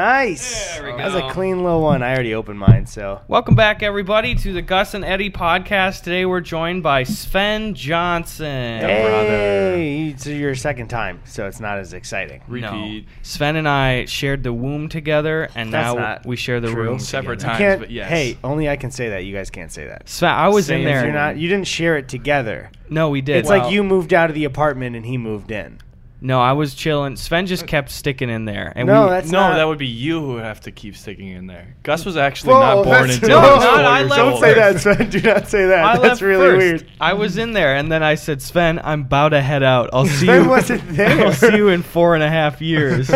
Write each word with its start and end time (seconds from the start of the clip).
Nice. 0.00 0.78
There 0.78 0.92
we 0.92 0.96
That 0.96 1.12
was 1.12 1.14
a 1.14 1.28
clean 1.28 1.62
little 1.62 1.82
one. 1.82 2.02
I 2.02 2.14
already 2.14 2.34
opened 2.34 2.58
mine, 2.58 2.86
so. 2.86 3.20
Welcome 3.28 3.54
back, 3.54 3.82
everybody, 3.82 4.34
to 4.34 4.54
the 4.54 4.62
Gus 4.62 4.94
and 4.94 5.04
Eddy 5.04 5.28
podcast. 5.28 6.04
Today 6.04 6.24
we're 6.24 6.40
joined 6.40 6.82
by 6.82 7.02
Sven 7.02 7.74
Johnson. 7.74 8.80
Hey, 8.80 10.08
it's 10.08 10.26
your 10.26 10.54
second 10.54 10.88
time, 10.88 11.20
so 11.26 11.46
it's 11.46 11.60
not 11.60 11.76
as 11.76 11.92
exciting. 11.92 12.40
No. 12.48 12.54
Repeat. 12.54 13.08
Sven 13.20 13.56
and 13.56 13.68
I 13.68 14.06
shared 14.06 14.42
the 14.42 14.54
womb 14.54 14.88
together, 14.88 15.50
and 15.54 15.70
That's 15.70 15.94
now 15.94 16.00
not 16.00 16.24
we 16.24 16.36
share 16.36 16.60
the 16.60 16.70
true. 16.70 16.82
room 16.84 16.98
Separate 16.98 17.40
together. 17.40 17.58
times. 17.58 17.80
But 17.80 17.90
yes. 17.90 18.08
Hey, 18.08 18.38
only 18.42 18.70
I 18.70 18.76
can 18.76 18.90
say 18.90 19.10
that. 19.10 19.26
You 19.26 19.34
guys 19.36 19.50
can't 19.50 19.70
say 19.70 19.86
that. 19.86 20.08
Sven, 20.08 20.30
I 20.30 20.48
was 20.48 20.64
Same 20.64 20.78
in 20.78 20.86
there. 20.86 21.04
You're 21.04 21.12
not. 21.12 21.36
You 21.36 21.46
didn't 21.46 21.66
share 21.68 21.98
it 21.98 22.08
together. 22.08 22.70
no, 22.88 23.10
we 23.10 23.20
did. 23.20 23.36
It's 23.36 23.50
like 23.50 23.70
you 23.70 23.84
moved 23.84 24.14
out 24.14 24.30
of 24.30 24.34
the 24.34 24.44
apartment 24.44 24.96
and 24.96 25.04
he 25.04 25.18
moved 25.18 25.50
in. 25.50 25.78
No, 26.22 26.38
I 26.38 26.52
was 26.52 26.74
chilling. 26.74 27.16
Sven 27.16 27.46
just 27.46 27.62
uh, 27.62 27.66
kept 27.66 27.90
sticking 27.90 28.28
in 28.28 28.44
there, 28.44 28.72
and 28.76 28.86
No, 28.86 29.04
we, 29.04 29.10
that's 29.10 29.30
no, 29.30 29.40
not- 29.40 29.56
that 29.56 29.64
would 29.64 29.78
be 29.78 29.86
you 29.86 30.20
who 30.20 30.34
would 30.34 30.44
have 30.44 30.60
to 30.62 30.70
keep 30.70 30.94
sticking 30.94 31.28
in 31.28 31.46
there. 31.46 31.74
Gus 31.82 32.04
was 32.04 32.18
actually 32.18 32.52
Whoa, 32.52 32.60
not 32.60 32.74
born 32.84 32.86
that's- 33.08 33.14
until 33.22 33.40
No, 33.40 33.40
he 33.40 33.54
was 33.54 33.64
no, 33.64 33.70
four 33.70 33.78
I 33.80 33.98
years 34.00 34.10
left. 34.10 34.20
Don't 34.20 34.40
say 34.40 34.54
that, 34.54 34.80
Sven. 34.80 35.08
Do 35.10 35.20
not 35.22 35.48
say 35.48 35.66
that. 35.66 35.84
I 35.84 35.92
That's 35.94 36.02
left 36.02 36.20
really 36.22 36.44
first. 36.46 36.84
weird. 36.84 36.86
I 37.00 37.12
was 37.14 37.38
in 37.38 37.52
there, 37.54 37.74
and 37.76 37.90
then 37.90 38.02
I 38.02 38.16
said, 38.16 38.42
"Sven, 38.42 38.78
I'm 38.84 39.00
about 39.02 39.30
to 39.30 39.40
head 39.40 39.62
out. 39.62 39.88
I'll 39.94 40.04
see 40.04 40.26
Sven 40.26 40.44
you. 40.44 40.50
wasn't 40.50 40.82
there. 40.96 41.26
I'll 41.26 41.32
see 41.32 41.56
you 41.56 41.68
in 41.68 41.82
four 41.82 42.14
and 42.14 42.22
a 42.22 42.28
half 42.28 42.60
years." 42.60 43.08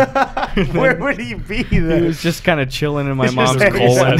Where 0.73 0.95
would 0.97 1.19
he 1.19 1.35
be 1.35 1.61
then? 1.63 2.01
He 2.01 2.07
was 2.07 2.21
just 2.23 2.43
kind 2.43 2.59
of 2.59 2.69
chilling 2.71 3.07
in 3.07 3.15
my 3.17 3.25
He's 3.27 3.35
mom's 3.35 3.61
just 3.61 3.75
colon. 3.75 4.19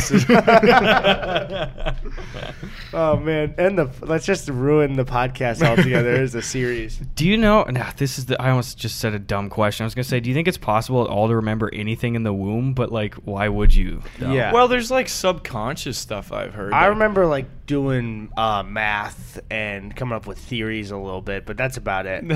Oh 2.95 3.17
man, 3.17 3.53
and 3.57 3.77
the 3.77 3.89
let's 4.01 4.25
just 4.25 4.47
ruin 4.49 4.93
the 4.93 5.05
podcast 5.05 5.61
altogether 5.61 6.13
as 6.15 6.33
a 6.33 6.41
series. 6.41 6.97
Do 7.15 7.27
you 7.27 7.37
know? 7.37 7.63
Nah, 7.63 7.91
this 7.97 8.17
is 8.17 8.25
the. 8.25 8.41
I 8.41 8.49
almost 8.49 8.77
just 8.77 8.99
said 8.99 9.13
a 9.13 9.19
dumb 9.19 9.49
question. 9.49 9.83
I 9.83 9.85
was 9.85 9.93
gonna 9.95 10.03
say, 10.05 10.19
do 10.19 10.29
you 10.29 10.33
think 10.35 10.47
it's 10.47 10.57
possible 10.57 11.03
at 11.03 11.09
all 11.09 11.27
to 11.27 11.35
remember 11.35 11.69
anything 11.73 12.15
in 12.15 12.23
the 12.23 12.33
womb? 12.33 12.73
But 12.73 12.91
like, 12.91 13.13
why 13.15 13.47
would 13.49 13.73
you? 13.73 14.01
though? 14.19 14.31
Yeah. 14.31 14.51
Well, 14.53 14.67
there's 14.67 14.89
like 14.89 15.09
subconscious 15.09 15.97
stuff 15.97 16.31
I've 16.31 16.53
heard. 16.53 16.73
I 16.73 16.81
like- 16.81 16.89
remember 16.89 17.25
like 17.27 17.64
doing 17.65 18.31
uh, 18.37 18.63
math 18.63 19.39
and 19.49 19.95
coming 19.95 20.13
up 20.15 20.27
with 20.27 20.37
theories 20.37 20.91
a 20.91 20.97
little 20.97 21.21
bit, 21.21 21.45
but 21.45 21.57
that's 21.57 21.77
about 21.77 22.05
it. 22.05 22.23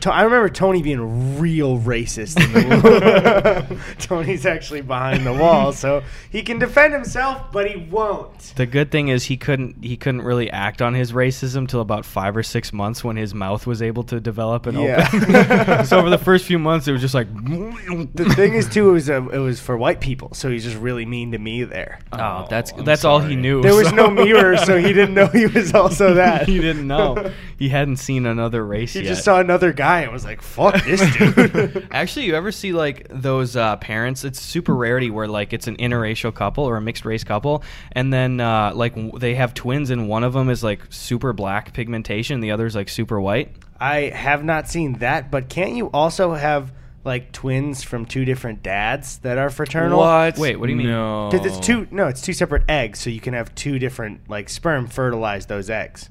To- 0.00 0.10
I 0.14 0.22
remember 0.22 0.48
Tony 0.48 0.80
being 0.82 1.38
real 1.38 1.78
racist. 1.78 2.42
In 2.42 2.52
the. 2.70 3.80
Tony's 3.98 4.46
actually 4.46 4.80
behind 4.80 5.26
the 5.26 5.32
wall, 5.34 5.72
so 5.74 6.02
he 6.30 6.40
can 6.42 6.58
defend 6.58 6.94
himself, 6.94 7.52
but 7.52 7.70
he 7.70 7.76
won't. 7.90 8.54
The 8.56 8.64
good 8.64 8.90
thing 8.90 9.08
is 9.08 9.24
he 9.24 9.36
couldn't. 9.36 9.84
He 9.84 9.98
couldn't 9.98 10.22
really 10.22 10.50
act 10.50 10.80
on 10.80 10.94
his 10.94 11.12
racism 11.12 11.68
till 11.68 11.82
about 11.82 12.06
five 12.06 12.34
or 12.34 12.42
six 12.42 12.72
months 12.72 13.04
when 13.04 13.16
his 13.16 13.34
mouth 13.34 13.66
was 13.66 13.82
able 13.82 14.02
to 14.04 14.20
develop 14.20 14.64
and 14.64 14.80
Yeah. 14.80 15.06
open. 15.12 15.84
so 15.84 15.98
over 15.98 16.08
the 16.08 16.16
first 16.16 16.46
few 16.46 16.58
months, 16.58 16.88
it 16.88 16.92
was 16.92 17.02
just 17.02 17.12
like. 17.14 17.26
The 17.34 18.32
thing 18.34 18.54
is, 18.54 18.68
too, 18.70 18.88
it 18.88 18.92
was 18.92 19.10
uh, 19.10 19.28
it 19.28 19.38
was 19.38 19.60
for 19.60 19.76
white 19.76 20.00
people, 20.00 20.32
so 20.32 20.48
he's 20.50 20.64
just 20.64 20.78
really 20.78 21.04
mean 21.04 21.32
to 21.32 21.38
me 21.38 21.64
there. 21.64 21.98
Oh, 22.12 22.46
that's 22.48 22.72
I'm 22.72 22.84
that's 22.86 23.04
all 23.04 23.20
he 23.20 23.36
knew. 23.36 23.60
There 23.60 23.74
was 23.74 23.90
so- 23.90 23.96
no 23.96 24.08
mirror, 24.10 24.56
so 24.70 24.78
he 24.78 24.92
didn't 24.92 25.14
know 25.14 25.26
he 25.26 25.46
was 25.46 25.74
also 25.74 26.14
that. 26.14 26.48
he 26.48 26.60
didn't 26.60 26.86
know. 26.86 27.32
He 27.60 27.68
hadn't 27.68 27.96
seen 27.98 28.24
another 28.24 28.64
race 28.64 28.94
He 28.94 29.00
yet. 29.00 29.08
just 29.08 29.22
saw 29.22 29.38
another 29.38 29.70
guy 29.74 30.00
and 30.00 30.12
was 30.12 30.24
like, 30.24 30.40
"Fuck 30.40 30.82
this 30.84 31.02
dude." 31.18 31.86
Actually, 31.90 32.24
you 32.24 32.34
ever 32.34 32.50
see 32.52 32.72
like 32.72 33.06
those 33.10 33.54
uh, 33.54 33.76
parents? 33.76 34.24
It's 34.24 34.40
super 34.40 34.74
rarity 34.74 35.10
where 35.10 35.28
like 35.28 35.52
it's 35.52 35.66
an 35.66 35.76
interracial 35.76 36.34
couple 36.34 36.64
or 36.64 36.76
a 36.78 36.80
mixed 36.80 37.04
race 37.04 37.22
couple, 37.22 37.62
and 37.92 38.10
then 38.10 38.40
uh, 38.40 38.72
like 38.74 38.94
w- 38.94 39.12
they 39.18 39.34
have 39.34 39.52
twins, 39.52 39.90
and 39.90 40.08
one 40.08 40.24
of 40.24 40.32
them 40.32 40.48
is 40.48 40.64
like 40.64 40.80
super 40.88 41.34
black 41.34 41.74
pigmentation, 41.74 42.40
the 42.40 42.50
other 42.52 42.64
is 42.64 42.74
like 42.74 42.88
super 42.88 43.20
white. 43.20 43.54
I 43.78 44.04
have 44.08 44.42
not 44.42 44.66
seen 44.70 44.94
that, 45.00 45.30
but 45.30 45.50
can't 45.50 45.72
you 45.74 45.88
also 45.88 46.32
have 46.32 46.72
like 47.04 47.32
twins 47.32 47.82
from 47.82 48.04
two 48.04 48.24
different 48.24 48.62
dads 48.62 49.18
that 49.18 49.38
are 49.38 49.50
fraternal? 49.50 49.98
What? 49.98 50.36
Wait, 50.38 50.56
what 50.56 50.66
do 50.66 50.72
you 50.72 50.78
mean? 50.78 50.88
No. 50.88 51.28
Because 51.30 51.46
it's 51.46 51.64
two. 51.66 51.86
No, 51.90 52.08
it's 52.08 52.20
two 52.22 52.32
separate 52.32 52.62
eggs, 52.68 52.98
so 53.00 53.10
you 53.10 53.20
can 53.20 53.34
have 53.34 53.54
two 53.54 53.78
different 53.78 54.28
like 54.28 54.48
sperm 54.48 54.86
fertilize 54.86 55.46
those 55.46 55.70
eggs. 55.70 56.10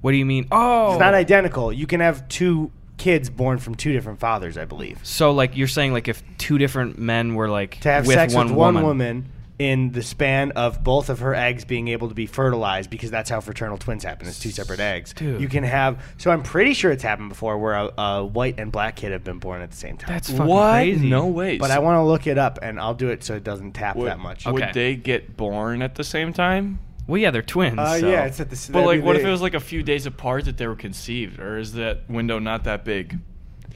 What 0.00 0.12
do 0.12 0.16
you 0.16 0.26
mean? 0.26 0.46
Oh, 0.52 0.92
It's 0.92 1.00
not 1.00 1.14
identical. 1.14 1.72
You 1.72 1.86
can 1.86 2.00
have 2.00 2.28
two 2.28 2.70
kids 2.98 3.30
born 3.30 3.58
from 3.58 3.74
two 3.74 3.92
different 3.92 4.20
fathers, 4.20 4.56
I 4.58 4.64
believe. 4.64 4.98
so 5.04 5.30
like 5.32 5.56
you're 5.56 5.68
saying 5.68 5.92
like 5.92 6.08
if 6.08 6.22
two 6.36 6.58
different 6.58 6.98
men 6.98 7.34
were 7.34 7.48
like 7.48 7.80
To 7.80 7.88
have 7.90 8.06
with 8.06 8.14
sex 8.14 8.34
one 8.34 8.48
with 8.48 8.56
one 8.56 8.82
woman. 8.82 9.32
Woman. 9.58 9.70
in 9.70 9.92
the 9.92 10.02
span 10.02 10.52
of 10.52 10.82
both 10.84 11.08
of 11.08 11.20
her 11.20 11.34
eggs 11.34 11.64
being 11.64 11.88
able 11.88 12.08
to 12.08 12.14
be 12.14 12.26
fertilized, 12.26 12.90
because 12.90 13.10
that's 13.10 13.30
how 13.30 13.40
fraternal 13.40 13.78
twins 13.78 14.04
happen. 14.04 14.28
It's 14.28 14.38
two 14.38 14.50
separate 14.50 14.80
eggs. 14.80 15.12
Dude. 15.12 15.40
You 15.40 15.48
can 15.48 15.64
have. 15.64 16.02
So 16.18 16.30
I'm 16.30 16.42
pretty 16.42 16.74
sure 16.74 16.90
it's 16.90 17.02
happened 17.02 17.28
before, 17.28 17.58
where 17.58 17.74
a, 17.74 17.92
a 17.98 18.24
white 18.24 18.58
and 18.58 18.70
black 18.70 18.96
kid 18.96 19.12
have 19.12 19.24
been 19.24 19.38
born 19.38 19.62
at 19.62 19.70
the 19.70 19.76
same 19.76 19.96
time. 19.96 20.12
That's 20.14 20.30
fucking 20.30 20.46
what? 20.46 20.72
crazy. 20.72 21.08
No 21.08 21.26
way. 21.26 21.58
But 21.58 21.70
I 21.70 21.78
want 21.78 21.96
to 21.96 22.02
look 22.02 22.26
it 22.26 22.38
up, 22.38 22.58
and 22.62 22.78
I'll 22.78 22.94
do 22.94 23.08
it 23.08 23.24
so 23.24 23.34
it 23.34 23.44
doesn't 23.44 23.72
tap 23.72 23.96
would, 23.96 24.08
that 24.08 24.18
much. 24.18 24.46
Okay. 24.46 24.52
Would 24.52 24.74
they 24.74 24.96
get 24.96 25.36
born 25.36 25.82
at 25.82 25.94
the 25.94 26.04
same 26.04 26.32
time? 26.32 26.80
Well, 27.06 27.18
yeah, 27.18 27.30
they're 27.30 27.40
twins. 27.42 27.78
Uh, 27.78 28.00
so- 28.00 28.08
yeah, 28.08 28.24
it's 28.26 28.38
at 28.38 28.50
the. 28.50 28.56
But 28.56 28.80
that'd 28.80 28.86
like, 28.86 29.00
be 29.00 29.06
what 29.06 29.16
if 29.16 29.22
the- 29.22 29.28
it 29.28 29.32
was 29.32 29.40
like 29.40 29.54
a 29.54 29.60
few 29.60 29.82
days 29.82 30.04
apart 30.06 30.44
that 30.44 30.58
they 30.58 30.66
were 30.66 30.76
conceived, 30.76 31.40
or 31.40 31.58
is 31.58 31.72
that 31.72 32.08
window 32.08 32.38
not 32.38 32.64
that 32.64 32.84
big? 32.84 33.18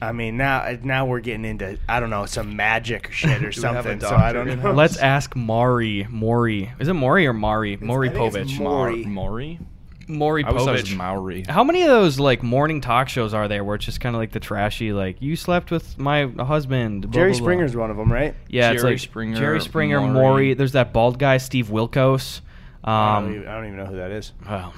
I 0.01 0.11
mean, 0.11 0.35
now 0.37 0.77
now 0.83 1.05
we're 1.05 1.21
getting 1.21 1.45
into 1.45 1.77
I 1.87 1.99
don't 1.99 2.09
know 2.09 2.25
some 2.25 2.55
magic 2.55 3.11
shit 3.11 3.43
or 3.43 3.51
Do 3.51 3.61
we 3.61 3.67
have 3.67 3.85
a 3.85 3.89
something. 3.89 3.99
So 4.01 4.15
I 4.15 4.33
don't 4.33 4.59
know. 4.63 4.71
Let's 4.73 4.97
ask 4.97 5.35
Maury. 5.35 6.07
Maury. 6.09 6.71
Is 6.79 6.87
it 6.87 6.93
Maury 6.93 7.25
or 7.27 7.33
Mari? 7.33 7.77
Maury 7.77 8.09
I 8.09 8.13
think 8.13 8.35
it's 8.35 8.51
Povich. 8.53 8.57
Mo- 8.59 8.63
Maury. 8.69 9.05
Maury? 9.05 9.59
Maury 10.05 10.43
I 10.43 10.49
always 10.49 10.65
thought 10.65 10.75
it 10.75 10.81
was 10.81 10.89
Povich. 10.91 10.97
Maori. 10.97 11.45
How 11.47 11.63
many 11.63 11.81
of 11.83 11.87
those 11.87 12.19
like 12.19 12.43
morning 12.43 12.81
talk 12.81 13.07
shows 13.07 13.33
are 13.33 13.47
there 13.47 13.63
where 13.63 13.75
it's 13.77 13.85
just 13.85 14.01
kind 14.01 14.13
of 14.15 14.19
like 14.19 14.31
the 14.31 14.41
trashy 14.41 14.91
like 14.91 15.21
you 15.21 15.37
slept 15.37 15.71
with 15.71 15.97
my 15.97 16.25
husband? 16.25 17.03
blah, 17.03 17.11
Jerry 17.11 17.31
blah, 17.31 17.39
blah." 17.39 17.45
Springer's 17.45 17.75
one 17.75 17.89
of 17.89 17.95
them, 17.95 18.11
right? 18.11 18.35
Yeah, 18.49 18.71
it's 18.71 18.81
Jerry 18.81 18.93
like 18.95 18.99
Springer, 18.99 19.37
Jerry 19.37 19.61
Springer, 19.61 20.01
Maury. 20.01 20.13
Maury. 20.13 20.53
There's 20.55 20.73
that 20.73 20.91
bald 20.91 21.19
guy, 21.19 21.37
Steve 21.37 21.67
Wilkos. 21.67 22.41
I, 22.83 23.15
don't 23.21 23.23
Um, 23.29 23.35
even, 23.35 23.47
I 23.47 23.55
don't 23.55 23.65
even 23.67 23.77
know 23.77 23.85
who 23.85 23.95
that 23.95 24.11
is. 24.11 24.33
well, 24.45 24.73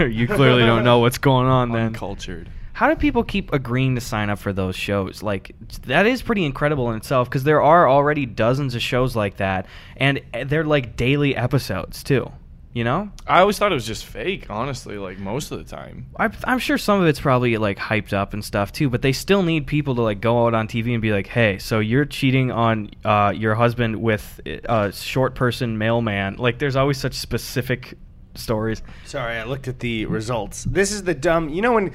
you 0.08 0.26
clearly 0.26 0.64
don't 0.64 0.82
know 0.82 1.00
what's 1.00 1.18
going 1.18 1.46
on 1.46 1.70
then. 1.72 1.88
Uncultured. 1.88 2.48
How 2.78 2.88
do 2.88 2.94
people 2.94 3.24
keep 3.24 3.52
agreeing 3.52 3.96
to 3.96 4.00
sign 4.00 4.30
up 4.30 4.38
for 4.38 4.52
those 4.52 4.76
shows? 4.76 5.20
Like 5.20 5.52
that 5.86 6.06
is 6.06 6.22
pretty 6.22 6.44
incredible 6.44 6.88
in 6.90 6.96
itself 6.96 7.28
because 7.28 7.42
there 7.42 7.60
are 7.60 7.88
already 7.88 8.24
dozens 8.24 8.76
of 8.76 8.82
shows 8.82 9.16
like 9.16 9.38
that, 9.38 9.66
and 9.96 10.20
they're 10.46 10.62
like 10.62 10.94
daily 10.94 11.34
episodes 11.34 12.04
too. 12.04 12.30
You 12.74 12.84
know, 12.84 13.10
I 13.26 13.40
always 13.40 13.58
thought 13.58 13.72
it 13.72 13.74
was 13.74 13.84
just 13.84 14.04
fake, 14.04 14.46
honestly, 14.48 14.96
like 14.96 15.18
most 15.18 15.50
of 15.50 15.58
the 15.58 15.64
time. 15.64 16.06
I, 16.20 16.30
I'm 16.44 16.60
sure 16.60 16.78
some 16.78 17.02
of 17.02 17.08
it's 17.08 17.18
probably 17.18 17.56
like 17.56 17.78
hyped 17.78 18.12
up 18.12 18.32
and 18.32 18.44
stuff 18.44 18.70
too, 18.70 18.88
but 18.88 19.02
they 19.02 19.10
still 19.10 19.42
need 19.42 19.66
people 19.66 19.96
to 19.96 20.02
like 20.02 20.20
go 20.20 20.46
out 20.46 20.54
on 20.54 20.68
TV 20.68 20.92
and 20.92 21.02
be 21.02 21.10
like, 21.10 21.26
"Hey, 21.26 21.58
so 21.58 21.80
you're 21.80 22.04
cheating 22.04 22.52
on 22.52 22.92
uh, 23.04 23.32
your 23.34 23.56
husband 23.56 23.96
with 23.96 24.40
a 24.46 24.92
short 24.92 25.34
person 25.34 25.78
mailman." 25.78 26.36
Like, 26.36 26.60
there's 26.60 26.76
always 26.76 26.98
such 26.98 27.14
specific 27.14 27.98
stories. 28.36 28.82
Sorry, 29.04 29.36
I 29.36 29.42
looked 29.42 29.66
at 29.66 29.80
the 29.80 30.06
results. 30.06 30.62
This 30.62 30.92
is 30.92 31.02
the 31.02 31.14
dumb. 31.14 31.48
You 31.48 31.62
know 31.62 31.72
when 31.72 31.92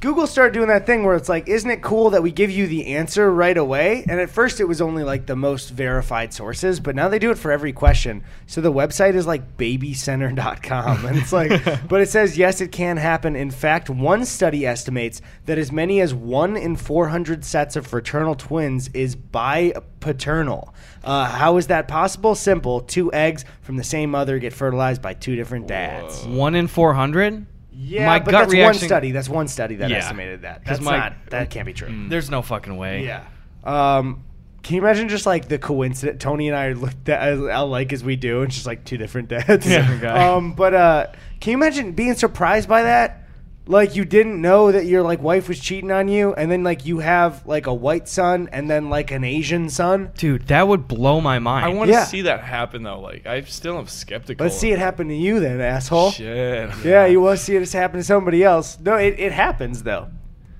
Google 0.00 0.26
started 0.26 0.54
doing 0.54 0.68
that 0.68 0.86
thing 0.86 1.04
where 1.04 1.14
it's 1.14 1.28
like, 1.28 1.46
isn't 1.46 1.70
it 1.70 1.82
cool 1.82 2.10
that 2.10 2.22
we 2.22 2.32
give 2.32 2.50
you 2.50 2.66
the 2.66 2.86
answer 2.86 3.30
right 3.30 3.56
away? 3.56 4.02
And 4.08 4.18
at 4.18 4.30
first 4.30 4.58
it 4.58 4.64
was 4.64 4.80
only 4.80 5.04
like 5.04 5.26
the 5.26 5.36
most 5.36 5.68
verified 5.68 6.32
sources, 6.32 6.80
but 6.80 6.94
now 6.94 7.08
they 7.08 7.18
do 7.18 7.30
it 7.30 7.36
for 7.36 7.52
every 7.52 7.74
question. 7.74 8.24
So 8.46 8.62
the 8.62 8.72
website 8.72 9.14
is 9.14 9.26
like 9.26 9.58
babycenter.com. 9.58 11.04
And 11.04 11.18
it's 11.18 11.34
like, 11.34 11.50
but 11.88 12.00
it 12.00 12.08
says, 12.08 12.38
yes, 12.38 12.62
it 12.62 12.72
can 12.72 12.96
happen. 12.96 13.36
In 13.36 13.50
fact, 13.50 13.90
one 13.90 14.24
study 14.24 14.66
estimates 14.66 15.20
that 15.44 15.58
as 15.58 15.70
many 15.70 16.00
as 16.00 16.14
one 16.14 16.56
in 16.56 16.76
400 16.76 17.44
sets 17.44 17.76
of 17.76 17.86
fraternal 17.86 18.34
twins 18.34 18.88
is 18.94 19.14
bipaternal. 19.16 20.72
Uh, 21.04 21.26
how 21.26 21.58
is 21.58 21.66
that 21.66 21.88
possible? 21.88 22.34
Simple. 22.34 22.80
Two 22.80 23.12
eggs 23.12 23.44
from 23.60 23.76
the 23.76 23.84
same 23.84 24.10
mother 24.10 24.38
get 24.38 24.54
fertilized 24.54 25.02
by 25.02 25.12
two 25.12 25.36
different 25.36 25.66
dads. 25.66 26.24
One 26.24 26.54
in 26.54 26.66
four 26.66 26.94
hundred. 26.94 27.46
Yeah, 27.72 28.06
My 28.06 28.18
but 28.18 28.30
gut 28.32 28.48
that's 28.50 28.64
one 28.64 28.74
study. 28.74 29.12
That's 29.12 29.28
one 29.28 29.48
study 29.48 29.76
that 29.76 29.90
Yeah. 29.90 29.98
estimated 29.98 30.42
that. 30.42 30.64
'Cause 30.64 30.78
That's 30.78 30.80
my- 30.82 30.96
not. 30.98 31.12
That 31.30 31.50
can't 31.50 31.66
be 31.66 31.72
true. 31.72 31.88
There's 32.08 32.30
no 32.30 32.42
fucking 32.42 32.76
way. 32.76 33.04
Yeah. 33.04 33.22
Um, 33.64 34.24
can 34.62 34.76
you 34.76 34.82
imagine 34.82 35.08
just 35.08 35.24
like 35.26 35.48
the 35.48 35.58
coincidence? 35.58 36.22
Tony 36.22 36.48
and 36.48 36.56
I 36.56 36.72
looked 36.72 37.08
at 37.08 37.20
as 37.20 37.38
alike 37.38 37.92
as 37.92 38.02
we 38.04 38.16
do, 38.16 38.42
and 38.42 38.50
just 38.50 38.66
like 38.66 38.84
two 38.84 38.96
different 38.96 39.28
dads. 39.28 39.66
Yeah. 39.66 39.78
Different 39.82 40.02
guy. 40.02 40.28
Um, 40.34 40.52
but 40.54 40.74
uh, 40.74 41.06
can 41.40 41.52
you 41.52 41.56
imagine 41.56 41.92
being 41.92 42.14
surprised 42.14 42.68
by 42.68 42.82
that? 42.82 43.24
Like 43.66 43.94
you 43.94 44.04
didn't 44.04 44.40
know 44.40 44.72
that 44.72 44.86
your 44.86 45.02
like 45.02 45.22
wife 45.22 45.46
was 45.48 45.60
cheating 45.60 45.92
on 45.92 46.08
you, 46.08 46.34
and 46.34 46.50
then 46.50 46.64
like 46.64 46.86
you 46.86 46.98
have 46.98 47.46
like 47.46 47.66
a 47.68 47.74
white 47.74 48.08
son, 48.08 48.48
and 48.50 48.68
then 48.68 48.90
like 48.90 49.12
an 49.12 49.22
Asian 49.22 49.68
son. 49.68 50.10
Dude, 50.16 50.48
that 50.48 50.66
would 50.66 50.88
blow 50.88 51.20
my 51.20 51.38
mind. 51.38 51.66
I 51.66 51.68
want 51.68 51.88
to 51.88 51.92
Yeah. 51.92 52.04
see 52.04 52.22
that 52.22 52.40
happen 52.40 52.82
though. 52.82 52.98
Like 53.00 53.26
I 53.26 53.42
still 53.42 53.78
am 53.78 53.86
skeptical. 53.86 54.44
Let's 54.44 54.56
see 54.58 54.72
it 54.72 54.78
happen 54.80 55.06
to 55.08 55.14
you, 55.14 55.38
then, 55.38 55.60
asshole. 55.60 56.10
Shit. 56.10 56.70
Yeah, 56.84 57.06
you 57.06 57.20
want 57.20 57.38
to 57.38 57.44
see 57.44 57.54
it 57.54 57.70
happen 57.72 58.00
to 58.00 58.04
somebody 58.04 58.42
else? 58.42 58.76
No, 58.80 58.96
it, 58.96 59.20
it 59.20 59.30
happens 59.32 59.84
though. 59.84 60.08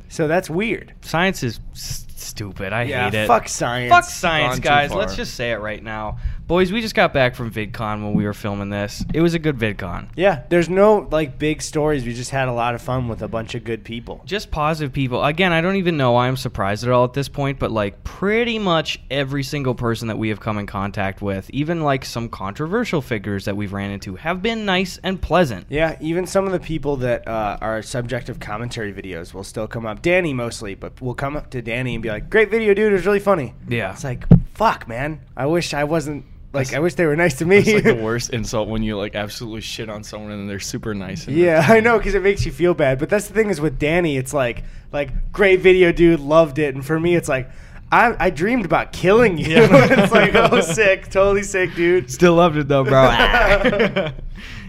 So 0.08 0.28
that's 0.28 0.48
weird. 0.50 0.92
Science 1.00 1.42
is 1.42 1.58
s- 1.72 2.06
stupid. 2.16 2.72
I 2.72 2.82
Yeah, 2.82 3.04
hate 3.10 3.14
it. 3.14 3.26
fuck 3.26 3.48
science. 3.48 3.90
Fuck 3.90 4.04
science, 4.04 4.54
Gone 4.56 4.62
too 4.62 4.68
guys. 4.68 4.90
far. 4.90 4.98
Let's 4.98 5.16
just 5.16 5.34
say 5.34 5.50
it 5.52 5.58
right 5.60 5.82
now. 5.82 6.18
Boys, 6.50 6.72
we 6.72 6.80
just 6.80 6.96
got 6.96 7.14
back 7.14 7.36
from 7.36 7.52
VidCon 7.52 8.02
when 8.02 8.12
we 8.12 8.24
were 8.24 8.34
filming 8.34 8.70
this. 8.70 9.04
It 9.14 9.20
was 9.20 9.34
a 9.34 9.38
good 9.38 9.56
VidCon. 9.56 10.08
Yeah, 10.16 10.42
there's 10.48 10.68
no 10.68 11.06
like 11.12 11.38
big 11.38 11.62
stories. 11.62 12.04
We 12.04 12.12
just 12.12 12.32
had 12.32 12.48
a 12.48 12.52
lot 12.52 12.74
of 12.74 12.82
fun 12.82 13.06
with 13.06 13.22
a 13.22 13.28
bunch 13.28 13.54
of 13.54 13.62
good 13.62 13.84
people. 13.84 14.20
Just 14.24 14.50
positive 14.50 14.92
people. 14.92 15.22
Again, 15.22 15.52
I 15.52 15.60
don't 15.60 15.76
even 15.76 15.96
know 15.96 16.10
why 16.10 16.26
I'm 16.26 16.36
surprised 16.36 16.82
at 16.82 16.90
all 16.90 17.04
at 17.04 17.12
this 17.12 17.28
point, 17.28 17.60
but 17.60 17.70
like 17.70 18.02
pretty 18.02 18.58
much 18.58 18.98
every 19.12 19.44
single 19.44 19.76
person 19.76 20.08
that 20.08 20.18
we 20.18 20.28
have 20.28 20.40
come 20.40 20.58
in 20.58 20.66
contact 20.66 21.22
with, 21.22 21.48
even 21.50 21.84
like 21.84 22.04
some 22.04 22.28
controversial 22.28 23.00
figures 23.00 23.44
that 23.44 23.56
we've 23.56 23.72
ran 23.72 23.92
into, 23.92 24.16
have 24.16 24.42
been 24.42 24.64
nice 24.64 24.98
and 25.04 25.22
pleasant. 25.22 25.66
Yeah, 25.68 25.96
even 26.00 26.26
some 26.26 26.46
of 26.46 26.52
the 26.52 26.58
people 26.58 26.96
that 26.96 27.28
uh, 27.28 27.58
are 27.60 27.80
subject 27.80 28.28
of 28.28 28.40
commentary 28.40 28.92
videos 28.92 29.32
will 29.32 29.44
still 29.44 29.68
come 29.68 29.86
up. 29.86 30.02
Danny 30.02 30.34
mostly, 30.34 30.74
but 30.74 31.00
we'll 31.00 31.14
come 31.14 31.36
up 31.36 31.50
to 31.50 31.62
Danny 31.62 31.94
and 31.94 32.02
be 32.02 32.08
like, 32.08 32.28
"Great 32.28 32.50
video, 32.50 32.74
dude. 32.74 32.90
It 32.90 32.96
was 32.96 33.06
really 33.06 33.20
funny." 33.20 33.54
Yeah. 33.68 33.92
It's 33.92 34.02
like, 34.02 34.24
fuck, 34.52 34.88
man. 34.88 35.20
I 35.36 35.46
wish 35.46 35.74
I 35.74 35.84
wasn't 35.84 36.24
like. 36.52 36.74
I 36.74 36.78
wish 36.78 36.94
they 36.94 37.06
were 37.06 37.16
nice 37.16 37.38
to 37.38 37.44
me. 37.44 37.58
It's 37.58 37.72
like 37.72 37.84
the 37.84 37.94
worst 38.02 38.30
insult 38.30 38.68
when 38.68 38.82
you 38.82 38.96
like 38.96 39.14
absolutely 39.14 39.60
shit 39.60 39.88
on 39.88 40.02
someone 40.04 40.32
and 40.32 40.48
they're 40.48 40.60
super 40.60 40.94
nice. 40.94 41.26
and 41.26 41.36
Yeah, 41.36 41.64
I 41.66 41.80
know 41.80 41.98
because 41.98 42.14
it 42.14 42.22
makes 42.22 42.44
you 42.44 42.52
feel 42.52 42.74
bad. 42.74 42.98
But 42.98 43.08
that's 43.08 43.28
the 43.28 43.34
thing 43.34 43.50
is 43.50 43.60
with 43.60 43.78
Danny, 43.78 44.16
it's 44.16 44.34
like 44.34 44.64
like 44.92 45.32
great 45.32 45.60
video, 45.60 45.92
dude, 45.92 46.20
loved 46.20 46.58
it. 46.58 46.74
And 46.74 46.84
for 46.84 46.98
me, 46.98 47.16
it's 47.16 47.28
like 47.28 47.50
I, 47.92 48.14
I 48.18 48.30
dreamed 48.30 48.64
about 48.64 48.92
killing 48.92 49.38
you. 49.38 49.46
it's 49.48 50.12
like 50.12 50.34
oh, 50.34 50.60
sick, 50.60 51.10
totally 51.10 51.42
sick, 51.42 51.74
dude. 51.74 52.10
Still 52.10 52.34
loved 52.34 52.56
it 52.56 52.68
though, 52.68 52.84
bro. 52.84 54.12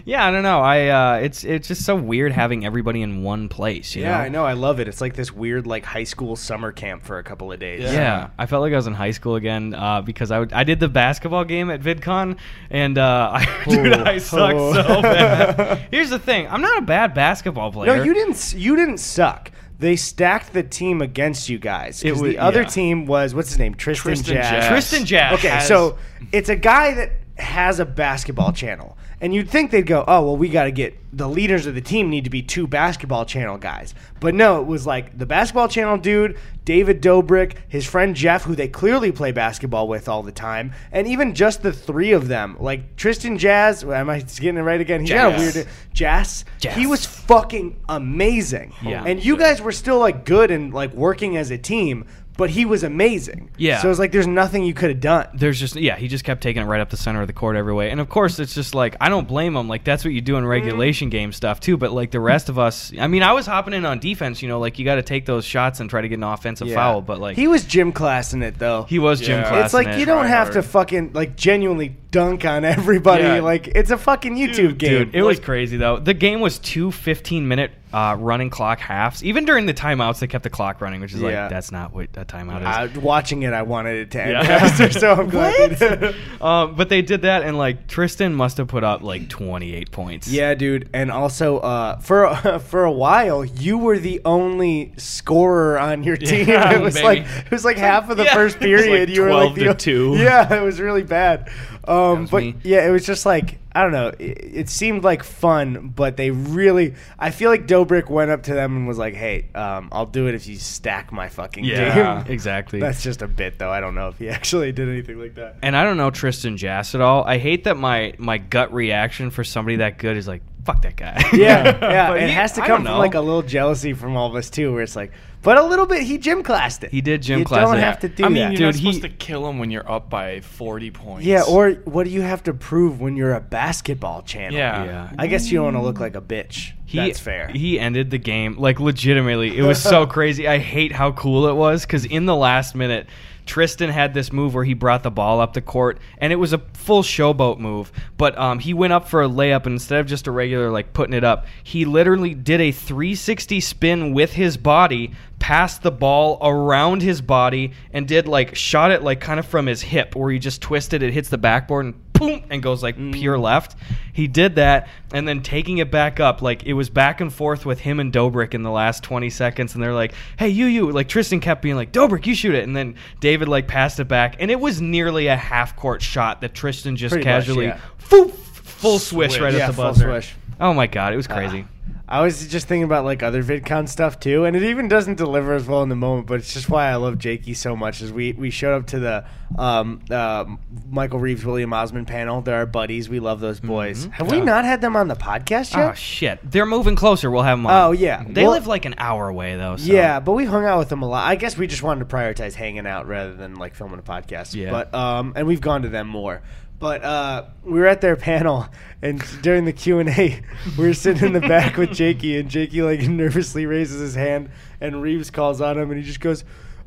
Yeah, 0.04 0.26
I 0.26 0.30
don't 0.30 0.42
know. 0.42 0.60
I 0.60 0.88
uh, 0.88 1.14
it's 1.22 1.44
it's 1.44 1.68
just 1.68 1.84
so 1.84 1.94
weird 1.94 2.32
having 2.32 2.64
everybody 2.66 3.02
in 3.02 3.22
one 3.22 3.48
place. 3.48 3.94
You 3.94 4.02
Yeah, 4.02 4.10
know? 4.12 4.24
I 4.24 4.28
know. 4.28 4.44
I 4.44 4.52
love 4.54 4.80
it. 4.80 4.88
It's 4.88 5.00
like 5.00 5.14
this 5.14 5.32
weird 5.32 5.66
like 5.66 5.84
high 5.84 6.04
school 6.04 6.34
summer 6.36 6.72
camp 6.72 7.02
for 7.04 7.18
a 7.18 7.22
couple 7.22 7.52
of 7.52 7.58
days. 7.60 7.82
Yeah. 7.82 7.92
Yeah, 7.92 8.30
I 8.38 8.46
felt 8.46 8.62
like 8.62 8.72
I 8.72 8.76
was 8.76 8.86
in 8.86 8.94
high 8.94 9.12
school 9.12 9.36
again 9.36 9.74
uh, 9.74 10.02
because 10.02 10.30
I, 10.30 10.38
would, 10.40 10.52
I 10.52 10.64
did 10.64 10.80
the 10.80 10.88
basketball 10.88 11.44
game 11.44 11.70
at 11.70 11.80
VidCon, 11.80 12.38
and 12.70 12.98
uh, 12.98 13.30
I, 13.34 13.64
dude, 13.68 13.92
I 13.92 14.18
sucked 14.18 14.54
Oh. 14.56 14.72
so 14.74 15.02
bad. 15.02 15.88
Here's 15.90 16.10
the 16.10 16.18
thing: 16.18 16.48
I'm 16.48 16.60
not 16.62 16.78
a 16.78 16.82
bad 16.82 17.14
basketball 17.14 17.70
player. 17.72 17.96
No, 17.96 18.02
you 18.02 18.14
didn't. 18.14 18.54
You 18.56 18.76
didn't 18.76 18.98
suck. 18.98 19.50
They 19.78 19.96
stacked 19.96 20.52
the 20.52 20.62
team 20.62 21.02
against 21.02 21.48
you 21.48 21.58
guys. 21.58 22.02
'cause 22.02 22.04
It 22.04 22.12
was- 22.12 22.20
the 22.22 22.38
other 22.38 22.62
yeah. 22.62 22.68
team 22.68 23.04
was 23.06 23.34
what's 23.34 23.48
his 23.48 23.58
name, 23.58 23.74
Tristan, 23.74 24.10
Tristan 24.14 24.34
Jass. 24.34 24.50
Jass. 24.50 24.68
Tristan 24.68 25.04
Jass. 25.06 25.34
Okay, 25.34 25.48
has- 25.48 25.66
so 25.66 25.98
it's 26.30 26.48
a 26.48 26.54
guy 26.56 26.94
that 26.94 27.10
has 27.38 27.80
a 27.80 27.84
basketball 27.84 28.52
channel. 28.52 28.96
And 29.20 29.32
you'd 29.32 29.48
think 29.48 29.70
they'd 29.70 29.86
go, 29.86 30.04
oh, 30.08 30.22
well, 30.22 30.36
we 30.36 30.48
got 30.48 30.64
to 30.64 30.72
get 30.72 30.98
the 31.12 31.28
leaders 31.28 31.66
of 31.66 31.74
the 31.74 31.80
team 31.80 32.10
need 32.10 32.24
to 32.24 32.30
be 32.30 32.42
two 32.42 32.66
basketball 32.66 33.24
channel 33.24 33.56
guys. 33.56 33.94
But 34.18 34.34
no, 34.34 34.60
it 34.60 34.66
was 34.66 34.86
like 34.86 35.16
the 35.16 35.26
basketball 35.26 35.68
channel 35.68 35.96
dude, 35.96 36.36
David 36.64 37.00
Dobrik, 37.00 37.56
his 37.68 37.86
friend 37.86 38.16
Jeff, 38.16 38.42
who 38.42 38.56
they 38.56 38.66
clearly 38.66 39.12
play 39.12 39.30
basketball 39.30 39.86
with 39.86 40.08
all 40.08 40.22
the 40.22 40.32
time, 40.32 40.72
and 40.90 41.06
even 41.06 41.34
just 41.34 41.62
the 41.62 41.72
three 41.72 42.12
of 42.12 42.28
them. 42.28 42.56
Like 42.58 42.96
Tristan 42.96 43.38
Jass, 43.38 43.84
am 43.84 44.10
I 44.10 44.20
getting 44.20 44.56
it 44.56 44.62
right 44.62 44.80
again? 44.80 45.02
He's 45.02 45.10
got 45.10 45.34
a 45.34 45.38
weird. 45.38 45.68
Jass. 45.92 46.44
Jass. 46.58 46.76
He 46.76 46.86
was 46.86 47.04
fucking 47.04 47.78
amazing. 47.88 48.72
Yeah. 48.82 49.04
And 49.04 49.24
you 49.24 49.36
guys 49.36 49.60
were 49.60 49.72
still 49.72 49.98
like 49.98 50.24
good 50.24 50.50
and 50.50 50.72
like 50.72 50.94
working 50.94 51.36
as 51.36 51.50
a 51.50 51.58
team, 51.58 52.06
but 52.36 52.50
he 52.50 52.64
was 52.64 52.82
amazing. 52.82 53.50
Yeah. 53.56 53.80
So 53.82 53.90
it's 53.90 53.98
like 53.98 54.12
there's 54.12 54.26
nothing 54.26 54.64
you 54.64 54.74
could 54.74 54.90
have 54.90 55.00
done. 55.00 55.28
there's 55.34 55.60
just 55.60 55.76
yeah, 55.76 55.96
he 55.96 56.08
just 56.08 56.24
kept 56.24 56.42
taking 56.42 56.62
it 56.62 56.66
right 56.66 56.80
up 56.80 56.90
the 56.90 56.96
center 56.96 57.20
of 57.20 57.26
the 57.26 57.32
court 57.32 57.56
every 57.56 57.74
way. 57.74 57.90
And 57.90 58.00
of 58.00 58.08
course, 58.08 58.38
it's 58.38 58.54
just 58.54 58.74
like 58.74 58.96
I 59.00 59.08
don't 59.08 59.28
blame 59.28 59.54
him. 59.56 59.68
Like 59.68 59.84
that's 59.84 60.04
what 60.04 60.14
you 60.14 60.20
do 60.20 60.36
in 60.36 60.46
regulation 60.46 61.06
mm-hmm. 61.06 61.12
game 61.12 61.32
stuff 61.32 61.60
too. 61.60 61.76
But 61.76 61.92
like 61.92 62.10
the 62.10 62.20
rest 62.20 62.48
of 62.48 62.58
us, 62.58 62.92
I 62.98 63.06
mean, 63.06 63.22
I 63.22 63.32
was 63.32 63.46
hopping 63.46 63.74
in 63.74 63.84
on 63.84 63.98
defense. 63.98 64.42
You 64.42 64.48
know, 64.48 64.58
like 64.60 64.78
you 64.78 64.84
got 64.84 64.96
to 64.96 65.02
take 65.02 65.26
those 65.26 65.44
shots 65.44 65.80
and 65.80 65.90
try 65.90 66.00
to 66.00 66.08
get 66.08 66.16
an 66.16 66.24
offensive 66.24 66.68
Yeah. 66.68 66.76
foul. 66.76 67.02
But 67.02 67.20
like 67.20 67.36
he 67.36 67.48
was 67.48 67.64
gym 67.64 67.92
class 67.92 68.32
in 68.32 68.42
it 68.42 68.58
though. 68.58 68.84
he 68.84 68.98
was 68.98 69.20
gym 69.20 69.40
Yeah. 69.40 69.48
class. 69.48 69.64
it's 69.66 69.74
like 69.74 69.88
in 69.88 69.96
you 69.96 70.02
it. 70.02 70.06
don't 70.06 70.22
Try 70.22 70.28
have 70.28 70.52
to 70.52 70.62
fucking 70.62 71.12
like 71.12 71.36
genuinely 71.36 71.96
dunk 72.10 72.44
on 72.44 72.64
everybody. 72.64 73.24
Yeah. 73.24 73.40
Like 73.40 73.68
it's 73.68 73.90
a 73.90 73.98
fucking 73.98 74.36
YouTube 74.36 74.54
Dude, 74.54 74.78
game. 74.78 74.90
Dude, 75.04 75.14
it 75.14 75.22
was 75.22 75.38
crazy 75.40 75.76
though. 75.76 75.98
The 75.98 76.14
game 76.14 76.40
was 76.40 76.58
two 76.58 76.90
15 76.90 77.46
minute 77.46 77.72
uh, 77.92 78.16
running 78.18 78.50
clock 78.50 78.78
halves. 78.80 79.22
Even 79.24 79.44
during 79.44 79.66
the 79.66 79.74
timeouts, 79.74 80.20
they 80.20 80.26
kept 80.26 80.44
the 80.44 80.50
clock 80.50 80.80
running, 80.80 81.00
which 81.00 81.12
is 81.12 81.20
Yeah. 81.20 81.42
like 81.42 81.50
that's 81.50 81.70
not 81.72 81.92
what 81.94 82.06
a 82.16 82.24
timeout 82.24 82.60
is. 82.90 82.96
Uh, 82.96 83.00
watching 83.00 83.42
it, 83.42 83.52
I 83.52 83.62
wanted 83.62 83.96
it 83.96 84.10
to 84.12 84.22
end 84.22 84.32
Yeah. 84.32 84.58
faster, 84.58 84.90
so 84.98 85.12
I'm 85.14 85.28
glad. 85.28 85.70
they 85.72 85.96
did. 85.96 86.16
um, 86.40 86.74
but 86.74 86.88
they 86.88 87.02
did 87.02 87.22
that, 87.22 87.42
and 87.42 87.58
like 87.58 87.86
Tristan 87.88 88.34
must 88.34 88.56
have 88.56 88.68
put 88.68 88.84
up 88.84 89.02
like 89.02 89.28
28 89.28 89.90
points. 89.90 90.28
Yeah, 90.28 90.54
dude, 90.54 90.88
and 90.94 91.10
also 91.10 91.58
uh, 91.58 91.98
for 91.98 92.34
for 92.66 92.84
a 92.84 92.92
while, 92.92 93.44
you 93.44 93.78
were 93.78 93.98
the 93.98 94.20
only 94.24 94.92
scorer 94.96 95.78
on 95.78 96.02
your 96.04 96.16
team. 96.18 96.48
Yeah, 96.48 96.72
it 96.74 96.80
was 96.80 96.94
baby. 96.94 97.04
like 97.06 97.18
it 97.46 97.50
was 97.50 97.64
like 97.64 97.76
half 97.76 98.08
of 98.10 98.16
the 98.16 98.24
first 98.26 98.58
was 98.58 98.62
like 98.62 98.80
period. 98.86 99.10
you 99.10 99.22
were 99.22 99.28
12 99.28 99.44
like 99.52 99.54
to 99.60 99.64
the, 99.68 99.74
two. 99.74 100.14
Yeah, 100.16 100.54
it 100.54 100.62
was 100.62 100.80
really 100.80 101.02
bad. 101.02 101.50
Um, 101.88 102.26
but 102.30 102.42
me. 102.42 102.54
yeah, 102.62 102.86
it 102.86 102.90
was 102.90 103.04
just 103.04 103.26
like 103.26 103.58
I 103.74 103.82
don't 103.82 103.92
know. 103.92 104.08
It, 104.18 104.38
it 104.54 104.68
seemed 104.68 105.02
like 105.02 105.22
fun, 105.24 105.88
but 105.96 106.16
they 106.16 106.30
really. 106.30 106.94
I 107.18 107.30
feel 107.30 107.50
like 107.50 107.66
Dobrik 107.66 108.10
went 108.10 108.30
up 108.30 108.42
to 108.44 108.54
them 108.54 108.76
and 108.76 108.86
was 108.86 108.98
like, 108.98 109.14
"Hey, 109.14 109.46
um, 109.54 109.88
I'll 109.92 110.06
do 110.06 110.26
it 110.28 110.34
if 110.34 110.46
you 110.46 110.56
stack 110.56 111.10
my 111.10 111.28
fucking 111.28 111.64
Yeah, 111.64 112.22
game." 112.22 112.26
exactly. 112.32 112.80
That's 112.80 113.02
just 113.02 113.22
a 113.22 113.26
bit, 113.28 113.58
though. 113.58 113.70
I 113.70 113.80
don't 113.80 113.94
know 113.94 114.08
if 114.08 114.18
he 114.18 114.28
actually 114.30 114.72
did 114.72 114.88
anything 114.88 115.18
like 115.18 115.34
that. 115.36 115.56
and 115.62 115.76
I 115.76 115.84
don't 115.84 115.96
know 115.96 116.10
Tristan 116.10 116.56
Jass 116.56 116.94
at 116.94 117.00
all. 117.00 117.24
I 117.24 117.38
hate 117.38 117.64
that 117.64 117.76
my 117.76 118.12
my 118.18 118.38
gut 118.38 118.72
reaction 118.72 119.30
for 119.30 119.42
somebody 119.42 119.76
that 119.76 119.98
good 119.98 120.16
is 120.16 120.28
like 120.28 120.42
fuck 120.64 120.82
that 120.82 120.94
guy. 120.96 121.20
Yeah, 121.32 121.64
yeah. 121.80 122.08
But 122.10 122.22
it 122.22 122.28
he- 122.28 122.34
has 122.34 122.52
to 122.52 122.60
come 122.60 122.84
from 122.84 122.98
like 122.98 123.14
a 123.14 123.20
little 123.20 123.42
jealousy 123.42 123.94
from 123.94 124.16
all 124.16 124.28
of 124.28 124.34
us 124.36 124.50
too, 124.50 124.72
where 124.72 124.82
it's 124.82 124.94
like, 124.94 125.12
but 125.42 125.58
a 125.58 125.62
little 125.64 125.86
bit. 125.86 126.02
He 126.04 126.18
gym 126.18 126.42
classed 126.42 126.84
it. 126.84 126.90
He 126.90 127.00
did 127.00 127.22
gym 127.22 127.40
you 127.40 127.44
class 127.44 127.60
You 127.60 127.66
don't 127.66 127.76
it. 127.78 127.80
have 127.80 127.98
to 128.00 128.08
do 128.08 128.24
I 128.24 128.28
mean, 128.28 128.34
that. 128.36 128.52
you're 128.58 128.66
not 128.68 128.74
Dude, 128.74 128.82
he- 128.82 128.92
supposed 128.92 129.02
to 129.02 129.08
kill 129.24 129.48
him 129.48 129.58
when 129.58 129.70
you're 129.70 129.90
up 129.90 130.08
by 130.10 130.40
40 130.40 130.90
points. 130.90 131.24
yeah, 131.26 131.42
or 131.42 131.72
what 131.84 132.04
do 132.04 132.10
you 132.10 132.22
have 132.22 132.42
to 132.44 132.54
prove 132.54 133.00
when 133.00 133.16
you're 133.16 133.34
a 133.34 133.40
basketball 133.40 134.22
channel? 134.22 134.58
Yeah. 134.58 134.84
Yeah. 134.84 135.10
I 135.18 135.26
guess 135.26 135.50
you 135.50 135.58
don't 135.58 135.64
want 135.74 135.76
to 135.76 135.82
look 135.82 136.00
like 136.00 136.16
a 136.16 136.20
bitch. 136.20 136.72
He, 136.84 136.98
That's 136.98 137.18
fair. 137.18 137.48
He 137.48 137.80
ended 137.80 138.10
the 138.10 138.18
game 138.18 138.56
like 138.58 138.78
legitimately. 138.78 139.56
It 139.56 139.62
was 139.62 139.82
so 139.82 140.06
crazy. 140.16 140.46
I 140.46 140.58
hate 140.58 140.92
how 140.92 141.12
cool 141.12 141.46
it 141.46 141.54
was 141.54 141.82
because 141.86 142.04
in 142.04 142.26
the 142.26 142.36
last 142.36 142.74
minute, 142.74 143.06
Tristan 143.46 143.90
had 143.90 144.14
this 144.14 144.30
move 144.32 144.54
where 144.54 144.62
he 144.62 144.74
brought 144.74 145.02
the 145.02 145.10
ball 145.10 145.40
up 145.40 145.52
the 145.52 145.62
court, 145.62 145.98
and 146.18 146.32
it 146.32 146.36
was 146.36 146.52
a 146.52 146.58
full 146.74 147.02
showboat 147.02 147.58
move. 147.58 147.90
But 148.16 148.38
um, 148.38 148.58
he 148.60 148.72
went 148.74 148.92
up 148.92 149.08
for 149.08 149.22
a 149.22 149.28
layup 149.28 149.64
and 149.66 149.72
instead 149.72 149.98
of 150.00 150.06
just 150.06 150.26
a 150.26 150.30
regular 150.30 150.70
like 150.70 150.92
putting 150.92 151.14
it 151.14 151.24
up. 151.24 151.46
He 151.64 151.84
literally 151.86 152.34
did 152.34 152.60
a 152.60 152.70
360 152.70 153.58
spin 153.60 154.12
with 154.12 154.34
his 154.34 154.56
body, 154.56 155.12
passed 155.42 155.82
the 155.82 155.90
ball 155.90 156.38
around 156.40 157.02
his 157.02 157.20
body, 157.20 157.72
and 157.92 158.06
did 158.06 158.28
like 158.28 158.54
shot 158.54 158.92
it 158.92 159.02
like 159.02 159.20
kind 159.20 159.40
of 159.40 159.44
from 159.44 159.66
his 159.66 159.82
hip 159.82 160.14
where 160.14 160.30
he 160.30 160.38
just 160.38 160.62
twisted 160.62 161.02
it, 161.02 161.12
hits 161.12 161.30
the 161.30 161.36
backboard, 161.36 161.84
and 161.84 162.12
boom, 162.12 162.44
and 162.48 162.62
goes 162.62 162.80
like 162.80 162.96
mm. 162.96 163.12
pure 163.12 163.36
left. 163.36 163.76
He 164.12 164.28
did 164.28 164.54
that, 164.54 164.88
and 165.12 165.26
then 165.26 165.42
taking 165.42 165.78
it 165.78 165.90
back 165.90 166.20
up, 166.20 166.42
like 166.42 166.62
it 166.62 166.74
was 166.74 166.88
back 166.88 167.20
and 167.20 167.32
forth 167.32 167.66
with 167.66 167.80
him 167.80 167.98
and 167.98 168.12
Dobrik 168.12 168.54
in 168.54 168.62
the 168.62 168.70
last 168.70 169.02
20 169.02 169.30
seconds, 169.30 169.74
and 169.74 169.82
they're 169.82 169.92
like, 169.92 170.14
"Hey, 170.38 170.48
you, 170.48 170.66
you!" 170.66 170.92
Like 170.92 171.08
Tristan 171.08 171.40
kept 171.40 171.60
being 171.60 171.74
like, 171.74 171.90
"Dobrik, 171.90 172.24
you 172.24 172.36
shoot 172.36 172.54
it," 172.54 172.62
and 172.62 172.76
then 172.76 172.94
David 173.18 173.48
like 173.48 173.66
passed 173.66 173.98
it 173.98 174.06
back, 174.06 174.36
and 174.38 174.48
it 174.48 174.60
was 174.60 174.80
nearly 174.80 175.26
a 175.26 175.36
half 175.36 175.74
court 175.74 176.02
shot 176.02 176.40
that 176.42 176.54
Tristan 176.54 176.94
just 176.94 177.14
Pretty 177.14 177.28
much, 177.28 177.44
casually, 177.44 177.66
yeah. 177.66 177.80
foof, 177.98 178.30
full 178.32 179.00
swish, 179.00 179.32
Swish. 179.32 179.42
right 179.42 179.52
yeah, 179.52 179.64
at 179.64 179.66
the 179.66 179.72
full 179.72 179.84
buzzer. 179.86 180.04
swish. 180.04 180.36
Oh 180.60 180.72
my 180.72 180.86
god, 180.86 181.12
it 181.12 181.16
was 181.16 181.26
ah. 181.28 181.34
crazy. 181.34 181.66
I 182.12 182.20
was 182.20 182.46
just 182.46 182.68
thinking 182.68 182.84
about 182.84 183.06
like 183.06 183.22
other 183.22 183.42
VidCon 183.42 183.88
stuff 183.88 184.20
too, 184.20 184.44
and 184.44 184.54
it 184.54 184.62
even 184.64 184.86
doesn't 184.86 185.14
deliver 185.16 185.54
as 185.54 185.66
well 185.66 185.82
in 185.82 185.88
the 185.88 185.96
moment. 185.96 186.26
But 186.26 186.40
it's 186.40 186.52
just 186.52 186.68
why 186.68 186.88
I 186.90 186.96
love 186.96 187.16
Jakey 187.16 187.54
so 187.54 187.74
much. 187.74 188.02
Is 188.02 188.12
we 188.12 188.32
we 188.32 188.50
showed 188.50 188.76
up 188.76 188.86
to 188.88 188.98
the 188.98 189.24
um, 189.58 190.00
uh, 190.10 190.44
Michael 190.90 191.20
Reeves, 191.20 191.42
William 191.42 191.72
Osman 191.72 192.04
panel. 192.04 192.42
They're 192.42 192.56
our 192.56 192.66
buddies. 192.66 193.08
We 193.08 193.18
love 193.18 193.40
those 193.40 193.60
boys. 193.60 194.04
Have 194.12 194.30
we 194.30 194.42
not 194.42 194.66
had 194.66 194.82
them 194.82 194.94
on 194.94 195.08
the 195.08 195.14
podcast 195.16 195.74
yet? 195.74 195.90
Oh 195.90 195.94
shit, 195.94 196.38
they're 196.42 196.66
moving 196.66 196.96
closer. 196.96 197.30
We'll 197.30 197.44
have 197.44 197.56
them 197.56 197.66
on. 197.66 197.72
Oh, 197.72 197.92
yeah. 197.92 198.22
they 198.28 198.42
Well- 198.42 198.52
live 198.52 198.66
like 198.66 198.84
an 198.84 198.94
hour 198.98 199.30
away 199.30 199.56
though. 199.56 199.76
So. 199.78 199.90
Yeah, 199.90 200.20
but 200.20 200.32
we 200.32 200.44
hung 200.44 200.66
out 200.66 200.78
with 200.80 200.90
them 200.90 201.00
a 201.02 201.08
lot. 201.08 201.26
I 201.26 201.36
guess 201.36 201.56
we 201.56 201.66
just 201.66 201.82
wanted 201.82 202.06
to 202.08 202.14
prioritize 202.14 202.52
hanging 202.52 202.86
out 202.86 203.06
rather 203.08 203.34
than 203.34 203.54
like 203.54 203.74
filming 203.74 203.98
a 203.98 204.02
podcast. 204.02 204.54
Yeah. 204.54 204.70
But 204.70 204.94
um, 204.94 205.32
and 205.34 205.46
we've 205.46 205.62
gone 205.62 205.80
to 205.80 205.88
them 205.88 206.08
more. 206.08 206.42
But 206.82 207.04
uh, 207.04 207.44
we 207.62 207.78
were 207.78 207.86
at 207.86 208.00
their 208.00 208.16
panel, 208.16 208.66
and 209.02 209.22
during 209.40 209.66
the 209.66 209.72
Q 209.72 210.00
and 210.00 210.08
A, 210.08 210.42
we 210.76 210.88
were 210.88 210.94
sitting 210.94 211.28
in 211.28 211.32
the 211.32 211.40
back 211.40 211.76
with 211.76 211.92
Jakey, 211.92 212.36
and 212.36 212.50
Jakey 212.50 212.82
like 212.82 213.02
nervously 213.02 213.66
raises 213.66 214.00
his 214.00 214.16
hand, 214.16 214.50
and 214.80 215.00
Reeves 215.00 215.30
calls 215.30 215.60
on 215.60 215.78
him, 215.78 215.92
and 215.92 216.00
he 216.00 216.04
just 216.04 216.18
goes, 216.18 216.42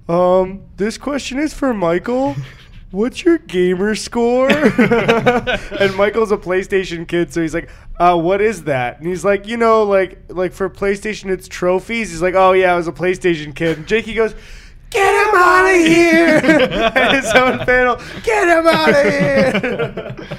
"Um, 0.10 0.64
this 0.75 0.98
question 0.98 1.40
is 1.40 1.54
for 1.54 1.74
Michael." 1.74 2.36
What's 2.92 3.24
your 3.25 3.38
gamer 3.38 3.96
score? 3.96 4.50
and 4.50 5.96
Michael's 5.96 6.32
a 6.32 6.38
PlayStation 6.38 7.08
kid, 7.08 7.34
so 7.34 7.42
he's 7.42 7.54
like, 7.54 7.70
uh, 8.00 8.18
what 8.18 8.42
is 8.42 8.66
that? 8.66 9.00
And 9.00 9.08
he's 9.08 9.25
like, 9.25 9.48
you 9.48 9.58
know, 9.58 9.84
like 9.84 10.24
like 10.30 10.54
for 10.54 10.70
PlayStation 10.70 11.30
it's 11.30 11.48
trophies. 11.48 12.12
He's 12.12 12.22
like, 12.22 12.36
Oh 12.36 12.52
yeah, 12.54 12.74
I 12.74 12.78
was 12.78 12.88
a 12.88 12.94
PlayStation 12.94 13.56
kid. 13.56 13.80
And 13.80 13.88
Jakey 13.88 14.14
goes, 14.14 14.36
Get 14.96 15.28
him 15.28 15.36
out 15.36 15.66
of 15.66 15.86
here 15.86 16.40
his 17.22 17.32
own 17.34 17.60
panel, 17.66 17.96
get 18.24 18.48
him 18.48 18.66
out 18.68 18.90
of 18.90 18.96
here 19.12 20.16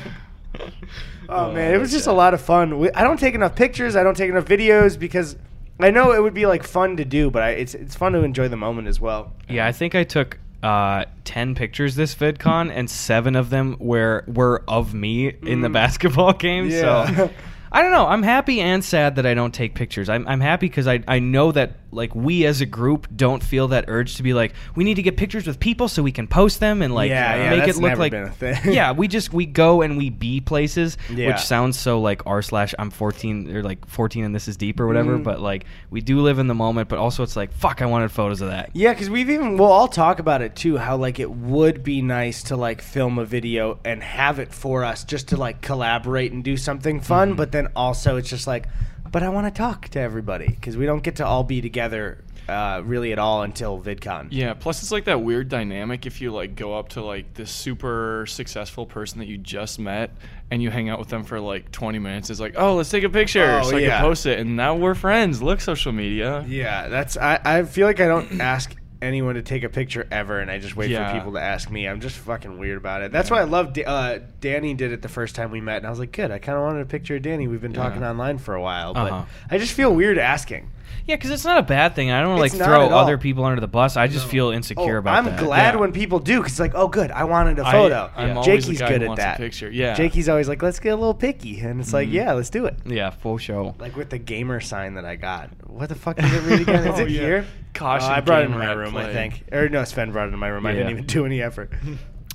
Oh 1.29 1.53
man, 1.53 1.75
it 1.75 1.79
was 1.79 1.91
just 1.91 2.07
a 2.07 2.13
lot 2.13 2.35
of 2.35 2.41
fun. 2.41 2.79
We- 2.79 2.93
I 2.93 3.03
don't 3.03 3.19
take 3.19 3.35
enough 3.35 3.57
pictures, 3.57 3.97
I 3.97 4.03
don't 4.05 4.17
take 4.17 4.31
enough 4.31 4.45
videos 4.45 4.99
because 4.99 5.37
I 5.81 5.91
know 5.91 6.13
it 6.13 6.23
would 6.23 6.35
be 6.35 6.47
like 6.47 6.63
fun 6.63 6.97
to 6.99 7.05
do, 7.05 7.31
but 7.31 7.43
I, 7.43 7.51
it's 7.51 7.75
it's 7.75 7.95
fun 7.97 8.13
to 8.13 8.23
enjoy 8.23 8.49
the 8.49 8.57
moment 8.57 8.89
as 8.89 9.01
well. 9.01 9.33
Yeah, 9.49 9.67
I 9.67 9.73
think 9.73 9.95
I 9.95 10.05
took 10.05 10.39
uh, 10.63 11.05
ten 11.25 11.55
pictures 11.55 11.97
this 11.97 12.15
VidCon, 12.15 12.71
and 12.73 12.89
seven 12.89 13.37
of 13.37 13.51
them 13.51 13.77
were 13.79 14.25
were 14.27 14.63
of 14.69 14.95
me 14.95 15.29
in 15.43 15.61
the 15.61 15.69
basketball 15.69 16.33
game. 16.47 16.71
Yeah. 16.71 16.81
So 17.17 17.31
I 17.73 17.83
don't 17.83 17.91
know. 17.91 18.07
I'm 18.07 18.23
happy 18.23 18.61
and 18.61 18.83
sad 18.83 19.17
that 19.17 19.27
I 19.27 19.35
don't 19.35 19.53
take 19.53 19.75
pictures. 19.75 20.09
I'm, 20.09 20.27
I'm 20.29 20.41
happy 20.41 20.69
because 20.69 20.87
I, 20.87 21.03
I 21.09 21.19
know 21.19 21.53
that 21.53 21.73
like 21.97 22.15
we 22.15 22.47
as 22.47 22.61
a 22.61 22.67
group 22.67 23.09
don't 23.17 23.43
feel 23.43 23.69
that 23.69 23.87
urge 23.89 24.17
to 24.17 24.23
be 24.23 24.33
like 24.35 24.53
we 24.77 24.85
need 24.85 24.95
to 24.95 25.03
get 25.03 25.17
pictures 25.17 25.47
with 25.47 25.59
people 25.59 25.89
so 25.89 26.03
we 26.03 26.13
can 26.13 26.29
post 26.29 26.61
them 26.61 26.83
and 26.83 26.95
like 26.95 27.09
Yeah, 27.11 27.35
yeah, 27.37 27.51
make 27.59 27.69
it 27.69 27.77
look 27.77 27.99
like 27.99 28.13
been 28.13 28.25
a 28.25 28.31
thing. 28.31 28.57
yeah 28.73 28.93
we 28.93 29.09
just 29.09 29.33
we 29.33 29.47
go 29.47 29.83
and 29.83 29.97
we 29.97 30.11
be 30.11 30.41
places 30.41 30.97
Yeah. 31.13 31.29
which 31.29 31.41
sounds 31.41 31.79
so 31.79 32.01
like 32.01 32.25
r 32.27 32.43
slash 32.43 32.75
I'm 32.79 32.91
14 32.91 33.57
or 33.57 33.63
like 33.63 33.87
14 33.89 34.25
and 34.25 34.35
this 34.35 34.47
is 34.47 34.57
deep 34.57 34.79
or 34.79 34.87
whatever 34.87 35.19
Mm. 35.19 35.25
but 35.25 35.41
like 35.41 35.65
we 35.91 36.01
do 36.01 36.21
live 36.21 36.39
in 36.39 36.47
the 36.47 36.55
moment 36.55 36.89
but 36.89 36.99
also 36.99 37.23
it's 37.23 37.37
like 37.37 37.53
fuck 37.53 37.83
I 37.83 37.87
wanted 37.87 38.13
photos 38.13 38.41
of 38.41 38.49
that 38.51 38.71
Yeah, 38.75 38.93
because 38.93 39.09
we've 39.11 39.31
even 39.31 39.57
we'll 39.57 39.73
all 39.73 39.89
talk 39.89 40.19
about 40.19 40.43
it 40.43 40.55
too. 40.55 40.77
How 40.77 40.97
like 40.97 41.19
it 41.19 41.31
would 41.31 41.83
be 41.83 42.03
nice 42.03 42.43
to 42.45 42.57
like 42.57 42.83
film 42.83 43.19
a 43.19 43.25
video 43.25 43.79
and 43.85 44.03
have 44.03 44.39
it 44.39 44.53
for 44.53 44.85
us 44.85 45.05
just 45.05 45.29
to 45.29 45.37
like 45.37 45.63
collaborate 45.63 46.33
and 46.33 46.45
do 46.45 46.57
something 46.57 47.01
fun. 47.01 47.29
Mm-hmm. 47.31 47.37
But 47.37 47.53
then 47.53 47.69
also 47.75 48.17
it's 48.17 48.29
just 48.29 48.47
like, 48.47 48.67
but 49.17 49.23
I 49.23 49.31
want 49.31 49.47
to 49.47 49.51
talk 49.51 49.89
to 49.89 49.99
everybody 49.99 50.47
because 50.47 50.77
we 50.77 50.85
don't 50.85 51.03
get 51.03 51.17
to 51.17 51.27
all 51.27 51.43
be 51.43 51.63
together 51.63 52.23
uh, 52.51 52.83
really 52.85 53.13
at 53.13 53.19
all 53.19 53.45
until 53.45 53.81
VidCon. 53.81 54.29
Yeah, 54.31 54.53
plus 54.53 54.83
it's 54.83 54.93
like 54.93 55.05
that 55.05 55.23
weird 55.23 55.49
dynamic 55.49 56.05
if 56.05 56.21
you 56.21 56.33
like 56.33 56.55
go 56.55 56.75
up 56.75 56.91
to 56.91 57.03
like 57.03 57.33
this 57.33 57.51
super 57.51 58.27
successful 58.29 58.85
person 58.85 59.21
that 59.21 59.27
you 59.27 59.39
just 59.39 59.79
met 59.79 60.11
and 60.51 60.63
you 60.63 60.69
hang 60.69 60.91
out 60.91 60.99
with 60.99 61.09
them 61.09 61.25
for 61.25 61.41
like 61.41 61.73
20 61.73 61.99
minutes. 61.99 62.29
It's 62.29 62.41
like, 62.41 62.57
oh, 62.59 62.75
let's 62.75 62.91
take 62.91 63.05
a 63.05 63.09
picture 63.09 63.61
Oh, 63.63 63.71
so 63.71 63.79
I 63.79 63.81
can 63.81 64.03
post 64.03 64.27
it. 64.27 64.39
And 64.39 64.55
now 64.55 64.75
we're 64.75 64.95
friends. 64.95 65.41
Look, 65.41 65.63
social 65.63 65.93
media. 65.93 66.45
Yeah, 66.47 66.89
that's 66.89 67.17
I, 67.17 67.41
I 67.43 67.63
feel 67.63 67.87
like 67.87 68.01
I 68.01 68.09
don't 68.09 68.39
ask 68.43 68.77
anyone 69.03 69.35
to 69.35 69.43
take 69.43 69.63
a 69.63 69.69
picture 69.69 70.07
ever, 70.11 70.41
and 70.41 70.51
I 70.51 70.59
just 70.59 70.77
wait 70.77 70.91
Yeah. 70.91 71.11
for 71.13 71.19
people 71.19 71.33
to 71.35 71.41
ask 71.41 71.71
me. 71.71 71.87
I'm 71.87 72.01
just 72.01 72.17
fucking 72.17 72.59
weird 72.59 72.79
about 72.79 73.03
it. 73.03 73.13
That's 73.13 73.31
why 73.31 73.41
I 73.41 73.45
love. 73.45 73.73
Da- 73.73 73.85
Uh, 73.85 74.19
Danny 74.41 74.75
did 74.75 74.93
it 74.93 75.03
the 75.03 75.09
first 75.09 75.35
time 75.35 75.51
we 75.51 75.61
met, 75.61 75.79
and 75.79 75.87
I 75.87 75.91
was 75.91 75.99
like, 75.99 76.13
good. 76.13 76.31
I 76.31 76.39
kind 76.39 76.57
of 76.59 76.65
wanted 76.65 76.81
a 76.81 76.87
picture 76.87 77.17
of 77.17 77.23
Danny. 77.23 77.47
We've 77.49 77.61
been 77.61 77.75
Yeah. 77.75 77.83
talking 77.83 78.03
online 78.05 78.39
for 78.39 78.55
a 78.55 78.61
while, 78.63 78.95
but 78.95 79.13
Uh-huh. 79.13 79.25
I 79.51 79.59
just 79.59 79.73
feel 79.75 79.95
weird 79.95 80.19
asking. 80.19 80.71
Yeah 81.07 81.17
because 81.17 81.31
it's 81.31 81.45
not 81.45 81.59
a 81.59 81.63
bad 81.63 81.95
thing 81.95 82.11
I 82.11 82.21
don't 82.21 82.31
want 82.31 82.41
to 82.41 82.45
It's 82.47 82.55
like 82.55 82.61
not 82.61 82.67
throw 82.67 82.87
at 82.87 82.93
all. 82.93 82.99
other 82.99 83.19
people 83.19 83.45
under 83.45 83.61
the 83.61 83.67
bus 83.69 83.97
I 83.97 84.07
just 84.09 84.27
feel 84.27 84.51
insecure 84.51 84.97
Oh, 84.97 84.99
about 85.01 85.15
I'm 85.17 85.25
that 85.27 85.39
glad 85.39 85.75
Yeah. 85.75 85.81
when 85.81 85.93
people 85.93 86.19
do 86.19 86.39
because 86.39 86.53
it's 86.53 86.61
like, 86.61 86.75
oh, 86.75 86.89
good, 86.89 87.11
I 87.11 87.25
wanted 87.25 87.59
a 87.59 87.67
I- 87.67 87.73
photo. 87.73 88.11
I'm 88.17 88.37
always 88.39 88.47
Jakey's 88.65 88.79
the 88.79 88.85
guy 88.85 88.89
good 88.91 89.01
who 89.01 89.05
at 89.05 89.09
wants 89.09 89.23
a 89.23 89.27
that. 89.27 89.37
picture. 89.39 89.71
Yeah. 89.71 89.95
Jakey's 89.95 90.29
always 90.29 90.49
like, 90.49 90.63
let's 90.63 90.79
get 90.81 90.91
a 90.91 90.97
little 90.97 91.15
picky, 91.15 91.61
and 91.61 91.81
it's 91.81 91.93
like, 91.93 92.09
Mhm. 92.09 92.13
yeah, 92.13 92.33
let's 92.33 92.51
do 92.51 92.67
it. 92.67 92.77
yeah 92.85 93.11
full 93.11 93.39
show 93.39 93.75
Like 93.79 93.97
with 93.97 94.11
the 94.11 94.19
gamer 94.19 94.61
sign 94.61 94.95
that 94.95 95.05
I 95.05 95.17
got. 95.17 95.51
What 95.67 95.89
the 95.89 95.95
fuck 95.95 96.19
is 96.23 96.33
it 96.33 96.43
read 96.43 96.61
again? 96.63 96.87
Is 96.93 97.01
Oh, 97.01 97.03
it 97.05 97.11
yeah. 97.11 97.21
here? 97.21 97.45
Caution, 97.75 98.11
Oh, 98.11 98.15
I 98.15 98.21
brought 98.21 98.43
it 98.43 98.47
in 98.47 98.53
gamer 98.53 98.65
my 98.65 98.71
at 98.71 98.77
room, 98.77 98.97
I 98.97 99.03
play. 99.05 99.13
think. 99.13 99.45
Or 99.53 99.69
no, 99.69 99.85
Sven 99.85 100.11
brought 100.13 100.29
it 100.29 100.33
in 100.33 100.39
my 100.39 100.49
room. 100.49 100.65
I 100.67 100.73
didn't 100.73 100.87
Yeah. 100.89 100.93
even 100.93 101.07
do 101.07 101.27
any 101.27 101.43
effort. 101.43 101.73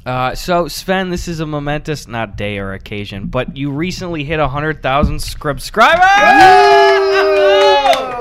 Uh, 0.03 0.33
so 0.33 0.67
Sven, 0.67 1.11
this 1.11 1.27
is 1.27 1.41
a 1.41 1.45
momentous 1.45 2.07
not 2.07 2.35
day 2.35 2.57
or 2.57 2.73
occasion, 2.73 3.27
but 3.27 3.55
you 3.55 3.69
recently 3.69 4.23
hit 4.23 4.39
hundred 4.39 4.81
thousand 4.81 5.19
subscribers. 5.21 6.01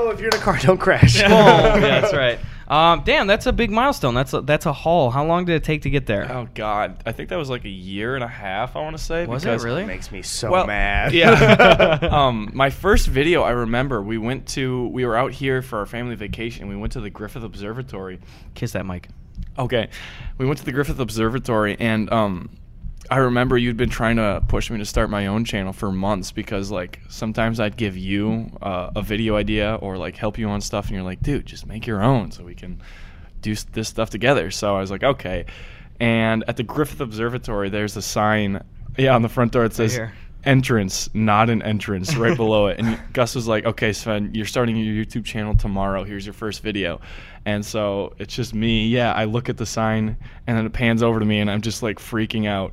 If 0.09 0.19
you're 0.19 0.29
in 0.29 0.35
a 0.35 0.41
car, 0.41 0.57
don't 0.59 0.77
crash. 0.79 1.21
Boom. 1.21 1.31
yeah, 1.31 2.01
that's 2.01 2.13
right. 2.13 2.39
Um, 2.67 3.01
damn, 3.03 3.27
that's 3.27 3.47
a 3.47 3.51
big 3.51 3.69
milestone. 3.69 4.13
That's 4.13 4.31
a, 4.33 4.39
that's 4.39 4.65
a 4.65 4.71
haul. 4.71 5.11
How 5.11 5.25
long 5.25 5.43
did 5.43 5.55
it 5.55 5.63
take 5.65 5.81
to 5.81 5.89
get 5.89 6.05
there? 6.05 6.31
Oh 6.31 6.47
God, 6.53 7.03
I 7.05 7.11
think 7.11 7.27
that 7.27 7.35
was 7.35 7.49
like 7.49 7.65
a 7.65 7.69
year 7.69 8.15
and 8.15 8.23
a 8.23 8.29
half. 8.29 8.77
I 8.77 8.79
want 8.81 8.97
to 8.97 9.03
say. 9.03 9.25
Was 9.25 9.43
it 9.43 9.47
because- 9.47 9.65
really? 9.65 9.83
It 9.83 9.87
makes 9.87 10.09
me 10.09 10.21
so 10.21 10.49
Well, 10.49 10.67
mad. 10.67 11.11
Yeah. 11.13 11.99
um, 12.11 12.49
my 12.53 12.69
first 12.69 13.07
video, 13.07 13.41
I 13.43 13.51
remember 13.51 14.01
we 14.01 14.17
went 14.17 14.47
to, 14.49 14.87
we 14.87 15.05
were 15.05 15.17
out 15.17 15.33
here 15.33 15.61
for 15.61 15.79
our 15.79 15.85
family 15.85 16.15
vacation. 16.15 16.69
We 16.69 16.77
went 16.77 16.93
to 16.93 17.01
the 17.01 17.09
Griffith 17.09 17.43
Observatory. 17.43 18.19
Kiss 18.55 18.71
that 18.71 18.85
mic. 18.85 19.09
Okay, 19.59 19.89
we 20.37 20.45
went 20.45 20.59
to 20.59 20.65
the 20.65 20.71
Griffith 20.71 20.99
Observatory, 20.99 21.75
and 21.77 22.09
um, 22.13 22.49
I 23.11 23.17
remember 23.17 23.57
you'd 23.57 23.75
been 23.75 23.89
trying 23.89 24.15
to 24.15 24.41
push 24.47 24.69
me 24.69 24.77
to 24.77 24.85
start 24.85 25.09
my 25.09 25.27
own 25.27 25.43
channel 25.43 25.73
for 25.73 25.91
months 25.91 26.31
because 26.31 26.71
like 26.71 27.01
sometimes 27.09 27.59
I'd 27.59 27.75
give 27.75 27.97
you 27.97 28.49
uh, 28.61 28.91
a 28.95 29.01
video 29.01 29.35
idea 29.35 29.75
or 29.81 29.97
like 29.97 30.15
help 30.15 30.37
you 30.37 30.47
on 30.47 30.61
stuff, 30.61 30.85
and 30.85 30.95
you're 30.95 31.03
like, 31.03 31.21
dude, 31.21 31.45
just 31.45 31.67
make 31.67 31.85
your 31.85 32.01
own 32.01 32.31
so 32.31 32.45
we 32.45 32.55
can 32.55 32.81
do 33.41 33.53
this 33.73 33.89
stuff 33.89 34.09
together. 34.09 34.49
So 34.49 34.77
I 34.77 34.79
was 34.79 34.91
like, 34.91 35.03
okay. 35.03 35.45
And 35.99 36.45
at 36.47 36.55
the 36.55 36.63
Griffith 36.63 37.01
Observatory, 37.01 37.69
there's 37.69 37.97
a 37.97 38.01
sign, 38.01 38.63
yeah, 38.97 39.13
on 39.13 39.23
the 39.23 39.29
front 39.29 39.51
door. 39.51 39.65
It 39.65 39.73
says 39.73 39.93
here. 39.93 40.13
entrance, 40.45 41.09
not 41.13 41.49
an 41.49 41.61
entrance, 41.63 42.15
right 42.15 42.37
below 42.37 42.67
it. 42.67 42.79
And 42.79 42.97
Gus 43.11 43.35
was 43.35 43.45
like, 43.45 43.65
okay, 43.65 43.91
Sven, 43.91 44.33
you're 44.33 44.45
starting 44.45 44.77
your 44.77 45.05
YouTube 45.05 45.25
channel 45.25 45.53
tomorrow. 45.53 46.05
Here's 46.05 46.25
your 46.25 46.33
first 46.33 46.63
video. 46.63 47.01
And 47.45 47.65
so 47.65 48.13
it's 48.19 48.33
just 48.33 48.53
me. 48.53 48.87
Yeah, 48.87 49.11
I 49.11 49.25
look 49.25 49.49
at 49.49 49.57
the 49.57 49.65
sign 49.65 50.15
and 50.47 50.57
then 50.57 50.65
it 50.65 50.71
pans 50.71 51.03
over 51.03 51.19
to 51.19 51.25
me 51.25 51.41
and 51.41 51.51
I'm 51.51 51.61
just 51.61 51.83
like 51.83 51.99
freaking 51.99 52.47
out. 52.47 52.71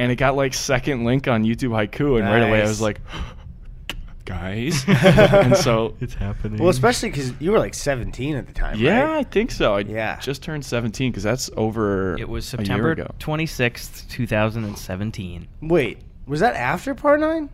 And 0.00 0.10
it 0.10 0.16
got 0.16 0.34
like 0.34 0.54
second 0.54 1.04
link 1.04 1.28
on 1.28 1.44
YouTube 1.44 1.70
Haiku. 1.70 2.18
And 2.18 2.26
right 2.28 2.42
away 2.42 2.58
I 2.58 2.60
Nice. 2.60 2.68
was 2.68 2.80
like, 2.80 3.00
guys. 4.24 4.84
and 4.88 5.56
so, 5.56 5.94
It's 6.00 6.14
happening. 6.14 6.58
Well, 6.60 6.68
especially 6.70 7.10
because 7.10 7.32
you 7.40 7.50
were 7.52 7.58
like 7.58 7.74
17 7.74 8.36
at 8.36 8.46
the 8.46 8.52
time, 8.52 8.78
yeah, 8.78 9.02
right? 9.02 9.18
I 9.18 9.22
think 9.24 9.50
so. 9.50 9.74
I 9.76 9.80
Yeah. 9.80 10.18
just 10.20 10.42
turned 10.42 10.64
17 10.64 11.10
because 11.10 11.22
that's 11.22 11.50
over 11.56 12.16
it 12.18 12.28
was 12.28 12.52
a 12.54 12.56
year 12.56 12.64
September 12.64 12.90
ago. 12.92 13.10
twenty 13.18 13.46
sixth, 13.46 14.08
two 14.08 14.26
thousand 14.26 14.64
and 14.64 14.76
seventeen. 14.78 15.48
Wait, 15.60 15.98
was 16.26 16.40
that 16.40 16.54
after 16.54 16.94
Part 16.94 17.20
9? 17.20 17.48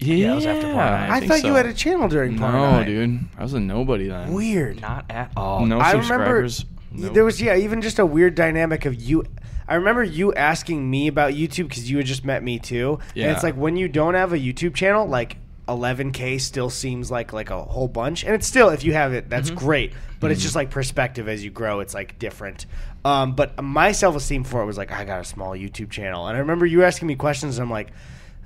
Yeah, 0.00 0.32
it 0.32 0.34
was 0.36 0.46
after 0.46 0.72
Part 0.72 0.92
nine. 0.92 1.10
I, 1.10 1.18
think 1.20 1.32
thought 1.32 1.44
you 1.44 1.54
had 1.54 1.66
a 1.66 1.74
channel 1.74 2.06
during 2.08 2.38
Part 2.38 2.52
No, 2.54 2.70
9. 2.70 2.86
dude. 2.86 3.20
I 3.36 3.42
was 3.42 3.54
a 3.54 3.60
nobody 3.60 4.08
then. 4.08 4.32
Weird. 4.32 4.80
Not 4.80 5.06
at 5.10 5.32
all. 5.36 5.66
No 5.66 5.78
I 5.78 5.92
remember 5.92 6.02
subscribers. 6.48 6.64
y- 6.64 6.70
Nope. 7.00 7.14
there 7.14 7.24
was 7.24 7.40
yeah 7.40 7.56
even 7.56 7.82
just 7.82 7.98
a 7.98 8.06
weird 8.06 8.34
dynamic 8.34 8.84
of 8.86 8.94
you. 8.94 9.24
I 9.68 9.74
remember 9.76 10.02
you 10.02 10.32
asking 10.34 10.88
me 10.90 11.08
about 11.08 11.34
YouTube 11.34 11.68
because 11.68 11.90
you 11.90 11.98
had 11.98 12.06
just 12.06 12.24
met 12.24 12.42
me 12.42 12.58
too. 12.58 12.98
And 13.26 13.32
it's 13.32 13.42
like 13.42 13.54
when 13.54 13.76
you 13.76 13.88
don't 13.88 14.14
have 14.14 14.32
a 14.32 14.38
YouTube 14.38 14.74
channel, 14.74 15.06
like 15.06 15.36
11k 15.68 16.40
still 16.40 16.70
seems 16.70 17.10
like 17.10 17.32
like 17.32 17.50
a 17.50 17.62
whole 17.62 17.88
bunch, 17.88 18.24
and 18.24 18.34
it's 18.34 18.46
still 18.46 18.70
if 18.70 18.82
you 18.84 18.94
have 18.94 19.12
it, 19.12 19.28
that's 19.28 19.50
great. 19.50 19.92
But 20.20 20.30
it's 20.30 20.42
just 20.42 20.56
like 20.56 20.70
perspective 20.70 21.28
as 21.28 21.44
you 21.44 21.50
grow, 21.50 21.80
it's 21.80 21.94
like 21.94 22.18
different. 22.18 22.66
Um, 23.04 23.34
but 23.36 23.62
my 23.62 23.92
self 23.92 24.16
esteem 24.16 24.44
for 24.44 24.62
it 24.62 24.66
was 24.66 24.78
like 24.78 24.90
I 24.90 25.04
got 25.04 25.20
a 25.20 25.24
small 25.24 25.50
YouTube 25.52 25.90
channel, 25.90 26.26
and 26.26 26.36
I 26.36 26.40
remember 26.40 26.64
you 26.66 26.82
asking 26.84 27.08
me 27.08 27.14
questions. 27.14 27.58
And 27.58 27.64
I'm 27.64 27.70
like. 27.70 27.90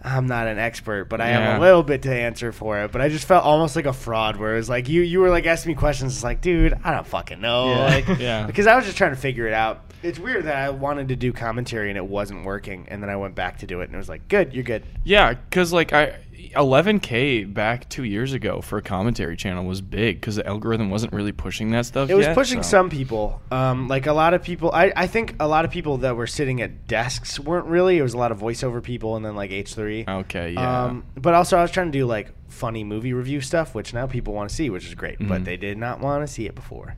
I'm 0.04 0.26
not 0.26 0.48
an 0.48 0.58
expert, 0.58 1.04
but 1.04 1.20
I 1.20 1.28
have 1.28 1.58
a 1.58 1.60
little 1.60 1.84
bit 1.84 2.02
to 2.02 2.12
answer 2.12 2.50
for 2.50 2.76
it. 2.80 2.90
But 2.90 3.00
I 3.02 3.08
just 3.08 3.24
felt 3.24 3.44
almost 3.44 3.76
like 3.76 3.86
a 3.86 3.92
fraud, 3.92 4.36
where 4.36 4.54
it 4.54 4.56
was 4.56 4.68
like 4.68 4.88
you 4.88 5.00
you 5.00 5.20
were 5.20 5.30
like 5.30 5.46
asking 5.46 5.70
me 5.70 5.76
questions. 5.76 6.14
It's 6.14 6.24
like, 6.24 6.40
dude, 6.40 6.74
I 6.82 6.90
don't 6.90 7.06
fucking 7.06 7.40
know. 7.40 7.70
Yeah. 7.70 7.84
Like, 7.84 8.08
Yeah. 8.18 8.44
because 8.44 8.66
I 8.66 8.74
was 8.74 8.84
just 8.84 8.96
trying 8.98 9.12
to 9.12 9.16
figure 9.16 9.46
it 9.46 9.52
out. 9.54 9.91
It's 10.02 10.18
weird 10.18 10.44
that 10.44 10.56
I 10.56 10.70
wanted 10.70 11.08
to 11.08 11.16
do 11.16 11.32
commentary 11.32 11.88
and 11.88 11.96
it 11.96 12.04
wasn't 12.06 12.44
working, 12.44 12.86
and 12.88 13.02
then 13.02 13.08
I 13.10 13.16
went 13.16 13.34
back 13.34 13.58
to 13.58 13.66
do 13.66 13.80
it, 13.80 13.84
and 13.84 13.94
it 13.94 13.98
was 13.98 14.08
like, 14.08 14.28
good, 14.28 14.52
you're 14.52 14.64
good. 14.64 14.84
Yeah, 15.04 15.34
because 15.34 15.72
like 15.72 15.92
I, 15.92 16.16
11k 16.56 17.52
back 17.52 17.88
two 17.88 18.04
years 18.04 18.32
ago 18.32 18.60
for 18.60 18.78
a 18.78 18.82
commentary 18.82 19.36
channel 19.36 19.64
was 19.64 19.80
big 19.80 20.20
because 20.20 20.36
the 20.36 20.46
algorithm 20.46 20.90
wasn't 20.90 21.12
really 21.12 21.32
pushing 21.32 21.70
that 21.72 21.86
stuff. 21.86 22.10
It 22.10 22.14
was 22.14 22.26
yet, 22.26 22.34
pushing 22.34 22.62
so- 22.62 22.68
some 22.70 22.90
people. 22.90 23.40
Um, 23.50 23.88
like 23.88 24.06
a 24.06 24.12
lot 24.12 24.34
of 24.34 24.42
people, 24.42 24.70
I, 24.72 24.92
I 24.96 25.06
think 25.06 25.36
a 25.40 25.46
lot 25.46 25.64
of 25.64 25.70
people 25.70 25.98
that 25.98 26.16
were 26.16 26.26
sitting 26.26 26.60
at 26.62 26.86
desks 26.86 27.38
weren't 27.38 27.66
really. 27.66 27.98
It 27.98 28.02
was 28.02 28.14
a 28.14 28.18
lot 28.18 28.32
of 28.32 28.38
voiceover 28.38 28.82
people, 28.82 29.16
and 29.16 29.24
then 29.24 29.36
like 29.36 29.50
H3. 29.50 30.08
Okay, 30.08 30.52
yeah. 30.52 30.84
Um, 30.84 31.04
but 31.16 31.34
also, 31.34 31.56
I 31.58 31.62
was 31.62 31.70
trying 31.70 31.92
to 31.92 31.98
do 31.98 32.06
like 32.06 32.32
funny 32.48 32.84
movie 32.84 33.12
review 33.12 33.40
stuff, 33.40 33.74
which 33.74 33.94
now 33.94 34.06
people 34.06 34.34
want 34.34 34.48
to 34.50 34.54
see, 34.54 34.68
which 34.70 34.86
is 34.86 34.94
great. 34.94 35.18
But 35.18 35.42
Mhm. 35.42 35.44
they 35.44 35.56
did 35.56 35.78
not 35.78 36.00
want 36.00 36.26
to 36.26 36.32
see 36.32 36.46
it 36.46 36.54
before. 36.54 36.96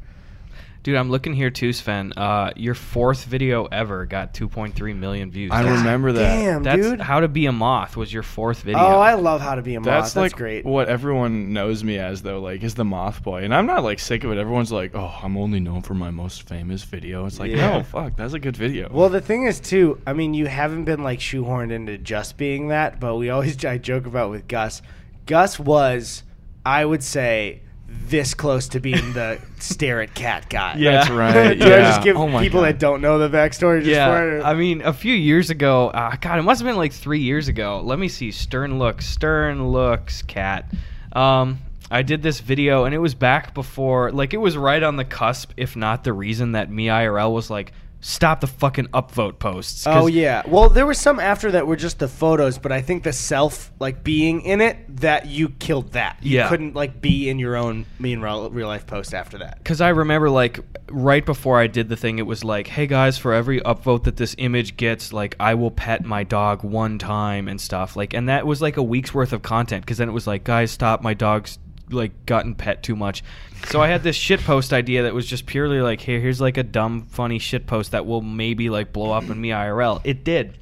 Dude, 0.85 0.97
I'm 0.97 1.11
looking 1.11 1.33
here 1.33 1.49
too, 1.49 1.73
Sven. 1.73 2.13
Uh, 2.15 2.53
your 2.57 2.75
fourth 2.75 3.25
video 3.25 3.65
ever 3.65 4.05
got 4.05 4.35
2.3 4.35 4.95
million 4.95 5.31
views. 5.31 5.51
I 5.51 5.63
That's- 5.63 5.79
remember 5.79 6.13
that. 6.13 6.37
Damn, 6.37 6.63
That's 6.63 6.83
dude. 6.83 7.01
how 7.01 7.21
to 7.21 7.29
be 7.29 7.47
a 7.47 7.53
moth 7.53 7.97
was 7.97 8.13
your 8.13 8.23
fourth 8.23 8.61
video. 8.65 8.81
Oh, 8.81 8.99
I 9.01 9.15
love 9.15 9.41
how 9.41 9.55
to 9.55 9.63
be 9.63 9.77
a 9.77 9.81
moth. 9.81 9.87
That's, 9.87 10.13
That's, 10.13 10.33
like 10.33 10.37
great. 10.37 10.67
what 10.67 10.91
everyone 10.91 11.55
knows 11.55 11.83
me 11.83 11.97
as, 11.99 12.21
though. 12.21 12.39
Like, 12.39 12.63
is 12.63 12.75
the 12.75 12.85
moth 12.85 13.23
boy, 13.23 13.45
and 13.45 13.55
I'm 13.55 13.65
not 13.65 13.83
like 13.83 13.99
sick 13.99 14.25
of 14.25 14.33
it. 14.33 14.37
Everyone's 14.37 14.71
like, 14.71 14.95
"Oh, 14.95 15.19
I'm 15.23 15.39
only 15.39 15.59
known 15.59 15.81
for 15.81 15.95
my 15.95 16.11
most 16.11 16.47
famous 16.47 16.83
video." 16.85 17.25
It's 17.25 17.41
like, 17.41 17.51
Yeah. 17.51 17.79
no, 17.79 17.83
fuck, 17.83 18.15
that's 18.17 18.35
a 18.35 18.39
good 18.39 18.55
video. 18.57 18.91
Well, 18.93 19.09
the 19.09 19.23
thing 19.23 19.45
is, 19.45 19.61
too. 19.61 19.99
I 20.07 20.13
mean, 20.13 20.35
you 20.35 20.47
haven't 20.49 20.85
been 20.85 21.03
like 21.03 21.19
shoehorned 21.19 21.73
into 21.73 21.97
just 21.97 22.37
being 22.37 22.69
that, 22.69 23.01
but 23.01 23.17
we 23.17 23.31
always 23.31 23.65
I 23.65 23.79
joke 23.79 24.05
about 24.05 24.29
with 24.31 24.47
Gus. 24.49 24.83
Gus 25.25 25.59
was, 25.59 26.25
I 26.67 26.85
would 26.85 27.03
say, 27.03 27.63
this 27.87 28.35
close 28.35 28.69
to 28.69 28.81
being 28.81 29.13
the 29.13 29.41
stare 29.59 30.01
at 30.01 30.15
cat 30.15 30.49
guy. 30.49 30.77
Yeah. 30.79 30.93
that's 30.93 31.11
right. 31.11 31.55
Do 31.59 31.65
I 31.65 31.81
just 31.81 32.03
give 32.03 32.17
oh 32.17 32.27
people 32.41 32.61
God. 32.61 32.67
that 32.67 32.79
don't 32.79 33.01
know 33.01 33.19
the 33.19 33.29
backstory 33.29 33.81
just 33.81 33.91
yeah, 33.91 34.09
for 34.09 34.43
I 34.43 34.55
mean, 34.55 34.83
a 34.83 34.93
few 34.93 35.15
years 35.15 35.51
ago, 35.51 35.89
uh, 35.89 36.17
God, 36.21 36.39
it 36.39 36.43
must 36.43 36.61
have 36.61 36.67
been 36.67 36.77
like 36.77 36.93
three 36.93 37.21
years 37.21 37.49
ago. 37.49 37.81
Let 37.85 37.99
me 37.99 38.09
see. 38.09 38.31
Stern 38.31 38.79
looks, 38.79 39.07
stern 39.07 39.71
looks, 39.71 40.23
cat. 40.23 40.73
Um, 41.13 41.61
I 41.91 42.03
did 42.03 42.23
this 42.23 42.41
video, 42.41 42.85
and 42.85 42.95
it 42.95 42.99
was 42.99 43.15
back 43.15 43.55
before, 43.55 44.11
like, 44.11 44.35
it 44.35 44.39
was 44.39 44.57
right 44.57 44.83
on 44.83 44.97
the 44.97 45.05
cusp, 45.05 45.53
if 45.57 45.77
not 45.77 46.03
the 46.03 46.13
reason 46.13 46.53
that 46.53 46.71
me 46.71 46.87
IRL 46.87 47.33
was 47.33 47.51
like 47.51 47.73
stop 48.07 48.43
the 48.43 48.47
fucking 48.47 48.87
upvote 48.89 49.39
posts. 49.39 49.87
Oh 49.87 50.07
yeah. 50.09 50.43
Well, 50.47 50.69
there 50.69 50.85
was 50.85 50.99
some 50.99 51.19
after 51.19 51.53
that 51.53 51.67
were 51.67 51.75
just 51.77 51.99
the 51.99 52.07
photos, 52.07 52.59
but 52.59 52.71
I 52.71 52.83
think 52.83 53.03
the 53.03 53.15
self 53.15 53.73
like 53.81 54.05
being 54.05 54.43
in 54.43 54.61
it 54.61 54.77
that 54.99 55.25
you 55.27 55.49
killed 55.49 55.93
that. 55.93 56.19
You 56.21 56.37
Yeah. 56.39 56.49
couldn't 56.51 56.75
like 56.75 57.01
be 57.01 57.31
in 57.31 57.39
your 57.39 57.57
own 57.57 57.87
me 57.99 58.13
in 58.13 58.21
real, 58.21 58.51
real 58.51 58.69
life 58.69 58.87
post 58.87 59.15
after 59.15 59.39
that. 59.39 59.57
Because 59.59 59.81
I 59.81 59.89
remember, 59.89 60.29
like, 60.29 60.61
right 60.91 61.25
before 61.25 61.59
I 61.59 61.67
did 61.67 61.89
the 61.89 61.97
thing, 61.97 62.19
it 62.19 62.27
was 62.27 62.45
like, 62.45 62.67
hey 62.67 62.87
guys, 62.87 63.17
for 63.17 63.33
every 63.33 63.61
upvote 63.63 64.05
that 64.05 64.17
this 64.19 64.35
image 64.37 64.77
gets, 64.77 65.11
like, 65.15 65.35
I 65.41 65.55
will 65.55 65.71
pet 65.71 66.05
my 66.05 66.25
dog 66.25 66.63
one 66.63 66.99
time 66.99 67.49
and 67.49 67.59
stuff. 67.59 67.97
Like, 67.97 68.13
and 68.13 68.29
that 68.29 68.47
was 68.47 68.61
like 68.61 68.77
a 68.77 68.83
week's 68.83 69.15
worth 69.15 69.33
of 69.33 69.41
content. 69.41 69.83
Because 69.87 69.97
then 69.97 70.11
it 70.11 70.13
was 70.13 70.27
like, 70.27 70.45
guys, 70.45 70.71
stop, 70.71 71.03
my 71.03 71.15
dog's 71.15 71.59
like 71.91 72.27
gotten 72.27 72.55
pet 72.55 72.83
too 72.83 72.97
much. 72.97 73.23
So 73.67 73.81
I 73.81 73.89
had 73.89 74.03
this 74.03 74.17
shit 74.17 74.41
post 74.41 74.73
idea 74.73 75.05
that 75.05 75.15
was 75.15 75.27
just 75.27 75.47
purely 75.47 75.81
like, 75.81 76.01
hey, 76.01 76.21
here's 76.21 76.41
like 76.41 76.57
a 76.57 76.63
dumb, 76.63 77.03
funny 77.03 77.39
shit 77.39 77.67
post 77.67 77.93
that 77.93 78.07
will 78.07 78.21
maybe 78.21 78.71
like 78.71 78.93
blow 78.93 79.13
up 79.13 79.25
in 79.25 79.41
me 79.41 79.51
IRL. 79.51 80.01
It 80.05 80.25
did. 80.25 80.59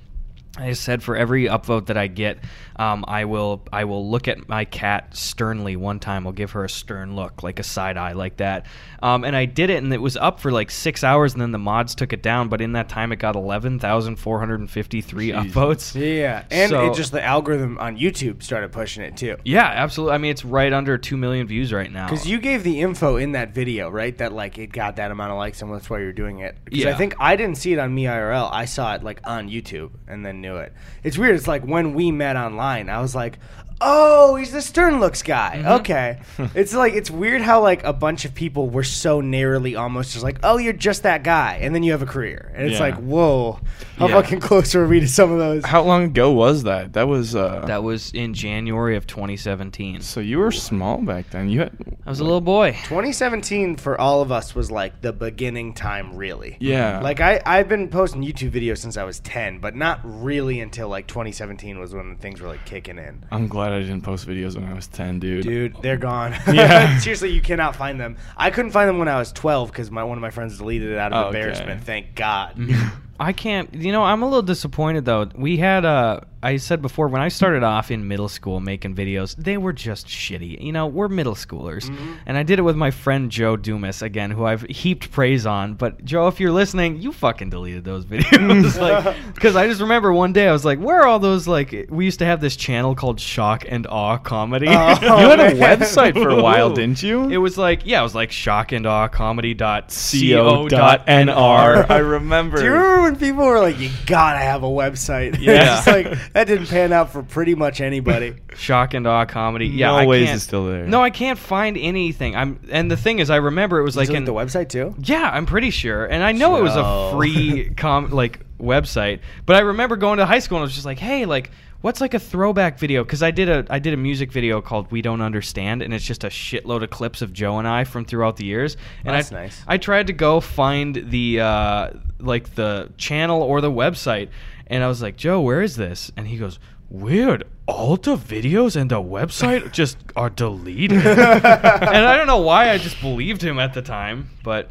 I 0.57 0.73
said 0.75 1.03
for 1.03 1.17
every 1.17 1.47
upvote 1.47 1.87
that 1.87 1.97
I 1.97 2.09
get, 2.09 2.39
um, 2.83 3.05
I 3.07 3.25
will 3.27 3.63
I 3.73 3.85
will 3.85 4.11
look 4.11 4.27
at 4.27 4.49
my 4.49 4.65
cat 4.65 5.17
sternly 5.17 5.77
one 5.77 6.01
time. 6.01 6.27
I'll 6.27 6.33
give 6.33 6.51
her 6.53 6.65
a 6.65 6.69
stern 6.69 7.15
look, 7.15 7.43
like 7.43 7.61
a 7.61 7.63
side 7.63 7.97
eye, 7.97 8.13
like 8.13 8.39
that. 8.39 8.67
Um, 9.01 9.25
and 9.25 9.37
I 9.37 9.45
did 9.45 9.71
it, 9.71 9.83
and 9.83 9.93
it 9.93 10.01
was 10.01 10.17
up 10.17 10.41
for 10.41 10.51
like 10.51 10.71
six 10.71 11.05
hours, 11.05 11.33
and 11.33 11.41
then 11.41 11.53
the 11.53 11.59
mods 11.59 11.95
took 11.95 12.13
it 12.13 12.23
down. 12.23 12.49
But 12.49 12.61
in 12.61 12.73
that 12.73 12.89
time, 12.89 13.13
it 13.13 13.17
got 13.17 13.37
eleven 13.37 13.79
thousand 13.79 14.17
four 14.17 14.41
hundred 14.41 14.61
and 14.61 14.71
fifty-three 14.71 15.31
upvotes. 15.31 15.95
Yeah, 15.95 16.45
and 16.51 16.71
So- 16.71 16.91
it 16.91 16.95
just 16.95 17.13
the 17.13 17.23
algorithm 17.23 17.79
on 17.79 17.97
YouTube 17.97 18.43
started 18.43 18.73
pushing 18.73 19.05
it 19.05 19.17
too. 19.17 19.37
Yeah, 19.45 19.67
absolutely. 19.67 20.15
I 20.15 20.19
mean, 20.19 20.31
it's 20.33 20.45
right 20.45 20.73
under 20.73 20.99
two 20.99 21.17
million 21.17 21.47
views 21.47 21.73
right 21.73 21.91
now. 21.93 22.07
Because 22.07 22.27
you 22.27 22.41
gave 22.41 22.65
the 22.65 22.81
info 22.81 23.17
in 23.17 23.33
that 23.33 23.55
video, 23.55 23.91
right? 23.91 24.17
That 24.19 24.33
like 24.33 24.59
it 24.59 24.73
got 24.73 24.97
that 24.97 25.11
amount 25.13 25.31
of 25.31 25.39
likes, 25.39 25.63
and 25.63 25.73
that's 25.73 25.89
why 25.89 26.01
you're 26.01 26.13
doing 26.13 26.41
it. 26.41 26.57
Because 26.65 26.87
I 26.87 26.95
think 26.95 27.15
I 27.21 27.37
didn't 27.37 27.59
see 27.59 27.73
it 27.73 27.79
on 27.79 27.95
me 27.95 28.05
IRL. 28.05 28.49
I 28.53 28.65
saw 28.65 28.95
it 28.95 29.05
like 29.05 29.21
on 29.25 29.49
YouTube, 29.49 29.91
and 30.09 30.27
then 30.27 30.41
knew 30.41 30.57
it. 30.57 30.73
It's 31.05 31.17
weird. 31.17 31.37
It's 31.37 31.47
like 31.47 31.63
when 31.65 31.95
we 31.95 32.11
met 32.11 32.37
online, 32.37 32.72
I 32.91 33.01
was 33.01 33.15
like, 33.15 33.39
"Oh, 33.83 34.37
he's 34.37 34.53
the 34.53 34.63
Stern 34.63 35.01
Looks 35.01 35.23
guy." 35.23 35.57
Mm-hmm. 35.57 35.69
Okay. 35.81 36.21
it's 36.55 36.75
like 36.75 36.95
it's 36.95 37.11
weird 37.11 37.43
how 37.43 37.61
like 37.61 37.83
a 37.85 37.93
bunch 37.93 38.25
of 38.25 38.35
people 38.35 38.71
were 38.71 38.85
so 38.85 39.21
narrowly 39.21 39.77
almost 39.77 40.13
just 40.13 40.25
like, 40.25 40.39
"Oh, 40.43 40.57
you're 40.59 40.73
just 40.73 41.03
that 41.03 41.23
guy," 41.25 41.59
and 41.61 41.75
then 41.75 41.83
you 41.83 41.93
have 41.93 42.03
a 42.03 42.07
career, 42.07 42.53
and 42.55 42.67
it's 42.67 42.75
Yeah. 42.79 42.87
like, 42.87 42.95
"Whoa, 42.97 43.61
how 43.99 44.09
Yeah. 44.09 44.15
fucking 44.23 44.41
close 44.41 44.75
were 44.75 44.87
we 44.87 45.01
to 45.01 45.09
some 45.09 45.33
of 45.33 45.39
those?" 45.39 45.65
How 45.65 45.83
long 45.83 46.05
ago 46.05 46.31
was 46.33 46.63
that? 46.65 46.93
That 46.95 47.09
was 47.09 47.35
uh 47.37 47.65
that 47.67 47.83
was 47.83 48.13
in 48.13 48.35
January 48.35 48.97
of 48.97 49.07
2017. 49.07 50.01
so 50.01 50.21
you 50.21 50.39
were 50.39 50.51
small 50.53 50.99
back 50.99 51.31
then. 51.31 51.49
You 51.49 51.61
had 51.61 51.73
I 52.07 52.11
was 52.11 52.21
a 52.21 52.25
little 52.25 52.41
boy. 52.41 52.73
2017 52.85 53.77
for 53.77 54.01
all 54.01 54.23
of 54.23 54.31
us 54.33 54.55
was 54.55 54.71
like 54.71 55.01
the 55.03 55.13
beginning 55.13 55.75
time, 55.75 56.17
really. 56.17 56.57
Yeah. 56.61 57.01
Like 57.01 57.21
I, 57.21 57.41
I've 57.45 57.69
been 57.69 57.89
posting 57.89 58.23
YouTube 58.23 58.51
videos 58.51 58.79
since 58.79 58.97
I 58.97 59.05
was 59.05 59.21
10, 59.21 59.59
but 59.59 59.75
not 59.77 60.01
really 60.05 60.61
until 60.61 60.89
like 60.89 61.07
2017 61.07 61.79
was 61.79 61.95
when 61.95 62.17
things 62.17 62.41
were 62.41 62.49
like 62.49 62.65
kicking 62.65 62.99
in. 62.99 63.25
I'm 63.31 63.49
glad 63.49 63.72
I 63.73 63.81
didn't 63.81 64.03
post 64.03 64.27
videos 64.27 64.55
when 64.57 64.65
I 64.65 64.75
was 64.75 64.87
10, 64.89 65.19
dude. 65.21 65.43
Dude, 65.45 65.77
they're 65.83 65.97
gone. 65.97 66.35
Yeah. 66.53 66.99
Seriously, 67.01 67.31
you 67.31 67.41
cannot 67.41 67.75
find 67.77 67.99
them. 68.01 68.17
I 68.37 68.51
couldn't 68.51 68.73
find 68.73 68.89
them 68.89 68.99
when 68.99 69.09
I 69.09 69.19
was 69.19 69.33
12 69.33 69.71
because 69.73 69.91
my 69.91 70.05
one 70.05 70.19
of 70.19 70.23
my 70.23 70.31
friends 70.31 70.59
deleted 70.59 70.91
it 70.93 70.99
out 70.99 71.13
of 71.13 71.27
Oh, 71.27 71.29
Okay. 71.29 71.39
embarrassment. 71.41 71.85
Thank 71.85 72.15
God. 72.15 72.57
I 73.23 73.33
can't. 73.33 73.73
You 73.73 73.93
know, 73.93 74.03
I'm 74.03 74.23
a 74.23 74.27
little 74.27 74.43
disappointed 74.43 75.05
though. 75.05 75.29
We 75.37 75.57
had 75.57 75.85
uh 75.85 76.21
I 76.45 76.57
said 76.57 76.83
before 76.83 77.07
when 77.07 77.23
I 77.23 77.29
started 77.29 77.63
off 77.63 77.93
in 77.93 78.09
middle 78.09 78.29
school 78.29 78.59
making 78.59 78.97
videos, 78.97 79.37
they 79.37 79.57
were 79.57 79.73
just 79.73 80.09
shitty. 80.09 80.61
You 80.61 80.73
know, 80.73 80.89
we're 80.89 81.07
middle 81.07 81.37
schoolers, 81.37 81.89
and 82.27 82.37
I 82.37 82.43
did 82.43 82.59
it 82.59 82.63
with 82.63 82.75
my 82.75 82.91
friend 82.91 83.31
Joe 83.31 83.57
Dumas 83.57 84.03
again, 84.03 84.33
who 84.33 84.45
I've 84.45 84.63
heaped 84.63 85.13
praise 85.13 85.47
on. 85.47 85.75
But 85.75 86.05
Joe, 86.05 86.27
if 86.27 86.41
you're 86.41 86.51
listening, 86.51 87.01
you 87.01 87.13
fucking 87.13 87.51
deleted 87.51 87.85
those 87.85 88.05
videos, 88.07 88.81
like 88.81 89.17
because 89.35 89.55
I 89.55 89.69
just 89.69 89.81
remember 89.81 90.13
one 90.13 90.33
day 90.33 90.49
I 90.49 90.53
was 90.53 90.65
like, 90.65 90.81
where 90.81 91.03
are 91.03 91.07
all 91.07 91.21
those? 91.21 91.47
Like, 91.47 91.87
we 91.91 92.05
used 92.05 92.19
to 92.19 92.25
have 92.25 92.41
this 92.41 92.57
channel 92.57 92.97
called 92.97 93.21
Shock 93.21 93.65
and 93.69 93.87
Awe 93.87 94.19
Comedy. 94.19 94.67
Oh, 94.67 94.73
you 95.01 95.29
had 95.29 95.39
a 95.39 95.53
website 95.53 96.15
for 96.15 96.31
a 96.31 96.43
while, 96.43 96.73
didn't 96.73 97.05
you? 97.05 97.29
It 97.31 97.37
was 97.37 97.57
like 97.57 97.87
yeah, 97.87 98.01
it 98.01 98.03
was 98.03 98.17
like 98.17 98.33
shock 98.33 98.73
and 98.73 98.85
awe 98.85 99.07
comedy 99.07 99.55
dot 99.55 99.91
co 99.91 100.19
co 100.19 100.69
dot 100.69 101.07
dot 101.07 101.07
nr. 101.07 101.29
nr. 101.29 101.89
I 101.91 101.99
remember. 101.99 102.57
Do 102.57 102.65
you 102.65 102.73
remember 102.73 103.12
when 103.13 103.21
people 103.21 103.45
were 103.45 103.61
like, 103.61 103.79
"You 103.79 103.91
gotta 104.07 104.39
have 104.39 104.63
a 104.63 104.69
website"? 104.69 105.39
Yeah. 105.43 105.79
it's 105.79 105.87
like 105.87 106.33
that 106.33 106.47
didn't 106.47 106.67
pan 106.67 106.93
out 106.93 107.11
for 107.11 107.23
pretty 107.23 107.55
much 107.55 107.81
anybody. 107.81 108.35
shock 108.55 108.95
and 108.95 109.07
awe 109.07 109.25
comedy. 109.25 109.67
Yeah, 109.67 109.89
No 109.89 109.97
I 109.97 110.07
ways 110.07 110.27
can't, 110.27 110.37
it's 110.37 110.45
still 110.45 110.67
there. 110.67 110.87
No, 110.87 111.03
I 111.03 111.11
can't 111.11 111.39
find 111.39 111.77
anything. 111.77 112.37
I'm 112.37 112.61
and 112.71 112.91
the 112.91 112.97
thing 112.97 113.19
is, 113.19 113.29
I 113.31 113.37
remember 113.37 113.79
it 113.81 113.83
was 113.83 113.97
like 113.97 114.11
it 114.11 114.15
in 114.15 114.25
the 114.25 114.33
website 114.33 114.69
too? 114.69 114.95
Yeah, 114.99 115.31
I'm 115.33 115.47
pretty 115.47 115.71
sure, 115.71 116.07
and 116.07 116.23
I 116.23 116.33
know 116.33 116.57
it 116.57 116.63
was 116.63 116.77
a 116.77 117.11
free 117.17 117.71
com 117.77 118.11
like 118.11 118.41
website. 118.59 119.21
But 119.47 119.57
I 119.57 119.61
remember 119.61 119.97
going 119.97 120.19
to 120.19 120.27
high 120.27 120.39
school 120.39 120.59
and 120.59 120.63
I 120.63 120.67
was 120.67 120.75
just 120.75 120.87
like, 120.87 120.99
hey, 120.99 121.25
like. 121.27 121.51
What's 121.83 122.01
like 122.01 122.15
a 122.15 122.19
throwback 122.19 122.79
video? 122.79 123.05
Because 123.05 123.23
I 123.23 123.33
did 123.33 123.49
a 123.49 123.67
I 123.69 123.81
did 123.81 123.93
a 123.93 123.97
music 123.97 124.33
video 124.33 124.61
called 124.61 124.91
"We 124.93 125.03
Don't 125.03 125.21
Understand," 125.21 125.83
and 125.83 125.93
it's 125.93 126.05
just 126.05 126.25
a 126.25 126.29
shitload 126.29 126.83
of 126.83 126.91
clips 126.91 127.23
of 127.23 127.33
Joe 127.33 127.59
and 127.59 127.67
I 127.67 127.85
from 127.85 128.05
throughout 128.05 128.37
the 128.37 128.45
years. 128.45 128.77
And 129.05 129.15
That's 129.15 129.33
I, 129.33 129.43
nice. 129.43 129.63
I 129.67 129.79
tried 129.79 130.07
to 130.07 130.13
go 130.13 130.41
find 130.41 130.95
the 131.11 131.41
uh, 131.41 131.91
like 132.21 132.55
the 132.55 132.91
channel 132.97 133.43
or 133.43 133.61
the 133.61 133.71
website, 133.71 134.29
and 134.69 134.85
I 134.85 134.89
was 134.89 135.03
like, 135.03 135.17
Joe, 135.17 135.41
where 135.41 135.61
is 135.61 135.75
this? 135.77 136.13
And 136.17 136.29
he 136.29 136.39
goes, 136.39 136.59
Weird. 136.89 137.45
All 137.67 137.97
the 137.97 138.17
videos 138.17 138.77
and 138.77 138.91
the 138.91 139.03
website 139.03 139.73
just 139.73 139.97
are 140.15 140.29
deleted. 140.29 140.99
and 141.07 141.47
I 141.47 142.17
don't 142.17 142.27
know 142.27 142.43
why 142.43 142.71
I 142.71 142.77
just 142.77 143.01
believed 143.01 143.43
him 143.43 143.59
at 143.59 143.73
the 143.73 143.83
time, 143.83 144.31
but 144.45 144.71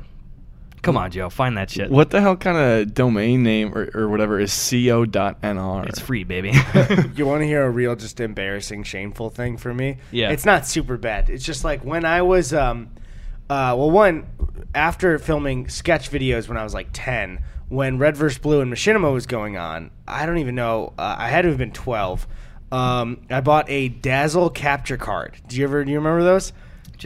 come 0.81 0.97
on, 0.97 1.11
Joe, 1.11 1.29
find 1.29 1.57
that 1.57 1.69
shit. 1.69 1.89
What 1.89 2.09
the 2.09 2.21
hell 2.21 2.35
kind 2.35 2.57
of 2.57 2.93
domain 2.93 3.43
name 3.43 3.73
or, 3.75 3.89
or 3.93 4.09
whatever 4.09 4.39
is 4.39 4.51
co.nr? 4.51 5.87
It's 5.87 5.99
free, 5.99 6.23
baby. 6.23 6.51
You 7.15 7.25
want 7.25 7.41
to 7.41 7.45
hear 7.45 7.63
a 7.63 7.69
real, 7.69 7.95
just 7.95 8.19
embarrassing, 8.19 8.83
shameful 8.83 9.29
thing 9.29 9.57
for 9.57 9.73
me? 9.73 9.97
Yeah. 10.11 10.31
It's 10.31 10.45
not 10.45 10.65
super 10.65 10.97
bad. 10.97 11.29
It's 11.29 11.43
just 11.43 11.63
like 11.63 11.83
when 11.83 12.05
I 12.05 12.21
was, 12.21 12.53
um, 12.53 12.89
uh, 13.49 13.75
well, 13.77 13.91
one, 13.91 14.25
after 14.73 15.19
filming 15.19 15.67
sketch 15.69 16.09
videos 16.09 16.47
when 16.47 16.57
I 16.57 16.63
was 16.63 16.73
like 16.73 16.89
10, 16.93 17.43
when 17.69 17.97
Red 17.97 18.17
vs. 18.17 18.39
Blue 18.39 18.61
and 18.61 18.71
Machinima 18.71 19.13
was 19.13 19.25
going 19.25 19.57
on, 19.57 19.91
I 20.07 20.25
don't 20.25 20.39
even 20.39 20.55
know, 20.55 20.93
uh, 20.97 21.15
I 21.17 21.29
had 21.29 21.43
to 21.43 21.49
have 21.49 21.57
been 21.57 21.71
12. 21.71 22.27
Um, 22.71 23.21
I 23.29 23.41
bought 23.41 23.69
a 23.69 23.89
Dazzle 23.89 24.49
capture 24.49 24.97
card. 24.97 25.35
Do 25.47 25.57
you 25.57 25.65
ever, 25.65 25.83
do 25.83 25.91
you 25.91 25.97
remember 25.97 26.23
those? 26.23 26.53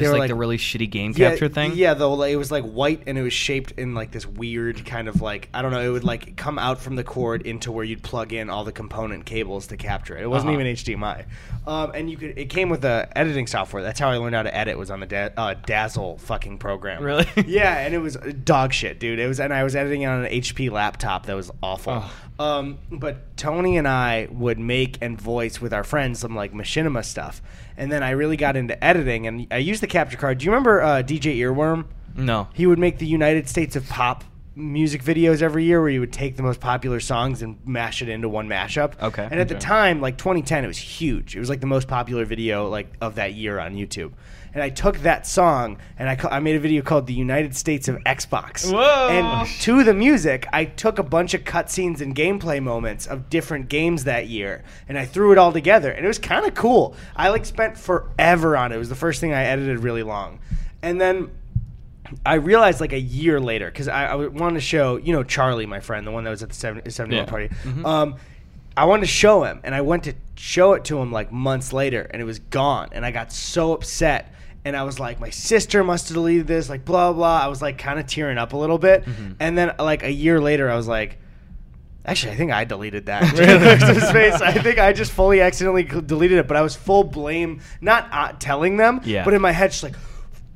Just 0.03 0.11
were 0.13 0.17
like, 0.19 0.27
the 0.27 0.35
really 0.35 0.57
shitty 0.57 0.89
game 0.89 1.13
yeah, 1.15 1.29
capture 1.29 1.47
thing. 1.49 1.73
Yeah, 1.75 1.93
though 1.93 2.13
like, 2.13 2.31
it 2.31 2.35
was 2.37 2.51
like 2.51 2.63
white 2.63 3.03
and 3.07 3.17
it 3.17 3.21
was 3.21 3.33
shaped 3.33 3.71
in 3.77 3.93
like 3.95 4.11
this 4.11 4.25
weird 4.25 4.85
kind 4.85 5.07
of 5.07 5.21
like 5.21 5.49
I 5.53 5.61
don't 5.61 5.71
know. 5.71 5.81
It 5.81 5.89
would 5.89 6.03
like 6.03 6.35
come 6.35 6.59
out 6.59 6.79
from 6.79 6.95
the 6.95 7.03
cord 7.03 7.41
into 7.43 7.71
where 7.71 7.83
you'd 7.85 8.03
plug 8.03 8.33
in 8.33 8.49
all 8.49 8.63
the 8.63 8.71
component 8.71 9.25
cables 9.25 9.67
to 9.67 9.77
capture 9.77 10.17
it. 10.17 10.23
It 10.23 10.27
wasn't 10.27 10.51
Uh-huh. 10.51 10.61
even 10.61 10.75
HDMI, 10.75 11.25
um, 11.65 11.91
and 11.95 12.09
you 12.09 12.17
could. 12.17 12.37
It 12.37 12.49
came 12.49 12.69
with 12.69 12.81
the 12.81 13.07
editing 13.15 13.47
software. 13.47 13.81
That's 13.83 13.99
how 13.99 14.09
I 14.09 14.17
learned 14.17 14.35
how 14.35 14.43
to 14.43 14.55
edit. 14.55 14.77
Was 14.77 14.91
on 14.91 14.99
the 14.99 15.05
da- 15.05 15.29
uh, 15.37 15.53
Dazzle 15.65 16.17
fucking 16.17 16.57
program. 16.57 17.01
Really? 17.03 17.27
yeah, 17.45 17.77
and 17.79 17.93
it 17.93 17.99
was 17.99 18.17
dog 18.43 18.73
shit, 18.73 18.99
dude. 18.99 19.19
It 19.19 19.27
was, 19.27 19.39
and 19.39 19.53
I 19.53 19.63
was 19.63 19.75
editing 19.75 20.01
it 20.01 20.07
on 20.07 20.25
an 20.25 20.31
HP 20.31 20.69
laptop 20.71 21.25
that 21.27 21.35
was 21.35 21.51
awful. 21.63 22.03
Um, 22.37 22.79
but 22.91 23.37
Tony 23.37 23.77
and 23.77 23.87
I 23.87 24.27
would 24.29 24.59
make 24.59 24.97
and 25.01 25.19
voice 25.19 25.61
with 25.61 25.73
our 25.73 25.83
friends 25.83 26.19
some 26.19 26.35
like 26.35 26.53
machinima 26.53 27.05
stuff, 27.05 27.41
and 27.77 27.91
then 27.91 28.03
I 28.03 28.11
really 28.11 28.37
got 28.37 28.57
into 28.57 28.81
editing, 28.83 29.25
and 29.27 29.47
I 29.51 29.57
used 29.57 29.81
the 29.81 29.87
capture 29.87 30.17
card. 30.17 30.39
Do 30.39 30.45
you 30.45 30.51
remember 30.51 30.81
uh, 30.81 31.01
DJ 31.01 31.37
Earworm? 31.37 31.85
No. 32.15 32.47
He 32.53 32.65
would 32.65 32.79
make 32.79 32.99
the 32.99 33.07
United 33.07 33.47
States 33.47 33.75
of 33.75 33.87
Pop 33.87 34.23
music 34.55 35.03
videos 35.03 35.41
every 35.41 35.65
year 35.65 35.81
where 35.81 35.89
you 35.89 35.99
would 35.99 36.13
take 36.13 36.37
the 36.37 36.43
most 36.43 36.59
popular 36.61 36.99
songs 36.99 37.41
and 37.41 37.57
mash 37.65 38.01
it 38.01 38.09
into 38.09 38.29
one 38.29 38.47
mashup. 38.47 38.93
Okay. 39.01 39.27
And 39.29 39.39
at 39.39 39.49
the 39.49 39.55
time, 39.55 39.99
like 40.01 40.17
2010, 40.17 40.63
it 40.63 40.67
was 40.67 40.77
huge. 40.77 41.35
It 41.35 41.39
was 41.39 41.49
like 41.49 41.59
the 41.59 41.67
most 41.67 41.87
popular 41.87 42.25
video 42.25 42.69
like 42.69 42.87
of 43.01 43.15
that 43.15 43.33
year 43.33 43.59
on 43.59 43.75
YouTube. 43.75 44.13
And 44.53 44.63
I 44.63 44.69
took 44.69 44.99
that 44.99 45.27
song 45.27 45.79
and 45.99 46.07
I, 46.07 46.15
ca- 46.15 46.29
I 46.29 46.39
made 46.39 46.55
a 46.55 46.59
video 46.59 46.81
called 46.81 47.07
"The 47.07 47.13
United 47.13 47.53
States 47.57 47.89
of 47.89 47.97
Xbox." 48.05 48.71
Whoa. 48.71 49.09
And 49.09 49.47
to 49.61 49.83
the 49.83 49.93
music, 49.93 50.47
I 50.53 50.63
took 50.63 50.97
a 50.97 51.03
bunch 51.03 51.33
of 51.33 51.43
cutscenes 51.43 51.99
and 51.99 52.15
gameplay 52.15 52.63
moments 52.63 53.05
of 53.05 53.29
different 53.29 53.67
games 53.67 54.05
that 54.05 54.27
year, 54.27 54.63
and 54.87 54.97
I 54.97 55.03
threw 55.03 55.33
it 55.33 55.37
all 55.37 55.51
together, 55.51 55.91
and 55.91 56.05
it 56.05 56.07
was 56.07 56.19
kind 56.19 56.45
of 56.45 56.55
cool. 56.55 56.95
I 57.17 57.29
like 57.29 57.45
spent 57.45 57.77
forever 57.77 58.55
on 58.55 58.71
it. 58.71 58.75
It 58.75 58.79
was 58.79 58.87
the 58.87 58.95
first 58.95 59.19
thing 59.19 59.33
I 59.33 59.43
edited 59.43 59.79
really 59.79 60.03
long, 60.03 60.39
and 60.81 61.01
then 61.01 61.31
I 62.25 62.35
realized 62.35 62.79
like 62.81 62.93
a 62.93 62.99
year 62.99 63.39
later 63.39 63.65
because 63.67 63.87
I, 63.87 64.05
I 64.07 64.15
wanted 64.15 64.55
to 64.55 64.61
show 64.61 64.97
you 64.97 65.13
know 65.13 65.23
Charlie, 65.23 65.65
my 65.65 65.79
friend, 65.79 66.05
the 66.05 66.11
one 66.11 66.23
that 66.23 66.29
was 66.29 66.43
at 66.43 66.49
the 66.49 66.55
70, 66.55 66.89
71 66.89 67.25
Yeah. 67.25 67.29
party. 67.29 67.49
Um, 67.83 68.15
I 68.77 68.85
wanted 68.85 69.01
to 69.01 69.07
show 69.07 69.43
him, 69.43 69.61
and 69.63 69.73
I 69.73 69.81
went 69.81 70.03
to 70.03 70.13
show 70.35 70.73
it 70.73 70.83
to 70.85 70.97
him 70.99 71.11
like 71.11 71.31
months 71.31 71.71
later, 71.73 72.01
and 72.11 72.21
it 72.21 72.25
was 72.25 72.39
gone, 72.39 72.89
and 72.91 73.05
I 73.05 73.11
got 73.11 73.31
so 73.31 73.73
upset. 73.73 74.31
And 74.65 74.75
I 74.75 74.81
was 74.83 74.99
like, 74.99 75.19
my 75.19 75.29
sister 75.29 75.83
must 75.83 76.09
have 76.09 76.15
deleted 76.15 76.47
this, 76.47 76.69
like 76.69 76.83
blah 76.85 77.13
blah. 77.13 77.39
I 77.39 77.47
was 77.47 77.61
like 77.61 77.77
kind 77.77 77.99
of 77.99 78.07
tearing 78.07 78.37
up 78.37 78.53
a 78.53 78.57
little 78.57 78.77
bit, 78.79 79.05
and 79.39 79.57
then 79.57 79.73
like 79.79 80.03
a 80.03 80.11
year 80.11 80.41
later, 80.41 80.69
I 80.69 80.75
was 80.75 80.87
like, 80.87 81.19
Actually, 82.07 82.33
I 82.33 82.35
think 82.35 82.51
I 82.51 82.65
deleted 82.65 83.07
that. 83.07 83.23
I 84.43 84.51
think 84.61 84.77
I 84.79 84.93
just 84.93 85.11
fully 85.11 85.41
accidentally 85.41 85.83
deleted 85.83 86.37
it, 86.37 86.47
but 86.47 86.55
I 86.57 86.61
was 86.61 86.75
full 86.75 87.03
blame, 87.03 87.61
not 87.81 88.07
uh, 88.11 88.33
telling 88.39 88.77
them, 88.77 89.01
Yeah. 89.03 89.23
but 89.25 89.33
in 89.33 89.41
my 89.41 89.51
head, 89.51 89.71
just 89.71 89.81
like, 89.83 89.95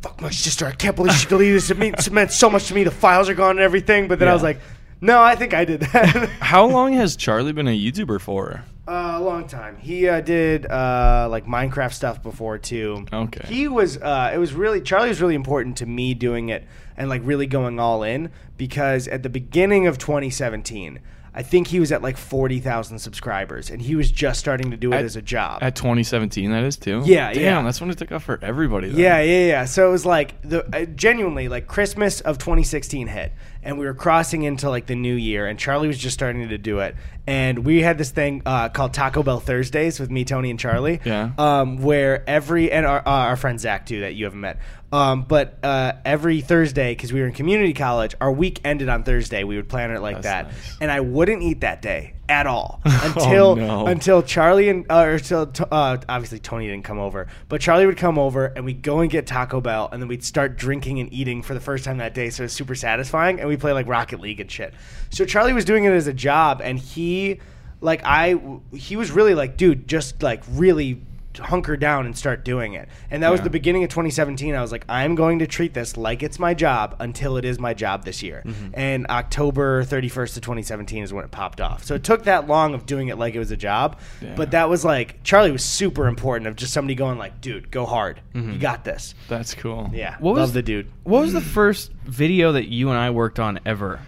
fuck 0.02 0.22
my 0.22 0.30
sister. 0.30 0.66
I 0.66 0.72
can't 0.72 0.96
believe 0.96 1.14
she 1.14 1.28
deleted 1.28 1.56
this. 1.56 1.70
It 1.70 1.78
meant, 1.78 2.08
it 2.08 2.14
meant 2.14 2.32
so 2.32 2.50
much 2.50 2.68
to 2.68 2.76
me. 2.76 2.84
The 2.84 2.92
files 2.92 3.30
are 3.30 3.34
gone 3.34 3.52
and 3.52 3.60
everything. 3.60 4.08
But 4.08 4.20
then 4.20 4.28
I 4.28 4.34
was 4.34 4.44
like, 4.44 4.60
No, 5.02 5.22
I 5.22 5.36
think 5.36 5.54
I 5.54 5.66
did 5.66 5.82
that. 5.82 6.30
How 6.40 6.66
long 6.66 6.94
has 6.94 7.16
Charlie 7.16 7.54
been 7.54 7.68
a 7.68 7.78
YouTuber 7.78 8.22
for? 8.22 8.64
Uh, 8.88 9.18
a 9.18 9.22
long 9.22 9.48
time. 9.48 9.78
He 9.78 10.10
uh, 10.10 10.20
did 10.20 10.66
uh, 10.66 11.28
like 11.30 11.46
Minecraft 11.46 11.94
stuff 11.94 12.24
before 12.24 12.58
too. 12.58 13.06
Okay. 13.14 13.48
He 13.48 13.68
was. 13.68 13.98
Uh, 13.98 14.32
it 14.34 14.40
was 14.40 14.54
really 14.54 14.82
Charlie 14.82 15.10
was 15.10 15.22
really 15.22 15.36
important 15.36 15.78
to 15.78 15.86
me 15.86 16.16
doing 16.16 16.50
it 16.50 16.66
and 16.98 17.08
like 17.08 17.22
really 17.24 17.46
going 17.46 17.80
all 17.80 18.02
in 18.02 18.32
because 18.58 19.08
at 19.08 19.22
the 19.22 19.30
beginning 19.30 19.86
of 19.86 20.00
2017, 20.00 21.00
I 21.40 21.42
think 21.42 21.68
he 21.68 21.80
was 21.80 21.94
at 21.94 22.02
like 22.02 22.18
40,000 22.18 23.00
subscribers 23.00 23.70
and 23.70 23.82
he 23.82 23.96
was 23.96 24.12
just 24.12 24.42
starting 24.42 24.72
to 24.72 24.78
do 24.78 24.92
it 24.92 24.98
At- 24.98 25.06
as 25.06 25.16
a 25.16 25.22
job. 25.22 25.64
At 25.64 25.74
2017, 25.74 26.52
that 26.52 26.66
is 26.66 26.76
too. 26.76 27.02
Yeah, 27.06 27.32
Damn, 27.32 27.42
yeah. 27.42 27.62
that's 27.62 27.80
when 27.80 27.90
it 27.90 27.98
took 27.98 28.12
off 28.12 28.26
for 28.26 28.38
everybody. 28.42 28.90
Then. 28.90 29.00
Yeah, 29.00 29.22
yeah, 29.22 29.46
yeah. 29.48 29.64
So 29.64 29.88
it 29.88 29.92
was 29.94 30.06
like 30.06 30.42
the 30.42 30.66
uh, 30.76 30.84
genuinely 30.98 31.48
like 31.48 31.66
Christmas 31.66 32.20
of 32.20 32.40
2016 32.40 33.08
hit, 33.08 33.32
and 33.64 33.78
we 33.78 33.86
were 33.86 33.94
crossing 33.94 34.44
into 34.44 34.70
like 34.70 34.86
the 34.86 34.96
new 34.96 35.14
year, 35.16 35.48
and 35.48 35.60
Charlie 35.60 35.88
was 35.88 35.98
just 35.98 36.14
starting 36.14 36.48
to 36.50 36.58
do 36.58 36.80
it, 36.80 36.96
and 37.28 37.66
we 37.66 37.82
had 37.82 37.98
this 37.98 38.12
thing 38.12 38.42
uh, 38.46 38.70
called 38.70 38.94
Taco 38.94 39.24
Bell 39.24 39.40
Thursdays 39.40 40.00
with 40.00 40.10
me, 40.10 40.26
Tony, 40.26 40.50
and 40.50 40.60
Charlie. 40.60 41.00
Yeah. 41.04 41.32
Um, 41.38 41.78
where 41.78 42.28
every 42.30 42.72
and 42.72 42.86
our 42.86 43.00
uh, 43.00 43.12
our 43.12 43.36
friend 43.36 43.60
Zach 43.60 43.86
too 43.86 44.02
that 44.02 44.16
you 44.16 44.26
haven't 44.26 44.42
met. 44.42 44.60
Um, 44.92 45.24
but 45.24 45.60
uh, 45.64 45.94
every 46.04 46.42
Thursday, 46.42 46.94
because 46.94 47.14
we 47.14 47.20
were 47.22 47.28
in 47.28 47.34
community 47.34 47.74
college, 47.74 48.16
our 48.20 48.32
week 48.32 48.60
ended 48.64 48.90
on 48.90 49.04
Thursday. 49.04 49.44
We 49.44 49.56
would 49.56 49.70
plan 49.70 49.92
it 49.92 50.02
like 50.02 50.22
That's 50.22 50.26
that, 50.26 50.46
nice. 50.48 50.78
and 50.82 50.92
I 50.92 51.02
wouldn't 51.02 51.44
eat 51.44 51.62
that 51.62 51.82
day 51.82 52.14
at 52.30 52.46
all 52.48 52.80
until 52.86 53.48
Oh, 53.50 53.56
no. 53.56 53.88
until 53.88 54.22
Charlie 54.24 54.70
and 54.70 54.86
uh, 54.90 55.02
or 55.02 55.12
until 55.16 55.52
uh, 55.72 55.98
obviously 56.08 56.40
Tony 56.40 56.68
didn't 56.68 56.86
come 56.86 57.00
over, 57.00 57.28
but 57.50 57.60
Charlie 57.60 57.86
would 57.86 57.98
come 57.98 58.18
over 58.20 58.46
and 58.46 58.64
we'd 58.64 58.82
go 58.82 59.00
and 59.00 59.10
get 59.12 59.28
Taco 59.28 59.60
Bell, 59.60 59.90
and 59.92 60.02
then 60.02 60.08
we'd 60.08 60.24
start 60.24 60.58
drinking 60.58 61.00
and 61.00 61.12
eating 61.12 61.42
for 61.42 61.54
the 61.54 61.60
first 61.60 61.84
time 61.84 61.98
that 61.98 62.14
day. 62.14 62.30
So 62.30 62.44
it 62.44 62.46
was 62.46 62.54
super 62.54 62.76
satisfying, 62.76 63.40
and 63.40 63.50
we 63.50 63.58
play 63.58 63.74
like 63.74 63.88
Rocket 63.88 64.20
League 64.22 64.40
and 64.40 64.50
shit. 64.50 64.74
So 65.10 65.26
Charlie 65.26 65.54
was 65.54 65.66
doing 65.66 65.84
it 65.86 65.92
as 65.92 66.08
a 66.08 66.14
job, 66.14 66.62
and 66.64 66.78
he, 66.80 67.40
like 67.82 68.02
I, 68.06 68.40
he 68.74 68.96
was 68.96 69.12
really 69.12 69.34
like, 69.36 69.58
dude, 69.58 69.88
just 69.88 70.22
like 70.22 70.44
really 70.52 71.02
hunker 71.38 71.78
down 71.78 72.06
and 72.06 72.18
start 72.18 72.44
doing 72.44 72.74
it. 72.74 72.90
And 73.12 73.24
that 73.24 73.32
was 73.32 73.42
the 73.42 73.50
beginning 73.50 73.84
of 73.84 73.90
2017. 73.90 74.56
I 74.56 74.62
was 74.62 74.72
like, 74.72 74.86
I'm 74.90 75.16
going 75.16 75.40
to 75.40 75.48
treat 75.48 75.74
this 75.74 75.96
like 75.96 76.24
it's 76.24 76.40
my 76.40 76.54
job 76.54 76.96
until 77.00 77.38
it 77.38 77.46
is 77.46 77.60
my 77.60 77.74
job 77.74 78.04
this 78.04 78.24
year. 78.24 78.42
Mm-hmm. 78.46 78.70
And 78.74 79.08
October 79.08 79.84
31st 79.84 80.38
of 80.38 80.44
2017 80.44 81.04
is 81.04 81.14
when 81.14 81.24
it 81.24 81.32
popped 81.32 81.62
off. 81.62 81.84
So 81.84 81.96
it 81.96 82.04
took 82.04 82.24
that 82.24 82.48
long 82.48 82.74
of 82.74 82.86
doing 82.86 83.10
it 83.10 83.18
like 83.18 83.36
it 83.36 83.40
was 83.40 83.52
a 83.52 83.58
job. 83.58 84.00
Yeah. 84.22 84.36
But 84.36 84.52
that 84.52 84.70
was 84.70 84.84
like 84.84 85.24
Charlie 85.24 85.52
was 85.52 85.64
super 85.64 86.08
important 86.08 86.48
of 86.48 86.56
just 86.56 86.74
somebody 86.74 86.96
going 86.96 87.18
like, 87.18 87.42
dude, 87.42 87.72
go 87.72 87.86
hard. 87.86 88.22
You 88.34 88.42
mm-hmm. 88.42 88.60
got 88.60 88.84
this. 88.84 89.14
That's 89.28 89.54
cool. 89.54 89.90
Yeah. 89.94 90.18
What 90.20 90.36
love 90.36 90.50
was- 90.50 90.54
the 90.54 90.64
dude. 90.64 90.92
What 91.04 91.22
was 91.22 91.34
the 91.34 91.42
first 91.42 91.92
video 92.06 92.54
that 92.54 92.68
you 92.70 92.90
and 92.90 92.98
I 92.98 93.12
worked 93.12 93.40
on 93.40 93.60
ever? 93.66 94.00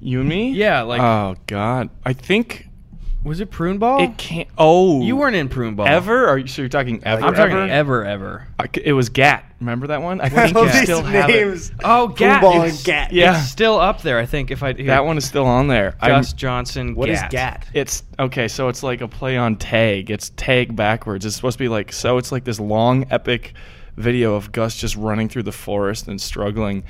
You 0.00 0.20
and 0.20 0.28
me? 0.28 0.52
Yeah, 0.52 0.82
like 0.82 1.00
Oh 1.00 1.34
God, 1.46 1.90
I 2.04 2.12
think 2.12 2.67
was 3.28 3.40
it 3.40 3.50
Prune 3.50 3.78
Ball? 3.78 4.02
it 4.02 4.16
can't. 4.18 4.48
Oh, 4.58 5.02
you 5.02 5.14
weren't 5.16 5.36
in 5.36 5.48
Prune 5.48 5.74
Ball 5.76 5.86
ever. 5.86 6.26
Are 6.28 6.38
you? 6.38 6.46
So 6.48 6.62
you're 6.62 6.68
talking 6.68 7.00
ever? 7.04 7.24
I'm 7.24 7.34
talking 7.34 7.56
ever? 7.56 7.70
ever 7.70 8.04
ever. 8.04 8.48
I 8.58 8.64
c- 8.74 8.82
it 8.84 8.92
was 8.92 9.08
Gat. 9.10 9.44
Remember 9.60 9.86
that 9.88 10.02
one? 10.02 10.20
I 10.20 10.28
think 10.28 10.56
All 10.56 10.64
you 10.66 10.72
still 10.72 11.02
have 11.02 11.28
it. 11.30 11.46
names. 11.46 11.72
Oh, 11.84 12.08
Gat. 12.08 12.40
Football 12.40 12.62
It's- 12.62 12.76
and 12.78 12.84
Gat. 12.84 13.12
Yeah. 13.12 13.38
It's 13.40 13.48
still 13.50 13.78
up 13.78 14.02
there. 14.02 14.18
I 14.18 14.26
think 14.26 14.50
if 14.50 14.62
I 14.62 14.72
here, 14.72 14.86
That 14.86 15.04
one 15.04 15.18
is 15.18 15.24
still 15.24 15.46
on 15.46 15.68
there. 15.68 15.94
I'm- 16.00 16.12
Gus 16.12 16.32
Johnson. 16.32 16.94
What 16.94 17.08
is 17.08 17.20
Gat. 17.20 17.30
GAT? 17.30 17.66
It's 17.74 18.02
okay, 18.18 18.48
so 18.48 18.68
it's 18.68 18.82
like 18.82 19.00
a 19.00 19.08
play 19.08 19.36
on 19.36 19.56
tag. 19.56 20.10
It's 20.10 20.30
tag 20.36 20.74
backwards. 20.74 21.24
It's 21.26 21.36
supposed 21.36 21.58
to 21.58 21.64
be 21.64 21.68
like 21.68 21.92
so 21.92 22.18
it's 22.18 22.32
like 22.32 22.44
this 22.44 22.58
long 22.58 23.06
epic 23.10 23.52
video 23.96 24.34
of 24.34 24.52
Gus 24.52 24.76
just 24.76 24.96
running 24.96 25.28
through 25.28 25.42
the 25.42 25.52
forest 25.52 26.08
and 26.08 26.20
struggling. 26.20 26.84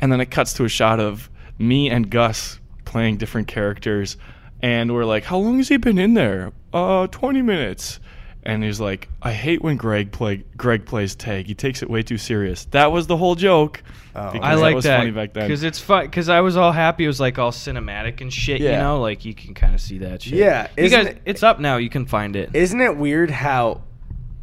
And 0.00 0.10
then 0.12 0.20
it 0.20 0.26
cuts 0.30 0.52
to 0.54 0.64
a 0.64 0.68
shot 0.68 1.00
of 1.00 1.30
me 1.58 1.88
and 1.90 2.10
Gus 2.10 2.58
playing 2.84 3.16
different 3.18 3.48
characters 3.48 4.16
and 4.62 4.92
we're 4.94 5.04
like, 5.04 5.24
"How 5.24 5.38
long 5.38 5.58
has 5.58 5.68
he 5.68 5.76
been 5.76 5.98
in 5.98 6.14
there?" 6.14 6.52
"Uh, 6.72 7.06
20 7.08 7.42
minutes." 7.42 8.00
And 8.44 8.64
he's 8.64 8.80
like, 8.80 9.08
"I 9.20 9.32
hate 9.32 9.60
when 9.62 9.76
Greg 9.76 10.10
play 10.10 10.44
Greg 10.56 10.86
plays 10.86 11.14
tag. 11.14 11.46
He 11.46 11.54
takes 11.54 11.82
it 11.82 11.90
way 11.90 12.02
too 12.02 12.16
serious." 12.18 12.64
That 12.66 12.92
was 12.92 13.06
the 13.06 13.16
whole 13.16 13.34
joke. 13.34 13.82
Oh. 14.14 14.20
I 14.40 14.54
like 14.54 14.74
was 14.74 14.84
that 14.84 14.98
funny 15.00 15.10
back 15.10 15.32
then. 15.34 15.46
because 15.46 15.62
it's 15.64 15.78
fun. 15.78 16.06
Because 16.06 16.28
I 16.28 16.40
was 16.40 16.56
all 16.56 16.72
happy. 16.72 17.04
It 17.04 17.08
was 17.08 17.20
like 17.20 17.38
all 17.38 17.50
cinematic 17.52 18.20
and 18.20 18.32
shit. 18.32 18.60
Yeah. 18.60 18.70
You 18.72 18.76
know, 18.78 19.00
like 19.00 19.24
you 19.24 19.34
can 19.34 19.54
kind 19.54 19.74
of 19.74 19.80
see 19.80 19.98
that 19.98 20.22
shit. 20.22 20.34
Yeah, 20.34 20.68
you 20.78 20.88
guys, 20.88 21.06
it- 21.08 21.20
it's 21.26 21.42
up 21.42 21.60
now. 21.60 21.76
You 21.76 21.90
can 21.90 22.06
find 22.06 22.36
it. 22.36 22.50
Isn't 22.54 22.80
it 22.80 22.96
weird 22.96 23.30
how 23.30 23.82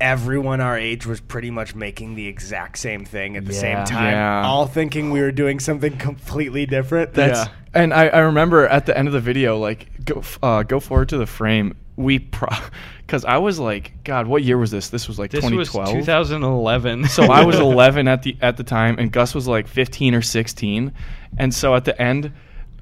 everyone 0.02 0.60
our 0.62 0.78
age 0.78 1.06
was 1.06 1.22
pretty 1.22 1.50
much 1.52 1.74
making 1.76 2.16
the 2.16 2.28
exact 2.28 2.78
same 2.78 3.06
thing 3.06 3.38
at 3.38 3.46
the 3.46 3.54
Yeah. 3.54 3.60
same 3.60 3.86
time, 3.86 4.12
Yeah. 4.12 4.44
all 4.46 4.66
thinking 4.66 5.12
we 5.12 5.22
were 5.22 5.32
doing 5.32 5.60
something 5.60 5.96
completely 5.98 6.66
different? 6.66 7.14
That's 7.14 7.40
That's 7.46 7.52
and 7.74 7.94
I, 7.94 8.08
I 8.08 8.20
remember 8.20 8.68
at 8.68 8.86
the 8.86 8.98
end 8.98 9.08
of 9.08 9.14
the 9.14 9.20
video, 9.20 9.58
like 9.58 9.88
go 10.06 10.22
uh, 10.44 10.64
go 10.64 10.80
forward 10.80 11.10
to 11.10 11.18
the 11.18 11.26
frame. 11.26 11.76
We 11.98 12.20
pro 12.20 12.50
because 13.06 13.24
I 13.24 13.38
was 13.38 13.58
like, 13.58 13.94
God, 14.04 14.28
what 14.28 14.44
year 14.44 14.58
was 14.58 14.70
this? 14.72 14.90
This 14.90 15.08
was 15.08 15.18
like 15.18 15.32
this 15.32 15.44
was 15.44 15.70
2012. 15.70 15.90
2011. 16.06 17.06
so 17.08 17.24
I 17.32 17.46
was 17.46 17.56
11 17.60 18.08
at 18.10 18.24
the 18.24 18.36
at 18.42 18.58
the 18.58 18.64
time, 18.64 18.98
and 19.00 19.12
Gus 19.12 19.34
was 19.34 19.48
like 19.48 19.68
15 19.68 20.14
or 20.16 20.22
16. 20.22 20.92
And 21.38 21.54
so 21.54 21.74
at 21.76 21.86
the 21.86 22.00
end, 22.02 22.32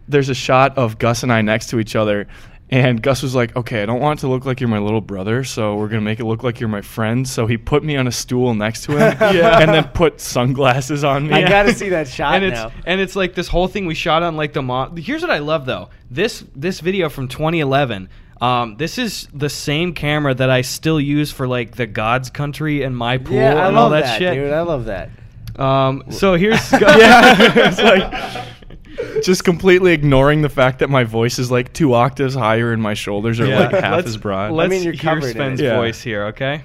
there's 0.08 0.30
a 0.30 0.36
shot 0.36 0.78
of 0.78 0.98
Gus 1.00 1.24
and 1.24 1.32
I 1.32 1.42
next 1.42 1.68
to 1.70 1.80
each 1.80 1.96
other. 1.96 2.28
And 2.74 3.04
Gus 3.04 3.22
was 3.22 3.36
like, 3.36 3.56
"Okay, 3.56 3.84
I 3.84 3.86
don't 3.86 4.00
want 4.00 4.20
it 4.20 4.22
to 4.22 4.28
look 4.30 4.46
like 4.46 4.60
you're 4.60 4.68
my 4.68 4.80
little 4.80 5.00
brother, 5.00 5.44
so 5.44 5.76
we're 5.76 5.90
gonna 5.90 6.02
make 6.02 6.20
it 6.20 6.26
look 6.26 6.42
like 6.42 6.60
you're 6.60 6.70
my 6.70 6.82
friend." 6.82 7.28
So 7.28 7.46
he 7.46 7.56
put 7.56 7.84
me 7.84 7.96
on 7.98 8.08
a 8.08 8.12
stool 8.12 8.56
next 8.56 8.86
to 8.86 8.94
him, 8.94 9.18
Yeah. 9.36 9.60
and 9.60 9.72
then 9.72 9.84
put 9.90 10.20
sunglasses 10.20 11.04
on 11.04 11.28
me. 11.28 11.36
I 11.36 11.48
gotta 11.48 11.76
see 11.76 11.90
that 11.90 12.08
shot 12.08 12.34
and 12.42 12.46
it's 12.46 12.62
and 12.88 13.00
it's 13.00 13.16
like 13.16 13.36
this 13.36 13.48
whole 13.48 13.68
thing 13.68 13.86
we 13.86 13.94
shot 13.94 14.24
on 14.24 14.36
like 14.38 14.54
the 14.54 14.64
mo- 14.64 14.92
here's 14.96 15.22
what 15.22 15.30
I 15.30 15.38
love 15.38 15.68
though 15.68 15.90
this 16.10 16.44
this 16.56 16.80
video 16.80 17.10
from 17.10 17.28
2011 17.28 18.10
um, 18.42 18.76
this 18.78 18.98
is 18.98 19.28
the 19.34 19.50
same 19.50 19.94
camera 19.94 20.34
that 20.34 20.50
I 20.50 20.62
still 20.62 21.00
use 21.00 21.32
for 21.32 21.48
like 21.48 21.76
the 21.76 21.86
God's 21.86 22.32
country 22.32 22.82
and 22.82 22.98
my 22.98 23.20
pool 23.20 23.36
yeah, 23.36 23.54
I 23.54 23.68
and 23.68 23.76
love 23.76 23.84
all 23.86 23.90
that, 23.92 24.04
that, 24.06 24.18
shit. 24.18 24.34
dude. 24.34 24.52
I 24.52 24.62
love 24.64 24.86
that. 24.86 25.12
Um, 25.58 26.04
so 26.10 26.34
here's 26.34 26.72
yeah, 26.74 27.36
it's 27.40 27.80
like 27.80 28.44
just 29.24 29.44
completely 29.44 29.92
ignoring 29.94 30.42
the 30.42 30.50
fact 30.50 30.80
that 30.80 30.90
my 30.90 31.04
voice 31.04 31.40
is 31.40 31.50
like 31.52 31.74
two 31.74 31.94
octaves 31.94 32.36
higher 32.36 32.72
and 32.72 32.82
my 32.82 32.94
shoulders 32.94 33.40
are 33.40 33.48
Yeah. 33.48 33.60
like 33.60 33.72
half 33.72 33.96
Let's- 33.96 34.08
as 34.10 34.18
broad. 34.18 34.52
Let's 34.52 34.70
mean, 34.70 34.84
you're 34.84 34.94
hear 34.94 35.02
covered 35.02 35.28
in 35.28 35.34
Sven's 35.34 35.62
it. 35.62 35.66
Yeah. 35.66 35.78
voice 35.78 36.02
here, 36.02 36.26
okay? 36.28 36.64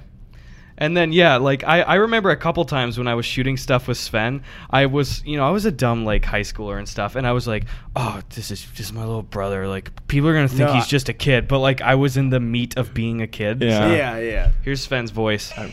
And 0.81 0.97
then 0.97 1.11
yeah, 1.11 1.38
like 1.38 1.64
I, 1.64 1.83
I 1.83 1.95
remember 1.97 2.31
a 2.31 2.37
couple 2.37 2.64
times 2.64 2.99
when 2.99 3.09
I 3.09 3.14
was 3.17 3.27
shooting 3.27 3.57
stuff 3.57 3.88
with 3.88 3.99
Sven, 3.99 4.45
I 4.71 4.87
was 4.87 5.25
you 5.25 5.37
know 5.37 5.45
I 5.45 5.51
was 5.51 5.64
a 5.64 5.73
dumb 5.73 6.05
like 6.05 6.25
high 6.25 6.43
schooler 6.43 6.79
and 6.79 6.88
stuff, 6.88 7.17
and 7.17 7.27
I 7.27 7.33
was 7.33 7.49
like, 7.49 7.64
oh 7.97 8.21
this 8.37 8.53
is 8.53 8.62
just 8.75 8.93
my 8.93 9.01
little 9.01 9.25
brother. 9.25 9.67
Like 9.67 10.07
people 10.07 10.29
are 10.29 10.35
gonna 10.35 10.47
think 10.47 10.61
No, 10.69 10.75
he's 10.75 10.85
I- 10.85 10.88
just 10.88 11.09
a 11.09 11.12
kid, 11.12 11.49
but 11.49 11.59
like 11.59 11.81
I 11.81 11.97
was 11.97 12.17
in 12.17 12.31
the 12.31 12.38
meat 12.38 12.77
of 12.77 12.95
being 12.95 13.23
a 13.23 13.27
kid. 13.27 13.61
Yeah. 13.61 13.88
So 13.88 13.95
yeah, 13.97 14.19
yeah. 14.19 14.51
here's 14.62 14.81
Sven's 14.81 15.11
voice. 15.11 15.51
How 15.51 15.67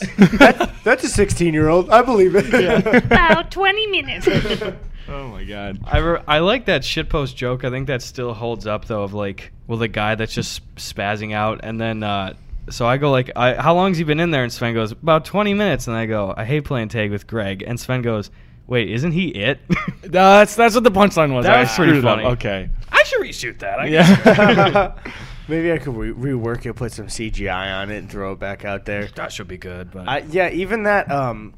20 0.00 0.16
minutes. 0.18 0.38
That's, 0.38 0.82
that's 0.84 1.04
a 1.04 1.08
16 1.08 1.54
year 1.54 1.68
old. 1.68 1.90
I 1.90 2.02
believe 2.02 2.34
it. 2.36 3.04
About 3.04 3.50
20 3.50 3.86
minutes. 3.88 4.28
oh 5.08 5.28
my 5.28 5.44
god. 5.44 5.80
I, 5.84 5.98
re- 5.98 6.22
I 6.26 6.38
like 6.40 6.66
that 6.66 6.82
shitpost 6.82 7.34
joke. 7.34 7.64
I 7.64 7.70
think 7.70 7.86
that 7.88 8.02
still 8.02 8.34
holds 8.34 8.66
up 8.66 8.86
though. 8.86 9.02
Of 9.02 9.14
like, 9.14 9.52
well, 9.66 9.78
the 9.78 9.88
guy 9.88 10.14
that's 10.14 10.34
just 10.34 10.62
spazzing 10.76 11.32
out, 11.34 11.60
and 11.62 11.80
then 11.80 12.02
uh, 12.02 12.34
so 12.70 12.86
I 12.86 12.96
go 12.96 13.10
like, 13.10 13.30
I, 13.36 13.54
"How 13.54 13.74
long 13.74 13.90
has 13.90 13.98
he 13.98 14.04
been 14.04 14.20
in 14.20 14.30
there?" 14.30 14.42
And 14.42 14.52
Sven 14.52 14.74
goes, 14.74 14.92
"About 14.92 15.24
20 15.24 15.54
minutes." 15.54 15.86
And 15.86 15.96
I 15.96 16.06
go, 16.06 16.32
"I 16.36 16.44
hate 16.44 16.64
playing 16.64 16.88
tag 16.88 17.10
with 17.10 17.26
Greg." 17.26 17.62
And 17.66 17.78
Sven 17.78 18.02
goes, 18.02 18.30
"Wait, 18.66 18.90
isn't 18.90 19.12
he 19.12 19.28
it?" 19.28 19.60
That's 20.02 20.56
that's 20.56 20.74
what 20.74 20.84
the 20.84 20.90
punchline 20.90 21.32
was. 21.34 21.44
That 21.44 21.56
I 21.56 21.60
was 21.62 21.74
pretty 21.74 21.92
screwed 21.92 22.04
up. 22.04 22.16
funny. 22.16 22.28
Okay. 22.30 22.68
I 22.90 23.02
should 23.04 23.20
reshoot 23.20 23.58
that. 23.60 23.78
I 23.78 23.88
guess. 23.88 24.26
Yeah. 24.26 25.12
Maybe 25.48 25.72
I 25.72 25.78
could 25.78 25.96
re- 25.96 26.12
rework 26.32 26.66
it, 26.66 26.74
put 26.74 26.92
some 26.92 27.06
CGI 27.08 27.80
on 27.82 27.90
it, 27.90 27.98
and 27.98 28.10
throw 28.10 28.32
it 28.32 28.38
back 28.38 28.64
out 28.64 28.84
there. 28.84 29.06
that 29.16 29.32
should 29.32 29.48
be 29.48 29.58
good. 29.58 29.90
But 29.90 30.08
I, 30.08 30.18
yeah, 30.30 30.50
even 30.50 30.84
that. 30.84 31.10
Um, 31.10 31.54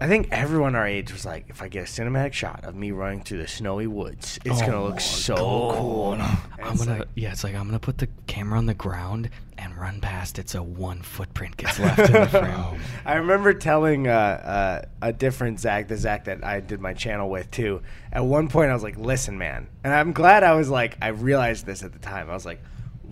I 0.00 0.08
think 0.08 0.28
everyone 0.32 0.74
our 0.74 0.84
age 0.86 1.12
was 1.12 1.24
like, 1.24 1.44
if 1.48 1.62
I 1.62 1.68
get 1.68 1.82
a 1.82 1.86
cinematic 1.86 2.32
shot 2.32 2.64
of 2.64 2.74
me 2.74 2.90
running 2.90 3.22
through 3.22 3.38
the 3.38 3.46
snowy 3.46 3.86
woods, 3.86 4.36
it's 4.44 4.60
Oh 4.60 4.66
gonna 4.66 4.82
look 4.82 4.98
so 5.00 5.36
God. 5.36 5.76
cool. 5.78 6.12
And 6.14 6.22
I'm 6.60 6.76
gonna 6.76 6.98
like- 7.00 7.08
yeah, 7.14 7.30
it's 7.30 7.44
like 7.44 7.54
I'm 7.54 7.66
gonna 7.66 7.78
put 7.78 7.98
the 7.98 8.08
camera 8.26 8.58
on 8.58 8.66
the 8.66 8.74
ground 8.74 9.30
and 9.58 9.76
run 9.78 10.00
past 10.00 10.40
it 10.40 10.48
so 10.48 10.60
one 10.60 11.02
footprint 11.02 11.56
gets 11.56 11.78
left 11.78 12.00
in 12.00 12.12
the 12.14 12.26
frame. 12.28 12.80
I 13.04 13.14
remember 13.14 13.52
telling 13.54 14.08
uh, 14.08 14.10
uh, 14.10 14.82
a 15.02 15.12
different 15.12 15.60
Zach, 15.60 15.86
the 15.86 15.96
Zach 15.96 16.24
that 16.24 16.42
I 16.42 16.58
did 16.58 16.80
my 16.80 16.94
channel 16.94 17.30
with 17.30 17.48
too. 17.52 17.80
At 18.12 18.24
one 18.24 18.48
point, 18.48 18.70
I 18.72 18.74
was 18.74 18.82
like, 18.82 18.96
"Listen, 18.98 19.38
man," 19.38 19.68
and 19.84 19.94
I'm 19.94 20.12
glad 20.12 20.42
I 20.42 20.54
was 20.54 20.68
like, 20.68 20.96
I 21.00 21.08
realized 21.08 21.64
this 21.64 21.84
at 21.84 21.92
the 21.92 22.00
time. 22.00 22.28
I 22.28 22.34
was 22.34 22.44
like, 22.44 22.60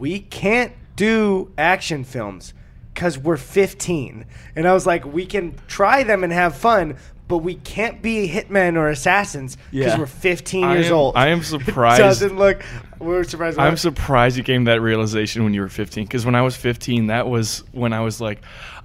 "We 0.01 0.19
can't 0.21 0.73
do 0.97 1.53
action 1.57 2.03
films 2.05 2.53
because 2.95 3.17
we're 3.17 3.37
15," 3.37 4.25
and 4.57 4.67
I 4.67 4.73
was 4.75 4.87
like, 4.87 5.05
"We 5.05 5.27
can 5.27 5.55
try 5.69 6.03
them 6.03 6.25
and 6.25 6.33
have 6.33 6.57
fun." 6.57 6.97
but 7.29 7.45
we 7.45 7.55
can't 7.55 8.03
be 8.03 8.29
hitmen 8.29 8.75
or 8.75 8.89
assassins 8.89 9.57
because 9.71 9.93
Yeah. 9.93 9.99
we're 10.01 10.07
15 10.07 10.65
I 10.65 10.75
years 10.75 10.89
am- 10.89 10.95
old. 10.95 11.17
I 11.17 11.29
am 11.29 11.39
It 11.43 11.45
surprised. 11.45 12.01
doesn't 12.01 12.37
look. 12.37 12.61
We're 12.99 13.23
surprised. 13.23 13.57
I'm 13.57 13.77
surprised 13.77 14.37
you 14.37 14.43
came 14.43 14.65
to 14.65 14.73
that 14.73 14.81
realization 14.81 15.45
when 15.45 15.55
you 15.55 15.61
were 15.61 15.69
15. 15.69 16.07
Because 16.07 16.27
when 16.27 16.35
I 16.35 16.43
was 16.43 16.57
15, 16.57 17.07
that 17.07 17.29
was 17.29 17.63
when 17.71 17.93
I 17.93 18.01
was 18.01 18.21
like, 18.21 18.41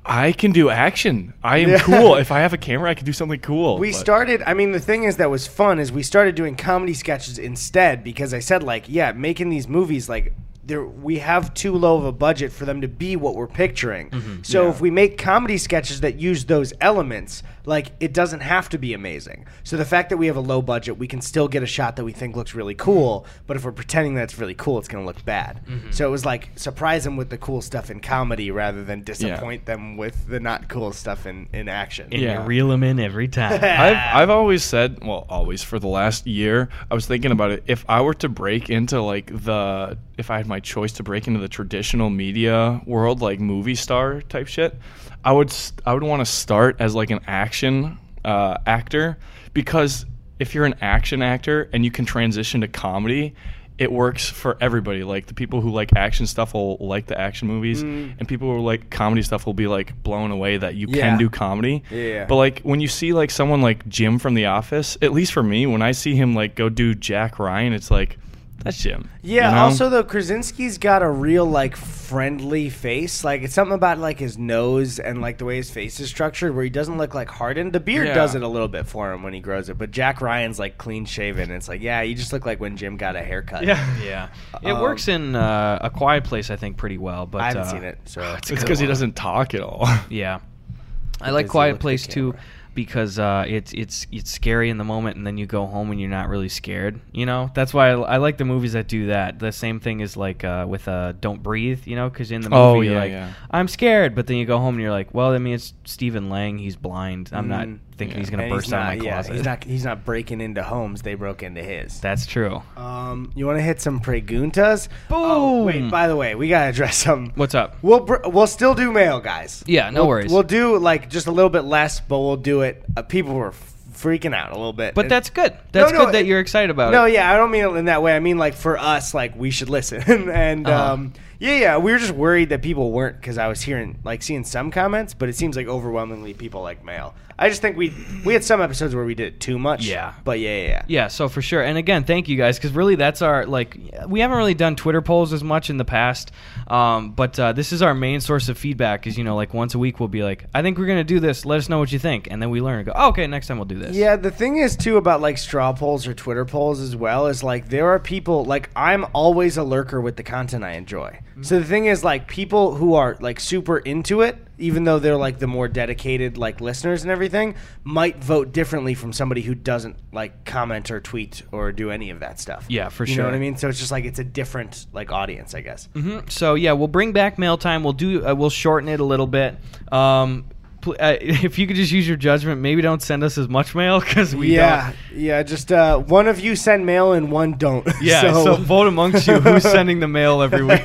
I 0.06 0.32
can 0.32 0.51
do 0.51 0.69
action. 0.69 1.34
I 1.43 1.58
am 1.58 1.69
Yeah. 1.71 1.80
cool. 1.80 2.17
If 2.17 2.32
I 2.32 2.41
have 2.41 2.54
a 2.54 2.58
camera, 2.60 2.91
I 2.91 2.93
can 2.93 3.08
do 3.08 3.13
something 3.13 3.39
cool. 3.39 3.80
We 3.80 3.89
But- 3.89 3.97
started. 3.97 4.43
I 4.45 4.54
mean, 4.54 4.73
the 4.73 4.80
thing 4.80 5.06
is 5.06 5.17
that 5.17 5.32
was 5.32 5.47
fun 5.47 5.80
is 5.80 5.91
we 5.91 6.04
started 6.04 6.36
doing 6.36 6.56
comedy 6.56 6.93
sketches 6.93 7.39
instead 7.39 8.04
because 8.04 8.32
I 8.32 8.41
said 8.41 8.62
like, 8.62 8.84
yeah, 8.88 9.12
making 9.13 9.49
these 9.49 9.67
movies 9.67 10.08
like. 10.08 10.34
There, 10.65 10.84
we 10.86 11.19
have 11.19 11.54
too 11.54 11.73
low 11.73 11.97
of 11.97 12.06
a 12.06 12.12
budget 12.12 12.51
for 12.51 12.65
them 12.65 12.82
to 12.82 12.88
be 12.88 13.15
what 13.15 13.36
we're 13.36 13.45
picturing. 13.47 14.10
Mm-hmm. 14.10 14.36
So 14.43 14.63
Yeah. 14.63 14.69
if 14.71 14.82
we 14.82 14.89
make 14.89 15.17
comedy 15.17 15.58
sketches 15.58 16.01
that 16.01 16.15
use 16.19 16.45
those 16.45 16.73
elements, 16.82 17.43
like 17.65 17.91
it 17.99 18.13
doesn't 18.13 18.39
have 18.41 18.69
to 18.69 18.78
be 18.78 18.93
amazing. 18.93 19.45
So 19.63 19.78
the 19.78 19.86
fact 19.86 20.10
that 20.10 20.17
we 20.17 20.28
have 20.28 20.38
a 20.38 20.41
low 20.41 20.62
budget, 20.62 20.97
we 20.97 21.08
can 21.08 21.21
still 21.21 21.47
get 21.47 21.62
a 21.63 21.67
shot 21.67 21.95
that 21.97 22.04
we 22.04 22.12
think 22.13 22.36
looks 22.36 22.54
really 22.56 22.75
cool. 22.75 23.25
But 23.47 23.58
if 23.58 23.63
we're 23.65 23.71
pretending 23.71 24.15
that 24.15 24.23
it's 24.23 24.38
really 24.39 24.54
cool, 24.56 24.78
it's 24.80 24.88
going 24.88 25.04
to 25.04 25.08
look 25.08 25.23
bad. 25.25 25.62
Mm-hmm. 25.67 25.91
So 25.91 26.08
it 26.08 26.12
was 26.12 26.25
like 26.25 26.49
surprise 26.56 27.04
them 27.04 27.15
with 27.17 27.30
the 27.30 27.38
cool 27.38 27.62
stuff 27.62 27.89
in 27.91 27.99
comedy 27.99 28.49
rather 28.51 28.84
than 28.84 29.04
disappoint 29.04 29.65
them 29.65 29.97
with 29.97 30.28
the 30.28 30.39
not 30.39 30.67
cool 30.67 30.91
stuff 30.93 31.25
in, 31.25 31.47
in 31.54 31.69
action. 31.69 32.08
And 32.12 32.21
Yeah. 32.21 32.41
you 32.41 32.47
reel 32.47 32.67
them 32.69 32.84
in 32.84 32.99
every 32.99 33.28
time. 33.28 33.54
I've 33.63 34.21
I've 34.23 34.30
always 34.30 34.63
said, 34.63 35.04
well, 35.04 35.25
always 35.30 35.63
for 35.63 35.78
the 35.80 35.88
last 35.88 36.25
year, 36.28 36.69
I 36.89 36.93
was 36.95 37.06
thinking 37.06 37.32
about 37.32 37.51
it. 37.51 37.63
If 37.67 37.86
I 37.88 38.01
were 38.01 38.13
to 38.15 38.30
break 38.30 38.69
into 38.69 39.01
like 39.01 39.28
the, 39.43 39.97
if 40.17 40.30
I 40.32 40.38
had 40.38 40.47
my 40.47 40.55
choice 40.60 40.94
to 40.94 41.04
break 41.04 41.28
into 41.28 41.39
the 41.39 41.48
traditional 41.48 42.10
media 42.10 42.82
world, 42.86 43.22
like 43.22 43.39
movie 43.39 43.76
star 43.76 44.22
type 44.22 44.48
shit, 44.48 44.76
I 45.24 45.32
would 45.32 45.54
I 45.86 45.94
would 45.94 46.04
want 46.04 46.22
to 46.22 46.26
start 46.26 46.78
as 46.80 46.96
like 46.96 47.10
an 47.12 47.20
action 47.28 47.98
uh, 48.24 48.58
actor 48.65 49.18
because 49.54 50.06
if 50.39 50.54
you're 50.54 50.65
an 50.65 50.76
action 50.82 51.22
actor 51.22 51.70
and 51.74 51.86
you 51.86 51.91
can 51.91 52.06
transition 52.06 52.62
to 52.62 52.68
comedy. 52.68 53.36
It 53.78 53.91
works 53.91 54.30
for 54.30 54.58
everybody. 54.62 55.04
Like 55.04 55.26
the 55.26 55.34
people 55.34 55.60
who 55.60 55.70
like 55.70 55.94
action 55.98 56.28
stuff 56.28 56.54
will 56.54 56.78
like 56.80 57.08
the 57.08 57.20
action 57.20 57.50
movies, 57.50 57.82
and 57.82 58.26
people 58.26 58.48
who 58.56 58.62
like 58.63 58.89
comedy 58.89 59.22
stuff 59.22 59.46
will 59.46 59.54
be 59.54 59.68
like 59.68 60.02
blown 60.02 60.32
away 60.32 60.56
that 60.56 60.76
you 60.76 60.88
Yeah. 60.89 61.10
can 61.10 61.18
do 61.20 61.30
comedy. 61.30 61.84
Yeah. 61.91 62.24
But 62.24 62.36
like 62.38 62.62
when 62.62 62.80
you 62.80 62.88
see 62.88 63.12
like 63.12 63.32
someone 63.32 63.62
like 63.62 63.86
Jim 63.89 64.18
from 64.18 64.34
The 64.34 64.46
Office, 64.46 64.98
at 65.02 65.12
least 65.12 65.34
for 65.34 65.44
me, 65.44 65.65
when 65.68 65.82
I 65.82 65.91
see 65.91 66.15
him 66.15 66.34
like 66.34 66.56
go 66.56 66.70
do 66.70 66.96
Jack 66.96 67.38
Ryan, 67.38 67.74
it's 67.74 67.91
like 67.91 68.18
that's 68.63 68.78
Jim. 68.82 69.10
Yeah. 69.22 69.50
you 69.50 69.56
know? 69.56 69.62
Also, 69.63 69.89
though, 69.89 70.04
Krasinski's 70.04 70.78
got 70.80 71.04
a 71.04 71.10
real 71.10 71.46
like 71.46 71.76
friendly 71.76 72.70
face. 72.70 73.24
Like 73.24 73.44
it's 73.44 73.54
something 73.54 73.76
about 73.76 74.00
like 74.00 74.18
his 74.20 74.38
nose 74.38 74.98
and 75.00 75.22
like 75.22 75.38
the 75.38 75.46
way 75.46 75.58
his 75.58 75.70
face 75.70 76.00
is 76.00 76.10
structured, 76.10 76.56
where 76.56 76.63
he 76.63 76.70
doesn't 76.70 76.98
look 76.98 77.13
like 77.13 77.30
hardened. 77.30 77.74
The 77.74 77.80
beard 77.80 78.08
Yeah. 78.08 78.13
does 78.15 78.34
it 78.34 78.41
a 78.41 78.48
little 78.48 78.68
bit 78.68 78.88
for 78.88 79.12
him 79.13 79.22
when 79.24 79.34
he 79.34 79.39
grows 79.39 79.70
it, 79.70 79.78
but 79.78 79.91
Jack 79.91 80.20
Ryan's 80.22 80.58
like 80.58 80.78
clean 80.78 81.06
shaven. 81.06 81.52
It's 81.52 81.68
like, 81.70 81.82
yeah, 81.82 82.02
you 82.02 82.15
just 82.15 82.34
look 82.34 82.46
like 82.46 82.60
when 82.60 82.76
Jim 82.78 82.98
got 82.98 83.15
a 83.15 83.22
haircut. 83.22 83.63
yeah, 83.65 83.96
yeah. 84.04 84.30
it 84.63 84.72
Um, 84.72 84.82
works 84.82 85.08
in 85.08 85.36
uh, 85.36 85.80
a 85.82 85.89
Quiet 85.91 86.24
Place, 86.24 86.50
I 86.50 86.56
think, 86.56 86.78
pretty 86.78 86.98
well. 86.98 87.26
But 87.28 87.41
I 87.41 87.48
haven't 87.50 87.62
uh, 87.63 87.72
seen 87.72 87.84
it, 87.84 88.00
so 88.06 88.22
it's 88.38 88.50
because 88.50 88.80
he 88.80 88.88
doesn't 88.88 89.15
talk 89.15 89.54
at 89.54 89.62
all. 89.62 89.88
Yeah, 90.10 90.39
I 91.22 91.30
like 91.32 91.48
Quiet 91.48 91.80
Place 91.80 92.08
too 92.08 92.32
camera. 92.32 92.46
Because 92.76 93.18
uh, 93.18 93.46
it's 93.48 93.74
it's 93.74 94.06
it's 94.12 94.32
scary 94.32 94.70
in 94.70 94.78
the 94.78 94.84
moment, 94.84 95.18
and 95.18 95.26
then 95.26 95.38
you 95.38 95.46
go 95.46 95.66
home 95.66 95.90
and 95.92 96.00
you're 96.00 96.10
not 96.10 96.30
really 96.30 96.50
scared. 96.50 97.00
You 97.12 97.26
know, 97.26 97.50
that's 97.56 97.74
why 97.74 97.90
I, 97.90 98.00
I 98.00 98.18
like 98.18 98.38
the 98.38 98.46
movies 98.46 98.74
that 98.74 98.88
do 98.88 99.08
that. 99.08 99.40
The 99.40 99.52
same 99.52 99.80
thing 99.80 100.02
is 100.02 100.16
like 100.16 100.44
uh, 100.44 100.66
with 100.68 100.88
uh, 100.88 101.14
Don't 101.20 101.42
Breathe. 101.42 101.88
You 101.88 101.96
know, 101.96 102.10
because 102.10 102.32
in 102.32 102.42
the 102.42 102.50
movie 102.50 102.62
Oh, 102.62 102.82
you're 102.82 102.96
like, 103.00 103.12
yeah. 103.12 103.32
I'm 103.50 103.68
scared, 103.68 104.14
but 104.14 104.28
then 104.28 104.38
you 104.38 104.46
go 104.46 104.60
home 104.60 104.76
and 104.76 104.82
you're 104.82 104.92
like, 104.92 105.14
well, 105.14 105.32
I 105.32 105.38
mean, 105.40 105.56
it's 105.56 105.74
Stephen 105.86 106.30
Lang. 106.30 106.58
He's 106.58 106.76
blind. 106.76 107.32
I'm 107.34 107.48
not 107.48 107.68
Mm, 107.68 107.80
thinking 107.97 108.17
yeah. 108.17 108.21
he's 108.21 108.29
gonna 108.29 108.43
And 108.43 108.51
burst 108.53 108.73
out 108.73 108.93
of 108.93 108.99
my 108.99 109.03
yeah, 109.05 109.13
closet. 109.13 109.34
he's 109.36 109.43
not. 109.45 109.63
He's 109.63 109.86
not 109.86 110.05
breaking 110.05 110.41
into 110.41 110.63
homes. 110.63 111.01
They 111.01 111.15
broke 111.15 111.43
into 111.43 111.63
his. 111.63 111.99
That's 112.01 112.25
true. 112.25 112.62
Um, 112.77 113.31
you 113.36 113.45
want 113.45 113.58
to 113.58 113.62
hit 113.63 113.81
some 113.81 113.99
preguntas? 113.99 114.88
Oh, 115.10 115.63
wait. 115.63 115.89
By 115.89 116.08
the 116.08 116.15
way, 116.15 116.36
we 116.36 116.47
gotta 116.49 116.69
address 116.69 116.97
some. 116.97 117.31
What's 117.36 117.55
up? 117.55 117.77
We'll 117.81 118.01
br- 118.01 118.25
we'll 118.27 118.47
still 118.47 118.75
do 118.75 118.91
mail, 118.91 119.19
guys. 119.19 119.63
Yeah, 119.67 119.89
no 119.89 120.01
We'll- 120.01 120.10
worries. 120.10 120.31
We'll 120.31 120.43
do 120.43 120.77
like 120.77 121.10
just 121.10 121.27
a 121.27 121.31
little 121.31 121.49
bit 121.49 121.62
less, 121.63 121.99
but 121.99 122.19
we'll 122.19 122.38
do 122.38 122.62
it. 122.62 122.84
Uh, 122.97 123.01
people 123.01 123.34
were 123.34 123.53
freaking 123.93 124.36
out 124.36 124.51
a 124.51 124.55
little 124.55 124.73
bit. 124.73 124.93
But 124.93 125.05
And- 125.05 125.12
that's 125.12 125.29
good. 125.29 125.53
That's 125.71 125.91
no, 125.93 126.05
good 126.05 126.13
that 126.15 126.21
it- 126.21 126.25
you're 126.27 126.39
excited 126.41 126.69
about 126.69 126.91
no, 126.91 127.05
it. 127.05 127.10
No, 127.10 127.13
yeah, 127.15 127.31
I 127.34 127.38
don't 127.38 127.49
mean 127.51 127.63
it 127.63 127.75
in 127.77 127.86
that 127.86 128.03
way. 128.03 128.13
I 128.15 128.19
mean 128.19 128.38
like 128.38 128.53
for 128.55 128.77
us, 128.77 129.13
like 129.13 129.36
we 129.38 129.51
should 129.51 129.69
listen. 129.69 130.01
and 130.29 130.67
Uh-huh. 130.67 130.93
um, 130.93 131.13
yeah, 131.39 131.58
yeah, 131.58 131.78
we 131.78 131.91
were 131.91 131.98
just 131.98 132.13
worried 132.13 132.50
that 132.50 132.62
people 132.62 132.91
weren't 132.91 133.17
because 133.19 133.38
I 133.38 133.48
was 133.48 133.62
hearing 133.62 134.00
like 134.04 134.21
seeing 134.24 134.43
some 134.43 134.71
comments, 134.71 135.13
but 135.13 135.30
it 135.30 135.36
seems 135.36 135.56
like 135.56 135.67
overwhelmingly 135.67 136.34
people 136.34 136.62
like 136.62 136.84
male. 136.84 137.13
I 137.38 137.50
just 137.50 137.62
think 137.62 137.76
we 137.76 137.93
we 138.24 138.34
had 138.34 138.45
some 138.45 138.62
episodes 138.62 138.95
where 138.95 139.04
we 139.04 139.13
did 139.13 139.34
it 139.34 139.39
too 139.41 139.60
much. 139.60 139.86
Yeah. 139.86 140.13
but 140.24 140.39
yeah, 140.39 140.56
yeah, 140.56 140.67
yeah. 140.67 140.82
Yeah, 140.88 141.08
so 141.10 141.28
for 141.28 141.41
sure. 141.41 141.62
And 141.62 141.78
again, 141.78 142.06
thank 142.06 142.30
you 142.30 142.38
guys 142.38 142.58
because 142.58 142.71
really 142.71 142.95
that's 142.95 143.21
our 143.21 143.45
like 143.45 143.78
we 144.08 144.21
haven't 144.21 144.38
really 144.38 144.54
done 144.54 144.78
Twitter 144.78 145.02
polls 145.02 145.34
as 145.34 145.43
much 145.43 145.69
in 145.69 145.76
the 145.76 145.84
past, 145.84 146.32
um, 146.67 147.12
but 147.12 147.38
uh, 147.38 147.52
this 147.52 147.74
is 147.74 147.82
our 147.82 147.93
main 147.93 148.21
source 148.21 148.48
of 148.48 148.58
feedback. 148.58 149.06
Is 149.06 149.17
you 149.17 149.26
know 149.26 149.36
like 149.36 149.54
once 149.54 149.76
a 149.76 149.80
week 149.80 150.00
we'll 150.00 150.08
be 150.08 150.24
like, 150.24 150.45
I 150.54 150.62
think 150.62 150.78
we're 150.78 150.86
gonna 150.86 151.04
do 151.04 151.19
this. 151.19 151.45
Let 151.45 151.58
us 151.58 151.67
know 151.67 151.80
what 151.80 151.91
you 151.91 152.00
think, 152.00 152.30
and 152.32 152.41
then 152.41 152.52
we 152.52 152.62
learn 152.62 152.78
and 152.78 152.86
go, 152.86 152.93
oh, 152.95 153.10
okay, 153.10 153.28
next 153.28 153.48
time 153.48 153.58
we'll 153.58 153.65
do 153.65 153.80
this. 153.80 153.98
Yeah, 153.98 154.15
the 154.15 154.32
thing 154.32 154.58
is 154.58 154.78
too 154.78 154.95
about 154.95 155.19
like 155.19 155.38
straw 155.38 155.74
polls 155.74 156.08
or 156.08 156.13
Twitter 156.13 156.45
polls 156.45 156.80
as 156.80 156.95
well 156.95 157.28
is 157.28 157.43
like 157.43 157.67
there 157.67 157.89
are 157.89 158.00
people 158.00 158.45
like 158.45 158.69
I'm 158.78 159.06
always 159.12 159.58
a 159.58 159.63
lurker 159.63 160.00
with 160.00 160.15
the 160.15 160.24
content 160.24 160.63
I 160.63 160.74
enjoy. 160.74 161.19
So 161.41 161.60
the 161.60 161.65
thing 161.65 161.86
is 161.86 162.04
like 162.04 162.28
people 162.28 162.76
who 162.76 162.93
are 162.95 163.17
like 163.19 163.39
super 163.39 163.78
into 163.78 164.21
it, 164.21 164.38
even 164.58 164.86
though 164.86 165.00
they're 165.00 165.17
like 165.17 165.39
the 165.39 165.48
more 165.48 165.67
dedicated 165.67 166.38
like 166.38 166.62
listeners 166.62 167.04
and 167.04 167.12
everything, 167.12 167.56
might 167.84 168.24
vote 168.24 168.54
differently 168.54 168.93
from 168.93 169.12
somebody 169.12 169.41
who 169.41 169.54
doesn't 169.54 169.98
like 170.13 170.45
comment 170.45 170.91
or 170.91 171.02
tweet 171.02 171.43
or 171.52 171.71
do 171.71 171.91
any 171.91 172.10
of 172.10 172.21
that 172.21 172.39
stuff. 172.39 172.65
Yeah, 172.69 172.89
for 172.89 173.06
you 173.06 173.15
sure. 173.15 173.24
know 173.24 173.30
what 173.30 173.36
I 173.36 173.39
mean? 173.39 173.58
So 173.58 173.67
it's 173.67 173.80
just 173.80 173.91
like 173.91 174.06
it's 174.06 174.19
a 174.19 174.24
different 174.24 174.86
like 174.93 175.12
audience, 175.12 175.54
I 175.54 175.62
guess. 175.62 175.89
hmm 175.93 176.19
So 176.30 176.56
yeah, 176.56 176.71
we'll 176.71 176.88
bring 176.88 177.12
back 177.12 177.38
mail 177.38 177.58
time. 177.58 177.84
We'll 177.84 177.93
do. 177.93 178.26
Uh, 178.26 178.34
we'll 178.34 178.50
shorten 178.50 178.88
it 178.88 179.00
a 179.00 179.06
little 179.06 179.28
bit. 179.28 179.58
Um, 179.91 180.45
uh, 180.88 181.17
if 181.21 181.58
you 181.60 181.67
could 181.67 181.76
just 181.76 181.91
use 181.91 182.08
your 182.08 182.17
judgment, 182.17 182.62
maybe 182.62 182.82
don't 182.82 183.02
send 183.02 183.24
us 183.24 183.38
as 183.38 183.48
much 183.50 183.74
mail 183.76 184.00
because 184.00 184.36
we 184.36 184.56
yeah, 184.56 184.91
don't. 185.12 185.19
yeah. 185.19 185.43
Just 185.43 185.71
uh, 185.71 185.98
one 185.98 186.28
of 186.28 186.39
you 186.39 186.56
send 186.56 186.86
mail 186.86 187.13
and 187.13 187.32
one 187.32 187.54
don't. 187.54 187.88
Yeah, 188.02 188.34
so, 188.34 188.56
vote 188.56 188.88
amongst 188.88 189.28
you 189.28 189.39
who's 189.39 189.63
sending 189.78 190.00
the 190.00 190.08
mail 190.08 190.41
every 190.41 190.63
week. 190.63 190.82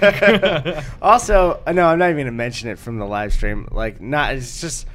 also, 1.03 1.63
uh, 1.67 1.73
no, 1.73 1.87
I'm 1.87 1.99
not 1.99 2.11
even 2.11 2.19
gonna 2.27 2.33
mention 2.33 2.69
it 2.69 2.79
from 2.79 2.99
the 2.99 3.07
live 3.07 3.33
stream. 3.33 3.69
Like, 3.71 4.01
not. 4.01 4.35
It's 4.35 4.61
just 4.61 4.87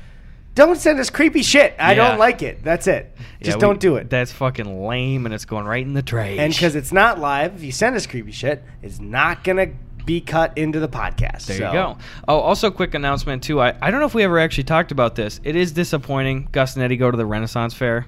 don't 0.56 0.78
send 0.78 1.00
us 1.00 1.10
creepy 1.10 1.44
shit. 1.44 1.76
I 1.78 1.94
Yeah. 1.94 2.08
don't 2.10 2.18
like 2.20 2.42
it. 2.42 2.64
That's 2.64 2.88
it. 2.88 3.14
Yeah, 3.18 3.46
Just 3.46 3.58
we- 3.58 3.62
don't 3.62 3.80
do 3.80 3.98
it. 3.98 4.10
That's 4.10 4.32
fucking 4.32 4.86
lame, 4.88 5.26
and 5.26 5.36
it's 5.36 5.46
going 5.46 5.66
right 5.66 5.86
in 5.86 5.94
the 5.94 6.02
trash. 6.02 6.38
and 6.40 6.54
because 6.54 6.76
it's 6.76 6.94
not 6.94 7.20
live, 7.20 7.56
if 7.56 7.64
you 7.64 7.72
send 7.74 7.96
us 7.96 8.08
creepy 8.08 8.32
shit, 8.32 8.64
it's 8.82 9.00
not 9.00 9.44
gonna 9.44 9.68
be 10.06 10.22
cut 10.22 10.58
into 10.58 10.80
the 10.80 10.88
podcast. 10.90 11.46
There 11.48 11.58
So- 11.58 11.68
you 11.68 11.72
go. 11.74 11.98
Oh, 12.28 12.40
also, 12.40 12.72
quick 12.72 12.94
announcement 12.94 13.44
too. 13.44 13.60
I, 13.62 13.74
I 13.82 13.92
don't 13.92 14.00
know 14.00 14.06
if 14.06 14.16
we 14.16 14.24
ever 14.24 14.40
actually 14.40 14.66
talked 14.66 14.92
about 14.92 15.16
this. 15.16 15.40
It 15.44 15.56
is 15.56 15.72
disappointing. 15.72 16.50
Gus 16.52 16.76
and 16.76 16.84
Eddy 16.84 16.98
go 16.98 17.10
to 17.12 17.18
the 17.18 17.26
Renaissance 17.26 17.74
Fair. 17.74 18.08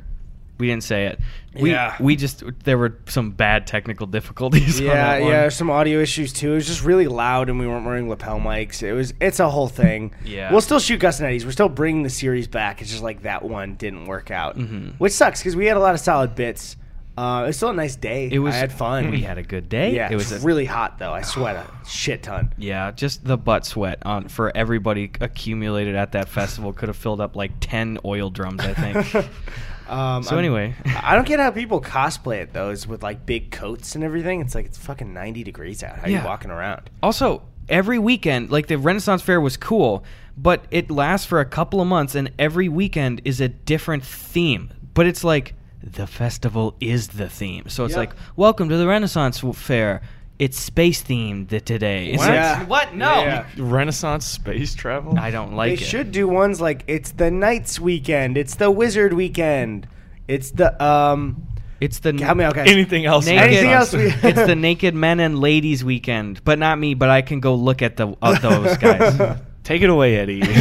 We 0.60 0.65
didn't 0.65 0.86
say 0.86 1.05
it. 1.05 1.19
We 1.53 1.69
Yeah. 1.71 1.95
we 1.99 2.15
just 2.15 2.43
there 2.63 2.79
were 2.79 2.97
some 3.07 3.29
bad 3.29 3.67
technical 3.67 4.07
difficulties. 4.17 4.79
on 4.79 4.88
Yeah, 4.88 4.93
that 4.95 5.21
one. 5.21 5.31
yeah. 5.31 5.49
Some 5.49 5.69
audio 5.69 5.99
issues 5.99 6.33
too. 6.33 6.53
It 6.53 6.55
was 6.55 6.65
just 6.67 6.83
really 6.83 7.05
loud, 7.07 7.49
and 7.49 7.60
we 7.60 7.67
weren't 7.67 7.86
wearing 7.86 8.10
lapel 8.10 8.39
mics. 8.39 8.81
It 8.81 8.93
was. 8.93 9.13
It's 9.21 9.39
a 9.39 9.49
whole 9.49 9.67
thing. 9.67 10.15
Yeah. 10.25 10.51
We'll 10.51 10.62
still 10.62 10.79
shoot 10.79 10.99
Gus 10.99 11.19
and 11.19 11.27
Eddy's. 11.27 11.45
We're 11.45 11.51
still 11.51 11.69
bringing 11.69 12.01
the 12.01 12.10
series 12.10 12.47
back. 12.47 12.81
It's 12.81 12.89
just 12.89 13.03
like 13.03 13.21
that 13.21 13.43
one 13.45 13.75
didn't 13.75 14.07
work 14.07 14.31
out, 14.31 14.57
Mhm. 14.57 14.93
which 14.97 15.13
sucks 15.13 15.41
because 15.41 15.55
we 15.55 15.67
had 15.67 15.77
a 15.77 15.79
lot 15.79 15.93
of 15.93 15.99
solid 15.99 16.33
bits. 16.33 16.75
Uh, 17.17 17.43
it 17.43 17.47
was 17.47 17.58
still 17.58 17.69
a 17.69 17.73
nice 17.73 17.95
day. 17.95 18.30
It 18.32 18.39
was. 18.39 18.53
I 18.53 18.58
had 18.58 18.71
fun. 18.71 19.10
We 19.10 19.21
had 19.21 19.38
a 19.39 19.43
good 19.43 19.69
day. 19.69 19.95
Yeah, 19.95 20.12
it 20.12 20.15
was 20.15 20.32
a, 20.32 20.39
really 20.45 20.65
hot 20.65 20.99
though. 20.99 21.12
I 21.12 21.23
sweat 21.23 21.56
a 21.56 21.65
shit 21.89 22.21
ton. 22.23 22.53
Yeah, 22.58 22.91
just 22.91 23.25
the 23.25 23.38
butt 23.38 23.65
sweat 23.65 23.99
on 24.06 24.27
for 24.27 24.56
everybody 24.56 25.12
accumulated 25.19 25.95
at 25.95 26.12
that 26.12 26.30
festival 26.30 26.73
could 26.73 26.89
have 26.89 26.97
filled 26.97 27.19
up 27.19 27.36
like 27.36 27.51
ten 27.60 27.97
oil 28.06 28.30
drums. 28.30 28.62
I 28.62 28.73
think. 28.73 29.15
um, 29.89 30.21
So 30.23 30.32
I'm- 30.36 30.39
anyway. 30.39 30.75
I 31.01 31.15
don't 31.15 31.25
get 31.27 31.39
how 31.39 31.49
people 31.49 31.82
cosplay 31.82 32.41
it 32.41 32.53
though. 32.53 32.69
Is 32.69 32.86
with 32.88 33.01
like 33.01 33.25
big 33.25 33.49
coats 33.51 33.95
and 33.95 34.03
everything. 34.03 34.41
It's 34.41 34.53
like 34.53 34.65
it's 34.65 34.77
fucking 34.77 35.12
ninety 35.13 35.43
degrees 35.43 35.82
out. 35.82 35.95
How 35.97 36.03
are 36.03 36.10
Yeah. 36.10 36.21
you 36.21 36.27
walking 36.27 36.51
around? 36.51 36.89
Also, 37.01 37.41
every 37.67 37.97
weekend, 37.97 38.51
like 38.51 38.67
the 38.67 38.77
Renaissance 38.77 39.21
Fair 39.23 39.41
was 39.41 39.58
cool, 39.58 40.03
but 40.38 40.65
it 40.69 40.91
lasts 40.91 41.25
for 41.25 41.39
a 41.39 41.45
couple 41.45 41.82
of 41.82 41.88
months, 41.88 42.13
and 42.13 42.32
every 42.38 42.69
weekend 42.69 43.21
is 43.25 43.41
a 43.41 43.47
different 43.47 44.03
theme. 44.06 44.71
But 44.93 45.08
it's 45.08 45.23
like 45.23 45.53
the 45.93 46.08
festival 46.08 46.76
is 46.80 47.08
the 47.10 47.30
theme. 47.30 47.65
So 47.69 47.86
it's 47.86 47.91
Yep. 47.93 47.97
like, 47.97 48.13
welcome 48.36 48.69
to 48.69 48.78
the 48.78 48.88
Renaissance 48.88 49.39
Fair. 49.54 50.02
It's 50.39 50.60
space 50.60 51.02
themed 51.04 51.50
today. 51.65 52.12
What? 52.15 52.19
like, 52.28 52.34
Yeah. 52.36 52.63
what? 52.65 52.95
No. 52.95 53.21
Yeah. 53.21 53.45
Renaissance 53.58 54.26
space 54.26 54.76
travel. 54.76 55.17
I 55.17 55.32
don't 55.32 55.54
like 55.54 55.80
they 55.80 55.84
it. 55.86 55.88
should 55.88 56.12
do 56.12 56.28
ones 56.28 56.62
like 56.62 56.84
it's 56.88 57.12
the 57.12 57.32
Knights 57.32 57.80
weekend. 57.80 58.38
It's 58.38 58.56
the 58.56 58.69
Wizard 58.69 59.13
weekend. 59.13 59.88
It's 60.28 60.52
the 60.52 60.82
um. 60.84 61.41
It's 61.80 62.00
the 62.00 62.12
Help 62.13 62.38
me 62.38 62.43
out, 62.43 62.56
guys. 62.56 62.67
Anything 62.69 63.06
else? 63.06 63.28
Naked- 63.28 63.43
Anything 63.50 63.69
else? 63.69 63.93
We, 63.93 64.06
it's 64.23 64.45
the 64.47 64.56
naked 64.56 64.95
men 64.95 65.19
and 65.19 65.39
ladies 65.39 65.84
weekend, 65.84 66.43
but 66.43 66.58
not 66.60 66.80
me. 66.80 66.95
But 66.95 67.10
I 67.10 67.21
can 67.21 67.39
go 67.39 67.54
look 67.56 67.82
at 67.84 67.97
the 67.97 68.15
of 68.21 68.41
those 68.41 68.78
guys. 68.78 69.39
Take 69.67 69.82
it 69.82 69.89
away, 69.89 70.15
Eddy. 70.15 70.41
Um, 70.43 70.49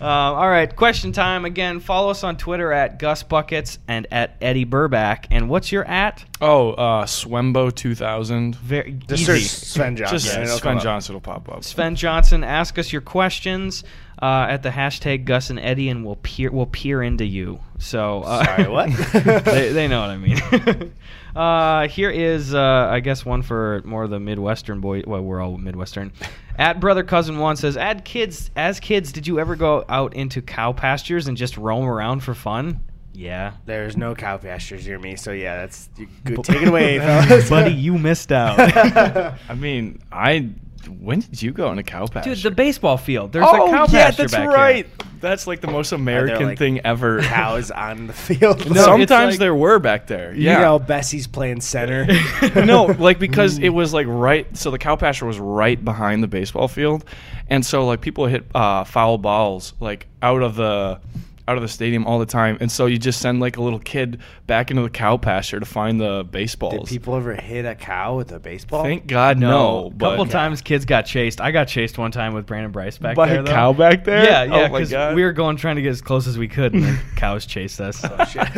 all 0.00 0.48
right, 0.48 0.74
question 0.74 1.12
time 1.12 1.44
again. 1.44 1.80
Follow 1.80 2.08
us 2.08 2.24
on 2.24 2.38
Twitter 2.38 2.72
at 2.72 2.98
Gus 2.98 3.22
Buckets 3.22 3.78
and 3.86 4.06
at 4.10 4.38
Eddy 4.40 4.64
Burback. 4.64 5.26
And 5.30 5.50
what's 5.50 5.70
your 5.70 5.84
at? 5.84 6.24
oh, 6.40 6.70
uh, 6.70 7.04
Swembo 7.04 7.74
2000. 7.74 8.56
Very 8.56 8.92
Just 8.92 9.20
easy. 9.20 9.24
search 9.24 9.42
Sven 9.42 9.96
Johnson. 9.96 10.18
Just 10.18 10.34
and 10.34 10.48
Sven. 10.48 10.80
Johnson 10.80 11.14
will 11.14 11.20
pop 11.20 11.46
up. 11.50 11.62
Sven 11.62 11.94
Johnson, 11.94 12.42
ask 12.42 12.78
us 12.78 12.90
your 12.90 13.02
questions 13.02 13.84
uh, 14.22 14.46
at 14.48 14.62
the 14.62 14.70
hashtag 14.70 15.26
Gus 15.26 15.50
and 15.50 15.60
Eddy, 15.60 15.90
and 15.90 16.06
we'll 16.06 16.16
peer 16.16 16.50
we'll 16.50 16.64
peer 16.64 17.02
into 17.02 17.26
you. 17.26 17.60
So 17.76 18.22
uh, 18.22 18.46
Sorry, 18.46 18.68
what? 18.70 18.88
they, 19.44 19.72
they 19.72 19.88
know 19.88 20.00
what 20.00 20.08
I 20.08 20.16
mean. 20.16 20.94
uh, 21.36 21.86
here 21.88 22.08
is, 22.08 22.54
uh, 22.54 22.88
I 22.90 23.00
guess, 23.00 23.26
one 23.26 23.42
for 23.42 23.82
more 23.84 24.04
of 24.04 24.10
the 24.10 24.20
Midwestern 24.20 24.80
boy. 24.80 25.02
Well, 25.06 25.20
we're 25.20 25.42
all 25.42 25.58
Midwestern. 25.58 26.10
At 26.58 26.80
brother 26.80 27.02
cousin 27.02 27.38
one 27.38 27.56
says, 27.56 27.76
"Ad 27.76 28.04
kids, 28.04 28.50
as 28.56 28.80
kids, 28.80 29.12
did 29.12 29.26
you 29.26 29.38
ever 29.40 29.56
go 29.56 29.84
out 29.88 30.14
into 30.14 30.40
cow 30.42 30.72
pastures 30.72 31.26
and 31.26 31.36
just 31.36 31.56
roam 31.56 31.84
around 31.86 32.20
for 32.20 32.34
fun?" 32.34 32.80
Yeah. 33.12 33.52
There's 33.64 33.96
no 33.96 34.14
cow 34.14 34.38
pastures 34.38 34.86
near 34.86 34.98
me, 34.98 35.16
so 35.16 35.30
yeah, 35.30 35.56
that's 35.58 35.88
good. 36.24 36.42
Take 36.44 36.62
it 36.62 36.68
away, 36.68 36.98
fellas. 37.00 37.48
buddy. 37.48 37.72
You 37.72 37.96
missed 37.96 38.32
out. 38.32 38.58
I 39.48 39.54
mean, 39.54 40.00
I. 40.12 40.50
When 40.88 41.20
did 41.20 41.42
you 41.42 41.52
go 41.52 41.68
on 41.68 41.78
a 41.78 41.82
cow 41.82 42.06
pasture? 42.06 42.34
Dude, 42.34 42.42
the 42.42 42.50
baseball 42.50 42.96
field. 42.96 43.32
There's 43.32 43.46
oh 43.48 43.66
a 43.66 43.70
cow 43.70 43.86
yeah, 43.90 44.06
pasture 44.06 44.22
that's 44.22 44.32
back 44.32 44.48
right. 44.48 44.86
here. 44.86 45.06
That's 45.20 45.46
like 45.46 45.60
the 45.60 45.70
most 45.70 45.92
American 45.92 46.48
like, 46.48 46.58
thing 46.58 46.80
ever. 46.84 47.20
Cows 47.22 47.70
on 47.70 48.08
the 48.08 48.12
field. 48.12 48.68
No, 48.74 48.82
Sometimes 48.82 49.34
like- 49.34 49.38
there 49.38 49.54
were 49.54 49.78
back 49.78 50.06
there. 50.06 50.34
You 50.34 50.42
Yeah. 50.42 50.60
know, 50.60 50.78
Bessie's 50.78 51.26
playing 51.26 51.60
center. 51.62 52.06
no, 52.64 52.84
like 52.84 53.18
because 53.18 53.58
it 53.58 53.70
was 53.70 53.94
like 53.94 54.06
right. 54.08 54.54
So 54.56 54.70
the 54.70 54.78
cow 54.78 54.96
pasture 54.96 55.26
was 55.26 55.38
right 55.38 55.82
behind 55.82 56.22
the 56.22 56.28
baseball 56.28 56.68
field, 56.68 57.04
and 57.48 57.64
so 57.64 57.86
like 57.86 58.00
people 58.00 58.26
hit 58.26 58.44
uh, 58.54 58.84
foul 58.84 59.16
balls 59.18 59.72
like 59.80 60.06
out 60.22 60.42
of 60.42 60.56
the 60.56 61.00
out 61.46 61.56
of 61.56 61.62
the 61.62 61.68
stadium 61.68 62.06
all 62.06 62.18
the 62.18 62.26
time, 62.26 62.56
and 62.60 62.72
so 62.72 62.86
you 62.86 62.98
just 62.98 63.20
send 63.20 63.40
like 63.40 63.58
a 63.58 63.62
little 63.62 63.78
kid 63.78 64.20
back 64.46 64.70
into 64.70 64.82
the 64.82 64.90
cow 64.90 65.16
pasture 65.16 65.60
to 65.60 65.66
find 65.66 66.00
the 66.00 66.26
baseballs. 66.30 66.88
Did 66.88 66.98
people 66.98 67.16
ever 67.16 67.34
hit 67.34 67.66
a 67.66 67.74
cow 67.74 68.16
with 68.16 68.32
a 68.32 68.38
baseball? 68.38 68.82
Thank 68.82 69.06
God, 69.06 69.38
no. 69.38 69.86
a 69.86 69.90
but 69.90 70.10
couple 70.10 70.26
times 70.26 70.62
kids 70.62 70.84
got 70.86 71.02
chased. 71.02 71.40
I 71.40 71.50
got 71.50 71.68
chased 71.68 71.98
one 71.98 72.12
time 72.12 72.32
with 72.32 72.46
Brandon 72.46 72.72
Bryce 72.72 72.96
back 72.96 73.16
by 73.16 73.28
there. 73.28 73.36
By 73.36 73.40
a 73.42 73.44
though. 73.44 73.52
cow 73.52 73.72
back 73.74 74.04
there. 74.04 74.24
Yeah, 74.24 74.44
yeah, 74.44 74.54
Oh 74.54 74.68
because 74.72 74.90
God. 74.90 75.14
we 75.14 75.22
were 75.22 75.32
going 75.32 75.56
trying 75.56 75.76
to 75.76 75.82
get 75.82 75.90
as 75.90 76.00
close 76.00 76.26
as 76.26 76.38
we 76.38 76.48
could, 76.48 76.72
and 76.72 76.82
the 76.82 76.98
cows 77.16 77.44
chased 77.44 77.80
us. 77.80 78.02
Oh, 78.02 78.24
shit. 78.24 78.48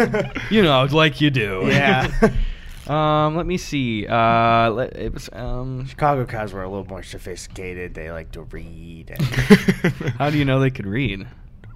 you 0.51 0.63
know, 0.63 0.85
like 0.93 1.21
you 1.21 1.31
do. 1.31 1.63
yeah. 1.65 2.09
um, 2.87 3.37
let 3.37 3.47
me 3.47 3.57
see. 3.59 4.07
Uh, 4.07 4.71
let, 4.71 4.97
it 4.97 5.13
was 5.13 5.29
um. 5.33 5.87
Chicago 5.87 6.25
cows 6.25 6.53
were 6.53 6.63
a 6.63 6.69
little 6.69 6.87
more 6.87 7.03
sophisticated. 7.03 7.95
They 7.95 8.13
like 8.13 8.31
to 8.33 8.43
read. 8.43 9.11
And, 9.11 9.23
How 10.19 10.31
do 10.31 10.39
you 10.39 10.45
know 10.45 10.61
they 10.61 10.71
could 10.71 10.87
read? 10.87 11.27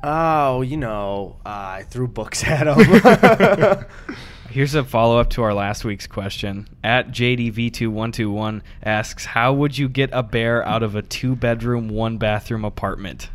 Oh, 0.03 0.63
you 0.63 0.77
know, 0.77 1.37
uh, 1.45 1.49
I 1.49 1.85
threw 1.89 2.09
books 2.09 2.43
at 2.49 2.67
him. 2.67 3.85
Here's 4.51 4.75
a 4.75 4.83
follow 4.83 5.19
up 5.21 5.31
to 5.31 5.43
our 5.43 5.55
last 5.55 5.85
week's 5.85 6.09
question. 6.09 6.67
At 6.83 7.11
JDV2121 7.11 8.63
asks, 8.83 9.25
How 9.25 9.53
would 9.53 9.79
you 9.79 9.89
get 9.89 10.11
a 10.13 10.25
bear 10.25 10.67
out 10.67 10.83
of 10.83 10.97
a 10.97 11.03
two 11.03 11.37
bedroom, 11.37 11.89
one 11.89 12.19
bathroom 12.19 12.65
apartment? 12.65 13.31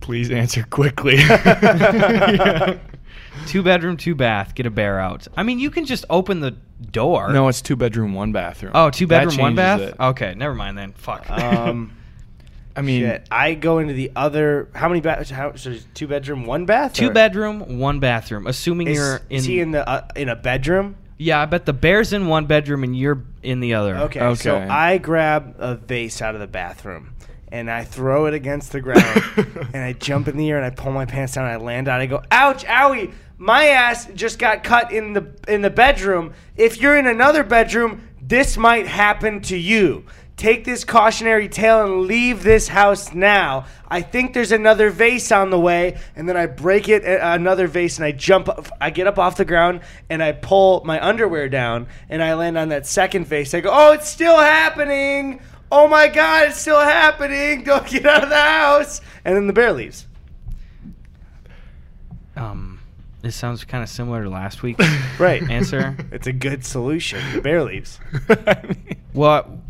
Please 0.00 0.30
answer 0.30 0.64
quickly. 0.68 1.16
Two 3.46 3.62
bedroom, 3.62 3.96
two 3.96 4.14
bath, 4.14 4.54
get 4.54 4.66
a 4.66 4.70
bear 4.70 4.98
out. 4.98 5.26
I 5.36 5.44
mean, 5.44 5.58
you 5.60 5.70
can 5.70 5.84
just 5.86 6.04
open 6.10 6.40
the 6.40 6.50
door. 6.90 7.32
No, 7.32 7.48
it's 7.48 7.62
two 7.62 7.76
bedroom, 7.76 8.12
one 8.12 8.32
bathroom. 8.32 8.72
Oh, 8.74 8.90
two 8.90 9.06
That 9.06 9.26
bedroom, 9.28 9.40
one 9.40 9.54
bath? 9.54 9.80
it. 9.80 9.94
Okay, 9.98 10.34
never 10.34 10.54
mind 10.54 10.76
then. 10.76 10.92
Fuck. 10.92 11.30
um, 11.30 11.96
I 12.76 12.82
mean, 12.82 13.02
shit. 13.02 13.26
I 13.30 13.54
go 13.54 13.78
into 13.78 13.94
the 13.94 14.12
other. 14.14 14.68
How 14.74 14.88
many 14.88 15.00
baths? 15.00 15.30
How 15.30 15.54
so? 15.56 15.76
Two 15.94 16.06
bedroom, 16.06 16.44
one 16.44 16.66
bath. 16.66 16.94
two 16.94 17.08
or- 17.08 17.12
bedroom, 17.12 17.78
one 17.78 18.00
bathroom. 18.00 18.46
Assuming 18.46 18.88
Is, 18.88 18.96
you're 18.96 19.16
in. 19.28 19.36
is 19.36 19.44
he 19.44 19.60
in 19.60 19.70
the 19.72 19.88
uh, 19.88 20.06
in 20.16 20.28
a 20.28 20.36
bedroom? 20.36 20.96
yeah, 21.18 21.40
I 21.42 21.44
bet 21.44 21.66
the 21.66 21.74
bear's 21.74 22.14
in 22.14 22.28
one 22.28 22.46
bedroom 22.46 22.82
and 22.82 22.96
you're 22.96 23.22
in 23.42 23.60
the 23.60 23.74
other. 23.74 23.94
Okay, 23.96 24.34
so 24.36 24.56
I 24.56 24.96
grab 24.96 25.56
a 25.58 25.74
vase 25.76 26.22
out 26.22 26.34
of 26.34 26.40
the 26.40 26.46
bathroom 26.46 27.12
and 27.52 27.70
I 27.70 27.84
throw 27.84 28.24
it 28.24 28.32
against 28.32 28.72
the 28.72 28.80
ground 28.80 29.22
and 29.74 29.84
I 29.84 29.92
jump 29.92 30.28
in 30.28 30.38
the 30.38 30.48
air 30.48 30.56
and 30.56 30.64
I 30.64 30.70
pull 30.70 30.92
my 30.92 31.04
pants 31.04 31.34
down 31.34 31.44
and 31.44 31.52
I 31.52 31.56
land 31.62 31.88
on 31.88 32.00
it. 32.00 32.04
I 32.04 32.06
go, 32.06 32.22
ouch, 32.30 32.64
owie, 32.64 33.12
my 33.36 33.66
ass 33.66 34.06
just 34.14 34.38
got 34.38 34.64
cut 34.64 34.92
in 34.92 35.12
the 35.12 35.26
in 35.46 35.60
the 35.60 35.70
bedroom. 35.70 36.32
If 36.56 36.80
you're 36.80 36.96
in 36.96 37.06
another 37.06 37.44
bedroom, 37.44 38.08
this 38.22 38.56
might 38.56 38.86
happen 38.86 39.42
to 39.42 39.56
you. 39.58 40.04
Take 40.40 40.64
this 40.64 40.84
cautionary 40.84 41.50
tale 41.50 41.84
and 41.84 42.06
leave 42.06 42.42
this 42.42 42.66
house 42.66 43.12
now. 43.12 43.66
I 43.90 44.00
think 44.00 44.32
there's 44.32 44.52
another 44.52 44.88
vase 44.88 45.30
on 45.32 45.50
the 45.50 45.60
way, 45.60 45.98
and 46.16 46.26
then 46.26 46.34
I 46.34 46.46
break 46.46 46.88
it 46.88 47.04
another 47.04 47.66
vase, 47.66 47.98
and 47.98 48.06
I 48.06 48.12
jump. 48.12 48.48
Up, 48.48 48.66
I 48.80 48.88
get 48.88 49.06
up 49.06 49.18
off 49.18 49.36
the 49.36 49.44
ground, 49.44 49.80
and 50.08 50.22
I 50.22 50.32
pull 50.32 50.82
my 50.86 50.98
underwear 51.06 51.50
down, 51.50 51.88
and 52.08 52.22
I 52.22 52.32
land 52.32 52.56
on 52.56 52.70
that 52.70 52.86
second 52.86 53.26
vase. 53.26 53.52
I 53.52 53.60
go, 53.60 53.68
"Oh, 53.70 53.92
it's 53.92 54.08
still 54.08 54.38
happening! 54.38 55.42
Oh 55.70 55.88
my 55.88 56.08
God, 56.08 56.48
it's 56.48 56.58
still 56.58 56.80
happening! 56.80 57.62
Don't 57.64 57.86
get 57.86 58.06
out 58.06 58.22
of 58.24 58.30
the 58.30 58.40
house!" 58.40 59.02
And 59.26 59.36
then 59.36 59.46
the 59.46 59.52
bear 59.52 59.74
leaves. 59.74 60.06
Um, 62.34 62.80
this 63.20 63.36
sounds 63.36 63.62
kind 63.64 63.82
of 63.82 63.90
similar 63.90 64.22
to 64.24 64.30
last 64.30 64.62
week's 64.62 64.86
Right. 65.18 65.42
answer. 65.50 65.98
It's 66.12 66.26
a 66.26 66.32
good 66.32 66.64
solution. 66.64 67.20
The 67.34 67.42
bear 67.42 67.62
leaves. 67.62 68.00
Well, 69.12 69.60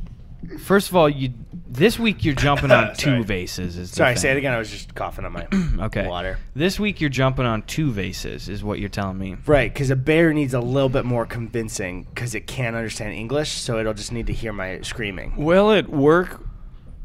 first 0.59 0.89
of 0.91 0.97
all, 0.97 1.09
you 1.09 1.33
this 1.73 1.99
week 1.99 2.25
you're 2.25 2.35
jumping 2.35 2.71
on 2.73 2.95
two 2.97 3.11
Sorry. 3.11 3.23
vases. 3.23 3.77
Is 3.77 3.91
the 3.91 3.97
Sorry, 3.97 4.15
thing. 4.15 4.21
say 4.23 4.31
it 4.33 4.37
again. 4.39 4.53
I 4.53 4.59
was 4.59 4.71
just 4.71 4.95
coughing 4.95 5.25
on 5.25 5.33
my 5.33 5.47
Okay. 5.87 6.07
water. 6.07 6.39
This 6.55 6.81
week 6.81 7.01
you're 7.01 7.11
jumping 7.11 7.47
on 7.47 7.63
two 7.63 7.91
vases, 7.93 8.49
is 8.49 8.65
what 8.65 8.79
you're 8.81 8.89
telling 8.89 9.19
me. 9.19 9.37
Right, 9.47 9.73
because 9.73 9.91
a 9.91 9.97
bear 9.97 10.33
needs 10.35 10.53
a 10.55 10.61
little 10.61 10.89
bit 10.89 11.05
more 11.05 11.27
convincing 11.27 12.05
because 12.13 12.35
it 12.35 12.47
can't 12.47 12.75
understand 12.77 13.15
English, 13.15 13.51
so 13.53 13.79
it'll 13.79 13.95
just 13.95 14.13
need 14.13 14.27
to 14.27 14.33
hear 14.33 14.53
my 14.53 14.81
screaming. 14.83 15.37
will 15.37 15.71
it 15.71 15.89
work 15.89 16.41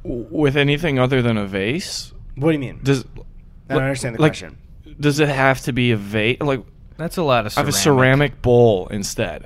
w- 0.04 0.28
with 0.30 0.58
anything 0.58 0.98
other 1.00 1.22
than 1.22 1.38
a 1.38 1.46
vase? 1.46 2.12
What 2.36 2.48
do 2.48 2.54
you 2.54 2.60
mean? 2.60 2.80
Does 2.84 3.06
I 3.70 3.76
don't 3.76 3.84
understand 3.84 4.16
the 4.16 4.22
like, 4.22 4.32
question. 4.32 4.58
Does 5.00 5.20
it 5.20 5.30
have 5.30 5.62
to 5.62 5.74
be 5.74 5.92
a 5.92 5.98
vase? 5.98 6.40
Like 6.42 6.64
That's 6.98 7.18
a 7.18 7.24
lot 7.24 7.46
of 7.46 7.58
I 7.58 7.62
have 7.62 7.74
ceramic. 7.74 7.76
a 7.76 7.82
ceramic 7.82 8.42
bowl 8.42 8.88
instead. 8.88 9.46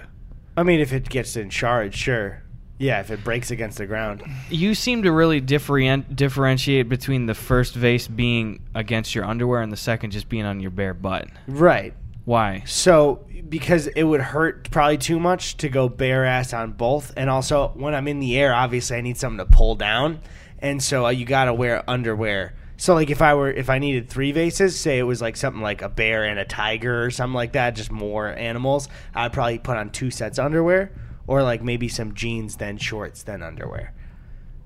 I 0.58 0.64
mean, 0.64 0.80
if 0.80 0.92
it 0.94 1.08
gets 1.10 1.36
in 1.36 1.50
charge, 1.50 1.96
sure. 1.96 2.44
Yeah, 2.80 3.02
if 3.02 3.12
it 3.12 3.26
breaks 3.26 3.52
against 3.52 3.78
the 3.78 3.86
ground. 3.86 4.24
You 4.50 4.74
seem 4.74 5.04
to 5.04 5.12
really 5.12 5.42
different, 5.42 6.16
differentiate 6.16 6.88
between 6.88 7.26
the 7.26 7.36
first 7.36 7.76
vase 7.76 8.08
being 8.08 8.62
against 8.74 9.14
your 9.14 9.26
underwear 9.26 9.62
and 9.62 9.70
the 9.72 9.78
second 9.78 10.12
just 10.12 10.30
being 10.30 10.46
on 10.46 10.62
your 10.62 10.72
bare 10.72 10.94
butt. 10.94 11.28
Right. 11.46 11.94
Why? 12.24 12.64
So, 12.66 13.26
because 13.50 13.88
it 13.88 14.04
would 14.04 14.22
hurt 14.22 14.72
probably 14.72 14.98
too 14.98 15.20
much 15.20 15.58
to 15.58 15.68
go 15.68 15.90
bare 15.90 16.24
ass 16.24 16.54
on 16.54 16.72
both. 16.72 17.12
And 17.18 17.30
also, 17.30 17.70
when 17.76 17.94
I'm 17.94 18.08
in 18.08 18.22
the 18.22 18.38
air, 18.40 18.54
obviously 18.54 18.96
I 18.96 19.02
need 19.02 19.18
something 19.18 19.46
to 19.46 19.52
pull 19.52 19.76
down. 19.76 20.22
And 20.60 20.82
so 20.82 21.06
uh, 21.06 21.10
you 21.10 21.26
got 21.26 21.46
to 21.46 21.54
wear 21.54 21.84
underwear. 21.90 22.54
So, 22.78 22.94
like, 22.94 23.10
if 23.10 23.22
I 23.22 23.34
were, 23.34 23.52
if 23.52 23.70
I 23.70 23.80
needed 23.80 24.10
three 24.10 24.32
vases, 24.32 24.80
say 24.80 25.00
it 25.00 25.04
was 25.04 25.22
like 25.22 25.36
something 25.36 25.62
like 25.62 25.82
a 25.82 25.90
bear 25.90 26.24
and 26.24 26.40
a 26.40 26.46
tiger 26.46 27.04
or 27.04 27.12
something 27.12 27.34
like 27.34 27.52
that, 27.54 27.76
just 27.76 27.92
more 27.92 28.30
animals, 28.30 28.88
I'd 29.14 29.34
probably 29.34 29.60
put 29.60 29.76
on 29.76 29.90
two 29.90 30.12
sets 30.12 30.40
of 30.40 30.46
underwear 30.46 30.92
or 31.30 31.44
like 31.44 31.62
maybe 31.64 31.88
some 31.88 32.16
jeans, 32.16 32.56
then 32.58 32.78
shorts, 32.78 33.22
then 33.24 33.44
underwear. 33.44 33.94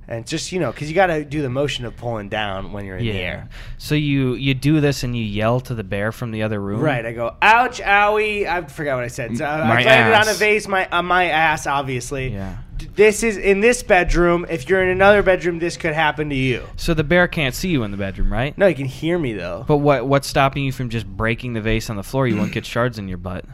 And 0.08 0.26
just, 0.28 0.52
you 0.52 0.60
know, 0.60 0.72
because 0.72 0.90
you 0.90 0.96
got 0.96 1.08
to 1.08 1.24
do 1.24 1.42
the 1.42 1.50
motion 1.50 1.86
of 1.86 1.96
pulling 1.96 2.28
down 2.30 2.72
when 2.74 2.86
you're 2.86 2.98
in 2.98 3.06
the 3.06 3.12
air. 3.12 3.48
So 3.78 3.96
you 3.96 4.34
you 4.34 4.54
do 4.54 4.82
this 4.82 5.04
and 5.04 5.16
you 5.16 5.24
yell 5.24 5.60
to 5.62 5.74
the 5.76 5.84
bear 5.84 6.12
from 6.12 6.32
the 6.32 6.44
other 6.44 6.60
room. 6.60 6.82
Right. 6.82 7.06
I 7.06 7.14
go, 7.14 7.36
ouch, 7.42 7.80
owie. 7.82 8.46
I 8.46 8.62
forgot 8.64 8.96
what 8.96 9.04
I 9.06 9.08
said. 9.08 9.38
So 9.38 9.46
I 9.46 9.60
My 9.68 9.84
landed 9.84 10.16
on 10.16 10.28
a 10.28 10.38
vase, 10.38 10.68
my 10.68 10.88
on 10.90 11.06
my 11.06 11.26
ass, 11.26 11.68
obviously. 11.68 12.34
Yeah. 12.34 12.58
D- 12.76 12.90
This 12.96 13.24
is 13.24 13.38
in 13.38 13.62
this 13.62 13.82
bedroom. 13.82 14.46
If 14.50 14.68
you're 14.68 14.84
in 14.84 14.90
another 14.90 15.24
bedroom, 15.24 15.60
this 15.60 15.78
could 15.78 15.94
happen 15.94 16.30
to 16.30 16.36
you. 16.36 16.64
So 16.76 16.94
the 16.94 17.06
bear 17.06 17.30
can't 17.30 17.56
see 17.56 17.70
you 17.70 17.84
in 17.84 17.92
the 17.92 17.98
bedroom, 17.98 18.32
right? 18.32 18.58
No, 18.58 18.68
you 18.68 18.76
can 18.76 18.86
hear 18.88 19.18
me 19.18 19.32
though. 19.34 19.64
But 19.66 19.78
what 19.78 20.06
what's 20.06 20.28
stopping 20.28 20.64
you 20.66 20.74
from 20.74 20.90
just 20.90 21.08
breaking 21.08 21.54
the 21.54 21.62
vase 21.62 21.90
on 21.90 21.96
the 21.96 22.04
floor? 22.04 22.28
You 22.28 22.36
won't 22.38 22.52
get 22.52 22.66
shards 22.66 23.00
in 23.00 23.08
your 23.08 23.20
butt. 23.20 23.46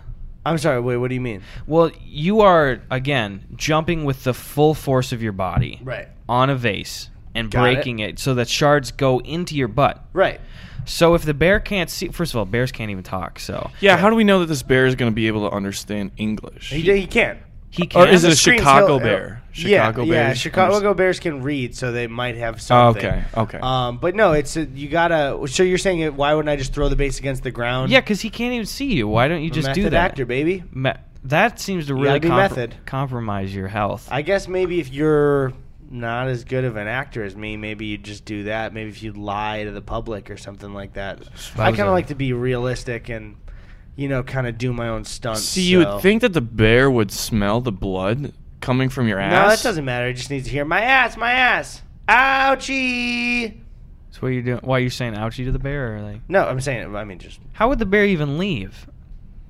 I'm 0.49 0.57
sorry. 0.57 0.79
Wait, 0.81 0.97
what 0.97 1.09
do 1.09 1.15
you 1.15 1.21
mean? 1.21 1.41
Well, 1.67 1.91
you 2.05 2.41
are 2.41 2.81
again 2.91 3.45
jumping 3.55 4.05
with 4.05 4.23
the 4.23 4.33
full 4.33 4.73
force 4.73 5.11
of 5.11 5.21
your 5.21 5.31
body 5.33 5.79
Right. 5.83 6.07
on 6.27 6.49
a 6.49 6.55
vase 6.55 7.09
and 7.35 7.49
Got 7.51 7.61
breaking 7.61 7.99
it. 7.99 8.19
so 8.19 8.33
that 8.35 8.47
shards 8.49 8.91
go 8.91 9.19
into 9.19 9.55
your 9.55 9.67
butt. 9.67 10.03
Right. 10.13 10.41
So 10.85 11.13
if 11.13 11.23
the 11.23 11.33
bear 11.35 11.59
can't 11.59 11.89
see, 11.89 12.07
first 12.07 12.33
of 12.33 12.37
all, 12.39 12.45
bears 12.45 12.71
can't 12.71 12.89
even 12.89 13.03
talk. 13.03 13.39
So 13.39 13.69
Yeah, 13.79 13.97
how 13.97 14.09
do 14.09 14.15
we 14.15 14.23
know 14.23 14.39
that 14.39 14.47
this 14.47 14.63
bear 14.63 14.85
is 14.87 14.95
going 14.95 15.11
to 15.11 15.15
be 15.15 15.27
able 15.27 15.47
to 15.49 15.55
understand 15.55 16.11
English? 16.17 16.71
He, 16.71 16.81
he 16.81 17.05
can. 17.05 17.37
He 17.69 17.85
can't. 17.87 18.09
is 18.09 18.23
it 18.23 18.33
a 18.33 18.35
screens, 18.35 18.61
Chicago 18.61 18.87
he'll- 18.87 18.99
bear? 18.99 19.41
yeah, 19.53 19.87
Chicago 19.87 20.03
yeah. 20.03 20.11
bears 20.13 20.37
Chicago 20.39 20.93
bears 20.93 21.19
can 21.19 21.43
read, 21.43 21.75
so 21.75 21.91
they 21.91 22.07
might 22.07 22.37
have 22.37 22.55
Oh, 22.55 22.59
something. 22.59 23.05
okay, 23.05 23.23
okay. 23.35 23.59
Um, 23.61 23.97
but 23.97 24.15
no, 24.15 24.33
it's 24.33 24.55
a, 24.57 24.65
you 24.65 24.87
gotta. 24.87 25.47
So 25.47 25.63
you're 25.63 25.77
saying 25.77 25.99
it? 25.99 26.13
Why 26.13 26.33
wouldn't 26.33 26.49
I 26.49 26.55
just 26.55 26.73
throw 26.73 26.89
the 26.89 26.95
base 26.95 27.19
against 27.19 27.43
the 27.43 27.51
ground? 27.51 27.91
yeah, 27.91 27.99
because 27.99 28.21
he 28.21 28.29
can't 28.29 28.53
even 28.53 28.65
see 28.65 28.93
you. 28.93 29.07
Why 29.07 29.27
don't 29.27 29.41
you 29.43 29.49
just 29.51 29.67
method 29.67 29.83
do 29.83 29.89
that? 29.91 30.11
actor, 30.11 30.25
baby. 30.25 30.63
Me- 30.73 30.93
that 31.25 31.59
seems 31.59 31.87
to 31.87 31.93
really 31.95 32.05
gotta 32.07 32.19
be 32.21 32.27
compr- 32.29 32.37
method. 32.37 32.75
compromise 32.85 33.53
your 33.53 33.67
health. 33.67 34.07
I 34.09 34.21
guess 34.21 34.47
maybe 34.47 34.79
if 34.79 34.91
you're 34.93 35.51
not 35.91 36.27
as 36.27 36.43
good 36.45 36.63
of 36.63 36.75
an 36.77 36.87
actor 36.87 37.23
as 37.23 37.35
me, 37.35 37.57
maybe 37.57 37.87
you'd 37.87 38.03
just 38.05 38.23
do 38.23 38.43
that. 38.43 38.73
Maybe 38.73 38.89
if 38.89 39.03
you 39.03 39.11
lie 39.11 39.63
to 39.63 39.71
the 39.71 39.81
public 39.81 40.29
or 40.31 40.37
something 40.37 40.73
like 40.73 40.93
that. 40.93 41.19
I 41.55 41.65
kind 41.71 41.77
so. 41.77 41.87
of 41.87 41.93
like 41.93 42.07
to 42.07 42.15
be 42.15 42.31
realistic 42.31 43.09
and, 43.09 43.35
you 43.99 44.07
know, 44.07 44.23
kind 44.23 44.47
of 44.47 44.57
do 44.57 44.71
my 44.73 44.87
own 44.87 45.03
stunts. 45.03 45.41
See, 45.43 45.63
you 45.63 45.83
so- 45.83 45.93
would 45.95 46.01
think 46.01 46.21
that 46.21 46.33
the 46.33 46.41
bear 46.41 46.89
would 46.89 47.11
smell 47.11 47.61
the 47.61 47.71
blood 47.71 48.33
coming 48.61 48.89
from 48.89 49.07
your 49.07 49.19
ass. 49.19 49.31
No, 49.31 49.49
that 49.49 49.61
doesn't 49.63 49.85
matter. 49.85 50.07
It 50.07 50.13
just 50.13 50.29
needs 50.29 50.45
to 50.45 50.51
hear 50.51 50.65
my 50.65 50.81
ass, 50.81 51.17
my 51.17 51.31
ass. 51.31 51.81
Ouchie. 52.07 53.53
So 54.11 54.19
what 54.21 54.29
are 54.29 54.31
you 54.31 54.41
doing? 54.41 54.59
Why 54.63 54.77
are 54.77 54.79
you 54.81 54.89
saying 54.89 55.13
ouchie 55.13 55.45
to 55.45 55.51
the 55.51 55.59
bear? 55.59 55.95
Or 55.97 56.01
like, 56.01 56.21
No, 56.27 56.45
I'm 56.45 56.59
saying, 56.61 56.95
I 56.95 57.03
mean, 57.03 57.19
just 57.19 57.39
how 57.53 57.69
would 57.69 57.79
the 57.79 57.85
bear 57.85 58.05
even 58.05 58.37
leave? 58.37 58.87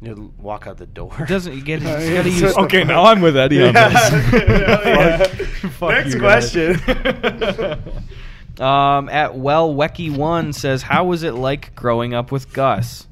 you 0.02 0.34
walk 0.39 0.66
out 0.66 0.78
the 0.78 0.86
door. 0.86 1.14
It 1.20 1.28
doesn't 1.28 1.54
you 1.54 1.62
get? 1.62 1.82
It's 1.84 2.06
yeah, 2.08 2.16
gotta 2.24 2.32
so- 2.32 2.45
use. 2.47 2.58
Okay, 2.58 2.84
now 2.86 3.04
I'm 3.04 3.20
with 3.22 3.36
Eddy 3.38 3.62
on 3.64 3.74
this. 3.74 4.12
Yeah. 4.89 5.24
Fuck 5.72 5.89
Next 5.91 6.18
question. 6.20 6.80
Um, 8.60 9.08
at 9.08 9.36
well 9.36 9.74
Wecky 9.74 10.10
one 10.10 10.52
says, 10.52 10.82
"How 10.82 11.06
was 11.06 11.24
it 11.24 11.34
like 11.34 11.74
growing 11.76 12.14
up 12.14 12.30
with 12.30 12.52
Gus?" 12.52 13.08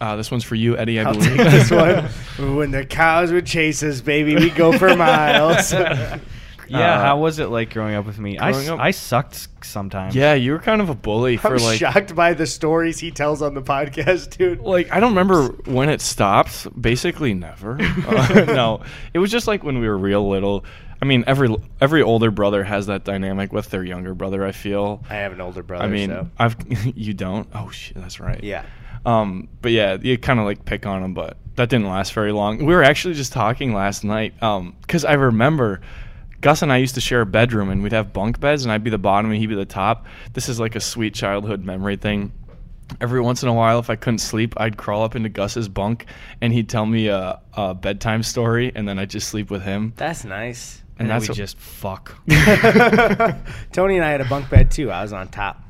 Uh, 0.00 0.16
this 0.16 0.30
one's 0.30 0.44
for 0.44 0.54
you, 0.54 0.76
Eddy. 0.76 1.00
I 1.00 1.04
I'll 1.04 1.12
believe. 1.14 1.36
take 1.36 1.50
this 1.50 1.70
one. 1.70 2.04
When 2.56 2.70
the 2.70 2.84
cows 2.86 3.32
would 3.32 3.46
chase 3.46 3.82
us, 3.82 4.00
baby, 4.00 4.36
we 4.36 4.50
go 4.50 4.76
for 4.78 4.94
miles. 4.96 5.72
Yeah, 6.70 6.96
Uh, 6.96 7.00
how 7.00 7.18
was 7.18 7.38
it 7.38 7.46
like 7.46 7.72
growing 7.72 7.94
up 7.94 8.04
with 8.04 8.18
me? 8.18 8.36
I, 8.36 8.50
up- 8.68 8.78
I 8.78 8.90
sucked 8.90 9.48
sometimes. 9.64 10.14
yeah, 10.14 10.34
you 10.34 10.52
were 10.52 10.58
kind 10.58 10.82
of 10.82 10.90
a 10.90 10.94
bully 10.94 11.32
I'm 11.32 11.38
for 11.38 11.58
like. 11.58 11.78
shocked 11.78 12.14
by 12.14 12.34
the 12.34 12.46
stories 12.46 12.98
he 12.98 13.10
tells 13.10 13.40
on 13.40 13.54
the 13.54 13.62
podcast, 13.62 14.36
dude. 14.36 14.60
Like 14.60 14.92
I 14.92 15.00
don't 15.00 15.12
remember 15.12 15.44
when 15.64 15.88
it 15.88 16.02
stopped. 16.02 16.68
Basically, 16.78 17.32
never. 17.32 17.78
Uh, 18.06 18.44
no, 18.48 18.82
it 19.14 19.18
was 19.18 19.30
just 19.30 19.46
like 19.46 19.64
when 19.64 19.78
we 19.78 19.88
were 19.88 19.96
real 19.96 20.28
little. 20.28 20.62
I 21.00 21.06
mean, 21.06 21.24
every 21.26 21.56
every 21.80 22.02
older 22.02 22.30
brother 22.30 22.62
has 22.64 22.84
that 22.88 23.02
dynamic 23.02 23.50
with 23.50 23.70
their 23.70 23.82
younger 23.82 24.14
brother. 24.14 24.44
I 24.44 24.52
feel. 24.52 25.02
I 25.08 25.14
have 25.14 25.32
an 25.32 25.40
older 25.40 25.62
brother. 25.62 25.84
I 25.84 25.88
mean, 25.88 26.10
so. 26.10 26.28
I've 26.38 26.54
you 26.94 27.14
don't. 27.14 27.48
Oh 27.54 27.70
shit, 27.70 27.96
that's 27.96 28.20
right. 28.20 28.44
yeah. 28.44 28.66
Um, 29.06 29.48
but 29.62 29.72
yeah, 29.72 29.96
you 30.00 30.18
kind 30.18 30.38
of 30.40 30.44
like 30.46 30.64
pick 30.64 30.86
on 30.86 31.02
him, 31.02 31.14
but 31.14 31.36
that 31.56 31.68
didn't 31.68 31.88
last 31.88 32.12
very 32.12 32.32
long. 32.32 32.58
We 32.64 32.74
were 32.74 32.82
actually 32.84 33.14
just 33.14 33.32
talking 33.32 33.72
last 33.74 34.04
night, 34.04 34.40
um, 34.42 34.76
because 34.82 35.04
I 35.04 35.14
remember 35.14 35.80
Gus 36.40 36.62
and 36.62 36.72
I 36.72 36.76
used 36.76 36.94
to 36.94 37.00
share 37.00 37.20
a 37.22 37.26
bedroom, 37.26 37.68
and 37.70 37.82
we'd 37.82 37.92
have 37.92 38.12
bunk 38.12 38.38
beds, 38.40 38.64
and 38.64 38.70
I'd 38.72 38.84
be 38.84 38.90
the 38.90 38.98
bottom 38.98 39.30
and 39.30 39.40
he'd 39.40 39.46
be 39.48 39.54
the 39.56 39.64
top. 39.64 40.06
This 40.34 40.48
is 40.48 40.60
like 40.60 40.76
a 40.76 40.80
sweet 40.80 41.14
childhood 41.14 41.64
memory 41.64 41.96
thing. 41.96 42.32
Every 43.02 43.20
once 43.20 43.42
in 43.42 43.48
a 43.50 43.52
while, 43.54 43.80
if 43.80 43.90
I 43.90 43.96
couldn't 43.96 44.20
sleep, 44.20 44.54
I'd 44.56 44.76
crawl 44.78 45.02
up 45.04 45.14
into 45.16 45.28
Gus's 45.28 45.68
bunk, 45.68 46.06
and 46.40 46.52
he'd 46.52 46.68
tell 46.68 46.86
me 46.86 47.08
a, 47.08 47.40
a 47.54 47.74
bedtime 47.74 48.22
story, 48.22 48.72
and 48.74 48.88
then 48.88 48.98
I'd 48.98 49.10
just 49.10 49.28
sleep 49.28 49.50
with 49.50 49.62
him. 49.62 49.92
That's 49.96 50.24
nice. 50.24 50.80
and, 50.98 51.00
and 51.02 51.10
that's 51.10 51.24
we 51.28 51.32
what- 51.32 51.36
just 51.36 51.58
fuck. 51.58 52.16
Tony 53.72 53.96
and 53.96 54.04
I 54.04 54.10
had 54.10 54.20
a 54.20 54.24
bunk 54.26 54.48
bed 54.48 54.70
too. 54.70 54.90
I 54.90 55.02
was 55.02 55.12
on 55.12 55.28
top. 55.28 55.60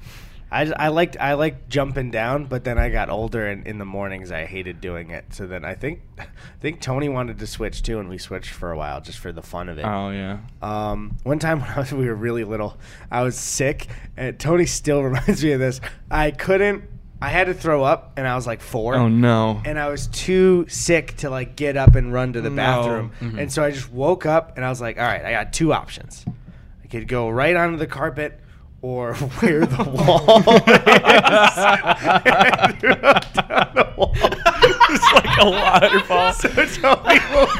I, 0.51 0.63
I 0.63 0.89
liked 0.89 1.17
I 1.21 1.35
liked 1.35 1.69
jumping 1.69 2.11
down, 2.11 2.47
but 2.47 2.65
then 2.65 2.79
I 2.79 2.89
got 2.89 3.11
older 3.11 3.47
and 3.47 3.67
in 3.67 3.77
the 3.79 3.85
mornings 3.85 4.33
I 4.33 4.47
hated 4.47 4.81
doing 4.81 5.11
it. 5.11 5.27
So 5.35 5.47
then 5.47 5.65
I 5.65 5.75
think 5.75 6.01
I 6.19 6.25
think 6.61 6.81
Tony 6.81 7.09
wanted 7.11 7.39
to 7.41 7.47
switch 7.47 7.83
too, 7.83 7.99
and 8.01 8.09
we 8.09 8.17
switched 8.17 8.51
for 8.51 8.73
a 8.73 8.77
while 8.77 9.01
just 9.03 9.19
for 9.19 9.31
the 9.31 9.43
fun 9.43 9.69
of 9.69 9.77
it. 9.79 9.85
Oh 9.85 10.11
yeah. 10.11 10.39
Um, 10.63 11.19
one 11.23 11.39
time 11.39 11.61
when 11.63 11.69
I 11.71 11.81
was, 11.81 11.93
we 11.93 12.07
were 12.07 12.15
really 12.15 12.45
little, 12.45 12.79
I 13.11 13.23
was 13.23 13.37
sick, 13.37 13.89
and 14.17 14.39
Tony 14.39 14.65
still 14.67 15.03
reminds 15.05 15.45
me 15.45 15.53
of 15.53 15.61
this. 15.61 15.81
I 16.11 16.31
couldn't. 16.31 16.85
I 17.21 17.31
had 17.31 17.49
to 17.49 17.55
throw 17.55 17.83
up, 17.83 18.13
and 18.17 18.29
I 18.29 18.37
was 18.37 18.47
like 18.47 18.61
four. 18.63 18.95
Oh 18.95 19.09
no. 19.09 19.61
And 19.65 19.79
I 19.79 19.89
was 19.91 20.07
too 20.07 20.65
sick 20.69 21.17
to 21.19 21.31
like 21.31 21.57
get 21.57 21.77
up 21.77 21.95
and 21.97 22.13
run 22.13 22.33
to 22.35 22.41
the 22.41 22.49
No. 22.49 22.57
bathroom, 22.57 23.11
Mhm. 23.21 23.39
and 23.43 23.53
so 23.53 23.65
I 23.65 23.71
just 23.73 23.93
woke 23.93 24.25
up, 24.25 24.57
and 24.57 24.65
I 24.65 24.71
was 24.71 24.81
like, 24.81 24.99
"All 24.99 25.05
right, 25.05 25.25
I 25.25 25.33
got 25.33 25.53
two 25.53 25.73
options. 25.75 26.25
I 26.83 26.87
could 26.87 27.07
go 27.09 27.29
right 27.29 27.55
onto 27.57 27.77
the 27.77 27.87
carpet." 27.89 28.41
Or 28.81 29.15
where 29.41 29.67
the 29.67 29.85
wall 29.85 30.39
is. 30.39 30.55
And 32.29 32.35
I 32.35 32.73
threw 32.79 32.93
up 32.93 33.35
down 33.35 33.75
the 33.75 33.93
wall. 33.97 34.13
It's 34.91 35.13
like 35.15 35.39
a 35.41 35.51
waterfall. 35.51 36.33
So 36.33 36.49
woke 37.35 37.59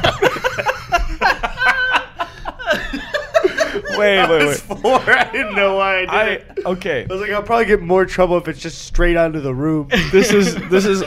Wait, 3.97 4.17
I 4.17 4.29
wait, 4.29 4.45
was 4.45 4.67
wait. 4.69 4.79
four. 4.81 5.01
I 5.09 5.29
didn't 5.31 5.55
know 5.55 5.75
why 5.75 5.97
I 5.97 5.99
did 6.01 6.09
I 6.09 6.25
it. 6.29 6.59
okay. 6.65 7.03
I 7.09 7.13
was 7.13 7.21
like, 7.21 7.31
I'll 7.31 7.43
probably 7.43 7.65
get 7.65 7.81
more 7.81 8.05
trouble 8.05 8.37
if 8.37 8.47
it's 8.47 8.59
just 8.61 8.83
straight 8.83 9.17
onto 9.17 9.41
the 9.41 9.53
room. 9.53 9.89
This 10.11 10.31
is 10.31 10.55
this 10.69 10.85
is 10.85 11.01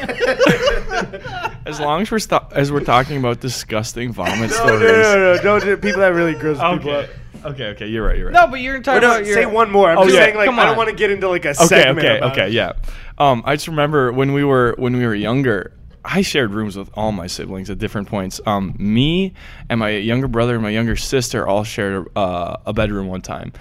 as 1.65 1.81
long 1.81 2.03
as 2.03 2.11
we're 2.11 2.19
sto- 2.19 2.47
as 2.53 2.71
we're 2.71 2.81
talking 2.85 3.17
about 3.17 3.41
disgusting 3.41 4.13
vomit 4.13 4.51
no, 4.51 4.57
stories. 4.57 4.81
no, 4.83 4.93
no, 5.15 5.35
no, 5.37 5.43
don't 5.43 5.63
do 5.65 5.77
people 5.79 6.01
that 6.01 6.09
really 6.13 6.35
gross 6.35 6.59
people 6.59 6.91
Okay. 6.91 7.05
up. 7.05 7.11
Okay, 7.45 7.67
okay, 7.71 7.87
you're 7.87 8.07
right, 8.07 8.17
you're 8.17 8.27
right. 8.31 8.35
no, 8.35 8.47
but 8.47 8.61
you're 8.61 8.77
Or 8.77 8.81
talking 8.81 9.03
no, 9.03 9.13
about 9.17 9.27
your. 9.27 9.35
say 9.35 9.47
one 9.47 9.71
more. 9.71 9.91
I'm 9.91 9.99
Oh, 9.99 10.05
just 10.05 10.15
yeah, 10.15 10.25
saying, 10.25 10.37
like, 10.37 10.47
come 10.47 10.59
I 10.59 10.67
don't 10.67 10.77
want 10.77 10.91
to 10.91 10.95
get 10.95 11.11
into 11.11 11.29
like 11.29 11.45
a 11.45 11.51
okay, 11.51 11.65
segment. 11.65 11.99
okay, 11.99 12.19
about 12.19 12.33
okay, 12.33 12.47
it. 12.47 12.53
yeah. 12.53 12.73
Um, 13.19 13.43
I 13.45 13.57
just 13.57 13.69
remember 13.69 14.13
when 14.13 14.33
we 14.33 14.45
were 14.45 14.75
when 14.79 14.97
we 14.97 15.05
were 15.07 15.15
younger, 15.15 15.73
I 16.05 16.23
shared 16.23 16.51
rooms 16.53 16.77
with 16.77 16.91
all 16.95 17.13
my 17.13 17.27
siblings 17.27 17.69
at 17.71 17.79
different 17.79 18.09
points. 18.09 18.41
Um, 18.47 18.75
me 18.79 19.35
and 19.69 19.79
my 19.81 19.91
younger 19.91 20.29
brother 20.29 20.55
and 20.55 20.63
my 20.63 20.71
younger 20.71 20.97
sister 20.97 21.47
all 21.47 21.65
shared 21.65 22.07
uh, 22.17 22.57
a 22.67 22.73
bedroom 22.73 23.09
one 23.09 23.23
time, 23.23 23.53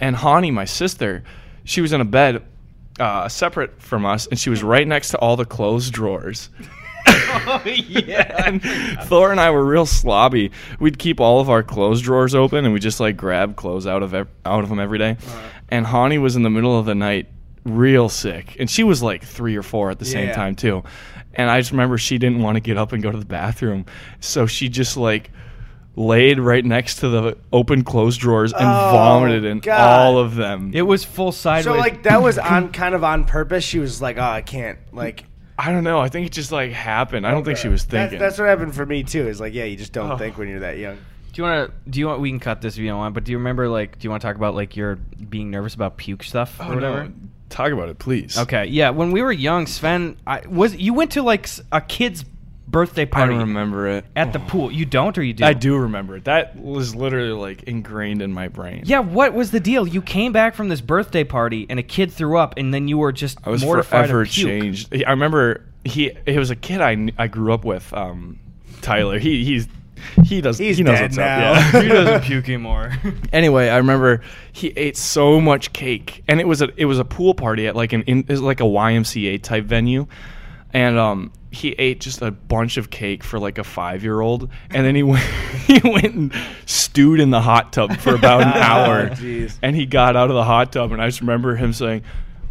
and 0.00 0.14
Hani, 0.16 0.52
my 0.52 0.64
sister, 0.64 1.22
she 1.64 1.80
was 1.80 1.92
in 1.92 2.00
a 2.00 2.04
bed 2.04 2.42
uh, 3.00 3.28
separate 3.28 3.80
from 3.80 4.04
us, 4.06 4.26
and 4.26 4.38
she 4.38 4.50
was 4.50 4.62
right 4.62 4.86
next 4.86 5.10
to 5.10 5.18
all 5.18 5.36
the 5.36 5.44
clothes 5.44 5.90
drawers. 5.90 6.48
yeah. 7.66 8.44
and 8.46 8.62
Thor 9.04 9.30
and 9.30 9.40
I 9.40 9.50
were 9.50 9.64
real 9.64 9.86
slobby. 9.86 10.50
We'd 10.80 10.98
keep 10.98 11.20
all 11.20 11.40
of 11.40 11.48
our 11.50 11.62
clothes 11.62 12.00
drawers 12.00 12.34
open, 12.34 12.64
and 12.64 12.72
we 12.74 12.80
just 12.80 13.00
like 13.00 13.16
grab 13.16 13.56
clothes 13.56 13.86
out 13.86 14.02
of 14.02 14.14
ev- 14.14 14.28
out 14.44 14.62
of 14.62 14.68
them 14.70 14.80
every 14.80 14.98
day. 14.98 15.12
Uh-huh. 15.26 15.48
And 15.70 15.86
Hani 15.86 16.20
was 16.20 16.36
in 16.36 16.42
the 16.42 16.50
middle 16.50 16.78
of 16.78 16.86
the 16.86 16.94
night, 16.94 17.28
real 17.64 18.08
sick, 18.08 18.56
and 18.58 18.70
she 18.70 18.84
was 18.84 19.02
like 19.02 19.24
three 19.24 19.56
or 19.56 19.62
four 19.62 19.90
at 19.90 19.98
the 19.98 20.04
same 20.04 20.28
Yeah. 20.28 20.34
time 20.34 20.54
too. 20.54 20.82
And 21.34 21.50
I 21.50 21.60
just 21.60 21.70
remember 21.70 21.98
she 21.98 22.18
didn't 22.18 22.42
want 22.42 22.56
to 22.56 22.60
get 22.60 22.76
up 22.76 22.92
and 22.92 23.02
go 23.02 23.10
to 23.12 23.18
the 23.18 23.26
bathroom, 23.26 23.86
so 24.20 24.46
she 24.46 24.68
just 24.68 24.96
like 24.96 25.30
laid 25.96 26.38
right 26.38 26.64
next 26.64 26.96
to 27.00 27.08
the 27.08 27.36
open 27.52 27.82
clothes 27.82 28.16
drawers 28.16 28.52
and 28.52 28.62
Oh, 28.62 28.90
vomited 28.92 29.44
in 29.44 29.58
God. 29.58 29.80
all 29.80 30.18
of 30.18 30.36
them. 30.36 30.70
It 30.72 30.82
was 30.82 31.04
full 31.04 31.32
sideways. 31.32 31.64
So 31.64 31.74
like 31.78 32.04
that 32.04 32.22
was 32.22 32.38
on 32.38 32.72
kind 32.72 32.94
of 32.94 33.02
on 33.04 33.24
purpose. 33.24 33.64
She 33.64 33.78
was 33.78 34.00
like, 34.00 34.16
"Oh, 34.16 34.22
I 34.22 34.42
can't." 34.42 34.78
Like 34.92 35.24
I 35.58 35.72
don't 35.72 35.82
know. 35.84 35.98
I 35.98 36.08
think 36.08 36.26
it 36.26 36.32
just 36.32 36.52
like 36.52 36.70
happened. 36.70 37.26
I 37.26 37.32
don't 37.32 37.44
think 37.44 37.58
she 37.58 37.68
was 37.68 37.84
that's, 37.84 37.90
thinking. 38.10 38.18
that's 38.20 38.38
what 38.38 38.46
happened 38.48 38.74
for 38.74 38.86
me 38.86 39.02
too. 39.02 39.26
Is 39.26 39.40
like, 39.40 39.52
yeah, 39.54 39.64
you 39.64 39.76
just 39.76 39.92
don't 39.92 40.12
Oh. 40.12 40.16
think 40.16 40.38
when 40.38 40.48
you're 40.48 40.60
that 40.60 40.78
young. 40.78 40.96
Do 40.96 41.42
you 41.42 41.42
want 41.42 41.70
to? 41.70 41.90
Do 41.90 41.98
you 42.00 42.06
want? 42.06 42.20
We 42.20 42.30
can 42.30 42.38
cut 42.40 42.60
this 42.62 42.74
if 42.74 42.80
you 42.80 42.88
don't 42.88 42.98
want. 42.98 43.14
But 43.14 43.24
do 43.24 43.32
you 43.32 43.38
remember? 43.38 43.68
Like, 43.68 43.98
do 43.98 44.04
you 44.06 44.10
want 44.10 44.22
to 44.22 44.28
talk 44.28 44.36
about 44.36 44.54
like 44.54 44.76
your 44.76 44.96
being 44.96 45.50
nervous 45.50 45.74
about 45.74 45.96
puke 45.96 46.22
stuff 46.22 46.58
or 46.60 46.64
oh, 46.64 46.74
whatever? 46.74 47.04
no. 47.04 47.12
Talk 47.48 47.72
about 47.72 47.88
it, 47.88 47.98
please. 47.98 48.36
Okay, 48.38 48.66
yeah. 48.66 48.90
When 48.90 49.10
we 49.10 49.22
were 49.22 49.32
young, 49.32 49.66
Sven, 49.66 50.16
I 50.26 50.42
was 50.46 50.76
you 50.76 50.94
went 50.94 51.12
to 51.12 51.22
like 51.22 51.44
s- 51.44 51.60
a 51.72 51.80
kid's 51.80 52.24
birthday 52.70 53.06
party. 53.06 53.34
I 53.34 53.36
party 53.36 53.48
remember 53.48 53.88
it 53.88 54.04
at 54.14 54.32
the 54.32 54.38
pool. 54.38 54.70
You 54.70 54.84
don't, 54.84 55.16
or 55.16 55.22
you 55.22 55.32
do? 55.32 55.44
I 55.44 55.52
do 55.52 55.76
remember 55.76 56.16
it. 56.16 56.24
That 56.24 56.56
was 56.56 56.94
literally 56.94 57.32
like 57.32 57.62
ingrained 57.64 58.22
in 58.22 58.32
my 58.32 58.48
brain. 58.48 58.82
Yeah. 58.86 59.00
What 59.00 59.34
was 59.34 59.50
the 59.50 59.60
deal? 59.60 59.86
You 59.86 60.02
came 60.02 60.32
back 60.32 60.54
from 60.54 60.68
this 60.68 60.80
birthday 60.80 61.24
party 61.24 61.66
and 61.68 61.78
a 61.78 61.82
kid 61.82 62.12
threw 62.12 62.38
up, 62.38 62.54
and 62.56 62.72
then 62.72 62.88
you 62.88 62.98
were 62.98 63.12
just 63.12 63.38
I 63.44 63.50
was 63.50 63.62
mortified 63.64 64.06
forever 64.06 64.24
changed. 64.24 64.94
I 64.94 65.10
remember 65.10 65.64
he 65.84 66.12
he 66.26 66.38
was 66.38 66.50
a 66.50 66.56
kid 66.56 66.80
I 66.80 67.08
I 67.18 67.26
grew 67.28 67.52
up 67.52 67.64
with. 67.64 67.92
Um, 67.92 68.38
Tyler. 68.80 69.18
He 69.18 69.44
he's 69.44 69.68
he 70.24 70.40
does 70.40 70.58
He's 70.58 70.76
he 70.76 70.82
knows 70.82 70.94
dead 70.98 71.02
what's 71.02 71.16
now. 71.16 71.52
up. 71.52 71.74
Yeah. 71.74 71.82
he 71.82 71.88
doesn't 71.88 72.22
puke 72.24 72.48
anymore. 72.48 72.92
anyway, 73.32 73.68
I 73.68 73.78
remember 73.78 74.22
he 74.52 74.68
ate 74.76 74.96
so 74.96 75.40
much 75.40 75.72
cake, 75.72 76.22
and 76.28 76.40
it 76.40 76.46
was 76.46 76.62
a 76.62 76.68
it 76.76 76.84
was 76.84 76.98
a 76.98 77.04
pool 77.04 77.34
party 77.34 77.66
at 77.66 77.76
like 77.76 77.92
an 77.92 78.02
in, 78.02 78.20
it 78.20 78.28
was 78.28 78.40
like 78.40 78.60
a 78.60 78.64
YMCA 78.64 79.42
type 79.42 79.64
venue, 79.64 80.06
and 80.72 80.98
um 80.98 81.32
he 81.50 81.70
ate 81.78 82.00
just 82.00 82.20
a 82.20 82.30
bunch 82.30 82.76
of 82.76 82.90
cake 82.90 83.24
for 83.24 83.38
like 83.38 83.56
a 83.58 83.64
five 83.64 84.02
year 84.02 84.20
old, 84.20 84.50
and 84.70 84.84
then 84.84 84.94
he 84.94 85.02
went 85.04 85.22
he 85.66 85.80
went 85.88 86.14
and 86.14 86.34
stewed 86.66 87.20
in 87.20 87.30
the 87.30 87.40
hot 87.40 87.72
tub 87.72 87.96
for 87.98 88.14
about 88.14 88.42
an 88.42 88.48
Oh, 88.54 88.60
hour, 88.60 89.08
jeez. 89.10 89.56
and 89.62 89.74
he 89.74 89.86
got 89.86 90.14
out 90.16 90.28
of 90.30 90.36
the 90.36 90.44
hot 90.44 90.72
tub, 90.72 90.92
and 90.92 91.00
I 91.00 91.06
just 91.08 91.20
remember 91.20 91.54
him 91.56 91.72
saying. 91.72 92.02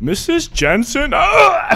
Mrs. 0.02 0.52
Jensen, 0.52 1.12
ah!" 1.16 1.68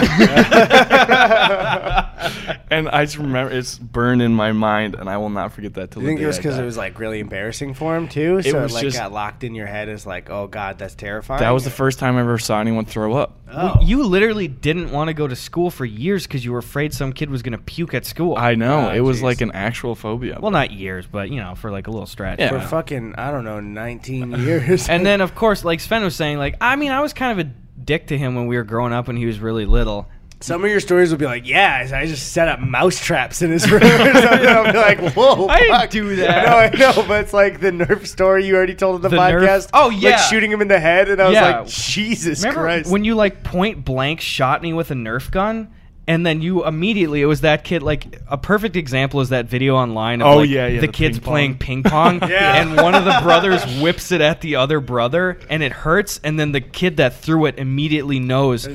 and 2.70 2.88
I 2.88 3.04
just 3.04 3.18
remember 3.18 3.52
it's 3.52 3.78
burned 3.78 4.22
in 4.22 4.32
my 4.34 4.52
mind, 4.52 4.94
and 4.94 5.10
I 5.10 5.16
will 5.16 5.30
not 5.30 5.52
forget 5.52 5.74
that 5.74 5.90
till 5.90 6.02
You 6.02 6.06
the 6.06 6.10
think 6.10 6.20
day 6.20 6.24
it 6.24 6.26
was 6.28 6.36
because 6.36 6.58
it 6.58 6.64
was 6.64 6.76
like 6.76 6.98
really 7.00 7.18
embarrassing 7.20 7.74
for 7.74 7.96
him 7.96 8.08
too? 8.08 8.40
So 8.42 8.48
it, 8.48 8.62
was 8.62 8.74
like 8.74 8.82
just- 8.84 8.96
got 8.98 9.12
locked 9.12 9.42
in 9.44 9.54
your 9.54 9.66
head 9.66 9.88
as 9.88 10.06
like, 10.06 10.30
oh 10.30 10.46
god, 10.46 10.78
that's 10.78 10.94
terrifying. 10.94 11.40
That 11.40 11.50
was 11.50 11.64
the 11.64 11.70
first 11.70 11.98
time 11.98 12.16
I 12.16 12.20
ever 12.20 12.38
saw 12.38 12.60
anyone 12.60 12.84
throw 12.84 13.14
up. 13.14 13.38
Oh. 13.54 13.76
You 13.82 14.02
literally 14.04 14.48
didn't 14.48 14.92
want 14.92 15.08
to 15.08 15.14
go 15.14 15.26
to 15.28 15.36
school 15.36 15.70
for 15.70 15.84
years 15.84 16.26
because 16.26 16.42
you 16.44 16.52
were 16.52 16.58
afraid 16.58 16.94
some 16.94 17.12
kid 17.12 17.28
was 17.28 17.42
going 17.42 17.52
to 17.52 17.58
puke 17.58 17.92
at 17.92 18.06
school. 18.06 18.34
I 18.38 18.54
know. 18.54 18.88
Ah, 18.88 18.94
it 18.94 19.00
was 19.00 19.20
like 19.20 19.42
an 19.42 19.50
actual 19.52 19.94
phobia. 19.94 20.38
well, 20.40 20.50
not 20.52 20.70
years, 20.70 21.06
but 21.06 21.28
you 21.28 21.36
know, 21.36 21.54
for 21.54 21.70
like 21.70 21.86
a 21.86 21.90
little 21.90 22.06
stretch. 22.06 22.38
Yeah. 22.38 22.48
for 22.48 22.60
fucking 22.60 23.16
I 23.16 23.30
don't 23.30 23.44
know, 23.44 23.60
19 23.60 24.32
years. 24.38 24.88
and 24.88 25.04
then 25.04 25.20
of 25.20 25.34
course, 25.42 25.64
like 25.64 25.80
Sven 25.80 26.02
was 26.04 26.14
saying, 26.16 26.38
like 26.38 26.56
I 26.60 26.76
mean, 26.76 26.92
I 26.92 27.00
was 27.00 27.12
kind 27.12 27.38
of 27.40 27.46
a 27.46 27.50
dick 27.82 28.06
to 28.08 28.18
him 28.18 28.34
when 28.34 28.46
we 28.46 28.56
were 28.56 28.64
growing 28.64 28.92
up 28.92 29.06
when 29.06 29.16
he 29.16 29.26
was 29.26 29.40
really 29.40 29.66
little. 29.66 30.08
Some 30.40 30.64
of 30.64 30.70
your 30.70 30.80
stories 30.80 31.12
will 31.12 31.18
be 31.18 31.24
like, 31.26 31.46
yeah, 31.46 31.88
I 31.94 32.04
just 32.06 32.32
set 32.32 32.48
up 32.48 32.58
mouse 32.58 32.98
traps 32.98 33.42
in 33.42 33.52
his 33.52 33.70
room. 33.70 33.80
or 33.84 33.88
something. 33.88 34.48
I'll 34.48 34.72
be 34.72 34.76
like, 34.78 35.14
whoa, 35.14 35.46
I 35.48 35.60
didn't 35.60 35.76
fuck. 35.76 35.90
do 35.90 36.16
that. 36.16 36.46
No, 36.48 36.56
I 36.56 36.68
know, 36.92 37.04
but 37.06 37.22
it's 37.22 37.32
like 37.32 37.60
the 37.60 37.70
Nerf 37.70 38.08
story 38.08 38.44
you 38.44 38.56
already 38.56 38.74
told 38.74 38.96
in 38.96 39.02
the, 39.02 39.08
The 39.10 39.16
Nerf- 39.16 39.42
podcast. 39.46 39.70
Oh, 39.72 39.90
yeah. 39.90 40.10
like 40.10 40.18
shooting 40.18 40.50
him 40.50 40.60
in 40.60 40.66
the 40.66 40.80
head, 40.80 41.08
and 41.08 41.22
I 41.22 41.28
was 41.28 41.34
like, 41.36 41.66
Jesus 41.68 42.40
Remember 42.40 42.62
Christ. 42.62 42.90
when 42.90 43.04
you 43.04 43.14
like 43.14 43.44
point 43.44 43.84
blank 43.84 44.20
shot 44.20 44.62
me 44.62 44.72
with 44.72 44.90
a 44.90 44.94
Nerf 44.94 45.30
gun? 45.30 45.72
And 46.08 46.26
then 46.26 46.42
you 46.42 46.66
immediately, 46.66 47.22
it 47.22 47.26
was 47.26 47.42
that 47.42 47.62
kid. 47.62 47.80
Like 47.82 48.20
a 48.28 48.36
perfect 48.36 48.74
example 48.74 49.20
is 49.20 49.28
that 49.28 49.46
video 49.46 49.76
online 49.76 50.20
of 50.20 50.26
Oh, 50.26 50.36
like, 50.38 50.50
yeah, 50.50 50.66
yeah, 50.66 50.80
the, 50.80 50.86
the 50.88 50.92
kids 50.92 51.18
ping 51.18 51.24
playing 51.24 51.58
ping 51.58 51.82
pong, 51.84 52.18
Yeah. 52.28 52.60
and 52.60 52.76
one 52.76 52.96
of 52.96 53.04
the 53.04 53.20
brothers 53.22 53.62
whips 53.80 54.10
it 54.10 54.20
at 54.20 54.40
the 54.40 54.56
other 54.56 54.80
brother, 54.80 55.38
and 55.48 55.62
it 55.62 55.70
hurts. 55.70 56.18
And 56.24 56.40
then 56.40 56.50
the 56.50 56.60
kid 56.60 56.96
that 56.96 57.14
threw 57.14 57.46
it 57.46 57.56
immediately 57.58 58.18
knows 58.18 58.66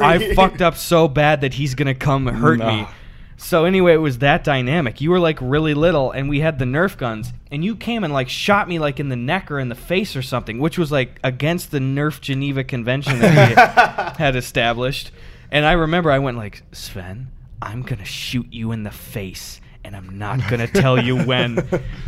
I 0.00 0.34
fucked 0.34 0.60
up 0.60 0.76
so 0.76 1.06
bad 1.06 1.42
that 1.42 1.54
he's 1.54 1.74
gonna 1.76 1.94
come 1.94 2.26
hurt 2.26 2.58
me. 2.58 2.86
So 3.36 3.64
anyway, 3.64 3.94
it 3.94 3.98
was 3.98 4.18
that 4.18 4.44
dynamic. 4.44 5.00
You 5.00 5.10
were 5.12 5.20
like 5.20 5.38
really 5.40 5.72
little, 5.72 6.10
and 6.10 6.28
we 6.28 6.40
had 6.40 6.58
the 6.58 6.66
Nerf 6.66 6.98
guns, 6.98 7.32
and 7.50 7.64
you 7.64 7.74
came 7.76 8.04
and 8.04 8.12
like 8.12 8.28
shot 8.28 8.68
me 8.68 8.78
like 8.78 9.00
in 9.00 9.08
the 9.08 9.16
neck 9.16 9.50
or 9.50 9.58
in 9.60 9.68
the 9.70 9.74
face 9.74 10.14
or 10.16 10.20
something, 10.22 10.58
which 10.58 10.76
was 10.78 10.90
like 10.92 11.18
against 11.24 11.70
the 11.70 11.78
Nerf 11.78 12.20
Geneva 12.20 12.64
Convention 12.64 13.18
that 13.20 13.48
we 13.48 14.18
had 14.22 14.36
established. 14.36 15.10
And 15.52 15.64
I 15.66 15.72
remember 15.72 16.10
I 16.10 16.18
went 16.18 16.36
like, 16.36 16.62
Sven, 16.72 17.30
I'm 17.60 17.82
gonna 17.82 18.04
shoot 18.04 18.46
you 18.50 18.72
in 18.72 18.82
the 18.84 18.90
face. 18.90 19.60
And 19.82 19.96
I'm 19.96 20.18
not 20.18 20.40
gonna 20.50 20.66
tell 20.66 21.02
you 21.02 21.16
when. 21.24 21.58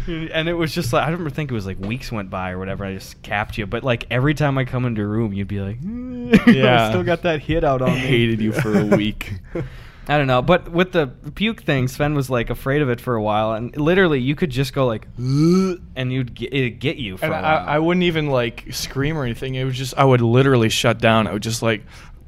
And 0.07 0.49
it 0.49 0.53
was 0.55 0.75
just 0.75 0.93
like 0.93 1.03
I 1.03 1.07
don't 1.07 1.15
remember 1.15 1.31
think 1.35 1.51
it 1.51 1.55
was 1.55 1.67
like 1.67 1.79
weeks 1.79 2.13
went 2.13 2.29
by 2.31 2.51
or 2.51 2.59
whatever. 2.59 2.85
I 2.85 2.95
just 2.95 3.23
capped 3.23 3.57
you, 3.59 3.67
but 3.67 3.83
like 3.83 4.07
every 4.11 4.35
time 4.35 4.59
I 4.59 4.65
come 4.65 4.85
into 4.85 5.01
a 5.03 5.07
room, 5.07 5.33
you'd 5.33 5.49
be 5.49 5.61
like, 5.61 5.79
Yeah. 6.47 6.87
I 6.87 6.91
still 6.91 7.03
got 7.03 7.23
that 7.23 7.41
hit 7.41 7.65
out 7.65 7.81
on 7.83 7.91
I 7.91 7.95
me. 7.95 7.99
hated 8.01 8.41
you 8.41 8.53
for 8.53 8.79
a 8.79 8.85
week. 8.85 9.33
I 10.09 10.19
don't 10.19 10.27
know, 10.27 10.43
but 10.43 10.69
with 10.69 10.91
the 10.91 11.07
puke 11.37 11.63
thing, 11.63 11.87
Sven 11.87 12.15
was 12.15 12.29
like 12.29 12.51
afraid 12.51 12.83
of 12.83 12.91
it 12.91 13.01
for 13.01 13.15
a 13.15 13.23
while, 13.23 13.53
and 13.53 13.75
literally 13.77 14.19
you 14.19 14.35
could 14.35 14.51
just 14.51 14.73
go 14.75 14.85
like, 14.85 15.07
and 15.17 16.13
you'd 16.13 16.35
get, 16.35 16.53
it'd 16.53 16.81
get 16.81 16.97
you 16.97 17.17
for 17.17 17.27
and 17.27 17.35
I. 17.35 17.55
I 17.75 17.79
wouldn't 17.79 18.03
even 18.03 18.27
like 18.27 18.67
scream 18.73 19.17
or 19.17 19.23
anything. 19.23 19.55
It 19.55 19.63
was 19.65 19.79
just 19.79 19.95
I 19.97 20.05
would 20.05 20.21
literally 20.21 20.71
shut 20.71 20.99
down. 20.99 21.29
I 21.29 21.33
would 21.33 21.43
just 21.45 21.63
like 21.63 21.85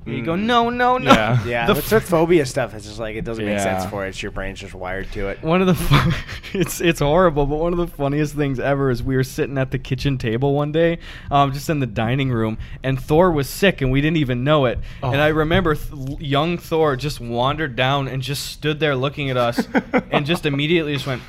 you 0.07 0.23
go, 0.23 0.37
no, 0.37 0.69
no, 0.71 0.99
no. 0.99 1.11
Yeah. 1.13 1.45
Yeah, 1.47 1.67
The 1.67 1.75
what's 1.75 1.91
with 1.91 2.09
phobia 2.09 2.45
stuff? 2.47 2.75
It's 2.75 2.85
just 2.87 2.99
like 2.99 3.17
it 3.17 3.25
doesn't 3.25 3.45
make 3.45 3.59
sense 3.59 3.87
for 3.87 4.05
it. 4.05 4.11
It's 4.11 4.23
your 4.23 4.33
brain's 4.33 4.61
just 4.61 4.75
wired 4.75 5.11
to 5.13 5.29
it. 5.29 5.43
One 5.43 5.61
of 5.61 5.67
the 5.67 5.75
fu- 5.75 6.13
it's 6.59 6.81
it's 6.81 7.01
horrible, 7.01 7.47
but 7.47 7.57
one 7.57 7.73
of 7.73 7.79
the 7.79 7.87
funniest 7.87 8.35
things 8.35 8.59
ever 8.61 8.91
is 8.91 9.03
we 9.03 9.17
were 9.17 9.25
sitting 9.25 9.57
at 9.59 9.71
the 9.71 9.79
kitchen 9.79 10.19
table 10.19 10.55
one 10.55 10.73
day, 10.73 10.99
um, 11.31 11.53
just 11.53 11.71
in 11.71 11.81
the 11.81 11.87
dining 11.87 12.31
room, 12.31 12.59
and 12.83 13.01
Thor 13.01 13.31
was 13.31 13.49
sick, 13.49 13.81
and 13.81 13.91
we 13.91 14.01
didn't 14.01 14.19
even 14.19 14.45
know 14.45 14.67
it. 14.67 14.79
And 15.03 15.21
I 15.21 15.29
remember 15.29 15.75
th- 15.75 16.21
young 16.21 16.59
Thor 16.59 16.97
just 16.97 17.21
wandered 17.21 17.75
down 17.77 18.09
and 18.09 18.21
just 18.23 18.47
stood 18.47 18.81
there 18.81 18.95
looking 18.97 19.31
at 19.31 19.37
us, 19.37 19.67
and 20.11 20.27
just 20.27 20.45
immediately 20.47 20.95
just 20.95 21.07
went. 21.07 21.23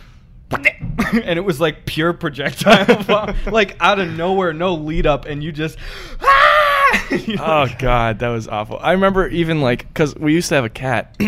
and 0.52 1.38
it 1.40 1.44
was 1.46 1.60
like 1.60 1.86
pure 1.86 2.14
projectile, 2.14 3.02
vom- 3.04 3.36
like 3.48 3.76
out 3.80 4.00
of 4.00 4.10
nowhere, 4.10 4.54
no 4.54 4.74
lead 4.76 5.06
up, 5.08 5.26
and 5.26 5.44
you 5.44 5.52
just. 5.52 5.78
You 7.26 7.36
know? 7.38 7.44
Oh 7.46 7.68
God, 7.80 8.20
that 8.20 8.30
was 8.30 8.48
awful. 8.48 8.78
I 8.80 8.92
remember 8.94 9.28
even 9.28 9.62
like 9.62 9.88
because 9.88 10.16
we 10.16 10.34
used 10.34 10.50
to 10.50 10.56
have 10.56 10.66
a 10.66 10.70
cat. 10.70 11.16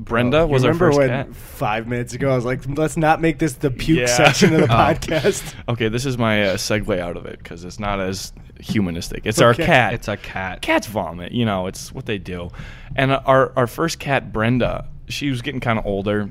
Brenda 0.00 0.38
You 0.40 0.46
was 0.46 0.64
our 0.64 0.70
remember 0.72 0.86
first 0.88 0.98
when 0.98 1.08
cat. 1.08 1.34
five 1.34 1.86
minutes 1.86 2.14
ago 2.14 2.30
I 2.32 2.34
was 2.36 2.44
like, 2.46 2.60
let's 2.78 2.96
not 2.96 3.20
make 3.20 3.38
this 3.38 3.54
the 3.54 3.70
puke 3.70 3.98
Yeah. 4.00 4.06
section 4.06 4.54
of 4.54 4.60
the 4.62 4.66
Oh. 4.72 4.76
podcast. 4.76 5.54
Okay, 5.68 5.88
this 5.88 6.06
is 6.06 6.16
my 6.16 6.42
uh, 6.50 6.56
segue 6.56 6.98
out 6.98 7.16
of 7.18 7.26
it 7.26 7.38
because 7.38 7.64
it's 7.64 7.78
not 7.78 8.00
as 8.00 8.32
humanistic. 8.60 9.26
It's 9.26 9.40
our 9.42 9.52
cat. 9.54 9.92
It's 9.94 10.08
a 10.08 10.16
cat. 10.16 10.62
cats 10.62 10.86
vomit. 10.86 11.32
You 11.32 11.44
know, 11.44 11.66
it's 11.66 11.92
what 11.92 12.06
they 12.06 12.18
do. 12.18 12.50
And 12.96 13.12
our 13.12 13.52
our 13.56 13.66
first 13.66 13.98
cat, 13.98 14.32
Brenda, 14.32 14.86
she 15.08 15.28
was 15.30 15.42
getting 15.42 15.60
kind 15.60 15.78
of 15.78 15.84
older, 15.86 16.30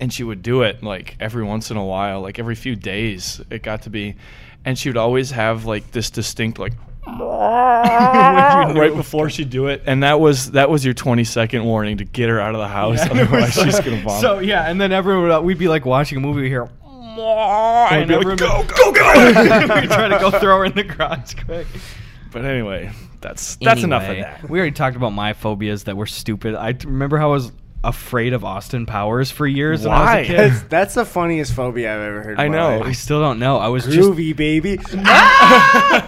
and 0.00 0.12
she 0.12 0.24
would 0.24 0.42
do 0.42 0.62
it 0.62 0.82
like 0.82 1.16
every 1.20 1.44
once 1.44 1.70
in 1.70 1.76
a 1.76 1.84
while, 1.84 2.20
like 2.20 2.38
every 2.40 2.56
few 2.56 2.74
days. 2.76 3.40
It 3.48 3.62
got 3.62 3.82
to 3.82 3.90
be, 3.90 4.16
and 4.64 4.76
she 4.78 4.88
would 4.88 4.96
always 4.96 5.30
have 5.30 5.64
like 5.66 5.92
this 5.92 6.10
distinct 6.10 6.58
like. 6.58 6.72
Right 7.06 8.92
before 8.94 9.28
she'd 9.30 9.50
do 9.50 9.66
it, 9.66 9.82
and 9.86 10.02
that 10.02 10.20
was 10.20 10.52
that 10.52 10.70
was 10.70 10.84
your 10.84 10.94
twenty 10.94 11.24
second 11.24 11.64
warning 11.64 11.98
to 11.98 12.04
get 12.04 12.28
her 12.28 12.40
out 12.40 12.54
of 12.54 12.60
the 12.60 12.68
house, 12.68 12.98
Yeah, 12.98 13.10
otherwise 13.22 13.54
she's 13.54 13.74
like- 13.74 13.84
gonna 13.84 14.02
vomit. 14.02 14.20
So 14.20 14.38
yeah, 14.38 14.68
and 14.70 14.80
then 14.80 14.92
everyone 14.92 15.28
would, 15.28 15.40
we'd 15.44 15.58
be 15.58 15.68
like 15.68 15.84
watching 15.84 16.18
a 16.18 16.20
movie, 16.20 16.42
we 16.42 16.48
hear, 16.48 16.62
and 16.62 17.20
I'd 17.20 18.08
be 18.08 18.16
like, 18.16 18.38
go, 18.38 18.62
go, 18.64 18.92
go! 18.92 18.92
we 19.80 19.86
try 19.86 20.08
to 20.08 20.18
go 20.20 20.30
throw 20.30 20.58
her 20.58 20.64
in 20.64 20.72
the 20.74 20.84
garage 20.84 21.34
quick. 21.44 21.66
but 22.30 22.44
anyway, 22.44 22.90
that's 23.20 23.56
that's 23.56 23.82
enough 23.82 24.04
of 24.04 24.10
Anyway, 24.10 24.22
that. 24.40 24.48
We 24.48 24.58
already 24.58 24.72
talked 24.74 24.96
about 24.96 25.10
my 25.10 25.32
phobias 25.32 25.84
that 25.84 25.96
were 25.96 26.06
stupid. 26.06 26.54
I 26.54 26.72
t- 26.72 26.86
remember 26.86 27.18
how 27.18 27.30
I 27.30 27.32
was 27.34 27.52
afraid 27.84 28.32
of 28.32 28.44
Austin 28.44 28.86
Powers 28.86 29.30
for 29.32 29.46
years 29.46 29.82
when 29.82 29.92
I 29.92 30.04
Why? 30.04 30.18
was 30.20 30.28
a 30.28 30.30
kid. 30.30 30.38
That's, 30.38 30.62
that's 30.68 30.94
the 30.94 31.04
funniest 31.04 31.52
phobia 31.52 31.94
I've 31.94 32.00
ever 32.02 32.22
heard. 32.22 32.32
in 32.34 32.40
I 32.40 32.48
know. 32.48 32.78
life. 32.78 32.86
I 32.88 32.92
still 32.92 33.20
don't 33.20 33.38
know. 33.40 33.58
I 33.58 33.68
was 33.68 33.84
just 33.84 34.08
Groovy, 34.08 34.34
baby. 34.36 34.76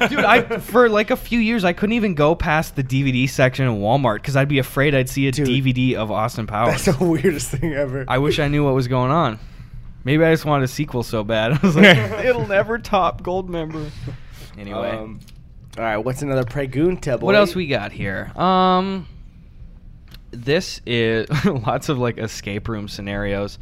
dude. 0.08 0.24
I 0.24 0.58
for 0.60 0.88
like 0.88 1.10
a 1.10 1.16
few 1.16 1.38
years 1.40 1.64
I 1.64 1.72
couldn't 1.72 1.94
even 1.94 2.14
go 2.14 2.34
past 2.34 2.76
the 2.76 2.84
DVD 2.84 3.28
section 3.28 3.66
in 3.66 3.78
Walmart 3.80 4.16
because 4.16 4.36
I'd 4.36 4.48
be 4.48 4.58
afraid 4.58 4.94
I'd 4.94 5.08
see 5.08 5.26
a 5.28 5.32
Dude. 5.32 5.48
DVD 5.48 5.94
of 5.94 6.10
Austin 6.10 6.46
Powers. 6.46 6.84
That's 6.84 6.98
the 6.98 7.04
weirdest 7.04 7.50
thing 7.50 7.72
ever. 7.74 8.04
I 8.08 8.18
wish 8.18 8.38
I 8.38 8.48
knew 8.48 8.64
what 8.64 8.74
was 8.74 8.86
going 8.88 9.10
on. 9.10 9.38
Maybe 10.04 10.22
I 10.24 10.32
just 10.32 10.44
wanted 10.44 10.64
a 10.64 10.68
sequel 10.68 11.02
so 11.02 11.24
bad. 11.24 11.52
I 11.62 11.66
was 11.66 11.74
like, 11.76 12.24
it'll 12.24 12.46
never 12.46 12.78
top 12.78 13.22
Goldmember. 13.22 13.90
Anyway, 14.58 14.90
Um, 14.90 15.18
all 15.76 15.82
right, 15.82 15.96
what's 15.96 16.22
another 16.22 16.44
pregunta, 16.44 17.18
boy? 17.18 17.26
what 17.26 17.34
else 17.34 17.54
we 17.56 17.66
got 17.66 17.90
here? 17.90 18.30
Um, 18.38 19.08
this 20.34 20.80
is 20.86 21.28
lots 21.44 21.88
of 21.88 21.98
like 21.98 22.18
escape 22.18 22.68
room 22.68 22.88
scenarios. 22.88 23.58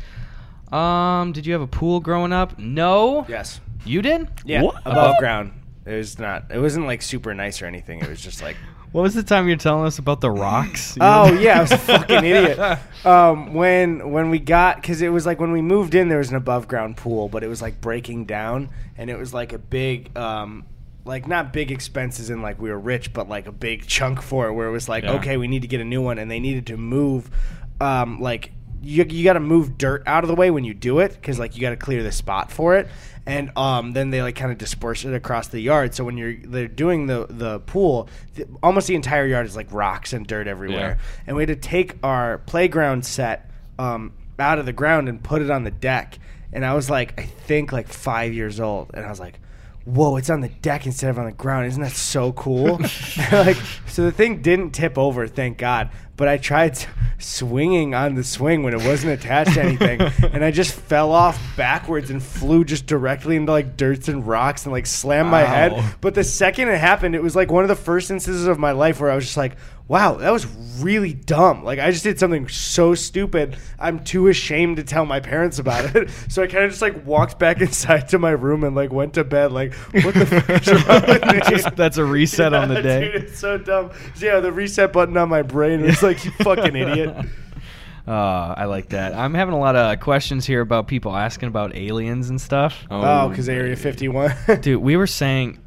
Um, 0.70 1.32
did 1.32 1.46
you 1.46 1.52
have 1.52 1.62
a 1.62 1.66
pool 1.66 2.00
growing 2.00 2.32
up? 2.32 2.58
No. 2.58 3.26
Yes. 3.28 3.60
You 3.84 4.00
did? 4.02 4.28
Yeah. 4.44 4.62
What? 4.62 4.76
Above 4.86 5.18
ground. 5.18 5.52
It 5.84 5.96
was 5.96 6.18
not. 6.18 6.44
It 6.50 6.58
wasn't 6.58 6.86
like 6.86 7.02
super 7.02 7.34
nice 7.34 7.60
or 7.60 7.66
anything. 7.66 8.00
It 8.00 8.08
was 8.08 8.20
just 8.20 8.42
like. 8.42 8.56
What 8.92 9.00
was 9.00 9.14
the 9.14 9.22
time 9.22 9.48
you're 9.48 9.56
telling 9.56 9.86
us 9.86 9.98
about 9.98 10.20
the 10.20 10.30
rocks? 10.30 10.98
Oh 11.00 11.32
yeah, 11.32 11.56
I 11.56 11.62
was 11.62 11.72
a 11.72 11.78
fucking 11.78 12.24
idiot. 12.26 12.78
Um, 13.06 13.54
when 13.54 14.10
when 14.10 14.28
we 14.28 14.38
got 14.38 14.76
because 14.76 15.00
it 15.00 15.08
was 15.08 15.24
like 15.24 15.40
when 15.40 15.50
we 15.50 15.62
moved 15.62 15.94
in, 15.94 16.10
there 16.10 16.18
was 16.18 16.28
an 16.28 16.36
above 16.36 16.68
ground 16.68 16.98
pool, 16.98 17.30
but 17.30 17.42
it 17.42 17.48
was 17.48 17.62
like 17.62 17.80
breaking 17.80 18.26
down, 18.26 18.68
and 18.98 19.08
it 19.08 19.18
was 19.18 19.32
like 19.32 19.54
a 19.54 19.58
big, 19.58 20.14
um, 20.14 20.66
like 21.05 21.26
not 21.26 21.53
big 21.53 21.70
expenses 21.72 22.30
and 22.30 22.42
like 22.42 22.61
we 22.61 22.70
were 22.70 22.78
rich, 22.78 23.12
but 23.12 23.28
like 23.28 23.46
a 23.46 23.53
big 23.53 23.86
chunk 23.86 24.22
for 24.22 24.46
it, 24.48 24.53
where 24.53 24.68
it 24.68 24.72
was 24.72 24.88
like, 24.88 25.05
Yeah. 25.05 25.14
okay, 25.14 25.36
we 25.36 25.48
need 25.48 25.62
to 25.62 25.68
get 25.68 25.80
a 25.80 25.84
new 25.84 26.00
one, 26.03 26.18
and 26.18 26.30
they 26.30 26.40
needed 26.40 26.66
to 26.68 26.76
move, 26.76 27.30
um, 27.80 28.20
like 28.20 28.53
you 28.84 29.05
you 29.09 29.22
got 29.24 29.34
to 29.34 29.40
move 29.40 29.78
dirt 29.78 30.03
out 30.07 30.24
of 30.24 30.28
the 30.28 30.34
way 30.34 30.50
when 30.50 30.64
you 30.64 30.74
do 30.74 30.98
it 30.98 31.12
because 31.12 31.38
like 31.38 31.55
you 31.55 31.61
got 31.61 31.70
to 31.70 31.76
clear 31.76 32.03
the 32.03 32.11
spot 32.12 32.50
for 32.50 32.74
it. 32.76 32.88
And 33.24 33.57
um, 33.57 33.92
then 33.92 34.11
they 34.11 34.20
like 34.20 34.34
kind 34.34 34.50
of 34.50 34.59
disperse 34.59 35.05
it 35.05 35.14
across 35.14 35.46
the 35.46 35.61
yard. 35.61 35.94
So 35.94 36.03
when 36.03 36.16
you're 36.16 36.34
they're 36.34 36.66
doing 36.66 37.07
the 37.07 37.26
the 37.30 37.61
pool 37.61 38.09
th- 38.34 38.48
almost 38.62 38.88
the 38.88 38.96
entire 38.96 39.26
yard 39.26 39.46
is 39.46 39.55
like 39.55 39.68
rocks 39.72 40.12
and 40.12 40.26
dirt 40.26 40.48
everywhere. 40.48 40.98
And 41.28 41.36
we 41.36 41.42
had 41.42 41.48
to 41.48 41.55
take 41.57 41.96
our 42.03 42.38
playground 42.38 43.05
set 43.07 43.48
um, 43.78 44.12
out 44.40 44.59
of 44.59 44.66
the 44.66 44.72
ground 44.72 45.09
and 45.09 45.22
put 45.22 45.40
it 45.42 45.50
on 45.50 45.62
the 45.62 45.70
deck. 45.70 46.18
And 46.53 46.64
i 46.66 46.74
was 46.74 46.90
like 46.90 47.18
i 47.18 47.22
think 47.22 47.70
like 47.72 47.86
five 47.88 48.32
years 48.34 48.59
old. 48.59 48.90
And 48.94 49.07
i 49.07 49.09
was 49.09 49.20
like 49.20 49.38
whoa 49.85 50.16
it's 50.16 50.30
on 50.30 50.41
the 50.41 50.49
deck 50.49 50.87
instead 50.87 51.11
of 51.11 51.18
on 51.18 51.26
the 51.26 51.33
ground. 51.33 51.66
Isn't 51.66 51.83
that 51.83 51.93
so 51.93 52.33
cool? 52.33 52.80
Like 53.33 53.57
so 53.87 54.03
the 54.05 54.12
thing 54.12 54.43
didn't 54.43 54.70
tip 54.72 54.99
over 54.99 55.26
thank 55.26 55.59
god 55.59 55.91
but 56.16 56.28
i 56.28 56.36
tried 56.36 56.78
swinging 57.18 57.94
on 57.94 58.14
the 58.14 58.24
swing 58.24 58.62
when 58.62 58.74
it 58.74 58.84
wasn't 58.84 59.12
attached 59.12 59.54
to 59.54 59.62
anything 59.62 60.00
and 60.32 60.44
i 60.44 60.50
just 60.50 60.74
fell 60.74 61.12
off 61.12 61.40
backwards 61.56 62.10
and 62.10 62.22
flew 62.22 62.64
just 62.64 62.86
directly 62.86 63.36
into 63.36 63.52
like 63.52 63.76
dirts 63.76 64.08
and 64.08 64.26
rocks 64.26 64.64
and 64.64 64.72
like 64.72 64.86
slammed 64.86 65.30
my 65.30 65.42
Ow. 65.42 65.46
head 65.46 65.94
but 66.00 66.14
the 66.14 66.24
second 66.24 66.68
it 66.68 66.78
happened 66.78 67.14
it 67.14 67.22
was 67.22 67.36
like 67.36 67.50
one 67.50 67.64
of 67.64 67.68
the 67.68 67.76
first 67.76 68.10
instances 68.10 68.46
of 68.46 68.58
my 68.58 68.72
life 68.72 69.00
where 69.00 69.10
i 69.10 69.14
was 69.14 69.24
just 69.24 69.36
like 69.36 69.56
wow 69.88 70.14
that 70.14 70.30
was 70.32 70.46
really 70.78 71.12
dumb. 71.12 71.64
Like 71.64 71.78
i 71.78 71.90
just 71.90 72.02
did 72.02 72.18
something 72.18 72.48
so 72.48 72.94
stupid 72.94 73.58
i'm 73.78 74.02
too 74.02 74.28
ashamed 74.28 74.78
to 74.78 74.84
tell 74.84 75.04
my 75.04 75.20
parents 75.20 75.58
about 75.58 75.94
it. 75.94 76.08
So 76.28 76.42
i 76.42 76.46
kind 76.46 76.64
of 76.64 76.70
just 76.70 76.80
like 76.80 77.04
walked 77.04 77.38
back 77.38 77.60
inside 77.60 78.08
to 78.08 78.18
my 78.18 78.30
room 78.30 78.64
and 78.64 78.74
like 78.74 78.90
went 78.90 79.14
to 79.14 79.24
bed 79.24 79.52
like 79.52 79.74
what 79.74 80.14
the 80.14 80.24
fuck 80.24 80.48
is 80.48 80.86
wrong 80.86 81.02
with 81.06 81.64
me? 81.64 81.70
That's 81.76 81.98
a 81.98 82.04
reset 82.04 82.54
on 82.54 82.68
the 82.68 82.80
day. 82.80 83.12
dude, 83.12 83.14
it's 83.24 83.38
so 83.38 83.58
dumb. 83.58 83.90
So, 84.14 84.26
yeah 84.26 84.40
the 84.40 84.52
reset 84.52 84.92
button 84.92 85.16
on 85.18 85.28
my 85.28 85.42
brain 85.42 85.82
was 85.82 86.01
like 86.03 86.24
you 86.24 86.30
fucking 86.32 86.74
idiot 86.76 87.14
Uh, 88.07 88.11
I 88.57 88.64
like 88.64 88.88
that. 88.88 89.14
I'm 89.14 89.34
having 89.34 89.55
a 89.55 89.59
lot 89.59 89.76
of 89.76 90.00
questions 90.00 90.44
here 90.44 90.61
about 90.61 90.88
people 90.88 91.14
asking 91.16 91.48
about 91.48 91.76
aliens 91.76 92.30
and 92.30 92.40
stuff. 92.40 92.84
oh 92.90 93.28
because 93.28 93.48
area 93.48 93.76
51 93.76 94.34
Dude, 94.61 94.82
we 94.82 94.96
were 94.96 95.07
saying, 95.07 95.61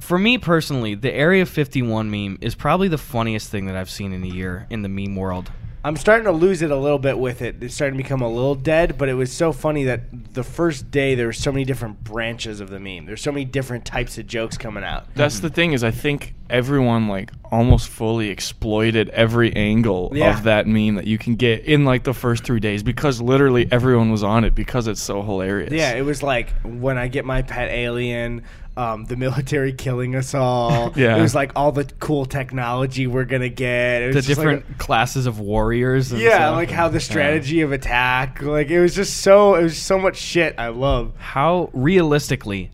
for 0.00 0.18
me 0.18 0.38
personally, 0.38 0.94
the 0.94 1.12
Area 1.12 1.46
51 1.46 2.10
meme 2.10 2.38
is 2.40 2.54
probably 2.54 2.88
the 2.88 2.98
funniest 2.98 3.50
thing 3.50 3.66
that 3.66 3.76
I've 3.76 3.90
seen 3.90 4.12
in 4.12 4.24
a 4.24 4.26
year 4.26 4.66
in 4.70 4.82
the 4.82 4.88
meme 4.88 5.14
world. 5.16 5.50
I'm 5.84 5.96
starting 5.96 6.24
to 6.26 6.32
lose 6.32 6.62
it 6.62 6.70
a 6.70 6.76
little 6.76 6.98
bit 6.98 7.18
with 7.18 7.42
it. 7.42 7.60
It's 7.60 7.74
starting 7.74 7.98
to 7.98 8.02
become 8.02 8.20
a 8.22 8.28
little 8.28 8.54
dead, 8.54 8.96
but 8.98 9.08
it 9.08 9.14
was 9.14 9.32
so 9.32 9.52
funny 9.52 9.84
that 9.84 10.34
the 10.34 10.44
first 10.44 10.90
day 10.92 11.14
there 11.16 11.26
were 11.26 11.32
so 11.32 11.50
many 11.52 11.64
different 11.64 12.02
branches 12.04 12.60
of 12.60 12.70
the 12.70 12.78
meme. 12.80 13.04
There's 13.06 13.20
so 13.20 13.32
many 13.32 13.44
different 13.44 13.84
types 13.84 14.16
of 14.16 14.26
jokes 14.28 14.56
coming 14.56 14.84
out. 14.84 15.06
That's 15.14 15.40
the 15.40 15.50
thing 15.50 15.72
is 15.72 15.82
I 15.84 15.90
think 15.90 16.34
everyone 16.52 17.08
like 17.08 17.30
almost 17.50 17.88
fully 17.88 18.28
exploited 18.28 19.08
every 19.10 19.52
angle 19.56 20.10
Yeah. 20.14 20.36
of 20.36 20.44
that 20.44 20.66
meme 20.66 20.94
that 20.94 21.06
you 21.06 21.18
can 21.18 21.34
get 21.36 21.64
in 21.64 21.84
like 21.84 22.04
the 22.04 22.14
first 22.14 22.44
three 22.44 22.60
days 22.60 22.82
because 22.82 23.20
literally 23.20 23.66
everyone 23.72 24.10
was 24.12 24.22
on 24.22 24.44
it 24.44 24.54
because 24.54 24.86
it's 24.86 25.02
so 25.02 25.22
hilarious. 25.22 25.72
Yeah, 25.72 25.92
it 25.94 26.02
was 26.02 26.22
like 26.22 26.50
when 26.62 26.96
I 26.98 27.08
get 27.08 27.24
my 27.24 27.42
pet 27.42 27.70
alien, 27.70 28.42
um, 28.76 29.04
the 29.04 29.16
military 29.16 29.72
killing 29.86 30.14
us 30.14 30.34
all. 30.34 30.92
Yeah. 30.96 31.16
It 31.18 31.20
was 31.20 31.34
like 31.34 31.52
all 31.56 31.72
the 31.72 31.84
cool 32.00 32.24
technology 32.24 33.06
we're 33.06 33.24
gonna 33.26 33.48
get. 33.50 34.02
It 34.02 34.06
was 34.14 34.16
the 34.16 34.22
just 34.22 34.38
like 34.38 34.46
different 34.60 34.78
classes 34.78 35.26
of 35.26 35.40
warriors. 35.40 36.12
And 36.12 36.20
yeah, 36.22 36.36
stuff. 36.36 36.56
like 36.56 36.70
how 36.70 36.88
the 36.88 37.00
strategy 37.00 37.60
of 37.62 37.72
attack. 37.72 38.40
Like 38.40 38.70
it 38.70 38.80
was 38.80 38.94
just 38.94 39.18
so 39.18 39.56
it 39.56 39.62
was 39.62 39.76
so 39.76 39.98
much 39.98 40.16
shit 40.16 40.54
I 40.58 40.68
love. 40.68 41.12
how 41.18 41.68
realistically, 41.74 42.70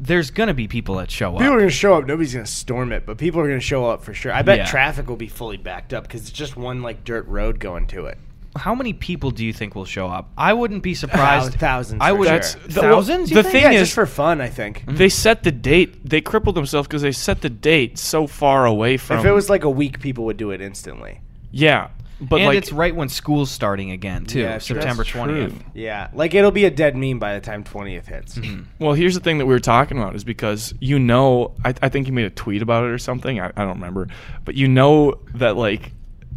there's 0.00 0.30
gonna 0.30 0.54
be 0.54 0.66
people 0.66 0.96
that 0.96 1.10
show 1.10 1.34
up. 1.34 1.40
People 1.40 1.54
are 1.54 1.58
gonna 1.58 1.70
show 1.70 1.94
up. 1.94 2.06
Nobody's 2.06 2.32
gonna 2.34 2.46
storm 2.46 2.90
it, 2.92 3.04
but 3.06 3.18
people 3.18 3.40
are 3.40 3.46
gonna 3.48 3.60
show 3.60 3.84
up 3.86 4.02
for 4.02 4.14
sure. 4.14 4.32
I 4.32 4.42
bet 4.42 4.58
Yeah. 4.58 4.64
traffic 4.66 5.08
will 5.08 5.16
be 5.16 5.28
fully 5.28 5.58
backed 5.58 5.92
up 5.92 6.04
because 6.04 6.22
it's 6.22 6.30
just 6.32 6.56
one 6.56 6.82
like 6.82 7.04
dirt 7.04 7.26
road 7.28 7.60
going 7.60 7.86
to 7.88 8.06
it. 8.06 8.18
How 8.56 8.74
many 8.74 8.92
people 8.92 9.30
do 9.30 9.44
you 9.44 9.52
think 9.52 9.76
will 9.76 9.84
show 9.84 10.08
up? 10.08 10.28
I 10.36 10.54
wouldn't 10.54 10.82
be 10.82 10.94
surprised. 10.94 11.54
Thousands. 11.54 12.00
I 12.02 12.10
for 12.10 12.16
would. 12.16 12.26
sure. 12.28 12.34
That's 12.38 12.54
the- 12.54 12.80
well, 12.80 12.94
thousands. 12.96 13.30
you 13.30 13.36
the 13.36 13.42
think? 13.44 13.52
thing 13.52 13.62
yeah, 13.62 13.70
is- 13.78 13.88
just 13.88 13.94
for 13.94 14.06
fun. 14.06 14.40
I 14.40 14.48
think 14.48 14.80
mm-hmm. 14.80 14.96
They 14.96 15.08
set 15.08 15.44
the 15.44 15.52
date. 15.52 16.08
They 16.08 16.20
crippled 16.20 16.56
themselves 16.56 16.88
because 16.88 17.02
they 17.02 17.12
set 17.12 17.42
the 17.42 17.50
date 17.50 17.96
so 17.96 18.26
far 18.26 18.66
away 18.66 18.96
from. 18.96 19.18
if 19.20 19.24
it 19.24 19.30
was 19.30 19.48
like 19.50 19.62
a 19.62 19.70
week, 19.70 20.00
people 20.00 20.24
would 20.24 20.36
do 20.36 20.50
it 20.50 20.60
instantly. 20.60 21.20
yeah, 21.52 21.88
but 22.20 22.36
and 22.36 22.46
like 22.46 22.58
it's 22.58 22.72
right 22.72 22.94
when 22.94 23.08
school's 23.08 23.50
starting 23.50 23.90
again 23.90 24.26
too, 24.26 24.40
Yeah. 24.40 24.58
September 24.58 25.02
That's 25.02 25.08
true. 25.10 25.22
twentieth. 25.24 25.54
Yeah, 25.74 26.08
like 26.12 26.34
it'll 26.34 26.50
be 26.50 26.64
a 26.66 26.70
dead 26.70 26.96
meme 26.96 27.18
by 27.18 27.34
the 27.34 27.40
time 27.40 27.64
twentieth 27.64 28.06
hits. 28.06 28.36
Mm-hmm. 28.38 28.62
Well, 28.78 28.92
here's 28.94 29.14
the 29.14 29.20
thing 29.20 29.38
that 29.38 29.46
we 29.46 29.54
were 29.54 29.60
talking 29.60 29.98
about 29.98 30.14
is 30.16 30.24
because 30.24 30.74
you 30.80 30.98
know, 30.98 31.54
I, 31.64 31.74
I 31.82 31.88
think 31.88 32.06
you 32.06 32.12
made 32.12 32.26
a 32.26 32.30
tweet 32.30 32.62
about 32.62 32.84
it 32.84 32.88
or 32.90 32.98
something. 32.98 33.40
I, 33.40 33.46
I 33.48 33.64
don't 33.64 33.74
remember, 33.74 34.08
but 34.44 34.54
you 34.54 34.68
know 34.68 35.18
that 35.34 35.56
like 35.56 35.92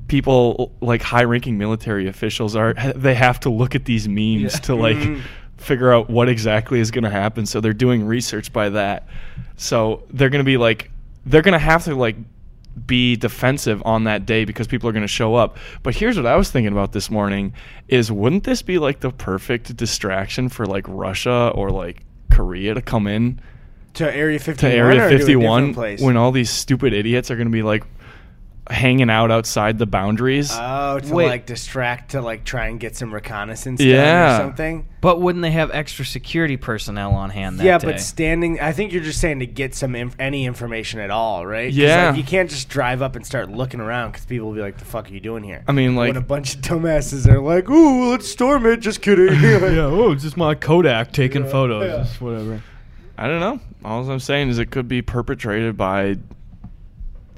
people 0.07 0.73
like 0.81 1.01
high-ranking 1.01 1.57
military 1.57 2.07
officials 2.07 2.55
are 2.55 2.73
they 2.95 3.15
have 3.15 3.39
to 3.41 3.49
look 3.49 3.73
at 3.75 3.85
these 3.85 4.07
memes 4.07 4.59
to 4.61 4.75
like 4.75 4.97
Mhm. 4.97 5.21
figure 5.57 5.93
out 5.93 6.09
what 6.09 6.27
exactly 6.29 6.79
is 6.79 6.91
going 6.91 7.05
to 7.05 7.09
happen. 7.09 7.45
So 7.45 7.61
they're 7.61 7.73
doing 7.73 8.05
research 8.05 8.51
by 8.51 8.69
that. 8.69 9.07
So 9.55 10.03
they're 10.11 10.29
going 10.29 10.43
to 10.43 10.45
be 10.45 10.57
like 10.57 10.91
they're 11.25 11.41
going 11.41 11.53
to 11.53 11.59
have 11.59 11.85
to 11.85 11.95
like 11.95 12.17
be 12.85 13.15
defensive 13.15 13.81
on 13.85 14.05
that 14.05 14.25
day 14.25 14.45
because 14.45 14.67
people 14.67 14.89
are 14.89 14.91
going 14.91 15.03
to 15.03 15.07
show 15.07 15.35
up. 15.35 15.57
But 15.83 15.95
here's 15.95 16.17
what 16.17 16.25
I 16.25 16.35
was 16.35 16.51
thinking 16.51 16.71
about 16.71 16.91
this 16.91 17.09
morning 17.11 17.53
is 17.87 18.11
wouldn't 18.11 18.43
this 18.43 18.61
be 18.61 18.79
like 18.79 19.01
the 19.01 19.11
perfect 19.11 19.75
distraction 19.75 20.49
for 20.49 20.65
like 20.65 20.85
Russia 20.87 21.51
or 21.53 21.69
like 21.69 22.03
Korea 22.31 22.73
to 22.73 22.81
come 22.81 23.05
in 23.07 23.39
To 23.95 24.11
Area 24.11 24.39
to 24.39 24.43
fifty 24.43 24.65
one. 24.67 24.75
Area 24.75 24.99
to 25.09 25.15
a 25.15 25.17
51 25.17 25.73
place? 25.73 26.01
when 26.01 26.17
all 26.17 26.31
these 26.31 26.49
stupid 26.49 26.93
idiots 26.93 27.29
are 27.29 27.35
going 27.35 27.47
to 27.47 27.51
be 27.51 27.63
like 27.63 27.83
hanging 28.69 29.09
out 29.09 29.29
outside 29.31 29.77
the 29.77 29.85
boundaries? 29.85 30.49
Oh, 30.53 30.99
to 30.99 31.13
Wait. 31.13 31.27
like 31.27 31.45
distract 31.45 32.11
to 32.11 32.21
like 32.21 32.43
try 32.45 32.67
and 32.67 32.79
get 32.79 32.95
some 32.95 33.13
reconnaissance 33.13 33.79
done 33.79 33.87
Yeah. 33.89 34.35
or 34.35 34.39
something. 34.41 34.87
But 35.01 35.19
wouldn't 35.19 35.41
they 35.41 35.51
have 35.51 35.69
extra 35.71 36.05
security 36.05 36.55
personnel 36.55 37.11
on 37.13 37.29
hand 37.29 37.59
that 37.59 37.65
yeah, 37.65 37.77
day? 37.77 37.87
but 37.87 37.99
standing. 37.99 38.61
I 38.61 38.71
think 38.71 38.93
you're 38.93 39.03
just 39.03 39.19
saying 39.19 39.39
to 39.39 39.45
get 39.45 39.75
some 39.75 39.95
inf- 39.95 40.15
any 40.17 40.45
information 40.45 41.01
at 41.01 41.09
all, 41.11 41.45
right? 41.45 41.67
'Cause, 41.69 41.75
Yeah. 41.75 42.07
like, 42.09 42.17
you 42.17 42.23
can't 42.23 42.49
just 42.49 42.69
drive 42.69 43.01
up 43.01 43.17
and 43.17 43.25
start 43.25 43.49
looking 43.51 43.81
around 43.81 44.11
because 44.11 44.25
people 44.25 44.47
will 44.47 44.55
be 44.55 44.61
like, 44.61 44.77
"The 44.77 44.85
fuck 44.85 45.09
are 45.09 45.13
you 45.13 45.19
doing 45.19 45.43
here?" 45.43 45.63
I 45.67 45.73
mean, 45.73 45.95
like 45.97 46.07
when 46.09 46.17
a 46.17 46.21
bunch 46.21 46.55
of 46.55 46.61
dumbasses 46.61 47.27
are 47.27 47.41
like, 47.41 47.69
"Ooh, 47.69 48.11
let's 48.11 48.29
storm 48.29 48.65
it." 48.65 48.79
Just 48.79 49.01
kidding. 49.01 49.27
yeah, 49.41 49.81
oh, 49.85 50.11
it's 50.13 50.23
just 50.23 50.37
my 50.37 50.55
Kodak 50.55 51.11
taking 51.11 51.43
Yeah, 51.43 51.51
photos, 51.51 51.85
yeah. 51.91 51.97
just 52.03 52.21
whatever. 52.21 52.61
I 53.17 53.27
don't 53.27 53.41
know. 53.41 53.59
All 53.83 54.09
I'm 54.09 54.19
saying 54.19 54.47
is 54.49 54.57
it 54.57 54.71
could 54.71 54.87
be 54.87 55.01
perpetrated 55.01 55.75
by 55.77 56.15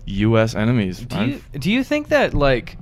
U.S. 0.06 0.56
enemies. 0.56 1.00
Do 1.00 1.16
I'm- 1.16 1.30
you 1.54 1.60
do 1.60 1.72
you 1.72 1.84
think 1.84 2.10
that 2.10 2.34
like 2.34 2.78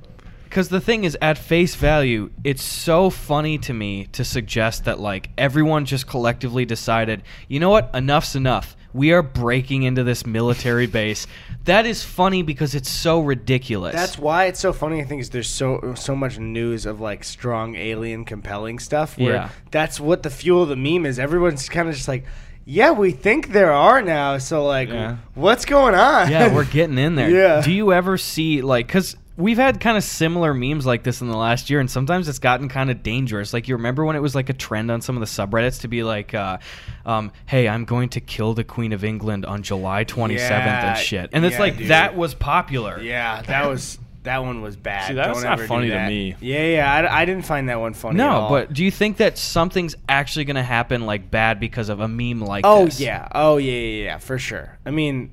because 0.45 0.69
the 0.69 0.81
thing 0.81 1.03
is 1.03 1.17
at 1.21 1.37
face 1.37 1.73
value 1.75 2.29
it's 2.43 2.61
so 2.63 3.09
funny 3.09 3.57
to 3.57 3.73
me 3.73 4.05
to 4.11 4.23
suggest 4.23 4.85
that 4.85 4.99
like 4.99 5.29
everyone 5.37 5.83
just 5.85 6.05
collectively 6.05 6.63
decided 6.63 7.23
you 7.47 7.59
know 7.59 7.71
what 7.71 7.89
enough's 7.95 8.35
enough 8.35 8.75
we 8.93 9.11
are 9.11 9.23
breaking 9.23 9.81
into 9.81 10.03
this 10.03 10.27
military 10.27 10.85
base 10.99 11.25
that 11.65 11.87
is 11.87 12.03
funny 12.03 12.43
because 12.43 12.75
it's 12.75 12.89
so 12.89 13.19
ridiculous 13.21 13.93
That's 13.95 14.19
why 14.19 14.45
it's 14.45 14.59
so 14.59 14.73
funny. 14.73 14.99
I 15.01 15.05
think 15.05 15.21
is 15.21 15.29
there's 15.31 15.49
so 15.49 15.93
so 15.95 16.13
much 16.15 16.37
news 16.37 16.85
of 16.85 16.99
like 16.99 17.23
strong 17.23 17.75
alien 17.75 18.25
compelling 18.25 18.79
stuff. 18.79 19.17
Where 19.17 19.33
Yeah. 19.35 19.49
that's 19.71 19.97
what 19.97 20.23
the 20.23 20.29
fuel 20.29 20.63
of 20.63 20.69
the 20.69 20.75
meme 20.75 21.05
is. 21.05 21.17
Everyone's 21.19 21.69
kind 21.69 21.87
of 21.87 21.95
just 21.95 22.09
like, 22.09 22.25
yeah, 22.65 22.91
we 22.91 23.11
think 23.11 23.49
there 23.49 23.71
are 23.73 24.01
now. 24.01 24.37
So 24.37 24.65
like, 24.65 24.89
Yeah. 24.89 25.17
what's 25.35 25.65
going 25.65 25.95
on? 25.95 26.29
yeah 26.31 26.53
we're 26.53 26.63
getting 26.79 26.97
in 26.97 27.15
there 27.15 27.29
Yeah. 27.29 27.61
do 27.61 27.71
you 27.71 27.91
ever 27.93 28.17
see 28.17 28.61
like 28.61 28.87
because 28.87 29.15
we've 29.35 29.57
had 29.57 29.79
kind 29.79 29.97
of 29.97 30.03
similar 30.03 30.53
memes 30.53 30.85
like 30.85 31.01
this 31.01 31.19
in 31.21 31.27
the 31.27 31.35
last 31.35 31.67
year 31.69 31.79
and 31.79 31.89
sometimes 31.89 32.27
it's 32.29 32.37
gotten 32.39 32.69
kind 32.69 32.91
of 32.91 33.01
dangerous 33.01 33.51
like 33.51 33.67
you 33.67 33.75
remember 33.75 34.05
when 34.05 34.15
it 34.15 34.19
was 34.21 34.35
like 34.35 34.49
a 34.49 34.53
trend 34.53 34.91
on 34.91 35.01
some 35.01 35.15
of 35.17 35.21
the 35.21 35.25
subreddits 35.25 35.81
to 35.81 35.87
be 35.87 36.03
like 36.03 36.35
uh, 36.35 36.59
um, 37.07 37.31
hey 37.47 37.67
i'm 37.67 37.83
going 37.83 38.09
to 38.09 38.21
kill 38.21 38.53
the 38.53 38.63
queen 38.63 38.93
of 38.93 39.03
england 39.03 39.43
on 39.43 39.63
july 39.63 40.05
27th 40.05 40.37
Yeah, 40.37 40.89
and 40.89 40.99
shit 40.99 41.29
and 41.33 41.43
it's 41.45 41.53
yeah, 41.55 41.59
like 41.59 41.77
dude. 41.77 41.87
that 41.87 42.15
was 42.15 42.35
popular 42.35 43.01
Yeah, 43.01 43.41
that 43.41 43.65
was 43.67 43.97
that 44.23 44.43
one 44.43 44.61
was 44.61 44.75
bad. 44.75 45.07
See, 45.07 45.13
that's 45.13 45.33
Don't 45.33 45.43
not 45.43 45.53
ever 45.53 45.63
do 45.63 45.67
funny 45.67 45.87
to 45.87 45.93
that. 45.93 46.07
me. 46.07 46.35
Yeah, 46.39 46.65
yeah, 46.65 46.93
I, 46.93 47.21
I 47.21 47.25
didn't 47.25 47.45
find 47.45 47.69
that 47.69 47.79
one 47.79 47.93
funny. 47.93 48.19
at 48.19 48.25
no 48.25 48.31
all. 48.31 48.49
but 48.49 48.73
do 48.73 48.83
you 48.83 48.91
think 48.91 49.17
that 49.17 49.37
something's 49.37 49.95
actually 50.09 50.45
going 50.45 50.55
to 50.55 50.63
happen 50.63 51.05
like 51.05 51.29
bad 51.29 51.59
because 51.59 51.89
of 51.89 51.99
a 51.99 52.07
meme 52.07 52.41
like 52.41 52.63
this? 52.63 52.69
oh 52.69 52.85
this 52.85 52.99
yeah, 52.99 53.27
oh 53.33 53.57
yeah, 53.57 53.71
yeah, 53.71 54.03
yeah, 54.03 54.17
for 54.17 54.39
sure. 54.39 54.77
I 54.85 54.91
mean, 54.91 55.31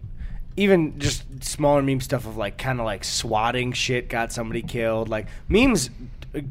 even 0.56 0.98
just 0.98 1.24
smaller 1.42 1.82
meme 1.82 2.00
stuff 2.00 2.26
of 2.26 2.36
like 2.36 2.58
kind 2.58 2.80
of 2.80 2.86
like 2.86 3.04
swatting 3.04 3.72
shit 3.72 4.08
got 4.08 4.32
somebody 4.32 4.62
killed. 4.62 5.08
Like 5.08 5.26
memes 5.48 5.90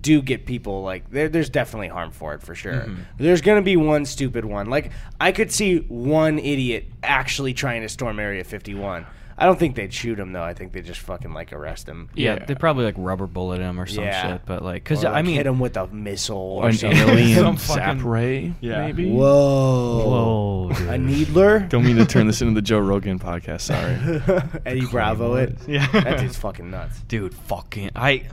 do 0.01 0.21
get 0.21 0.45
people 0.45 0.83
like 0.83 1.09
there, 1.09 1.29
there's 1.29 1.49
definitely 1.49 1.87
harm 1.87 2.11
for 2.11 2.33
it 2.33 2.41
for 2.41 2.55
sure. 2.55 2.73
Mm-hmm. 2.73 3.01
There's 3.17 3.41
gonna 3.41 3.61
be 3.61 3.77
one 3.77 4.05
stupid 4.05 4.45
one. 4.45 4.69
Like 4.69 4.91
I 5.19 5.31
could 5.31 5.51
see 5.51 5.79
one 5.87 6.39
idiot 6.39 6.85
actually 7.03 7.53
trying 7.53 7.81
to 7.81 7.89
storm 7.89 8.19
Area 8.19 8.43
51. 8.43 9.05
I 9.39 9.45
don't 9.45 9.57
think 9.57 9.75
they'd 9.75 9.93
shoot 9.93 10.19
him 10.19 10.33
though. 10.33 10.43
I 10.43 10.53
think 10.53 10.73
they 10.73 10.79
would 10.79 10.85
just 10.85 10.99
fucking 10.99 11.33
like 11.33 11.53
arrest 11.53 11.87
him. 11.87 12.09
yeah, 12.13 12.33
Yeah. 12.35 12.45
they 12.45 12.55
probably 12.55 12.83
like 12.85 12.95
rubber 12.97 13.25
bullet 13.25 13.61
him 13.61 13.79
or 13.79 13.85
some 13.85 14.03
Yeah. 14.03 14.33
shit 14.33 14.41
but 14.45 14.63
like 14.63 14.83
because 14.83 15.03
Or, 15.03 15.07
like, 15.09 15.15
i 15.17 15.21
mean 15.21 15.35
hit 15.35 15.45
him 15.47 15.59
with 15.59 15.77
a 15.77 15.87
missile 15.87 16.37
or 16.37 16.67
an 16.67 16.73
something. 16.73 16.99
alien 16.99 17.35
Some 17.43 17.57
zap 17.57 17.77
fucking- 17.97 18.05
ray, 18.05 18.53
Yeah. 18.61 18.85
maybe. 18.85 19.09
Whoa. 19.09 20.69
Whoa, 20.69 20.89
A 20.89 20.97
needler? 20.97 21.59
Don't 21.59 21.85
mean 21.85 21.95
to 21.97 22.05
turn 22.05 22.27
this 22.27 22.41
into 22.41 22.53
the 22.53 22.61
Joe 22.61 22.79
Rogan 22.79 23.17
podcast. 23.19 23.61
Sorry. 23.61 24.59
Eddie 24.65 24.85
Bravo 24.85 25.35
it. 25.35 25.57
Yeah. 25.67 25.87
That 25.91 26.19
dude's 26.19 26.37
fucking 26.37 26.69
nuts. 26.69 27.01
dude 27.07 27.33
fucking 27.33 27.91
i 27.95 28.23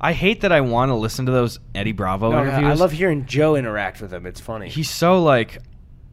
i 0.00 0.12
hate 0.14 0.40
that 0.40 0.52
i 0.52 0.60
want 0.62 0.88
to 0.90 0.94
listen 0.94 1.26
to 1.26 1.32
those 1.32 1.60
eddie 1.74 1.92
bravo 1.92 2.30
No, 2.30 2.40
interviews 2.40 2.70
I 2.70 2.72
love 2.74 2.92
hearing 2.92 3.26
Joe 3.26 3.54
interact 3.56 4.00
with 4.00 4.12
him. 4.12 4.24
It's 4.24 4.40
funny. 4.40 4.68
he's 4.70 4.88
so 4.90 5.22
like 5.22 5.58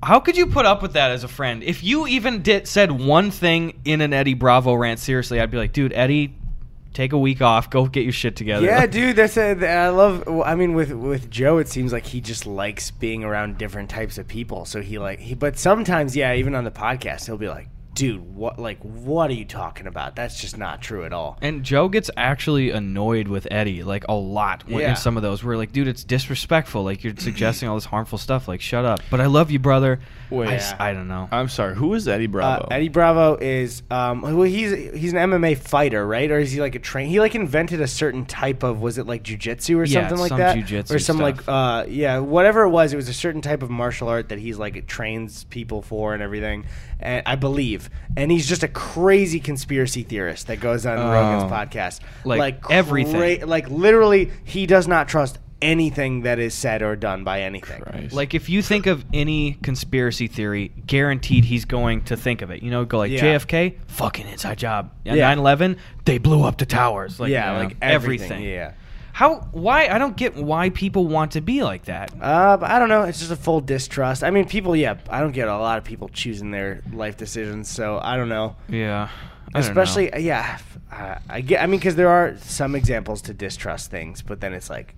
how 0.03 0.19
could 0.19 0.37
you 0.37 0.45
put 0.45 0.65
up 0.65 0.81
with 0.81 0.93
that 0.93 1.11
as 1.11 1.23
a 1.23 1.27
friend 1.27 1.63
if 1.63 1.83
you 1.83 2.07
even 2.07 2.41
did 2.41 2.67
said 2.67 2.91
one 2.91 3.31
thing 3.31 3.79
in 3.85 4.01
an 4.01 4.13
eddie 4.13 4.33
bravo 4.33 4.73
rant 4.73 4.99
seriously 4.99 5.39
i'd 5.39 5.51
be 5.51 5.57
like 5.57 5.73
dude 5.73 5.93
eddie 5.93 6.35
take 6.97 7.13
a 7.13 7.17
week 7.17 7.41
off 7.41 7.69
go 7.69 7.85
get 7.85 8.03
your 8.03 8.11
shit 8.11 8.35
together 8.35 8.65
yeah, 8.65 8.85
dude. 8.87 9.15
That's 9.15 9.37
a, 9.37 9.51
I 9.67 9.89
love. 9.89 10.27
I 10.27 10.55
mean, 10.55 10.73
with 10.73 10.91
with 10.91 11.29
Joe, 11.29 11.59
it 11.59 11.67
seems 11.67 11.93
like 11.93 12.05
he 12.05 12.21
just 12.21 12.47
likes 12.47 12.89
being 12.89 13.23
around 13.23 13.59
different 13.59 13.89
types 13.89 14.17
of 14.17 14.27
people. 14.27 14.65
So 14.65 14.81
he 14.81 14.97
like 14.97 15.19
he. 15.19 15.35
But 15.35 15.59
sometimes, 15.59 16.15
yeah, 16.15 16.33
even 16.33 16.55
on 16.55 16.63
the 16.63 16.71
podcast, 16.71 17.27
he'll 17.27 17.37
be 17.37 17.49
like, 17.49 17.69
"Dude, 17.97 18.35
what? 18.35 18.59
Like, 18.59 18.79
what 18.81 19.29
are 19.29 19.33
you 19.33 19.45
talking 19.45 19.87
about? 19.87 20.15
That's 20.15 20.39
just 20.39 20.57
not 20.57 20.81
true 20.81 21.03
at 21.05 21.13
all." 21.13 21.37
and 21.41 21.63
Joe 21.63 21.89
gets 21.89 22.09
actually 22.17 22.71
annoyed 22.71 23.27
with 23.27 23.47
Eddie 23.51 23.83
like 23.83 24.05
a 24.07 24.13
lot 24.13 24.63
when, 24.67 24.81
Yeah. 24.81 24.89
in 24.91 24.95
some 24.95 25.17
of 25.17 25.23
those. 25.23 25.43
We're 25.43 25.57
like, 25.57 25.71
dude, 25.71 25.87
it's 25.87 26.03
disrespectful. 26.03 26.83
Like 26.83 27.03
you're 27.03 27.13
suggesting 27.17 27.69
all 27.69 27.75
this 27.75 27.85
harmful 27.85 28.17
stuff. 28.17 28.47
Like, 28.47 28.61
shut 28.61 28.85
up. 28.85 28.99
But 29.09 29.21
I 29.21 29.25
love 29.25 29.51
you, 29.51 29.59
brother. 29.59 29.99
Wait. 30.29 30.49
I, 30.49 30.55
s- 30.55 30.73
I 30.77 30.91
don't 30.93 31.07
know. 31.07 31.29
I'm 31.31 31.47
sorry. 31.47 31.73
Who 31.75 31.93
is 31.93 32.05
Eddie 32.07 32.27
Bravo? 32.27 32.65
Uh, 32.65 32.67
Eddie 32.71 32.89
Bravo 32.89 33.35
is 33.37 33.81
um 33.89 34.21
well 34.21 34.41
he's 34.41 34.71
he's 34.93 35.13
an 35.13 35.19
MMA 35.19 35.57
fighter, 35.57 36.05
right? 36.05 36.29
Or 36.29 36.37
is 36.39 36.51
he 36.51 36.59
like 36.59 36.75
a 36.75 36.79
train? 36.79 37.07
He 37.09 37.19
like 37.21 37.33
invented 37.35 37.79
a 37.81 37.87
certain 37.87 38.25
type 38.25 38.63
of 38.63 38.81
was 38.81 38.97
it 38.97 39.07
like 39.07 39.23
jujitsu 39.23 39.77
or 39.77 39.85
Yeah, 39.85 40.01
something 40.01 40.17
like 40.19 40.29
some 40.29 40.37
that? 40.39 40.57
jujitsu 40.57 40.95
or 40.95 40.99
some 40.99 41.17
stuff. 41.17 41.37
like 41.37 41.47
uh 41.47 41.85
yeah, 41.87 42.19
whatever 42.19 42.63
it 42.63 42.69
was, 42.69 42.91
it 42.91 42.97
was 42.97 43.07
a 43.07 43.13
certain 43.13 43.41
type 43.41 43.63
of 43.63 43.69
martial 43.69 44.09
art 44.09 44.29
that 44.29 44.39
he's 44.39 44.57
like 44.57 44.75
it 44.75 44.87
trains 44.87 45.45
people 45.45 45.81
for 45.81 46.13
and 46.13 46.21
everything. 46.21 46.65
And 46.99 47.21
I 47.25 47.35
believe. 47.35 47.89
And 48.15 48.31
he's 48.31 48.47
just 48.47 48.63
a 48.63 48.67
crazy 48.67 49.39
conspiracy 49.39 50.03
theorist 50.03 50.47
that 50.47 50.59
goes 50.59 50.85
on 50.85 50.97
Oh. 50.97 51.11
Rogan's 51.11 51.51
podcast. 51.51 51.99
Like, 52.23 52.63
everything. 52.69 53.47
like 53.47 53.69
literally 53.69 54.31
he 54.43 54.65
does 54.65 54.87
not 54.87 55.07
trust 55.07 55.37
anything 55.59 56.21
that 56.21 56.37
is 56.37 56.53
said 56.53 56.81
or 56.83 56.95
done 56.95 57.23
by 57.23 57.41
anything. 57.41 57.81
Christ. 57.81 58.13
Like 58.13 58.33
if 58.35 58.47
you 58.49 58.61
think 58.61 58.85
of 58.85 59.03
any 59.13 59.53
conspiracy 59.63 60.27
theory, 60.27 60.71
guaranteed 60.85 61.45
he's 61.45 61.65
going 61.65 62.03
to 62.05 62.15
think 62.17 62.41
of 62.43 62.51
it. 62.51 62.61
You 62.61 62.69
know, 62.71 62.85
go 62.85 62.99
like 62.99 63.11
Yeah. 63.11 63.21
JFK, 63.37 63.75
fucking 63.87 64.27
inside 64.27 64.57
job. 64.59 64.91
Yeah. 65.03 65.15
9/11, 65.35 65.77
they 66.05 66.19
blew 66.19 66.43
up 66.43 66.57
the 66.59 66.65
towers. 66.67 67.19
Like 67.19 67.31
yeah, 67.31 67.47
you 67.47 67.53
know, 67.57 67.63
like 67.69 67.77
everything. 67.81 68.31
everything. 68.31 68.43
Yeah. 68.53 68.71
How? 69.17 69.47
Why? 69.51 69.87
I 69.87 69.97
don't 69.97 70.15
get 70.15 70.35
why 70.35 70.69
people 70.69 71.07
want 71.07 71.31
to 71.31 71.41
be 71.41 71.63
like 71.63 71.85
that. 71.85 72.11
Uh, 72.21 72.59
I 72.61 72.77
don't 72.77 72.87
know. 72.87 73.01
It's 73.01 73.17
just 73.17 73.31
a 73.31 73.35
full 73.35 73.61
distrust. 73.61 74.23
I 74.23 74.29
mean, 74.29 74.47
people. 74.47 74.75
Yeah, 74.75 74.97
I 75.09 75.21
don't 75.21 75.31
get 75.31 75.47
a 75.47 75.57
lot 75.57 75.79
of 75.79 75.83
people 75.83 76.07
choosing 76.09 76.51
their 76.51 76.83
life 76.93 77.17
decisions. 77.17 77.67
So 77.67 77.99
I 77.99 78.15
don't 78.15 78.29
know. 78.29 78.55
Yeah. 78.69 79.09
I 79.09 79.61
don't 79.61 79.75
know. 79.75 79.81
Especially, 79.81 80.11
yeah. 80.23 80.59
Uh, 80.91 81.15
I 81.27 81.41
get. 81.41 81.63
I 81.63 81.65
mean, 81.65 81.79
because 81.79 81.95
there 81.95 82.09
are 82.09 82.37
some 82.43 82.75
examples 82.75 83.23
to 83.23 83.33
distrust 83.33 83.89
things, 83.89 84.21
but 84.21 84.39
then 84.39 84.53
it's 84.53 84.69
like 84.69 84.93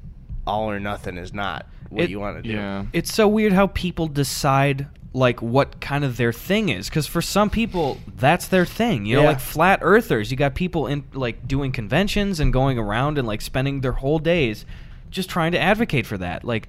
all 0.45 0.70
or 0.70 0.82
nothing 0.82 1.17
is 1.17 1.34
not 1.34 1.65
what 1.88 2.03
It- 2.03 2.09
you 2.09 2.20
want 2.20 2.36
to 2.36 2.41
do. 2.43 2.49
Yeah. 2.57 2.88
it's 2.91 3.13
so 3.13 3.26
weird 3.26 3.53
how 3.53 3.67
people 3.67 4.07
decide 4.07 4.88
like 5.14 5.41
what 5.41 5.80
kind 5.82 6.03
of 6.05 6.18
their 6.18 6.32
thing 6.32 6.70
is. 6.70 6.88
Because 6.89 7.07
for 7.07 7.22
some 7.22 7.49
people 7.49 7.97
that's 8.16 8.47
their 8.47 8.66
thing 8.66 9.05
you 9.05 9.16
know 9.16 9.24
Yeah. 9.24 9.30
like 9.30 9.39
flat 9.39 9.80
earthers. 9.82 10.30
You 10.32 10.38
got 10.38 10.53
people 10.55 10.86
in 10.88 11.03
like 11.14 11.47
doing 11.47 11.72
conventions 11.72 12.39
and 12.39 12.53
going 12.53 12.78
around 12.78 13.18
and 13.18 13.28
like 13.28 13.41
spending 13.41 13.82
their 13.82 13.93
whole 13.93 14.20
days 14.20 14.66
just 15.10 15.28
trying 15.30 15.51
to 15.53 15.60
advocate 15.60 16.05
for 16.05 16.18
that. 16.20 16.43
Like 16.43 16.68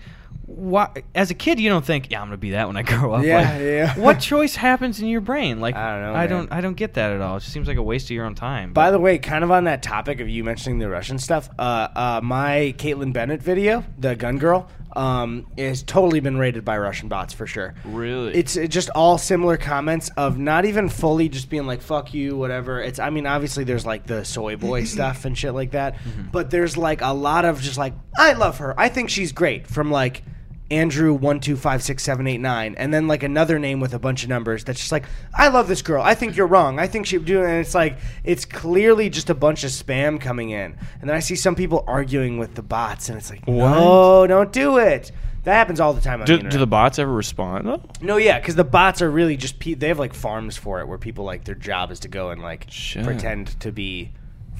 why 0.56 0.90
as 1.14 1.30
a 1.30 1.34
kid 1.34 1.60
you 1.60 1.68
don't 1.70 1.84
think 1.84 2.10
yeah 2.10 2.20
i'm 2.20 2.26
gonna 2.26 2.36
be 2.36 2.50
that 2.50 2.66
when 2.66 2.76
i 2.76 2.82
grow 2.92 3.12
up 3.14 3.24
Yeah, 3.24 3.52
Like, 3.52 3.60
yeah. 3.62 3.98
what 3.98 4.18
choice 4.20 4.56
happens 4.56 5.00
in 5.00 5.06
your 5.08 5.20
brain 5.20 5.60
like 5.60 5.76
I 5.76 5.92
don't 5.92 6.02
know, 6.02 6.14
i 6.14 6.20
man. 6.26 6.28
don't 6.28 6.52
i 6.52 6.60
don't 6.60 6.74
get 6.76 6.94
that 6.94 7.12
at 7.12 7.20
all 7.20 7.36
it 7.36 7.40
just 7.40 7.52
seems 7.52 7.68
like 7.68 7.76
a 7.76 7.82
waste 7.82 8.06
of 8.06 8.10
your 8.12 8.24
own 8.26 8.34
time 8.34 8.72
By 8.72 8.90
the 8.90 8.98
way, 8.98 9.18
kind 9.18 9.44
of 9.44 9.50
on 9.50 9.64
that 9.64 9.82
topic 9.82 10.20
of 10.20 10.28
you 10.28 10.42
mentioning 10.44 10.78
the 10.80 10.88
Russian 10.88 11.18
stuff, 11.18 11.48
uh, 11.58 11.88
uh, 11.94 12.20
my 12.22 12.74
Kaitlin 12.78 13.12
Bennett 13.12 13.42
video, 13.42 13.84
the 13.98 14.16
gun 14.16 14.38
girl, 14.38 14.68
um, 14.96 15.46
is 15.56 15.82
totally 15.84 16.18
been 16.20 16.36
rated 16.36 16.64
by 16.64 16.76
Russian 16.78 17.08
bots 17.08 17.32
for 17.32 17.46
sure. 17.46 17.74
Really? 17.84 18.34
It's 18.34 18.56
uh, 18.56 18.64
just 18.66 18.90
all 18.90 19.18
similar 19.18 19.56
comments 19.56 20.10
of 20.16 20.36
not 20.38 20.64
even 20.64 20.88
fully 20.88 21.28
just 21.28 21.48
being 21.48 21.66
like 21.66 21.80
"fuck 21.80 22.12
you," 22.12 22.36
whatever. 22.36 22.80
It's 22.80 22.98
I 22.98 23.10
mean, 23.10 23.26
obviously 23.26 23.62
there's 23.64 23.86
like 23.86 24.06
the 24.06 24.24
soy 24.24 24.56
boy 24.56 24.84
stuff 24.96 25.24
and 25.24 25.38
shit 25.38 25.54
like 25.54 25.70
that, 25.72 25.96
but 26.32 26.50
there's 26.50 26.76
like 26.76 27.02
a 27.02 27.12
lot 27.14 27.44
of 27.44 27.60
just 27.60 27.78
like 27.78 27.94
I 28.18 28.32
love 28.32 28.58
her, 28.58 28.78
I 28.78 28.88
think 28.88 29.10
she's 29.10 29.30
great 29.32 29.66
from 29.68 29.90
like. 29.90 30.22
Andrew 30.70 31.12
one 31.12 31.40
two 31.40 31.56
five 31.56 31.82
six 31.82 32.02
seven 32.02 32.26
eight 32.26 32.40
nine, 32.40 32.74
and 32.76 32.92
then 32.94 33.08
like 33.08 33.22
another 33.22 33.58
name 33.58 33.80
with 33.80 33.94
a 33.94 33.98
bunch 33.98 34.22
of 34.22 34.28
numbers. 34.28 34.64
That's 34.64 34.78
just 34.78 34.92
like, 34.92 35.04
I 35.34 35.48
love 35.48 35.66
this 35.68 35.82
girl. 35.82 36.02
I 36.02 36.14
think 36.14 36.36
you're 36.36 36.46
wrong. 36.46 36.78
I 36.78 36.86
think 36.86 37.06
she 37.06 37.18
do, 37.18 37.42
and 37.42 37.58
it's 37.58 37.74
like 37.74 37.98
it's 38.24 38.44
clearly 38.44 39.10
just 39.10 39.30
a 39.30 39.34
bunch 39.34 39.64
of 39.64 39.70
spam 39.70 40.20
coming 40.20 40.50
in. 40.50 40.76
And 41.00 41.10
then 41.10 41.16
I 41.16 41.20
see 41.20 41.34
some 41.36 41.54
people 41.54 41.84
arguing 41.86 42.38
with 42.38 42.54
the 42.54 42.62
bots, 42.62 43.08
and 43.08 43.18
it's 43.18 43.30
like, 43.30 43.46
no, 43.48 44.26
don't 44.26 44.52
do 44.52 44.78
it. 44.78 45.10
That 45.44 45.54
happens 45.54 45.80
all 45.80 45.94
the 45.94 46.02
time 46.02 46.20
on 46.20 46.26
Do, 46.26 46.36
the 46.36 46.48
do 46.50 46.58
the 46.58 46.66
bots 46.66 46.98
ever 46.98 47.10
respond 47.12 47.66
though? 47.66 47.82
No, 48.02 48.18
yeah, 48.18 48.38
because 48.38 48.56
the 48.56 48.64
bots 48.64 49.00
are 49.00 49.10
really 49.10 49.36
just 49.38 49.58
pe- 49.58 49.72
they 49.72 49.88
have 49.88 49.98
like 49.98 50.12
farms 50.12 50.56
for 50.58 50.80
it 50.80 50.86
where 50.86 50.98
people 50.98 51.24
like 51.24 51.44
their 51.44 51.54
job 51.54 51.90
is 51.90 52.00
to 52.00 52.08
go 52.08 52.28
and 52.28 52.42
like 52.42 52.66
Shit. 52.68 53.04
pretend 53.04 53.58
to 53.60 53.72
be 53.72 54.10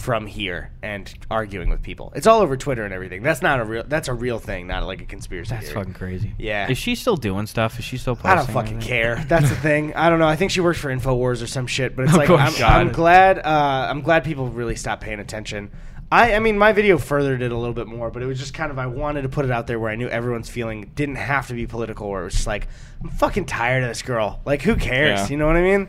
from 0.01 0.27
here 0.27 0.73
and 0.83 1.13
arguing 1.31 1.69
with 1.69 1.83
people. 1.83 2.11
It's 2.17 2.27
all 2.27 2.41
over 2.41 2.57
Twitter 2.57 2.85
and 2.85 2.95
everything. 2.95 3.23
That's 3.23 3.43
not 3.43 3.61
a 3.61 3.65
real. 3.65 3.85
That's 3.87 4.09
a 4.09 4.15
real 4.15 4.39
thing, 4.39 4.67
not 4.67 4.85
like 4.87 5.03
a 5.03 5.05
conspiracy. 5.05 5.51
that's 5.51 5.67
theory. 5.67 5.75
fucking 5.75 5.93
crazy 5.95 6.35
Yeah. 6.39 6.71
is 6.71 6.79
she 6.79 6.95
still 6.95 7.17
doing 7.17 7.47
stuff 7.47 7.79
is 7.79 7.85
she 7.85 7.99
still 7.99 8.17
posting 8.17 8.31
I 8.31 8.35
don't 8.37 8.51
fucking 8.51 8.81
care. 8.81 9.23
That's 9.29 9.49
the 9.51 9.57
thing. 9.69 9.95
I 9.95 10.09
don't 10.09 10.19
know. 10.19 10.27
I 10.29 10.37
think 10.37 10.51
she 10.53 10.61
works 10.61 10.79
for 10.79 10.89
Infowars 10.89 11.43
or 11.43 11.47
some 11.47 11.67
shit. 11.67 11.95
But 11.95 12.07
it's 12.07 12.17
like 12.17 12.31
I'm, 12.31 12.55
I'm 12.65 12.93
glad. 12.93 13.39
Uh, 13.39 13.87
I'm 13.91 14.01
glad 14.01 14.25
people 14.25 14.49
really 14.49 14.77
stopped 14.77 15.03
paying 15.03 15.21
attention. 15.21 15.71
I, 16.13 16.35
I 16.35 16.39
mean, 16.41 16.59
my 16.59 16.73
video 16.73 16.99
furthered 16.99 17.41
it 17.41 17.53
a 17.53 17.57
little 17.57 17.75
bit 17.75 17.87
more, 17.87 18.11
but 18.11 18.21
it 18.23 18.27
was 18.27 18.39
just 18.39 18.53
kind 18.53 18.73
of 18.73 18.79
I 18.81 18.87
wanted 18.87 19.23
to 19.23 19.29
put 19.29 19.45
it 19.45 19.51
out 19.53 19.69
there 19.69 19.79
where 19.79 19.93
I 19.93 19.95
knew 19.95 20.09
everyone's 20.09 20.51
feeling 20.51 20.83
It 20.83 20.95
didn't 20.97 21.15
have 21.17 21.47
to 21.49 21.55
be 21.55 21.67
political. 21.69 22.09
Where 22.11 22.23
it 22.23 22.25
was 22.25 22.35
just 22.35 22.47
like 22.49 22.67
I'm 23.03 23.11
fucking 23.11 23.45
tired 23.45 23.83
of 23.85 23.91
this 23.91 24.03
girl. 24.03 24.41
Like 24.45 24.63
who 24.63 24.75
cares? 24.77 25.21
Yeah. 25.21 25.29
You 25.29 25.37
know 25.37 25.47
what 25.47 25.57
I 25.57 25.63
mean? 25.63 25.89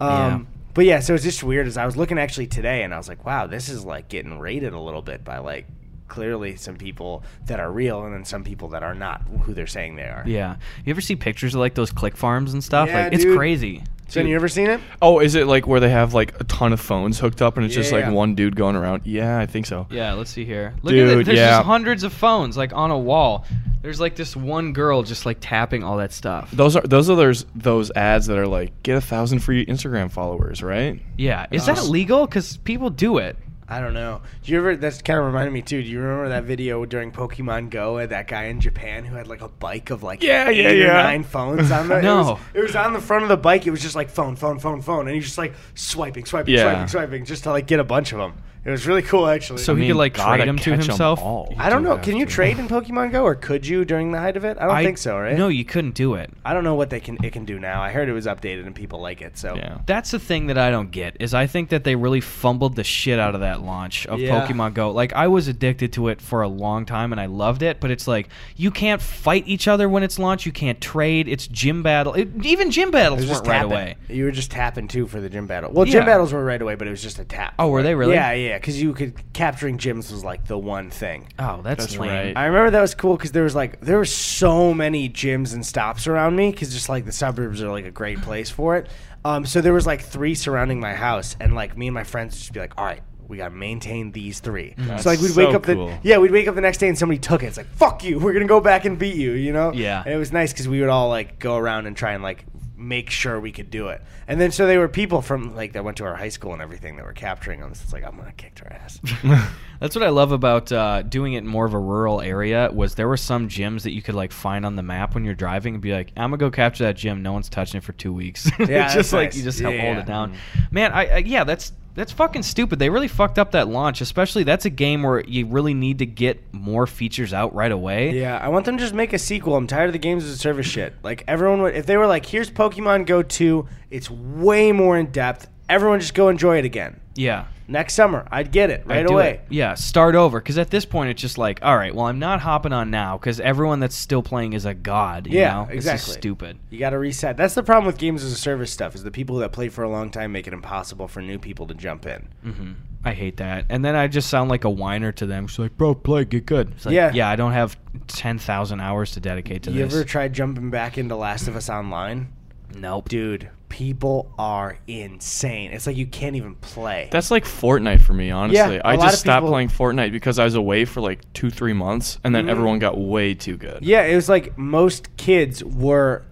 Um, 0.00 0.08
Yeah. 0.10 0.38
But 0.74 0.84
yeah, 0.84 1.00
so 1.00 1.14
it's 1.14 1.24
just 1.24 1.42
weird. 1.42 1.66
As 1.66 1.76
I 1.76 1.86
was 1.86 1.96
looking 1.96 2.18
actually 2.18 2.46
today, 2.46 2.82
and 2.82 2.94
I 2.94 2.98
was 2.98 3.08
like, 3.08 3.24
wow, 3.24 3.46
this 3.46 3.68
is 3.68 3.84
like 3.84 4.08
getting 4.08 4.38
rated 4.38 4.72
a 4.72 4.80
little 4.80 5.02
bit 5.02 5.24
by 5.24 5.38
like 5.38 5.66
clearly 6.08 6.56
some 6.56 6.76
people 6.76 7.22
that 7.46 7.60
are 7.60 7.70
real, 7.70 8.04
and 8.04 8.14
then 8.14 8.24
some 8.24 8.44
people 8.44 8.68
that 8.68 8.82
are 8.82 8.94
not 8.94 9.22
who 9.42 9.54
they're 9.54 9.66
saying 9.66 9.96
they 9.96 10.02
are. 10.04 10.24
Yeah. 10.26 10.56
You 10.84 10.90
ever 10.90 11.00
see 11.00 11.16
pictures 11.16 11.54
of 11.54 11.60
like 11.60 11.74
those 11.74 11.90
click 11.90 12.16
farms 12.16 12.52
and 12.52 12.62
stuff? 12.62 12.88
Yeah, 12.88 13.04
like 13.04 13.12
it's 13.14 13.24
dude. 13.24 13.36
crazy. 13.36 13.82
Jen, 14.10 14.26
you 14.26 14.34
ever 14.36 14.48
seen 14.48 14.66
it? 14.68 14.80
Oh, 15.00 15.20
is 15.20 15.34
it 15.34 15.46
like 15.46 15.66
where 15.66 15.80
they 15.80 15.90
have 15.90 16.14
like 16.14 16.38
a 16.40 16.44
ton 16.44 16.72
of 16.72 16.80
phones 16.80 17.18
hooked 17.18 17.40
up 17.42 17.56
and 17.56 17.64
it's 17.66 17.74
just 17.74 17.92
like 17.92 18.04
Yeah. 18.04 18.10
one 18.10 18.34
dude 18.34 18.56
going 18.56 18.76
around? 18.76 19.02
Yeah, 19.04 19.38
I 19.38 19.46
think 19.46 19.66
so. 19.66 19.86
Yeah, 19.90 20.12
let's 20.14 20.30
see 20.30 20.44
here. 20.44 20.74
Look 20.82 20.92
at 20.92 20.98
it. 20.98 21.14
Dude, 21.14 21.26
There's 21.26 21.38
yeah. 21.38 21.58
just 21.58 21.66
hundreds 21.66 22.02
of 22.04 22.12
phones 22.12 22.56
like 22.56 22.72
on 22.72 22.90
a 22.90 22.98
wall. 22.98 23.46
There's 23.82 24.00
like 24.00 24.14
this 24.16 24.36
one 24.36 24.72
girl 24.74 25.02
just 25.02 25.24
like 25.24 25.38
tapping 25.40 25.82
all 25.82 25.96
that 25.98 26.12
stuff. 26.12 26.50
Those 26.50 26.76
are 26.76 26.82
those 26.82 27.08
are 27.08 27.16
those 27.16 27.46
those 27.54 27.90
ads 27.92 28.26
that 28.26 28.36
are 28.36 28.46
like 28.46 28.82
get 28.82 28.96
a 28.96 29.00
thousand 29.00 29.38
free 29.38 29.64
Instagram 29.64 30.10
followers, 30.10 30.62
right? 30.62 31.00
Yeah, 31.16 31.46
is 31.50 31.64
that 31.66 31.84
legal? 31.84 32.26
Because 32.26 32.56
people 32.58 32.90
do 32.90 33.18
it. 33.18 33.36
I 33.70 33.80
don't 33.80 33.94
know. 33.94 34.20
Do 34.42 34.50
you 34.50 34.58
ever? 34.58 34.74
That's 34.76 35.00
kind 35.00 35.18
of 35.20 35.24
reminded 35.26 35.52
me 35.52 35.62
too. 35.62 35.80
Do 35.82 35.88
you 35.88 36.00
remember 36.00 36.28
that 36.30 36.42
video 36.44 36.84
during 36.84 37.12
Pokemon 37.12 37.70
Go? 37.70 37.98
Of 37.98 38.10
that 38.10 38.26
guy 38.26 38.44
in 38.46 38.60
Japan 38.60 39.04
who 39.04 39.14
had 39.14 39.28
like 39.28 39.42
a 39.42 39.48
bike 39.48 39.90
of 39.90 40.02
like 40.02 40.22
Yeah, 40.24 40.50
yeah, 40.50 40.70
yeah. 40.70 41.02
nine 41.04 41.22
phones 41.22 41.70
on 41.70 41.88
the. 41.88 42.00
No. 42.02 42.20
it 42.20 42.22
was, 42.24 42.38
it 42.54 42.60
was 42.62 42.76
on 42.76 42.92
the 42.92 43.00
front 43.00 43.22
of 43.22 43.28
the 43.28 43.36
bike. 43.36 43.66
It 43.66 43.70
was 43.70 43.80
just 43.80 43.94
like 43.94 44.10
phone, 44.10 44.34
phone, 44.34 44.58
phone, 44.58 44.82
phone, 44.82 45.00
and 45.02 45.10
he 45.10 45.16
was 45.16 45.26
just 45.26 45.38
like 45.38 45.54
swiping, 45.74 46.24
swiping, 46.24 46.54
Yeah. 46.54 46.64
swiping, 46.86 46.88
swiping, 46.88 47.24
just 47.24 47.44
to 47.44 47.50
like 47.50 47.66
get 47.68 47.78
a 47.80 47.84
bunch 47.84 48.12
of 48.12 48.18
them. 48.18 48.34
It 48.62 48.70
was 48.70 48.86
really 48.86 49.00
cool, 49.00 49.26
actually. 49.26 49.58
So 49.60 49.74
he 49.74 49.86
could 49.88 49.96
like 49.96 50.14
gotta 50.14 50.36
trade 50.36 50.48
them 50.48 50.56
to 50.58 50.64
catch 50.64 50.80
'em 50.80 50.86
himself. 50.88 51.20
all. 51.22 51.54
I 51.56 51.70
don't 51.70 51.82
do 51.82 51.88
know. 51.88 51.96
Can 51.98 52.16
you 52.16 52.26
to. 52.26 52.30
trade 52.30 52.58
in 52.58 52.68
Pokemon 52.68 53.10
Go, 53.10 53.24
or 53.24 53.34
could 53.34 53.66
you 53.66 53.86
during 53.86 54.12
the 54.12 54.18
height 54.18 54.36
of 54.36 54.44
it? 54.44 54.58
I 54.60 54.66
don't 54.66 54.84
think 54.84 54.98
so, 54.98 55.18
right? 55.18 55.36
No, 55.36 55.48
you 55.48 55.64
couldn't 55.64 55.94
do 55.94 56.14
it. 56.14 56.30
I 56.44 56.52
don't 56.52 56.62
know 56.64 56.74
what 56.74 56.90
they 56.90 57.00
can 57.00 57.16
it 57.22 57.32
can 57.32 57.46
do 57.46 57.58
now. 57.58 57.82
I 57.82 57.90
heard 57.90 58.08
it 58.10 58.12
was 58.12 58.26
updated 58.26 58.66
and 58.66 58.74
people 58.74 59.00
like 59.00 59.22
it. 59.22 59.38
So 59.38 59.54
Yeah. 59.56 59.78
That's 59.86 60.10
the 60.10 60.18
thing 60.18 60.46
that 60.48 60.58
I 60.58 60.70
don't 60.70 60.90
get 60.90 61.16
is 61.20 61.32
I 61.32 61.46
think 61.46 61.70
that 61.70 61.84
they 61.84 61.94
really 61.96 62.20
fumbled 62.20 62.76
the 62.76 62.84
shit 62.84 63.18
out 63.18 63.34
of 63.34 63.40
that 63.40 63.62
launch 63.62 64.06
of 64.06 64.20
Yeah. 64.20 64.46
Pokemon 64.46 64.74
Go. 64.74 64.90
Like 64.90 65.14
I 65.14 65.26
was 65.28 65.48
addicted 65.48 65.94
to 65.94 66.08
it 66.08 66.20
for 66.20 66.42
a 66.42 66.48
long 66.48 66.84
time 66.84 67.12
and 67.12 67.20
I 67.20 67.26
loved 67.26 67.62
it, 67.62 67.80
but 67.80 67.90
it's 67.90 68.06
like 68.06 68.28
you 68.56 68.70
can't 68.70 69.00
fight 69.00 69.44
each 69.46 69.68
other 69.68 69.88
when 69.88 70.02
it's 70.02 70.18
launched. 70.18 70.44
You 70.44 70.52
can't 70.52 70.80
trade. 70.82 71.28
It's 71.28 71.46
gym 71.46 71.82
battle. 71.82 72.12
It, 72.12 72.28
even 72.44 72.70
gym 72.70 72.90
It 72.90 72.92
battles 72.92 73.20
was 73.20 73.30
weren't 73.30 73.38
just 73.44 73.48
right 73.48 73.56
tapping. 73.62 73.72
away. 73.72 73.96
You 74.10 74.24
were 74.24 74.30
just 74.32 74.50
tapping 74.50 74.86
too 74.86 75.06
for 75.06 75.18
the 75.18 75.30
gym 75.30 75.46
battle. 75.46 75.70
Well, 75.72 75.86
Yeah. 75.86 75.92
gym 75.94 76.04
battles 76.04 76.34
were 76.34 76.44
right 76.44 76.60
away, 76.60 76.74
but 76.74 76.86
it 76.86 76.90
was 76.90 77.02
just 77.02 77.18
a 77.18 77.24
tap. 77.24 77.54
Oh, 77.58 77.68
were 77.68 77.82
they 77.82 77.94
really? 77.94 78.12
Yeah, 78.14 78.32
yeah. 78.32 78.49
Because 78.58 78.80
you 78.80 78.92
could 78.92 79.32
capturing 79.32 79.78
gyms 79.78 80.10
was 80.10 80.24
like 80.24 80.46
the 80.46 80.58
one 80.58 80.90
thing. 80.90 81.28
Oh, 81.38 81.60
that's, 81.62 81.84
That's 81.84 81.96
lame. 81.98 82.10
right. 82.10 82.36
I 82.36 82.46
remember 82.46 82.70
that 82.70 82.80
was 82.80 82.94
cool 82.94 83.16
because 83.16 83.32
there 83.32 83.44
was 83.44 83.54
like 83.54 83.80
there 83.80 83.98
were 83.98 84.04
so 84.04 84.72
many 84.74 85.08
gyms 85.08 85.54
and 85.54 85.64
stops 85.64 86.06
around 86.06 86.36
me 86.36 86.50
because 86.50 86.72
just 86.72 86.88
like 86.88 87.04
the 87.04 87.12
suburbs 87.12 87.62
are 87.62 87.70
like 87.70 87.84
a 87.84 87.90
great 87.90 88.20
place 88.22 88.50
for 88.50 88.76
it. 88.76 88.88
Um, 89.24 89.44
so 89.44 89.60
there 89.60 89.72
was 89.74 89.86
like 89.86 90.00
three 90.02 90.34
surrounding 90.34 90.80
my 90.80 90.94
house, 90.94 91.36
and 91.40 91.54
like 91.54 91.76
me 91.76 91.88
and 91.88 91.94
my 91.94 92.04
friends 92.04 92.34
would 92.34 92.38
just 92.40 92.52
be 92.52 92.60
like, 92.60 92.78
all 92.78 92.84
right. 92.84 93.02
We 93.28 93.36
gotta 93.36 93.54
maintain 93.54 94.10
these 94.10 94.40
3 94.40 94.74
That's 94.76 95.04
so 95.04 95.10
like 95.10 95.20
we'd 95.20 95.28
so 95.30 95.46
wake 95.46 95.54
up 95.54 95.62
the 95.62 95.74
cool. 95.76 95.96
yeah 96.02 96.18
we'd 96.18 96.32
wake 96.32 96.48
up 96.48 96.56
the 96.56 96.60
next 96.60 96.78
day 96.78 96.88
and 96.88 96.98
somebody 96.98 97.20
took 97.20 97.44
it. 97.44 97.46
It's 97.46 97.56
like 97.58 97.68
fuck 97.76 98.02
you. 98.02 98.18
We're 98.20 98.32
gonna 98.32 98.46
go 98.46 98.58
back 98.58 98.86
and 98.86 98.98
beat 98.98 99.14
you. 99.14 99.34
You 99.34 99.52
know. 99.52 99.72
Yeah. 99.72 100.02
And 100.04 100.12
it 100.12 100.16
was 100.16 100.32
nice 100.32 100.52
because 100.52 100.66
we 100.66 100.80
would 100.80 100.88
all 100.88 101.08
like 101.10 101.38
go 101.38 101.56
around 101.56 101.86
and 101.86 101.96
try 101.96 102.14
and 102.14 102.24
like 102.24 102.44
make 102.80 103.10
sure 103.10 103.38
we 103.38 103.52
could 103.52 103.70
do 103.70 103.88
it. 103.88 104.00
And 104.26 104.40
then 104.40 104.50
so 104.50 104.66
they 104.66 104.78
were 104.78 104.88
people 104.88 105.20
from 105.22 105.54
like 105.54 105.72
that 105.74 105.84
went 105.84 105.98
to 105.98 106.04
our 106.04 106.16
high 106.16 106.28
school 106.30 106.52
and 106.52 106.62
everything 106.62 106.96
that 106.96 107.04
were 107.04 107.12
capturing 107.12 107.62
us. 107.62 107.82
It's 107.82 107.92
like 107.92 108.04
I'm 108.04 108.16
gonna 108.16 108.32
kick 108.32 108.54
their 108.60 108.72
ass. 108.72 108.98
That's 109.80 109.94
what 109.96 110.02
I 110.04 110.08
love 110.10 110.32
about 110.32 110.70
uh, 110.72 111.02
doing 111.02 111.34
it 111.34 111.38
in 111.38 111.46
more 111.46 111.64
of 111.66 111.72
a 111.74 111.78
rural 111.78 112.20
area. 112.20 112.70
Was 112.72 112.94
there 112.94 113.08
were 113.08 113.16
some 113.16 113.48
gyms 113.48 113.82
that 113.82 113.92
you 113.92 114.02
could 114.02 114.14
like 114.14 114.32
find 114.32 114.66
on 114.66 114.76
the 114.76 114.82
map 114.82 115.14
when 115.14 115.24
you're 115.24 115.34
driving 115.34 115.74
and 115.74 115.82
be 115.82 115.92
like, 115.92 116.12
"I'm 116.16 116.30
gonna 116.30 116.36
go 116.38 116.50
capture 116.50 116.84
that 116.84 116.96
gym. 116.96 117.22
No 117.22 117.32
one's 117.32 117.48
touching 117.48 117.78
it 117.78 117.84
for 117.84 117.92
two 117.92 118.12
weeks." 118.12 118.50
Yeah, 118.58 118.64
it's 118.64 118.68
that's 118.68 118.94
just 118.94 119.12
like 119.12 119.28
nice. 119.28 119.36
you 119.36 119.42
just 119.42 119.60
Yeah, 119.60 119.70
help 119.70 119.80
hold 119.80 119.96
yeah. 119.96 120.02
it 120.02 120.06
down. 120.06 120.36
Man, 120.70 120.92
I, 120.92 121.06
I 121.06 121.16
yeah, 121.18 121.44
that's 121.44 121.72
that's 121.94 122.12
fucking 122.12 122.42
stupid. 122.42 122.78
They 122.78 122.88
really 122.90 123.08
fucked 123.08 123.38
up 123.38 123.52
that 123.52 123.68
launch. 123.68 124.00
Especially 124.00 124.42
that's 124.42 124.64
a 124.64 124.70
game 124.70 125.02
where 125.02 125.20
you 125.26 125.46
really 125.46 125.74
need 125.74 125.98
to 125.98 126.06
get 126.06 126.42
more 126.52 126.86
features 126.86 127.32
out 127.32 127.54
right 127.54 127.72
away. 127.72 128.12
Yeah, 128.18 128.38
I 128.38 128.48
want 128.48 128.64
them 128.64 128.76
to 128.76 128.82
just 128.82 128.94
make 128.94 129.12
a 129.12 129.18
sequel. 129.18 129.56
I'm 129.56 129.66
tired 129.66 129.86
of 129.86 129.92
the 129.92 129.98
games 129.98 130.24
as 130.24 130.30
a 130.30 130.38
service 130.38 130.66
shit. 130.66 130.94
Like 131.02 131.24
everyone 131.26 131.62
would, 131.62 131.74
if 131.74 131.86
they 131.86 131.96
were 131.96 132.06
like, 132.06 132.26
"Here's 132.26 132.50
Pokemon 132.50 133.06
Go 133.06 133.22
2, 133.22 133.66
it's 133.90 134.10
way 134.10 134.72
more 134.72 134.96
in 134.98 135.06
depth." 135.10 135.48
Everyone 135.68 136.00
just 136.00 136.14
go 136.14 136.28
enjoy 136.28 136.58
it 136.58 136.64
again. 136.64 137.00
Yeah. 137.14 137.46
Next 137.70 137.94
summer, 137.94 138.26
I'd 138.32 138.50
get 138.50 138.68
it 138.70 138.82
right 138.84 138.98
I'd 138.98 139.06
away. 139.10 139.30
it. 139.34 139.40
Yeah, 139.48 139.74
start 139.74 140.16
over. 140.16 140.40
Because 140.40 140.58
at 140.58 140.70
this 140.70 140.84
point, 140.84 141.10
it's 141.10 141.22
just 141.22 141.38
like, 141.38 141.60
all 141.62 141.76
right, 141.76 141.94
well, 141.94 142.06
I'm 142.06 142.18
not 142.18 142.40
hopping 142.40 142.72
on 142.72 142.90
now 142.90 143.16
because 143.16 143.38
everyone 143.38 143.78
that's 143.78 143.94
still 143.94 144.22
playing 144.22 144.54
is 144.54 144.64
a 144.66 144.74
god. 144.74 145.28
You 145.28 145.38
Yeah, 145.38 145.52
know? 145.54 145.62
It's 145.68 145.74
exactly. 145.76 146.14
stupid. 146.14 146.58
You 146.70 146.80
got 146.80 146.90
to 146.90 146.98
reset. 146.98 147.36
That's 147.36 147.54
the 147.54 147.62
problem 147.62 147.86
with 147.86 147.96
games 147.96 148.24
as 148.24 148.32
a 148.32 148.36
service 148.36 148.72
stuff. 148.72 148.94
Is 148.96 149.04
the 149.04 149.10
people 149.12 149.36
that 149.36 149.52
play 149.52 149.68
for 149.68 149.84
a 149.84 149.88
long 149.88 150.10
time 150.10 150.32
make 150.32 150.46
it 150.48 150.52
impossible 150.52 151.06
for 151.08 151.22
new 151.22 151.38
people 151.38 151.66
to 151.68 151.74
jump 151.74 152.06
in. 152.06 152.28
hmm 152.42 152.72
I 153.02 153.14
hate 153.14 153.38
that. 153.38 153.64
And 153.70 153.82
then 153.82 153.94
I 153.96 154.08
just 154.08 154.28
sound 154.28 154.50
like 154.50 154.64
a 154.64 154.68
whiner 154.68 155.10
to 155.12 155.24
them. 155.24 155.44
It's 155.46 155.58
like, 155.58 155.74
bro, 155.78 155.94
play, 155.94 156.26
get 156.26 156.44
good. 156.44 156.72
It's 156.72 156.84
like, 156.84 156.94
Yeah. 156.94 157.12
yeah, 157.14 157.30
I 157.30 157.36
don't 157.36 157.52
have 157.52 157.78
10,000 158.08 158.78
hours 158.80 159.12
to 159.12 159.20
dedicate 159.20 159.62
to 159.62 159.70
you 159.70 159.84
this. 159.84 159.92
You 159.94 160.00
ever 160.00 160.06
tried 160.06 160.32
jumping 160.34 160.68
back 160.70 160.98
into 160.98 161.16
Last 161.16 161.48
of 161.48 161.56
Us 161.56 161.70
Online? 161.70 162.28
Nope. 162.74 163.08
Dude, 163.08 163.48
people 163.68 164.32
are 164.38 164.78
insane. 164.86 165.72
It's 165.72 165.86
like 165.86 165.96
you 165.96 166.06
can't 166.06 166.36
even 166.36 166.54
play. 166.56 167.08
That's 167.12 167.30
like 167.30 167.44
Fortnite 167.44 168.00
for 168.00 168.12
me, 168.12 168.30
honestly. 168.30 168.76
Yeah, 168.76 168.82
a 168.84 168.88
I 168.88 168.94
lot 168.96 169.10
just 169.10 169.20
stopped 169.20 169.42
people- 169.42 169.50
playing 169.50 169.68
Fortnite 169.68 170.12
because 170.12 170.38
I 170.38 170.44
was 170.44 170.54
away 170.54 170.84
for 170.84 171.00
like 171.00 171.20
two, 171.32 171.50
three 171.50 171.72
months, 171.72 172.18
and 172.24 172.34
then 172.34 172.46
Mhm. 172.46 172.50
everyone 172.50 172.78
got 172.78 172.98
way 172.98 173.34
too 173.34 173.56
good. 173.56 173.78
Yeah, 173.82 174.02
it 174.02 174.14
was 174.14 174.28
like 174.28 174.56
most 174.58 175.16
kids 175.16 175.62
were 175.64 176.22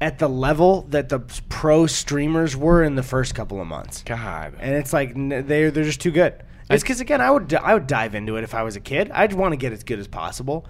at 0.00 0.18
the 0.20 0.28
level 0.28 0.86
that 0.90 1.08
the 1.08 1.18
pro 1.48 1.86
streamers 1.86 2.56
were 2.56 2.82
in 2.84 2.94
the 2.94 3.02
first 3.02 3.34
couple 3.34 3.60
of 3.60 3.66
months. 3.66 4.02
God. 4.06 4.54
And 4.60 4.74
it's 4.76 4.92
like 4.92 5.12
they're 5.14 5.70
they're 5.70 5.84
just 5.84 6.00
too 6.00 6.12
good. 6.12 6.34
It's 6.70 6.82
because 6.82 7.00
again, 7.00 7.20
I 7.20 7.30
would 7.30 7.52
I 7.54 7.74
would 7.74 7.86
dive 7.86 8.14
into 8.14 8.36
it 8.36 8.44
if 8.44 8.54
I 8.54 8.62
was 8.62 8.76
a 8.76 8.80
kid. 8.80 9.10
I'd 9.12 9.32
want 9.32 9.52
to 9.52 9.56
get 9.56 9.72
as 9.72 9.82
good 9.82 9.98
as 9.98 10.06
possible. 10.06 10.66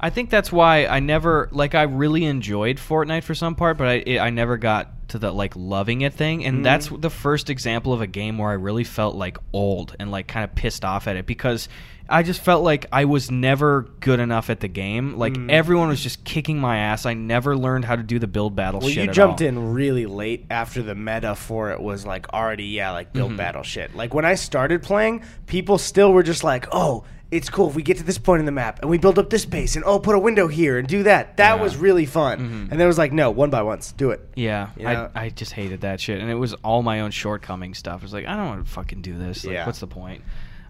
I 0.00 0.10
think 0.10 0.30
that's 0.30 0.52
why 0.52 0.86
I 0.86 1.00
never, 1.00 1.48
like, 1.50 1.74
I 1.74 1.82
really 1.82 2.24
enjoyed 2.24 2.76
Fortnite 2.76 3.24
for 3.24 3.34
some 3.34 3.54
part, 3.54 3.78
but 3.78 3.88
I, 3.88 3.92
it, 3.94 4.18
I 4.18 4.30
never 4.30 4.56
got 4.56 5.08
to 5.08 5.18
the 5.18 5.32
like 5.32 5.54
loving 5.56 6.02
it 6.02 6.14
thing, 6.14 6.44
and 6.44 6.64
that's 6.64 6.88
mm. 6.88 7.00
the 7.00 7.10
first 7.10 7.50
example 7.50 7.92
of 7.92 8.00
a 8.00 8.06
game 8.06 8.38
where 8.38 8.50
I 8.50 8.54
really 8.54 8.84
felt 8.84 9.16
like 9.16 9.38
old 9.52 9.96
and 9.98 10.10
like 10.10 10.28
kind 10.28 10.44
of 10.44 10.54
pissed 10.54 10.84
off 10.84 11.08
at 11.08 11.16
it 11.16 11.26
because 11.26 11.68
I 12.10 12.22
just 12.22 12.40
felt 12.40 12.64
like 12.64 12.86
I 12.90 13.04
was 13.04 13.30
never 13.30 13.82
good 14.00 14.18
enough 14.18 14.48
at 14.48 14.60
the 14.60 14.68
game. 14.68 15.16
Like 15.18 15.36
everyone 15.50 15.88
was 15.88 16.02
just 16.02 16.24
kicking 16.24 16.58
my 16.58 16.78
ass. 16.78 17.04
I 17.04 17.12
never 17.14 17.56
learned 17.56 17.84
how 17.84 17.96
to 17.96 18.02
do 18.02 18.18
the 18.18 18.26
build 18.26 18.56
battle 18.56 18.80
Well, 18.80 18.88
shit. 18.88 19.06
you 19.06 19.12
jumped 19.12 19.42
all. 19.42 19.48
in 19.48 19.72
really 19.74 20.06
late 20.06 20.46
after 20.50 20.82
the 20.82 20.94
meta 20.94 21.34
for 21.34 21.70
it 21.70 21.80
was 21.80 22.06
like 22.06 22.32
already, 22.32 22.64
yeah, 22.64 22.92
like 22.92 23.08
Mm-hmm. 23.08 23.18
build 23.18 23.36
battle 23.36 23.62
shit. 23.62 23.94
Like 23.94 24.14
when 24.14 24.24
I 24.24 24.36
started 24.36 24.82
playing, 24.82 25.22
people 25.46 25.76
still 25.78 26.12
were 26.12 26.22
just 26.22 26.42
like, 26.44 26.66
oh, 26.72 27.04
it's 27.30 27.50
cool 27.50 27.68
if 27.68 27.74
we 27.74 27.82
get 27.82 27.98
to 27.98 28.02
this 28.04 28.16
point 28.16 28.40
in 28.40 28.46
the 28.46 28.52
map 28.52 28.78
and 28.80 28.88
we 28.90 28.96
build 28.96 29.18
up 29.18 29.28
this 29.28 29.44
base 29.44 29.76
and 29.76 29.84
oh, 29.84 29.98
put 29.98 30.14
a 30.14 30.18
window 30.18 30.48
here 30.48 30.78
and 30.78 30.88
do 30.88 31.02
that. 31.02 31.36
That 31.36 31.60
was 31.60 31.76
really 31.76 32.06
fun. 32.06 32.38
Mm-hmm. 32.38 32.70
And 32.70 32.80
there 32.80 32.86
was 32.86 32.96
like, 32.96 33.12
no, 33.12 33.30
one 33.30 33.50
by 33.50 33.60
ones, 33.60 33.92
do 33.92 34.12
it. 34.12 34.26
Yeah, 34.34 34.70
You 34.78 34.84
know? 34.84 35.10
I, 35.14 35.24
I 35.24 35.28
just 35.28 35.52
hated 35.52 35.82
that 35.82 36.00
shit, 36.00 36.22
and 36.22 36.30
it 36.30 36.34
was 36.36 36.54
all 36.64 36.82
my 36.82 37.00
own 37.00 37.10
shortcoming 37.10 37.74
stuff. 37.74 38.00
I 38.00 38.04
was 38.04 38.14
like, 38.14 38.24
I 38.26 38.34
don't 38.34 38.46
want 38.46 38.64
to 38.64 38.70
fucking 38.70 39.02
do 39.02 39.18
this. 39.18 39.44
Like, 39.44 39.52
Yeah. 39.52 39.66
what's 39.66 39.80
the 39.80 39.86
point? 39.86 40.22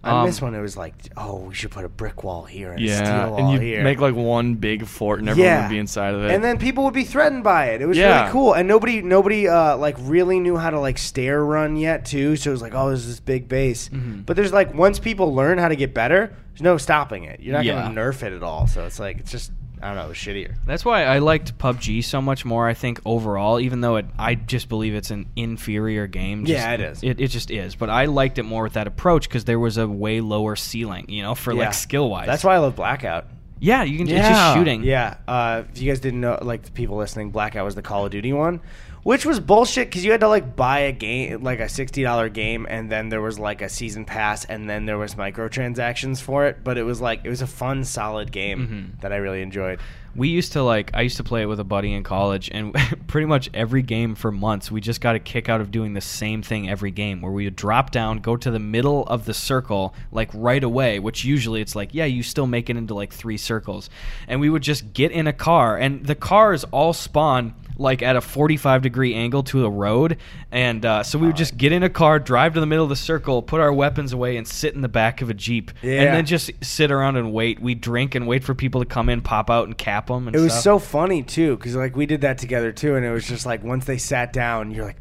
I 0.03 0.11
Um, 0.21 0.25
miss 0.27 0.41
when 0.41 0.55
it 0.55 0.61
was 0.61 0.77
like, 0.77 0.93
oh, 1.17 1.35
we 1.49 1.53
should 1.53 1.71
put 1.71 1.83
a 1.83 1.89
brick 1.89 2.23
wall 2.23 2.45
here 2.45 2.71
and 2.71 2.83
a 2.83 2.95
steel 2.95 3.29
wall 3.31 3.37
and 3.39 3.51
you 3.51 3.59
here. 3.59 3.83
make 3.83 3.99
like 3.99 4.15
one 4.15 4.55
big 4.55 4.85
fort, 4.85 5.19
and 5.19 5.27
everyone 5.27 5.63
would 5.63 5.69
be 5.69 5.77
inside 5.77 6.13
of 6.13 6.23
it. 6.23 6.31
And 6.31 6.41
then 6.43 6.57
people 6.57 6.85
would 6.85 6.93
be 6.93 7.03
threatened 7.03 7.43
by 7.43 7.65
it. 7.71 7.81
It 7.81 7.85
was 7.85 7.97
Yeah. 7.97 8.19
really 8.21 8.31
cool, 8.31 8.53
and 8.53 8.67
nobody, 8.67 9.01
nobody, 9.01 9.47
uh, 9.47 9.75
like 9.77 9.97
really 9.99 10.39
knew 10.39 10.55
how 10.55 10.69
to 10.69 10.79
like 10.79 10.97
stair 10.97 11.43
run 11.43 11.75
yet 11.75 12.05
too. 12.05 12.35
So 12.37 12.49
it 12.49 12.53
was 12.53 12.61
like, 12.61 12.73
oh, 12.73 12.87
there's 12.87 13.07
this 13.07 13.19
big 13.19 13.49
base. 13.49 13.89
Mm-hmm. 13.89 14.21
But 14.21 14.35
there's 14.37 14.53
like 14.53 14.73
once 14.73 14.99
people 14.99 15.35
learn 15.35 15.57
how 15.57 15.67
to 15.67 15.75
get 15.75 15.93
better, 15.93 16.33
there's 16.53 16.61
no 16.61 16.77
stopping 16.77 17.25
it. 17.25 17.41
You're 17.41 17.53
not 17.55 17.65
Yeah. 17.65 17.81
gonna 17.83 17.99
nerf 17.99 18.23
it 18.23 18.31
at 18.33 18.41
all. 18.43 18.67
So 18.67 18.85
it's 18.85 18.99
like 18.99 19.17
it's 19.19 19.31
just 19.31 19.51
I 19.81 19.87
don't 19.87 19.95
know, 19.97 20.05
it 20.05 20.09
was 20.09 20.17
shittier. 20.17 20.55
That's 20.65 20.83
why 20.83 21.03
I 21.05 21.19
liked 21.19 21.57
PUBG 21.57 22.03
so 22.03 22.21
much 22.21 22.43
more. 22.45 22.67
I 22.67 22.73
think 22.73 22.99
overall, 23.05 23.59
even 23.59 23.81
though 23.81 23.95
it, 23.97 24.05
I 24.17 24.35
just 24.35 24.67
believe 24.69 24.93
it's 24.93 25.11
an 25.11 25.27
inferior 25.35 26.05
game. 26.07 26.45
Just, 26.45 26.59
Yeah, 26.59 26.71
it 26.73 26.81
is. 26.81 27.03
It, 27.03 27.19
it 27.21 27.27
just 27.29 27.49
is. 27.51 27.75
But 27.75 27.89
I 27.89 28.05
liked 28.05 28.37
it 28.39 28.43
more 28.43 28.63
with 28.63 28.73
that 28.73 28.87
approach 28.87 29.27
because 29.29 29.45
there 29.45 29.59
was 29.59 29.77
a 29.77 29.87
way 29.87 30.21
lower 30.21 30.55
ceiling, 30.55 31.05
you 31.09 31.21
know, 31.23 31.35
for 31.35 31.53
Yeah. 31.53 31.65
like 31.65 31.73
skill 31.73 32.09
wise. 32.09 32.25
That's 32.27 32.43
why 32.43 32.55
I 32.55 32.57
love 32.57 32.75
Blackout. 32.75 33.25
Yeah, 33.61 33.83
you 33.83 33.97
can. 33.97 34.07
It's 34.07 34.25
just 34.27 34.55
shooting. 34.55 34.83
Yeah, 34.83 35.17
uh, 35.27 35.63
if 35.73 35.81
you 35.81 35.91
guys 35.91 35.99
didn't 35.99 36.21
know, 36.21 36.39
like 36.41 36.63
the 36.63 36.71
people 36.71 36.95
listening, 36.95 37.31
Blackout 37.31 37.65
was 37.65 37.75
the 37.75 37.81
Call 37.81 38.05
of 38.05 38.11
Duty 38.11 38.31
one, 38.31 38.61
which 39.03 39.25
was 39.25 39.39
bullshit 39.39 39.87
because 39.89 40.03
you 40.05 40.11
had 40.11 40.19
to 40.21 40.27
like 40.27 40.55
buy 40.55 40.79
a 40.79 40.91
game, 40.91 41.43
like 41.43 41.59
a 41.59 41.69
sixty 41.69 42.03
dollar 42.03 42.29
game, 42.29 42.65
and 42.69 42.91
then 42.91 43.09
there 43.09 43.21
was 43.21 43.39
like 43.39 43.61
a 43.61 43.69
season 43.69 44.05
pass, 44.05 44.45
and 44.45 44.69
then 44.69 44.85
there 44.85 44.97
was 44.97 45.15
microtransactions 45.15 46.21
for 46.21 46.45
it. 46.45 46.63
But 46.63 46.77
it 46.77 46.83
was 46.83 47.01
like 47.01 47.21
it 47.23 47.29
was 47.29 47.41
a 47.41 47.47
fun, 47.47 47.83
solid 47.83 48.31
game 48.31 48.59
Mm-hmm. 48.59 48.99
that 49.01 49.11
I 49.13 49.17
really 49.17 49.41
enjoyed. 49.41 49.79
We 50.15 50.29
used 50.29 50.53
to 50.53 50.63
like 50.63 50.91
I 50.95 51.01
used 51.01 51.17
to 51.17 51.23
play 51.23 51.43
it 51.43 51.45
with 51.45 51.59
a 51.59 51.63
buddy 51.63 51.93
in 51.93 52.03
college 52.03 52.49
and 52.51 52.73
pretty 53.07 53.27
much 53.27 53.47
every 53.53 53.83
game 53.83 54.15
for 54.15 54.31
months 54.31 54.71
we 54.71 54.81
just 54.81 55.01
got 55.01 55.15
a 55.15 55.19
kick 55.19 55.47
out 55.49 55.61
of 55.61 55.69
doing 55.69 55.93
the 55.93 56.01
same 56.01 56.41
thing 56.41 56.67
every 56.67 56.89
game 56.89 57.21
where 57.21 57.31
we 57.31 57.45
would 57.45 57.55
drop 57.55 57.91
down, 57.91 58.17
go 58.17 58.35
to 58.35 58.49
the 58.49 58.59
middle 58.59 59.05
of 59.05 59.25
the 59.25 59.35
circle 59.35 59.93
like 60.11 60.29
right 60.33 60.63
away, 60.63 60.97
which 60.99 61.23
usually 61.23 61.61
it's 61.61 61.75
like, 61.75 61.93
yeah, 61.93 62.05
you 62.05 62.23
still 62.23 62.47
make 62.47 62.71
it 62.71 62.75
into 62.75 62.95
like 62.95 63.13
three 63.13 63.37
circles. 63.37 63.89
And 64.27 64.41
we 64.41 64.49
would 64.49 64.63
just 64.63 64.93
get 64.93 65.11
in 65.11 65.27
a 65.27 65.33
car 65.33 65.77
and 65.77 66.03
the 66.05 66.15
cars 66.15 66.63
all 66.71 66.91
spawn 66.93 67.53
like 67.79 68.01
at 68.03 68.15
a 68.15 68.21
45 68.21 68.81
degree 68.81 69.13
angle 69.15 69.41
to 69.43 69.65
a 69.65 69.69
road 69.69 70.17
and 70.51 70.85
uh, 70.85 71.01
so 71.01 71.17
we 71.17 71.27
would 71.27 71.35
just 71.37 71.57
get 71.57 71.71
in 71.71 71.81
a 71.81 71.89
car 71.89 72.19
drive 72.19 72.53
to 72.53 72.59
the 72.59 72.65
middle 72.65 72.83
of 72.83 72.89
the 72.89 72.95
circle 72.95 73.41
put 73.41 73.59
our 73.61 73.71
weapons 73.73 74.13
away 74.13 74.37
and 74.37 74.47
sit 74.47 74.75
in 74.75 74.81
the 74.81 74.89
back 74.89 75.21
of 75.21 75.29
a 75.29 75.33
jeep 75.33 75.71
Yeah. 75.81 76.01
and 76.03 76.15
then 76.15 76.25
just 76.25 76.51
sit 76.61 76.91
around 76.91 77.15
and 77.15 77.31
wait 77.33 77.59
we 77.61 77.75
drink 77.75 78.15
and 78.15 78.27
wait 78.27 78.43
for 78.43 78.53
people 78.53 78.81
to 78.81 78.85
come 78.85 79.09
in 79.09 79.21
pop 79.21 79.49
out 79.49 79.65
and 79.67 79.77
cap 79.77 80.07
them 80.07 80.27
and 80.27 80.35
It 80.35 80.39
was 80.39 80.51
stuff. 80.51 80.63
so 80.63 80.79
funny 80.79 81.23
too, 81.23 81.55
because 81.57 81.75
like 81.75 81.95
we 81.95 82.05
did 82.05 82.21
that 82.21 82.37
together 82.37 82.71
too, 82.71 82.95
and 82.95 83.05
it 83.05 83.11
was 83.11 83.27
just 83.27 83.45
like 83.45 83.63
once 83.63 83.85
they 83.85 83.97
sat 83.97 84.33
down, 84.33 84.71
you're 84.71 84.85
like, 84.85 84.97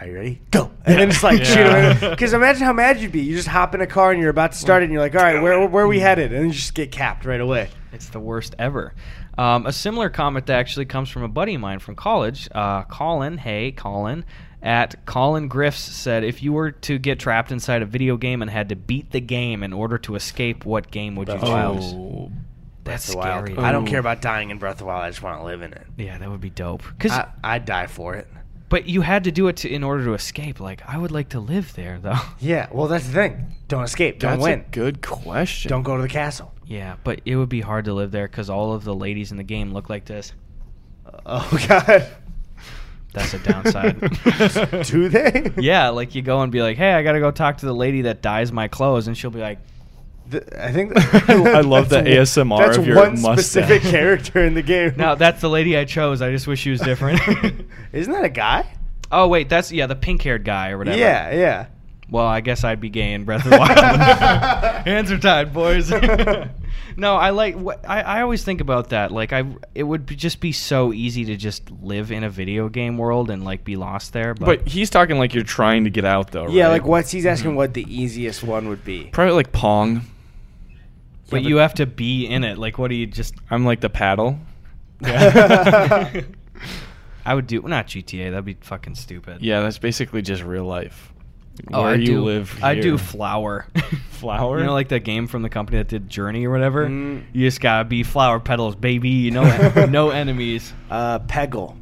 "Are 0.00 0.06
you 0.06 0.14
ready? 0.14 0.40
Go!" 0.50 0.70
And 0.84 0.98
then 0.98 1.10
just 1.10 1.22
like 1.22 1.44
shoot 1.44 1.54
them. 1.64 2.10
Because 2.10 2.32
imagine 2.32 2.62
how 2.64 2.72
mad 2.72 3.00
you'd 3.00 3.12
be. 3.12 3.20
You 3.22 3.36
just 3.36 3.48
hop 3.48 3.74
in 3.74 3.80
a 3.80 3.86
car 3.86 4.12
and 4.12 4.20
you're 4.20 4.30
about 4.30 4.52
to 4.52 4.58
start 4.58 4.82
it, 4.82 4.86
and 4.86 4.92
you're 4.92 5.02
like, 5.02 5.14
"All 5.14 5.22
right, 5.22 5.40
where 5.42 5.66
where 5.66 5.84
are 5.84 5.88
we 5.88 5.98
headed?" 6.00 6.32
And 6.32 6.40
then 6.40 6.46
you 6.48 6.52
just 6.52 6.74
get 6.74 6.90
capped 6.92 7.24
right 7.24 7.40
away. 7.40 7.68
It's 7.92 8.08
the 8.08 8.20
worst 8.20 8.54
ever. 8.58 8.94
Um, 9.38 9.66
a 9.66 9.72
similar 9.72 10.08
comment 10.08 10.46
that 10.46 10.58
actually 10.58 10.86
comes 10.86 11.08
from 11.10 11.22
a 11.22 11.28
buddy 11.28 11.54
of 11.54 11.60
mine 11.60 11.78
from 11.78 11.94
college, 11.94 12.48
uh, 12.54 12.82
Colin. 12.84 13.38
Hey, 13.38 13.72
Colin. 13.72 14.24
At 14.62 15.04
Colin 15.06 15.46
Griffs 15.48 15.78
said, 15.78 16.24
if 16.24 16.42
you 16.42 16.52
were 16.52 16.72
to 16.72 16.98
get 16.98 17.20
trapped 17.20 17.52
inside 17.52 17.82
a 17.82 17.86
video 17.86 18.16
game 18.16 18.42
and 18.42 18.50
had 18.50 18.70
to 18.70 18.74
beat 18.76 19.12
the 19.12 19.20
game 19.20 19.62
in 19.62 19.72
order 19.72 19.96
to 19.98 20.16
escape, 20.16 20.64
what 20.64 20.90
game 20.90 21.14
would 21.16 21.28
you 21.28 21.34
Breath 21.34 21.42
of 21.42 21.48
the 21.48 21.54
Wild. 21.54 21.80
choose? 21.82 21.92
Oh, 21.94 22.32
That's 22.82 23.06
Breath 23.06 23.08
of 23.10 23.14
Wild. 23.30 23.46
scary. 23.46 23.58
I 23.64 23.70
don't 23.70 23.86
care 23.86 24.00
about 24.00 24.22
dying 24.22 24.50
in 24.50 24.58
Breath 24.58 24.72
of 24.76 24.78
the 24.78 24.84
Wild. 24.86 25.04
I 25.04 25.10
just 25.10 25.22
want 25.22 25.38
to 25.38 25.44
live 25.44 25.62
in 25.62 25.72
it. 25.72 25.86
Yeah, 25.98 26.18
that 26.18 26.28
would 26.30 26.40
be 26.40 26.50
dope. 26.50 26.82
Cause, 26.98 27.12
I, 27.12 27.28
I'd 27.44 27.64
die 27.66 27.86
for 27.86 28.14
it. 28.16 28.26
But 28.68 28.86
you 28.88 29.00
had 29.02 29.24
to 29.24 29.30
do 29.30 29.48
it 29.48 29.56
to, 29.58 29.68
in 29.72 29.82
order 29.84 30.04
to 30.04 30.14
escape. 30.14 30.58
Like, 30.60 30.82
I 30.88 30.98
would 30.98 31.12
like 31.12 31.30
to 31.30 31.40
live 31.40 31.74
there, 31.74 31.98
though. 32.00 32.18
Yeah, 32.40 32.68
well, 32.72 32.88
that's 32.88 33.06
the 33.06 33.12
thing. 33.12 33.46
Don't 33.68 33.84
escape. 33.84 34.18
Don't 34.18 34.32
that's 34.32 34.42
win. 34.42 34.60
a 34.60 34.70
good 34.70 35.02
question. 35.02 35.68
Don't 35.68 35.82
go 35.82 35.96
to 35.96 36.02
the 36.02 36.08
castle. 36.08 36.52
yeah, 36.66 36.96
but 37.04 37.20
it 37.24 37.36
would 37.36 37.48
be 37.48 37.60
hard 37.60 37.84
to 37.86 37.94
live 37.94 38.10
there 38.12 38.28
because 38.28 38.50
all 38.50 38.72
of 38.72 38.84
the 38.84 38.94
ladies 38.94 39.30
in 39.30 39.36
the 39.36 39.42
game 39.44 39.72
look 39.72 39.88
like 39.90 40.04
this. 40.04 40.32
Oh 41.24 41.48
God. 41.68 42.06
That's 43.12 43.32
a 43.32 43.38
downside. 43.38 43.98
Do 44.86 45.08
they? 45.08 45.50
yeah, 45.56 45.88
like 45.88 46.14
you 46.14 46.20
go 46.20 46.42
and 46.42 46.52
be 46.52 46.60
like, 46.60 46.76
"Hey, 46.76 46.92
I 46.92 47.02
gotta 47.02 47.20
go 47.20 47.30
talk 47.30 47.58
to 47.58 47.66
the 47.66 47.74
lady 47.74 48.02
that 48.02 48.20
dyes 48.20 48.52
my 48.52 48.68
clothes," 48.68 49.06
and 49.06 49.16
she'll 49.16 49.30
be 49.30 49.40
like, 49.40 49.58
Th- 50.30 50.44
I 50.58 50.72
think 50.72 50.92
I 51.28 51.60
love 51.60 51.88
the 51.88 52.02
ASMR 52.02 52.58
That's 52.58 52.78
of 52.78 52.86
your 52.86 52.96
one 52.96 53.20
mustache. 53.20 53.44
specific 53.44 53.82
character 53.90 54.44
in 54.44 54.54
the 54.54 54.62
game. 54.62 54.94
Now 54.96 55.14
that's 55.14 55.40
the 55.40 55.50
lady 55.50 55.76
I 55.76 55.84
chose. 55.84 56.22
I 56.22 56.30
just 56.30 56.46
wish 56.46 56.60
she 56.60 56.70
was 56.70 56.80
different." 56.80 57.20
Isn't 57.92 58.12
that 58.12 58.24
a 58.24 58.30
guy? 58.30 58.66
oh 59.12 59.28
wait, 59.28 59.48
that's 59.48 59.70
yeah, 59.72 59.86
the 59.86 59.96
pink-haired 59.96 60.44
guy 60.44 60.70
or 60.70 60.78
whatever. 60.78 60.98
Yeah, 60.98 61.32
yeah. 61.32 61.66
Well, 62.08 62.26
I 62.26 62.40
guess 62.40 62.62
I'd 62.62 62.80
be 62.80 62.88
gay 62.88 63.14
in 63.14 63.24
Breath 63.24 63.44
of 63.44 63.50
the 63.50 63.58
Wild. 63.58 64.86
Hands 64.86 65.10
are 65.10 65.18
tied, 65.18 65.52
boys. 65.52 65.90
no, 66.96 67.16
I 67.16 67.30
like. 67.30 67.56
wh- 67.56 67.84
I, 67.84 68.00
I 68.02 68.22
always 68.22 68.44
think 68.44 68.60
about 68.60 68.90
that. 68.90 69.10
Like, 69.10 69.32
I 69.32 69.44
it 69.74 69.82
would 69.82 70.06
be, 70.06 70.14
just 70.14 70.38
be 70.38 70.52
so 70.52 70.92
easy 70.92 71.24
to 71.24 71.36
just 71.36 71.68
live 71.82 72.12
in 72.12 72.22
a 72.22 72.30
video 72.30 72.68
game 72.68 72.96
world 72.96 73.28
and 73.28 73.44
like 73.44 73.64
be 73.64 73.74
lost 73.74 74.12
there. 74.12 74.34
But, 74.34 74.46
But 74.46 74.68
he's 74.68 74.88
talking 74.88 75.18
like 75.18 75.34
you're 75.34 75.42
trying 75.42 75.82
to 75.84 75.90
get 75.90 76.04
out 76.04 76.30
though. 76.30 76.48
Yeah, 76.48 76.64
right? 76.66 76.72
like 76.72 76.84
what's 76.84 77.10
he's 77.10 77.26
asking 77.26 77.50
mm-hmm. 77.50 77.56
what 77.56 77.74
the 77.74 77.84
easiest 77.92 78.44
one 78.44 78.68
would 78.68 78.84
be. 78.84 79.04
Probably 79.12 79.34
like 79.34 79.50
Pong. 79.50 80.02
But 81.30 81.42
you 81.42 81.56
have 81.56 81.74
to 81.74 81.86
be 81.86 82.26
in 82.26 82.44
it. 82.44 82.58
Like, 82.58 82.78
what 82.78 82.88
do 82.88 82.94
you 82.94 83.06
just? 83.06 83.34
I'm 83.50 83.64
like 83.64 83.80
the 83.80 83.90
paddle. 83.90 84.38
Yeah. 85.00 86.22
I 87.26 87.34
would 87.34 87.46
do 87.48 87.60
not 87.62 87.88
GTA. 87.88 88.30
That'd 88.30 88.44
be 88.44 88.56
fucking 88.60 88.94
stupid. 88.94 89.42
Yeah, 89.42 89.60
that's 89.60 89.78
basically 89.78 90.22
just 90.22 90.42
real 90.44 90.64
life. 90.64 91.12
Oh, 91.72 91.82
Where 91.82 91.92
I 91.92 91.94
you 91.96 92.06
do, 92.06 92.24
live. 92.24 92.62
I 92.62 92.74
do 92.74 92.98
flower. 92.98 93.66
Flower? 94.10 94.58
You 94.60 94.64
know, 94.64 94.72
like 94.72 94.88
that 94.88 95.00
game 95.00 95.26
from 95.26 95.42
the 95.42 95.48
company 95.50 95.76
that 95.78 95.88
did 95.88 96.08
Journey 96.08 96.46
or 96.46 96.50
whatever. 96.50 96.86
Mm. 96.88 97.24
You 97.34 97.46
just 97.46 97.60
gotta 97.60 97.84
be 97.84 98.02
flower 98.02 98.40
petals, 98.40 98.74
baby. 98.74 99.10
You 99.10 99.30
know, 99.30 99.86
no 99.90 100.08
enemies. 100.10 100.72
Uh, 100.90 101.18
Peggle. 101.20 101.76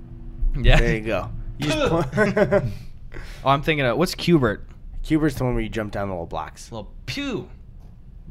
Yeah. 0.61 0.80
There 0.80 0.95
you 0.97 1.01
go. 1.03 1.30
You 1.59 1.68
just 1.70 1.88
point- 2.12 2.72
Oh, 3.45 3.49
I'm 3.51 3.62
thinking 3.62 3.86
of 3.86 3.97
what's 3.99 4.14
Q*bert? 4.16 4.66
Q*bert's 5.05 5.36
the 5.36 5.45
one 5.45 5.55
where 5.55 5.62
you 5.62 5.68
jump 5.68 5.92
down 5.92 6.09
the 6.09 6.14
little 6.14 6.26
blocks. 6.26 6.72
Little 6.72 6.90
pew. 7.07 7.49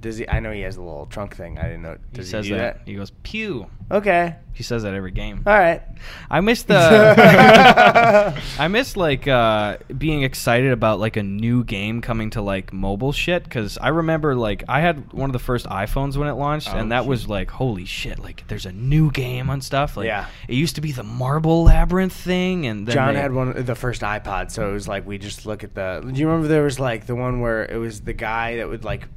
Does 0.04 0.18
he? 0.18 0.30
I 0.30 0.40
know 0.42 0.52
he 0.52 0.62
has 0.62 0.76
a 0.78 0.82
little 0.82 1.06
trunk 1.08 1.36
thing. 1.36 1.58
I 1.58 1.64
didn't 1.64 1.82
know. 1.82 1.94
He 2.12 2.18
Does 2.18 2.28
he, 2.28 2.32
says 2.32 2.46
do 2.48 2.56
that. 2.56 2.80
that? 2.80 2.88
He 2.88 2.94
goes 2.96 3.12
pew. 3.24 3.68
Okay. 3.90 4.36
He 4.54 4.62
says 4.64 4.84
that 4.84 4.94
every 4.94 5.12
game. 5.12 5.44
All 5.48 5.58
right. 5.58 5.82
I 6.30 6.42
miss 6.42 6.64
the. 6.64 6.76
I 8.60 8.68
miss 8.68 8.96
like 8.98 9.28
uh, 9.28 9.78
being 9.98 10.24
excited 10.24 10.72
about 10.72 11.00
like 11.00 11.18
a 11.18 11.24
new 11.24 11.64
game 11.64 12.02
coming 12.02 12.30
to 12.32 12.42
like 12.42 12.72
mobile 12.74 13.12
shit 13.12 13.44
because 13.44 13.78
I 13.78 13.90
remember 13.90 14.36
like 14.36 14.64
I 14.68 14.82
had 14.82 15.12
one 15.14 15.30
of 15.30 15.34
the 15.34 15.40
first 15.40 15.66
iPhones 15.68 16.18
when 16.18 16.28
it 16.28 16.34
launched 16.34 16.70
Oh, 16.74 16.78
and 16.78 16.92
that 16.92 17.06
was 17.06 17.28
like 17.28 17.50
holy 17.50 17.86
shit 17.86 18.20
like 18.20 18.44
there's 18.48 18.66
a 18.66 18.72
new 18.72 19.12
game 19.12 19.50
on 19.50 19.62
stuff 19.62 19.98
like 19.98 20.06
Yeah. 20.06 20.28
it 20.48 20.56
used 20.56 20.76
to 20.76 20.82
be 20.82 20.92
the 20.92 21.04
Marble 21.04 21.64
Labyrinth 21.64 22.14
thing 22.14 22.66
and 22.68 22.88
then 22.88 22.94
John 22.94 23.14
they- 23.14 23.20
had 23.22 23.34
one 23.34 23.64
the 23.66 23.76
first 23.76 24.02
iPod, 24.02 24.52
so 24.52 24.70
it 24.70 24.74
was 24.74 24.88
like 24.88 25.06
we 25.08 25.18
just 25.18 25.46
look 25.46 25.64
at 25.64 25.74
the. 25.76 26.02
Do 26.06 26.20
you 26.20 26.28
remember 26.28 26.48
there 26.48 26.64
was 26.64 26.80
like 26.80 27.06
the 27.06 27.16
one 27.16 27.40
where 27.40 27.66
it 27.66 27.78
was 27.78 28.02
the 28.02 28.14
guy 28.14 28.58
that 28.58 28.68
would 28.70 28.84
like. 28.84 29.08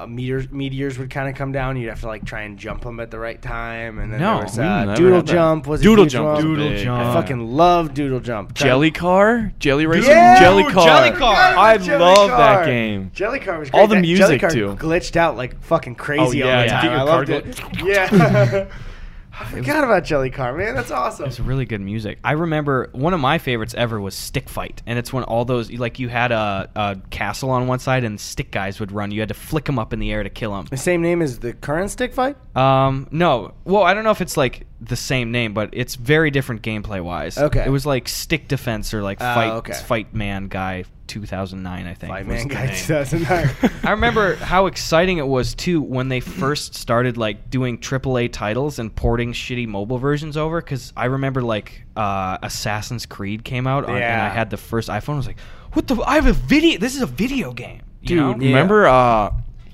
Uh, 0.00 0.06
meteors 0.06 0.50
meteors 0.50 0.98
would 0.98 1.10
kind 1.10 1.28
of 1.28 1.34
come 1.34 1.52
down. 1.52 1.76
You'd 1.76 1.90
have 1.90 2.00
to 2.00 2.06
like 2.06 2.24
try 2.24 2.42
and 2.42 2.58
jump 2.58 2.82
them 2.84 3.00
at 3.00 3.10
the 3.10 3.18
right 3.18 3.40
time, 3.40 3.98
and 3.98 4.10
then 4.10 4.18
No, 4.20 4.36
there 4.36 4.44
was 4.44 4.56
we 4.58 4.64
uh, 4.64 4.94
Doodle. 4.94 5.22
Jump 5.22 5.66
was 5.66 5.80
a 5.80 5.84
Doodle 5.84 6.04
huge 6.04 6.12
Jump 6.12 6.26
one. 6.26 6.42
Doodle 6.42 6.68
big. 6.70 6.84
Jump. 6.84 7.02
I 7.04 7.12
fucking 7.12 7.40
love 7.54 7.92
Doodle 7.92 8.20
Jump. 8.20 8.54
Jelly 8.54 8.90
car? 8.90 9.52
Jelly 9.58 9.84
racing? 9.86 10.10
Yeah! 10.10 10.40
Jelly 10.40 10.62
Ooh, 10.62 10.70
car. 10.70 10.86
Jelly 10.86 11.18
car! 11.18 11.34
I 11.36 11.76
Jelly 11.76 11.98
love 12.02 12.30
car. 12.30 12.38
that 12.38 12.66
game. 12.66 13.10
Jelly 13.12 13.40
Car 13.40 13.58
was 13.58 13.68
great. 13.70 13.78
All 13.80 13.86
the 13.86 13.96
That 13.96 14.02
Jelly 14.02 14.12
music, 14.16 14.40
Car 14.40 14.50
too. 14.50 14.74
glitched 14.76 15.16
out 15.16 15.36
like 15.36 15.60
fucking 15.62 15.96
crazy 15.96 16.42
Oh, 16.42 16.46
all 16.48 16.54
yeah, 16.54 16.62
the 16.64 16.68
time. 16.70 16.82
get 16.84 16.92
I 16.92 17.02
loved 17.02 17.28
go- 17.28 17.36
it. 17.36 17.60
Yeah. 17.84 18.68
I 19.38 19.44
forgot 19.44 19.84
about 19.84 20.04
Jelly 20.04 20.30
Car, 20.30 20.52
man. 20.56 20.74
That's 20.74 20.90
awesome. 20.90 21.26
It's 21.26 21.40
really 21.40 21.64
good 21.64 21.80
music. 21.80 22.18
I 22.24 22.32
remember 22.32 22.90
one 22.92 23.14
of 23.14 23.20
my 23.20 23.38
favorites 23.38 23.74
ever 23.74 24.00
was 24.00 24.14
Stick 24.14 24.48
Fight, 24.48 24.82
and 24.86 24.98
it's 24.98 25.12
when 25.12 25.24
all 25.24 25.44
those 25.44 25.70
like 25.70 25.98
you 25.98 26.08
had 26.08 26.32
a, 26.32 26.68
a 26.74 26.96
castle 27.10 27.50
on 27.50 27.66
one 27.66 27.78
side 27.78 28.04
and 28.04 28.20
stick 28.20 28.50
guys 28.50 28.80
would 28.80 28.92
run. 28.92 29.10
You 29.10 29.20
had 29.20 29.28
to 29.28 29.34
flick 29.34 29.64
them 29.64 29.78
up 29.78 29.92
in 29.92 29.98
the 29.98 30.12
air 30.12 30.22
to 30.22 30.30
kill 30.30 30.52
them. 30.52 30.66
The 30.70 30.76
same 30.76 31.02
name 31.02 31.22
as 31.22 31.38
the 31.38 31.52
current 31.52 31.90
stick 31.90 32.12
fight? 32.12 32.36
Um, 32.56 33.08
no, 33.10 33.54
well, 33.64 33.82
I 33.82 33.94
don't 33.94 34.04
know 34.04 34.10
if 34.10 34.20
it's 34.20 34.36
like 34.36 34.66
the 34.80 34.96
same 34.96 35.30
name, 35.30 35.52
but 35.52 35.70
it's 35.72 35.94
very 35.94 36.30
different 36.30 36.62
gameplay 36.62 37.02
wise. 37.02 37.36
Okay. 37.38 37.64
it 37.66 37.70
was 37.70 37.84
like 37.84 38.08
Stick 38.08 38.48
Defense 38.48 38.94
or 38.94 39.02
like 39.02 39.18
Oh, 39.20 39.34
Fight 39.34 39.50
okay. 39.52 39.72
Fight 39.74 40.14
Man 40.14 40.48
Guy 40.48 40.84
2009, 41.06 41.86
I 41.86 41.94
think. 41.94 42.10
Fight 42.12 42.26
was 42.26 42.36
Man 42.36 42.48
the 42.48 42.54
Guy 42.54 42.66
name. 42.66 42.74
2009. 42.76 43.70
I 43.84 43.90
remember 43.90 44.36
how 44.36 44.66
exciting 44.66 45.18
it 45.18 45.26
was 45.26 45.54
too 45.54 45.82
when 45.82 46.08
they 46.08 46.20
first 46.20 46.74
started 46.74 47.16
like 47.16 47.50
doing 47.50 47.78
AAA 47.78 48.32
titles 48.32 48.78
and 48.78 48.94
porting 48.94 49.32
shitty 49.32 49.66
mobile 49.68 49.98
versions 49.98 50.36
over. 50.36 50.60
Because 50.60 50.92
I 50.96 51.06
remember 51.06 51.42
like 51.42 51.82
uh, 51.96 52.38
Assassin's 52.42 53.06
Creed 53.06 53.44
came 53.44 53.66
out 53.66 53.84
on, 53.84 53.90
and 53.90 53.98
Yeah. 53.98 54.24
I 54.24 54.28
had 54.28 54.50
the 54.50 54.56
first 54.56 54.88
iPhone. 54.88 55.14
I 55.14 55.16
was 55.16 55.26
like, 55.26 55.40
"What 55.74 55.88
the? 55.88 56.00
I 56.06 56.14
have 56.14 56.26
a 56.26 56.32
video. 56.32 56.78
This 56.78 56.94
is 56.96 57.02
a 57.02 57.06
video 57.06 57.52
game." 57.52 57.82
You 58.02 58.08
Dude, 58.08 58.18
know? 58.18 58.30
Yeah. 58.30 58.48
remember 58.48 58.86
uh, 58.86 59.30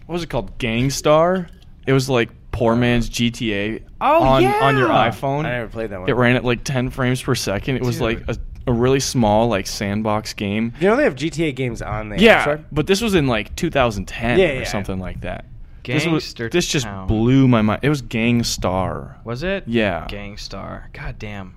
what 0.06 0.12
was 0.14 0.22
it 0.22 0.30
called? 0.30 0.58
Gangstar. 0.58 1.48
It 1.86 1.92
was 1.92 2.08
like 2.08 2.30
poor 2.56 2.74
man's 2.74 3.10
GTA 3.10 3.82
Oh, 4.00 4.22
on 4.22 4.44
on 4.44 4.78
your 4.78 4.88
iPhone. 4.88 5.44
I 5.44 5.50
never 5.58 5.68
played 5.68 5.90
that 5.90 6.00
one. 6.00 6.08
It 6.08 6.14
ran 6.14 6.36
at 6.36 6.44
like 6.44 6.64
10 6.64 6.90
frames 6.90 7.22
per 7.22 7.34
second. 7.34 7.76
It 7.76 7.82
was 7.82 8.00
like 8.00 8.22
a, 8.28 8.36
a 8.66 8.72
really 8.72 9.00
small 9.00 9.48
like 9.48 9.66
sandbox 9.66 10.32
game. 10.32 10.72
You 10.80 10.88
know 10.88 10.96
they 10.96 11.04
have 11.04 11.14
GTA 11.16 11.54
games 11.54 11.82
on 11.82 12.08
there. 12.08 12.20
Yeah, 12.20 12.42
Store? 12.42 12.64
but 12.72 12.86
this 12.86 13.00
was 13.00 13.14
in 13.14 13.26
like 13.26 13.54
2010 13.56 14.38
Yeah, 14.38 14.46
or 14.46 14.52
yeah. 14.54 14.64
something 14.64 14.98
like 14.98 15.20
that. 15.20 15.44
This, 15.84 16.04
Gangster 16.04 16.44
was, 16.44 16.50
this 16.52 16.66
just 16.66 16.84
Town. 16.86 17.06
blew 17.06 17.46
my 17.46 17.62
mind. 17.62 17.80
It 17.82 17.88
was 17.88 18.02
Gangstar. 18.02 19.24
Was 19.24 19.42
it? 19.44 19.64
Yeah. 19.68 20.06
Gangstar. 20.08 20.92
God 20.92 21.16
damn. 21.18 21.54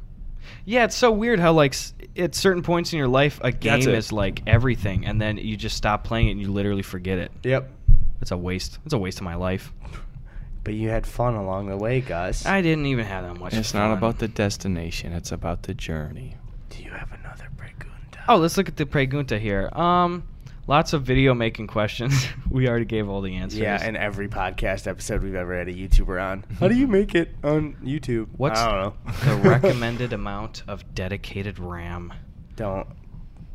Yeah, 0.65 0.83
it's 0.83 0.95
so 0.95 1.11
weird 1.11 1.39
how 1.39 1.53
like 1.53 1.75
at 2.15 2.35
certain 2.35 2.61
points 2.61 2.93
in 2.93 2.99
your 2.99 3.07
life 3.07 3.39
a 3.43 3.51
game 3.51 3.87
is 3.89 4.11
like 4.11 4.41
everything, 4.45 5.05
and 5.05 5.19
then 5.19 5.37
you 5.37 5.57
just 5.57 5.75
stop 5.77 6.03
playing 6.03 6.27
it 6.27 6.31
and 6.31 6.41
you 6.41 6.51
literally 6.51 6.83
forget 6.83 7.17
it. 7.17 7.31
Yep. 7.43 7.71
It's 8.21 8.31
a 8.31 8.37
waste. 8.37 8.77
It's 8.85 8.93
a 8.93 8.97
waste 8.97 9.17
of 9.19 9.23
my 9.23 9.35
life. 9.35 9.73
But 10.69 10.75
you 10.75 10.89
had 10.89 11.07
fun 11.07 11.33
along 11.33 11.65
the 11.65 11.77
way, 11.77 11.99
Gus. 11.99 12.45
I 12.45 12.61
didn't 12.61 12.85
even 12.85 13.03
have 13.03 13.23
that 13.23 13.39
much. 13.39 13.55
It's 13.55 13.71
fun. 13.71 13.89
not 13.89 13.97
about 13.97 14.19
the 14.19 14.27
destination. 14.27 15.13
It's 15.13 15.31
about 15.31 15.63
the 15.63 15.73
journey. 15.73 16.35
Do 16.69 16.83
you 16.83 16.91
have 16.91 17.11
another 17.11 17.49
Pregunta? 17.57 18.23
Oh, 18.27 18.37
let's 18.37 18.55
look 18.55 18.67
at 18.67 18.77
the 18.77 18.85
pregunta 18.85 19.39
here. 19.39 19.71
Um, 19.73 20.27
lots 20.67 20.93
of 20.93 21.01
video 21.01 21.33
making 21.33 21.65
questions. 21.65 22.27
we 22.51 22.69
already 22.69 22.85
gave 22.85 23.09
all 23.09 23.21
the 23.21 23.35
answers. 23.37 23.61
Yeah, 23.61 23.83
in 23.83 23.97
every 23.97 24.27
podcast 24.27 24.85
episode 24.85 25.23
we've 25.23 25.33
ever 25.33 25.57
had 25.57 25.69
a 25.69 25.73
YouTuber 25.73 26.23
on. 26.23 26.45
How 26.59 26.67
do 26.67 26.75
you 26.75 26.85
make 26.85 27.15
it 27.15 27.33
on 27.43 27.73
YouTube? 27.83 28.27
What's 28.37 28.59
I 28.59 28.71
don't 28.83 29.05
know. 29.05 29.41
the 29.41 29.49
recommended 29.49 30.13
amount 30.13 30.61
of 30.67 30.93
dedicated 30.93 31.57
RAM? 31.57 32.13
Don't. 32.55 32.87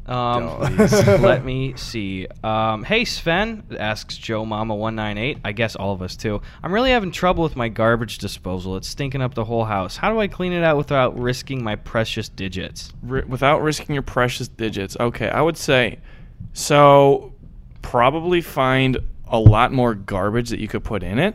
Um, 0.07 0.61
let 1.23 1.45
me 1.47 1.75
see. 1.77 2.27
Um, 2.43 2.85
hey 2.85 3.05
Sven 3.05 3.65
asks 3.79 4.17
Joe 4.17 4.45
Mama 4.45 4.75
one 4.75 4.95
nine 4.95 5.17
eight. 5.19 5.39
I 5.45 5.53
guess 5.53 5.77
all 5.77 5.93
of 5.93 6.03
us 6.03 6.17
too. 6.17 6.43
I'm 6.63 6.73
really 6.73 6.91
having 6.91 7.11
trouble 7.11 7.43
with 7.43 7.57
my 7.57 7.69
garbage 7.69 8.19
disposal. 8.19 8.77
It's 8.77 8.89
stinking 8.89 9.23
up 9.23 9.35
the 9.35 9.45
whole 9.45 9.65
house. 9.65 9.97
How 9.97 10.13
do 10.13 10.21
I 10.21 10.29
clean 10.29 10.53
it 10.53 10.63
out 10.63 10.77
without 10.77 11.19
risking 11.19 11.63
my 11.65 11.77
precious 11.77 12.29
digits? 12.29 12.93
Ri 13.03 13.23
without 13.23 13.63
risking 13.63 13.95
your 13.95 14.03
precious 14.03 14.49
digits. 14.49 14.97
Okay, 15.01 15.29
I 15.29 15.41
would 15.41 15.57
say 15.57 15.99
so. 16.53 17.33
Probably 17.83 18.41
find 18.41 18.97
a 19.27 19.39
lot 19.39 19.71
more 19.73 19.95
garbage 19.95 20.49
that 20.51 20.59
you 20.59 20.69
could 20.69 20.85
put 20.85 21.03
in 21.03 21.19
it, 21.19 21.35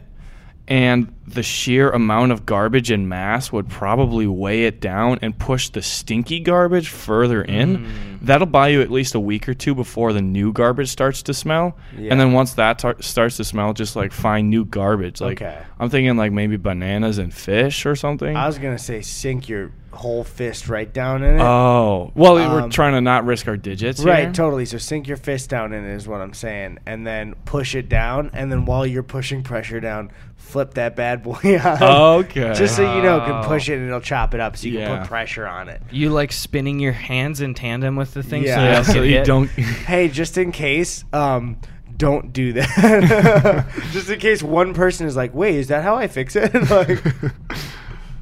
and 0.68 1.14
the 1.28 1.44
sheer 1.44 1.92
amount 1.92 2.32
of 2.32 2.44
garbage 2.46 2.90
in 2.90 3.08
mass 3.08 3.52
would 3.52 3.70
probably 3.70 4.26
weigh 4.26 4.66
it 4.66 4.80
down 4.82 5.20
and 5.22 5.38
push 5.38 5.70
the 5.70 5.82
stinky 5.84 6.40
garbage 6.40 6.90
further 6.90 7.44
in. 7.44 8.09
That'll 8.22 8.48
buy 8.48 8.68
you 8.70 8.82
at 8.82 8.92
least 8.92 9.16
a 9.16 9.20
week 9.20 9.48
or 9.48 9.54
two 9.54 9.74
before 9.74 10.12
the 10.14 10.22
new 10.22 10.52
garbage 10.52 10.90
starts 10.90 11.24
to 11.24 11.34
smell. 11.34 11.78
Yeah. 11.98 12.12
And 12.12 12.20
then 12.20 12.34
once 12.34 12.54
that 12.56 12.80
tar- 12.80 13.02
starts 13.02 13.38
to 13.38 13.44
smell, 13.44 13.74
just 13.74 13.96
like 13.96 14.12
find 14.12 14.50
new 14.50 14.66
garbage. 14.66 15.22
Like 15.22 15.42
Okay. 15.42 15.58
I'm 15.80 15.90
thinking 15.90 16.18
like 16.18 16.32
maybe 16.32 16.58
bananas 16.58 17.18
and 17.18 17.34
fish 17.34 17.86
or 17.86 17.96
something. 17.96 18.36
I 18.36 18.46
was 18.48 18.58
gonna 18.58 18.78
say 18.78 19.02
sink 19.02 19.48
your 19.48 19.72
whole 19.92 20.24
fist 20.24 20.70
right 20.70 20.92
down 20.94 21.24
in 21.24 21.36
it. 21.40 21.42
Oh, 21.42 22.12
well, 22.16 22.36
we're 22.36 22.62
Um, 22.62 22.70
trying 22.70 22.94
to 22.94 23.02
not 23.02 23.26
risk 23.26 23.48
our 23.48 23.58
digits. 23.58 24.04
Right, 24.04 24.26
here. 24.26 24.32
totally. 24.34 24.66
So 24.66 24.78
sink 24.78 25.08
your 25.08 25.18
fist 25.18 25.50
down 25.50 25.74
in 25.74 25.84
it 25.86 25.94
is 25.96 26.08
what 26.08 26.22
I'm 26.22 26.34
saying, 26.34 26.80
and 26.86 27.06
then 27.08 27.36
push 27.46 27.76
it 27.76 27.90
down, 27.90 28.30
and 28.34 28.52
then 28.52 28.66
while 28.66 28.86
you're 28.86 29.04
pushing 29.04 29.44
pressure 29.44 29.80
down, 29.80 30.12
flip 30.38 30.76
that 30.76 30.96
bad 30.96 31.22
boy 31.24 31.60
on. 31.64 31.84
Okay. 32.24 32.54
Just 32.56 32.76
so 32.76 32.96
you 32.96 33.02
know, 33.04 33.20
can 33.22 33.44
push 33.44 33.70
it 33.70 33.78
and 33.78 33.88
it'll 33.88 34.00
chop 34.02 34.34
it 34.34 34.40
up, 34.40 34.58
so 34.58 34.68
you 34.68 34.78
can 34.80 35.00
put 35.00 35.08
pressure 35.08 35.48
on 35.48 35.70
it. 35.70 35.82
You 35.92 36.10
like 36.10 36.32
spinning 36.32 36.80
your 36.80 36.94
hands 36.94 37.42
in 37.42 37.54
tandem 37.54 37.96
with 37.96 38.14
the 38.14 38.24
thing 38.24 38.44
Yeah. 38.44 38.82
so, 38.84 39.02
yeah, 39.04 39.10
you 39.10 39.24
so 39.24 39.24
don't 39.26 39.50
you 39.58 39.58
don't. 39.66 39.66
Hey, 39.86 40.08
just 40.08 40.38
in 40.38 40.52
case, 40.52 41.04
um, 41.14 41.58
don't 41.98 42.32
do 42.32 42.54
that. 42.54 43.66
just 43.92 44.10
in 44.10 44.20
case 44.20 44.42
one 44.42 44.74
person 44.74 45.06
is 45.06 45.16
like, 45.18 45.34
"Wait, 45.36 45.56
is 45.56 45.68
that 45.68 45.84
how 45.84 45.96
I 45.96 46.08
fix 46.08 46.36
it?" 46.36 46.54
like, 46.70 47.04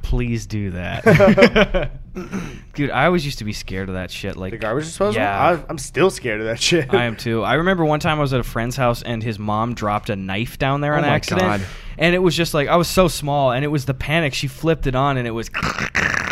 Please 0.07 0.45
do 0.45 0.71
that. 0.71 1.91
Dude, 2.75 2.91
I 2.91 3.05
always 3.07 3.25
used 3.25 3.39
to 3.39 3.43
be 3.43 3.51
scared 3.51 3.89
of 3.89 3.95
that 3.95 4.09
shit. 4.09 4.37
Like 4.37 4.51
the 4.51 4.57
garbage 4.57 4.85
disposal. 4.85 5.19
Yeah. 5.21 5.37
I, 5.37 5.65
I'm 5.67 5.77
still 5.77 6.09
scared 6.09 6.39
of 6.39 6.45
that 6.47 6.61
shit. 6.61 6.93
I 6.93 7.03
am 7.03 7.17
too. 7.17 7.43
I 7.43 7.55
remember 7.55 7.83
one 7.83 7.99
time 7.99 8.17
I 8.17 8.21
was 8.21 8.31
at 8.33 8.39
a 8.39 8.43
friend's 8.43 8.77
house 8.77 9.01
and 9.01 9.21
his 9.21 9.37
mom 9.37 9.73
dropped 9.73 10.09
a 10.09 10.15
knife 10.15 10.57
down 10.57 10.79
there 10.79 10.93
Oh 10.93 10.97
on 10.97 11.01
my 11.01 11.09
accident. 11.09 11.41
God. 11.45 11.61
And 11.97 12.15
it 12.15 12.19
was 12.19 12.37
just 12.37 12.53
like 12.53 12.69
I 12.69 12.77
was 12.77 12.87
so 12.87 13.09
small 13.09 13.51
and 13.51 13.65
it 13.65 13.67
was 13.67 13.83
the 13.83 13.93
panic. 13.93 14.33
She 14.33 14.47
flipped 14.47 14.87
it 14.87 14.95
on 14.95 15.17
and 15.17 15.27
it 15.27 15.31
was 15.31 15.49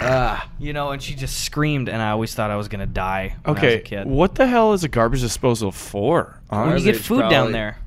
Ah. 0.08 0.50
you 0.58 0.72
know, 0.72 0.92
and 0.92 1.04
she 1.04 1.16
just 1.16 1.44
screamed 1.44 1.90
and 1.90 2.02
I 2.02 2.12
always 2.12 2.34
thought 2.34 2.52
I 2.52 2.56
was 2.56 2.70
gonna 2.70 2.86
die 2.86 3.36
when 3.44 3.58
I 3.58 3.60
was 3.60 3.64
a 3.64 3.68
okay, 3.76 3.82
kid. 3.82 4.08
what 4.08 4.36
the 4.36 4.48
hell 4.48 4.72
is 4.72 4.86
a 4.86 4.88
garbage 4.88 5.20
disposal 5.20 5.74
for? 5.74 6.40
when 6.48 6.78
you 6.78 6.84
get 6.84 6.96
food 6.96 7.30
down 7.30 7.52
there. 7.52 7.80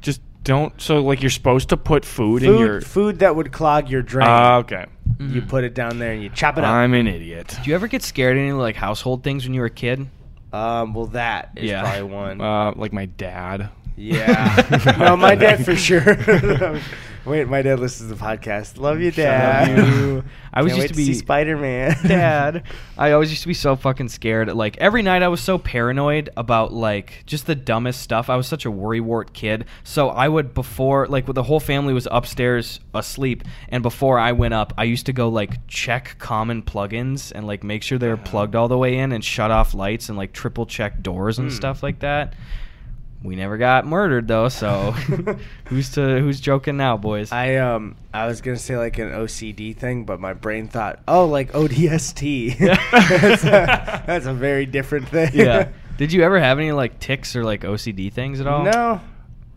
just 0.00 0.20
don't. 0.44 0.80
So 0.80 1.00
like 1.00 1.20
you're 1.22 1.30
supposed 1.30 1.68
to 1.68 1.76
put 1.76 2.04
food, 2.04 2.42
in 2.42 2.58
your. 2.58 2.80
food 2.80 3.20
that 3.20 3.36
would 3.36 3.52
clog 3.52 3.88
your 3.88 4.02
drain. 4.02 4.26
Ah, 4.28 4.56
okay. 4.58 4.86
You 5.30 5.42
put 5.42 5.64
it 5.64 5.74
down 5.74 5.98
there 5.98 6.12
and 6.12 6.22
you 6.22 6.28
chop 6.30 6.58
it 6.58 6.64
up. 6.64 6.70
I'm 6.70 6.94
an 6.94 7.06
idiot. 7.06 7.56
Do 7.62 7.68
you 7.70 7.74
ever 7.74 7.86
get 7.88 8.02
scared 8.02 8.36
of 8.36 8.42
any 8.42 8.52
like 8.52 8.76
household 8.76 9.22
things 9.22 9.44
when 9.44 9.54
you 9.54 9.60
were 9.60 9.66
a 9.66 9.70
kid? 9.70 10.06
Um, 10.52 10.92
well, 10.94 11.06
that 11.06 11.50
is 11.56 11.70
Yeah. 11.70 11.82
probably 11.82 12.02
one. 12.02 12.40
Uh, 12.40 12.72
like 12.76 12.92
my 12.92 13.06
dad. 13.06 13.70
Yeah. 13.96 14.96
no, 14.98 15.16
my 15.16 15.34
dad 15.34 15.64
for 15.64 15.76
sure. 15.76 16.16
Wait, 17.24 17.46
my 17.46 17.62
dad 17.62 17.78
listens 17.78 18.10
to 18.10 18.16
the 18.16 18.20
podcast. 18.20 18.78
Love 18.78 18.98
you, 19.00 19.12
Dad. 19.12 19.78
Love 19.78 19.88
you. 20.00 20.24
I 20.52 20.58
always 20.58 20.72
Can't 20.72 20.82
used 20.88 20.94
to 20.94 21.06
be 21.06 21.14
Spider 21.14 21.56
Man. 21.56 21.96
Dad. 22.08 22.64
I 22.98 23.12
always 23.12 23.30
used 23.30 23.42
to 23.42 23.48
be 23.48 23.54
so 23.54 23.76
fucking 23.76 24.08
scared. 24.08 24.52
Like 24.52 24.76
every 24.78 25.02
night 25.02 25.22
I 25.22 25.28
was 25.28 25.40
so 25.40 25.56
paranoid 25.56 26.30
about 26.36 26.72
like 26.72 27.22
just 27.24 27.46
the 27.46 27.54
dumbest 27.54 28.00
stuff. 28.00 28.28
I 28.28 28.34
was 28.34 28.48
such 28.48 28.66
a 28.66 28.70
worrywart 28.72 29.34
kid. 29.34 29.66
So 29.84 30.08
I 30.08 30.26
would 30.26 30.52
before 30.52 31.06
like 31.06 31.26
the 31.32 31.44
whole 31.44 31.60
family 31.60 31.94
was 31.94 32.08
upstairs 32.10 32.80
asleep 32.92 33.44
and 33.68 33.84
before 33.84 34.18
I 34.18 34.32
went 34.32 34.54
up, 34.54 34.72
I 34.76 34.82
used 34.82 35.06
to 35.06 35.12
go 35.12 35.28
like 35.28 35.64
check 35.68 36.16
common 36.18 36.62
plugins 36.64 37.30
and 37.32 37.46
like 37.46 37.62
make 37.62 37.84
sure 37.84 37.98
they're 37.98 38.16
plugged 38.16 38.56
all 38.56 38.66
the 38.66 38.76
way 38.78 38.98
in 38.98 39.12
and 39.12 39.24
shut 39.24 39.52
off 39.52 39.74
lights 39.74 40.08
and 40.08 40.18
like 40.18 40.32
triple 40.32 40.66
check 40.66 41.00
doors 41.02 41.38
and 41.38 41.50
Hmm. 41.50 41.54
stuff 41.56 41.84
like 41.84 42.00
that. 42.00 42.34
We 43.22 43.36
never 43.36 43.56
got 43.56 43.86
murdered 43.86 44.26
though, 44.26 44.48
so 44.48 44.90
who's 45.66 45.90
to 45.92 46.18
who's 46.18 46.40
joking 46.40 46.76
now, 46.76 46.96
boys? 46.96 47.30
I 47.30 47.56
um 47.56 47.96
I 48.12 48.26
was 48.26 48.40
gonna 48.40 48.56
say 48.56 48.76
like 48.76 48.98
an 48.98 49.10
OCD 49.10 49.76
thing, 49.76 50.04
but 50.04 50.18
my 50.20 50.32
brain 50.32 50.66
thought, 50.68 51.00
oh, 51.06 51.26
like 51.26 51.52
ODST. 51.52 52.58
that's, 52.90 53.44
a, 53.44 54.04
that's 54.06 54.26
a 54.26 54.34
very 54.34 54.66
different 54.66 55.08
thing. 55.08 55.30
yeah. 55.34 55.68
Did 55.98 56.12
you 56.12 56.22
ever 56.22 56.40
have 56.40 56.58
any 56.58 56.72
like 56.72 56.98
ticks 56.98 57.36
or 57.36 57.44
like 57.44 57.60
OCD 57.62 58.12
things 58.12 58.40
at 58.40 58.46
all? 58.46 58.64
no. 58.64 59.00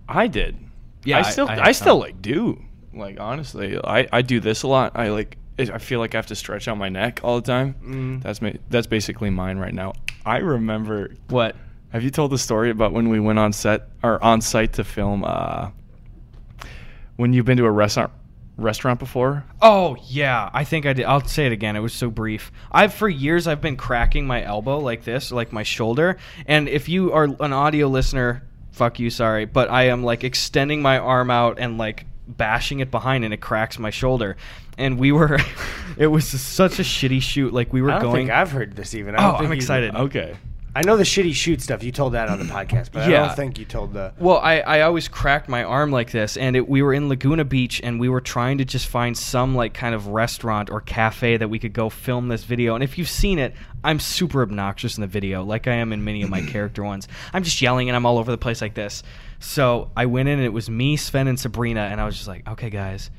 I 0.08 0.28
did. 0.28 0.56
Yeah, 1.04 1.18
I 1.18 1.20
I- 1.22 1.32
still, 1.32 1.48
I 1.50 1.54
I, 1.54 1.66
had 1.68 1.76
still 1.76 1.98
like 1.98 2.22
do. 2.22 2.62
Like 2.94 3.20
honestly, 3.20 3.80
I, 3.84 4.08
I 4.14 4.22
do 4.22 4.40
this 4.40 4.62
a 4.64 4.68
lot. 4.68 4.92
I 4.96 5.10
like. 5.10 5.38
I 5.58 5.78
feel 5.80 6.00
like 6.00 6.14
I 6.14 6.18
have 6.18 6.28
to 6.28 6.36
stretch 6.36 6.68
out 6.68 6.78
my 6.78 6.90
neck 6.90 7.22
all 7.24 7.38
the 7.42 7.48
time. 7.48 7.76
Mm. 7.84 8.22
That's 8.24 8.42
ma- 8.42 8.52
that's 8.70 8.88
basically 8.88 9.30
mine 9.30 9.58
right 9.58 9.74
now. 9.74 9.94
I 10.26 10.38
remember. 10.38 11.16
What? 11.30 11.56
Have 11.96 12.04
you 12.04 12.12
told 12.12 12.34
the 12.34 12.38
story 12.38 12.72
about 12.72 12.92
when 12.92 13.08
we 13.08 13.22
went 13.22 13.40
on 13.40 13.54
set 13.54 13.88
or 14.04 14.22
on 14.22 14.42
site 14.42 14.74
to 14.74 14.84
film? 14.84 15.24
Uh, 15.26 15.70
when 17.16 17.32
you've 17.32 17.46
been 17.46 17.56
to 17.56 17.64
a 17.64 17.72
restaurant 17.72 18.12
restaurant 18.58 19.00
before? 19.00 19.46
Oh 19.62 19.96
yeah, 20.06 20.50
I 20.54 20.66
think 20.66 20.86
I 20.86 20.92
did. 20.92 21.06
I'll 21.06 21.26
say 21.26 21.46
it 21.46 21.54
again. 21.54 21.78
It 21.78 21.80
was 21.80 21.94
so 21.94 22.10
brief. 22.10 22.52
I've 22.70 22.94
for 22.94 23.08
years 23.08 23.48
I've 23.48 23.62
been 23.62 23.78
cracking 23.78 24.28
my 24.28 24.44
elbow 24.44 24.80
like 24.80 25.06
this, 25.06 25.32
like 25.32 25.54
my 25.54 25.64
shoulder. 25.64 26.18
And 26.46 26.68
if 26.68 26.90
you 26.90 27.14
are 27.14 27.30
an 27.40 27.54
audio 27.54 27.88
listener, 27.88 28.44
fuck 28.74 29.00
you, 29.00 29.10
sorry, 29.10 29.46
but 29.46 29.70
I 29.70 29.84
am 29.84 30.04
like 30.04 30.26
extending 30.26 30.82
my 30.82 30.98
arm 30.98 31.32
out 31.32 31.60
and 31.60 31.78
like 31.78 32.06
bashing 32.28 32.82
it 32.82 32.92
behind, 32.92 33.24
and 33.24 33.34
it 33.34 33.40
cracks 33.40 33.80
my 33.80 33.90
shoulder. 33.90 34.36
And 34.78 35.00
we 35.00 35.14
were, 35.14 35.40
it 35.98 36.08
was 36.08 36.28
such 36.28 36.78
a 36.78 36.84
shitty 36.84 37.22
shoot. 37.22 37.54
Like 37.54 37.72
we 37.72 37.82
were 37.82 37.92
I 37.92 38.00
don't 38.00 38.12
going. 38.12 38.28
think 38.28 38.32
I've 38.32 38.52
heard 38.52 38.76
this 38.76 38.96
even. 38.96 39.16
I 39.16 39.20
oh, 39.20 39.22
don't 39.22 39.32
think 39.36 39.46
I'm 39.46 39.52
you- 39.54 39.56
excited. 39.60 39.96
Okay. 39.96 40.36
I 40.76 40.82
know 40.82 40.98
the 40.98 41.04
shitty 41.04 41.34
shoot 41.34 41.62
stuff. 41.62 41.84
You 41.84 41.92
told 41.94 42.14
that 42.14 42.28
on 42.28 42.38
the 42.38 42.46
podcast, 42.54 42.90
but 42.92 43.04
I 43.04 43.10
Yeah. 43.10 43.28
don't 43.28 43.36
think 43.36 43.58
you 43.58 43.64
told 43.66 43.94
the. 43.94 44.14
Well, 44.20 44.40
I, 44.40 44.60
I 44.60 44.82
always 44.82 45.08
cracked 45.08 45.48
my 45.48 45.64
arm 45.64 45.92
like 45.92 46.12
this, 46.12 46.36
and 46.36 46.56
it, 46.56 46.68
we 46.68 46.82
were 46.82 46.94
in 46.94 47.08
Laguna 47.08 47.46
Beach, 47.46 47.80
and 47.82 47.98
we 48.00 48.10
were 48.10 48.20
trying 48.20 48.58
to 48.58 48.66
just 48.66 48.88
find 48.88 49.18
some 49.18 49.56
like 49.56 49.74
kind 49.74 49.96
of 49.96 50.08
restaurant 50.08 50.70
or 50.70 50.82
cafe 50.82 51.38
that 51.38 51.48
we 51.48 51.60
could 51.60 51.72
go 51.74 51.90
film 51.90 52.28
this 52.28 52.44
video. 52.44 52.76
And 52.76 52.84
if 52.84 52.98
you've 52.98 53.10
seen 53.10 53.40
it, 53.40 53.54
I'm 53.84 54.00
super 54.00 54.42
obnoxious 54.42 54.98
in 54.98 55.02
the 55.02 55.08
video, 55.08 55.44
like 55.44 55.66
I 55.68 55.76
am 55.76 55.94
in 55.94 56.04
many 56.04 56.22
of 56.24 56.30
my 56.30 56.42
character 56.52 56.84
ones. 56.84 57.08
I'm 57.34 57.44
just 57.44 57.62
yelling 57.62 57.88
and 57.90 57.96
I'm 57.96 58.06
all 58.06 58.18
over 58.18 58.30
the 58.32 58.38
place 58.38 58.62
like 58.62 58.74
this. 58.74 59.02
So 59.40 59.92
I 59.96 60.08
went 60.08 60.28
in, 60.28 60.40
and 60.40 60.46
it 60.46 60.54
was 60.54 60.70
me, 60.70 60.98
Sven, 60.98 61.28
and 61.28 61.40
Sabrina, 61.40 61.82
and 61.82 62.02
I 62.02 62.06
was 62.06 62.16
just 62.16 62.28
like, 62.28 62.48
okay, 62.50 62.70
guys. 62.70 63.12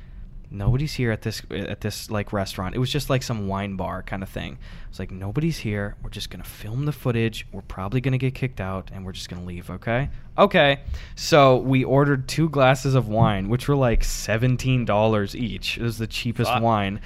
Nobody's 0.51 0.95
here 0.95 1.11
at 1.11 1.23
this 1.23 1.43
at 1.51 1.81
this 1.81 2.11
like 2.11 2.33
restaurant. 2.33 2.75
It 2.75 2.79
was 2.79 2.91
just 2.91 3.11
like 3.11 3.23
some 3.23 3.49
wine 3.49 3.77
bar 3.77 4.03
kind 4.03 4.23
of 4.23 4.29
thing. 4.29 4.59
It's 4.89 4.99
like, 4.99 5.11
nobody's 5.11 5.59
here. 5.59 5.97
We're 6.03 6.11
just 6.11 6.31
gonna 6.31 6.45
film 6.45 6.85
the 6.85 6.93
footage. 6.93 7.47
We're 7.53 7.63
probably 7.63 8.01
gonna 8.01 8.19
get 8.19 8.35
kicked 8.35 8.61
out, 8.61 8.91
and 8.95 9.05
we're 9.05 9.13
just 9.13 9.29
gonna 9.29 9.45
leave. 9.45 9.69
Okay? 9.71 10.09
Okay. 10.39 10.81
So 11.17 11.57
we 11.57 11.83
ordered 11.85 12.29
two 12.29 12.49
glasses 12.49 12.95
of 12.95 13.09
wine, 13.09 13.49
which 13.49 13.67
were 13.69 13.77
like 13.77 14.05
seventeen 14.05 14.85
dollars 14.85 15.35
each. 15.35 15.79
It 15.79 15.83
was 15.83 15.99
the 15.99 16.07
cheapest 16.07 16.51
Fuck. 16.51 16.63
wine. 16.63 17.01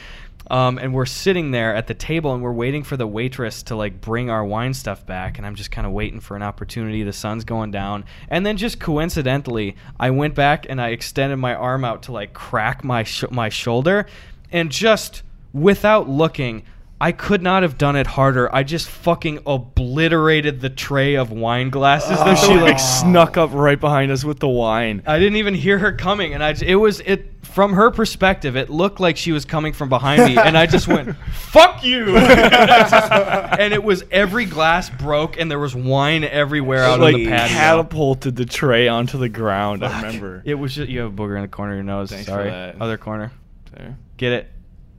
Um, 0.50 0.78
and 0.78 0.92
we're 0.92 1.06
sitting 1.06 1.52
there 1.52 1.74
at 1.76 1.86
the 1.86 1.94
table 1.94 2.34
and 2.34 2.42
we're 2.42 2.52
waiting 2.52 2.82
for 2.82 2.96
the 2.96 3.06
waitress 3.06 3.62
to 3.64 3.76
like 3.76 4.00
bring 4.00 4.30
our 4.30 4.44
wine 4.44 4.74
stuff 4.74 5.06
back. 5.06 5.38
And 5.38 5.46
i'm 5.46 5.54
just 5.54 5.70
kind 5.70 5.86
of 5.86 5.92
waiting 5.92 6.18
for 6.18 6.36
an 6.36 6.42
opportunity. 6.42 7.04
The 7.04 7.12
sun's 7.12 7.44
going 7.44 7.70
down. 7.70 8.04
And 8.28 8.44
then 8.44 8.56
just 8.56 8.80
coincidentally 8.80 9.76
i 9.98 10.10
went 10.10 10.34
back 10.34 10.66
and 10.68 10.80
i 10.80 10.88
extended 10.88 11.36
my 11.36 11.54
arm 11.54 11.84
out 11.84 12.02
to 12.04 12.12
like 12.12 12.32
crack 12.34 12.82
my 12.82 13.04
sh- 13.04 13.30
my 13.30 13.48
shoulder. 13.48 14.06
And 14.50 14.70
just 14.72 15.22
without 15.52 16.08
looking 16.08 16.64
I 17.02 17.12
could 17.12 17.42
not 17.42 17.62
have 17.62 17.78
done 17.78 17.96
it 17.96 18.06
harder. 18.06 18.54
I 18.54 18.62
just 18.62 18.88
fucking 18.90 19.40
obliterated 19.46 20.60
the 20.60 20.68
tray 20.68 21.14
of 21.16 21.30
wine 21.32 21.70
glasses 21.70 22.18
that 22.18 22.34
She 22.36 22.52
like 22.54 22.60
like 22.62 22.78
snuck 22.78 23.38
up 23.38 23.50
right 23.54 23.80
behind 23.80 24.12
us 24.12 24.22
with 24.22 24.38
the 24.38 24.48
wine. 24.48 25.02
I 25.06 25.18
didn't 25.18 25.36
even 25.36 25.54
hear 25.54 25.78
her 25.78 25.92
coming, 25.92 26.34
and 26.34 26.44
I 26.44 26.54
it 26.62 26.74
was 26.74 27.00
it 27.00 27.26
from 27.42 27.72
her 27.72 27.90
perspective. 27.90 28.54
It 28.54 28.68
looked 28.68 29.00
like 29.00 29.16
she 29.16 29.32
was 29.32 29.46
coming 29.46 29.72
from 29.72 29.88
behind 29.88 30.24
me, 30.26 30.36
and 30.36 30.58
I 30.58 30.66
just 30.66 30.88
went 30.88 31.16
"fuck 31.32 31.82
you," 31.82 32.16
and, 32.18 32.50
just- 32.90 33.12
and 33.12 33.72
it 33.72 33.82
was 33.82 34.04
every 34.10 34.44
glass 34.44 34.90
broke, 34.90 35.40
and 35.40 35.50
there 35.50 35.58
was 35.58 35.74
wine 35.74 36.22
everywhere 36.24 36.84
out 36.84 37.00
like 37.00 37.14
on 37.14 37.20
the 37.20 37.26
patio. 37.28 37.56
catapulted 37.56 38.36
the 38.36 38.44
tray 38.44 38.88
onto 38.88 39.16
the 39.16 39.30
ground. 39.30 39.82
I 39.84 40.02
remember. 40.02 40.42
it 40.44 40.54
was 40.56 40.74
just 40.74 40.90
you 40.90 41.00
have 41.00 41.12
a 41.12 41.16
booger 41.16 41.36
in 41.36 41.42
the 41.42 41.48
corner 41.48 41.72
of 41.72 41.76
your 41.78 41.84
nose. 41.84 42.10
Thanks 42.10 42.26
Sorry, 42.26 42.50
other 42.50 42.98
corner. 42.98 43.32
There, 43.72 43.96
Get 44.18 44.32
it? 44.32 44.50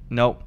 Nope, 0.09 0.43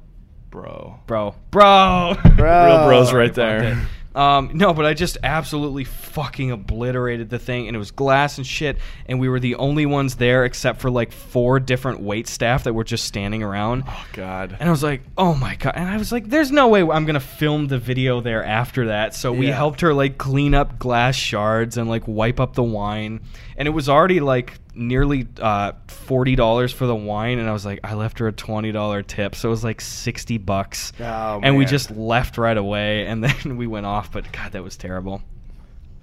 bro. 0.55 0.99
bro, 1.05 1.35
bro. 1.51 2.15
Bro. 2.35 2.65
Real 2.65 2.85
bros 2.85 3.13
right 3.13 3.33
there. 3.33 3.87
Um, 4.15 4.51
no, 4.53 4.73
but 4.73 4.85
I 4.85 4.93
just 4.93 5.17
absolutely 5.23 5.83
fucking 5.83 6.49
obliterated 6.49 7.29
the 7.29 7.37
thing, 7.37 7.67
and 7.67 7.75
it 7.75 7.77
was 7.77 7.91
glass 7.91 8.37
and 8.37 8.47
shit. 8.47 8.77
And 9.07 9.19
we 9.19 9.27
were 9.27 9.41
the 9.41 9.55
only 9.55 9.85
ones 9.85 10.15
there, 10.15 10.45
except 10.45 10.79
for 10.79 10.89
like 10.89 11.11
four 11.11 11.59
different 11.59 11.99
wait 11.99 12.25
staff 12.29 12.63
that 12.63 12.71
were 12.73 12.85
just 12.85 13.03
standing 13.03 13.43
around. 13.43 13.83
Oh 13.85 14.05
God. 14.13 14.55
And 14.57 14.69
I 14.69 14.71
was 14.71 14.83
like, 14.83 15.01
oh 15.17 15.35
my 15.35 15.55
god! 15.55 15.73
And 15.75 15.89
I 15.89 15.97
was 15.97 16.13
like, 16.13 16.29
there's 16.29 16.49
no 16.49 16.69
way 16.69 16.81
I'm 16.81 17.05
gonna 17.05 17.19
film 17.19 17.67
the 17.67 17.77
video 17.77 18.21
there 18.21 18.41
after 18.41 18.87
that. 18.87 19.13
So 19.13 19.33
we 19.33 19.47
Yeah. 19.47 19.55
helped 19.55 19.81
her 19.81 19.93
like 19.93 20.17
clean 20.17 20.53
up 20.53 20.79
glass 20.79 21.15
shards 21.17 21.75
and 21.75 21.89
like 21.89 22.07
wipe 22.07 22.39
up 22.39 22.53
the 22.53 22.63
wine. 22.63 23.19
And 23.57 23.67
it 23.67 23.71
was 23.71 23.89
already 23.89 24.21
like 24.21 24.53
nearly 24.75 25.27
uh, 25.39 25.71
forty 25.87 26.35
dollars 26.35 26.71
for 26.73 26.85
the 26.85 26.95
wine. 26.95 27.39
And 27.39 27.49
I 27.49 27.53
was 27.53 27.65
like, 27.65 27.79
I 27.83 27.93
left 27.95 28.19
her 28.19 28.27
a 28.27 28.31
twenty 28.31 28.71
dollar 28.71 29.01
tip, 29.01 29.35
so 29.35 29.49
it 29.49 29.51
was 29.51 29.63
like 29.63 29.81
sixty 29.81 30.37
bucks. 30.37 30.91
Oh, 30.99 31.39
and 31.41 31.57
we 31.57 31.65
just 31.65 31.91
left 31.91 32.37
right 32.37 32.57
away, 32.57 33.07
and 33.07 33.23
then 33.23 33.57
we 33.57 33.67
went 33.67 33.85
off. 33.85 34.11
But 34.11 34.31
God, 34.31 34.51
that 34.53 34.63
was 34.63 34.77
terrible. 34.77 35.21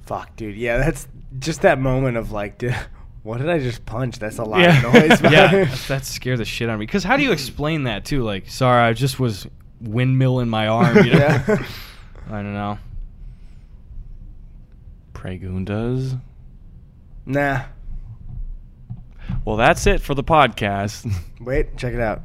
Fuck, 0.07 0.35
dude. 0.37 0.57
Yeah, 0.57 0.79
that's 0.79 1.07
just 1.39 1.63
that 1.63 1.79
moment 1.79 2.17
of 2.17 2.33
like, 2.33 2.59
dude, 2.59 2.75
what 3.23 3.39
did 3.39 3.49
I 3.49 3.59
just 3.61 3.87
punch? 3.87 4.19
That's 4.19 4.39
a 4.39 4.45
lot 4.45 4.61
Yeah. 4.61 4.85
of 4.87 4.95
noise. 4.95 5.21
yeah, 5.33 5.65
that 5.89 6.05
scared 6.05 6.39
the 6.41 6.45
shit 6.45 6.69
out 6.69 6.75
of 6.75 6.81
me. 6.81 6.87
Because 6.87 7.05
how 7.05 7.17
do 7.17 7.23
you 7.23 7.33
explain 7.33 7.85
that 7.85 8.05
too? 8.05 8.23
Like, 8.25 8.49
sorry, 8.49 8.83
I 8.83 8.93
just 8.95 9.21
was 9.21 9.47
windmilling 9.83 10.49
my 10.49 10.67
arm. 10.69 10.97
You 10.99 11.13
know? 11.13 11.19
Yeah. 11.19 11.67
I 12.29 12.43
don't 12.43 12.55
know. 12.55 12.79
Preguntas. 15.13 16.19
nah. 17.27 17.63
Well, 19.45 19.57
that's 19.57 19.87
it 19.87 20.01
for 20.01 20.15
the 20.15 20.25
podcast. 20.25 21.13
Wait, 21.41 21.77
check 21.77 21.95
it 21.95 22.01
out. 22.01 22.23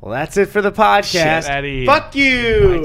Well, 0.00 0.12
that's 0.12 0.36
it 0.36 0.46
for 0.46 0.60
the 0.62 0.72
podcast. 0.72 1.42
Shit, 1.42 1.50
Eddy. 1.50 1.86
Fuck 1.86 2.14
you. 2.14 2.84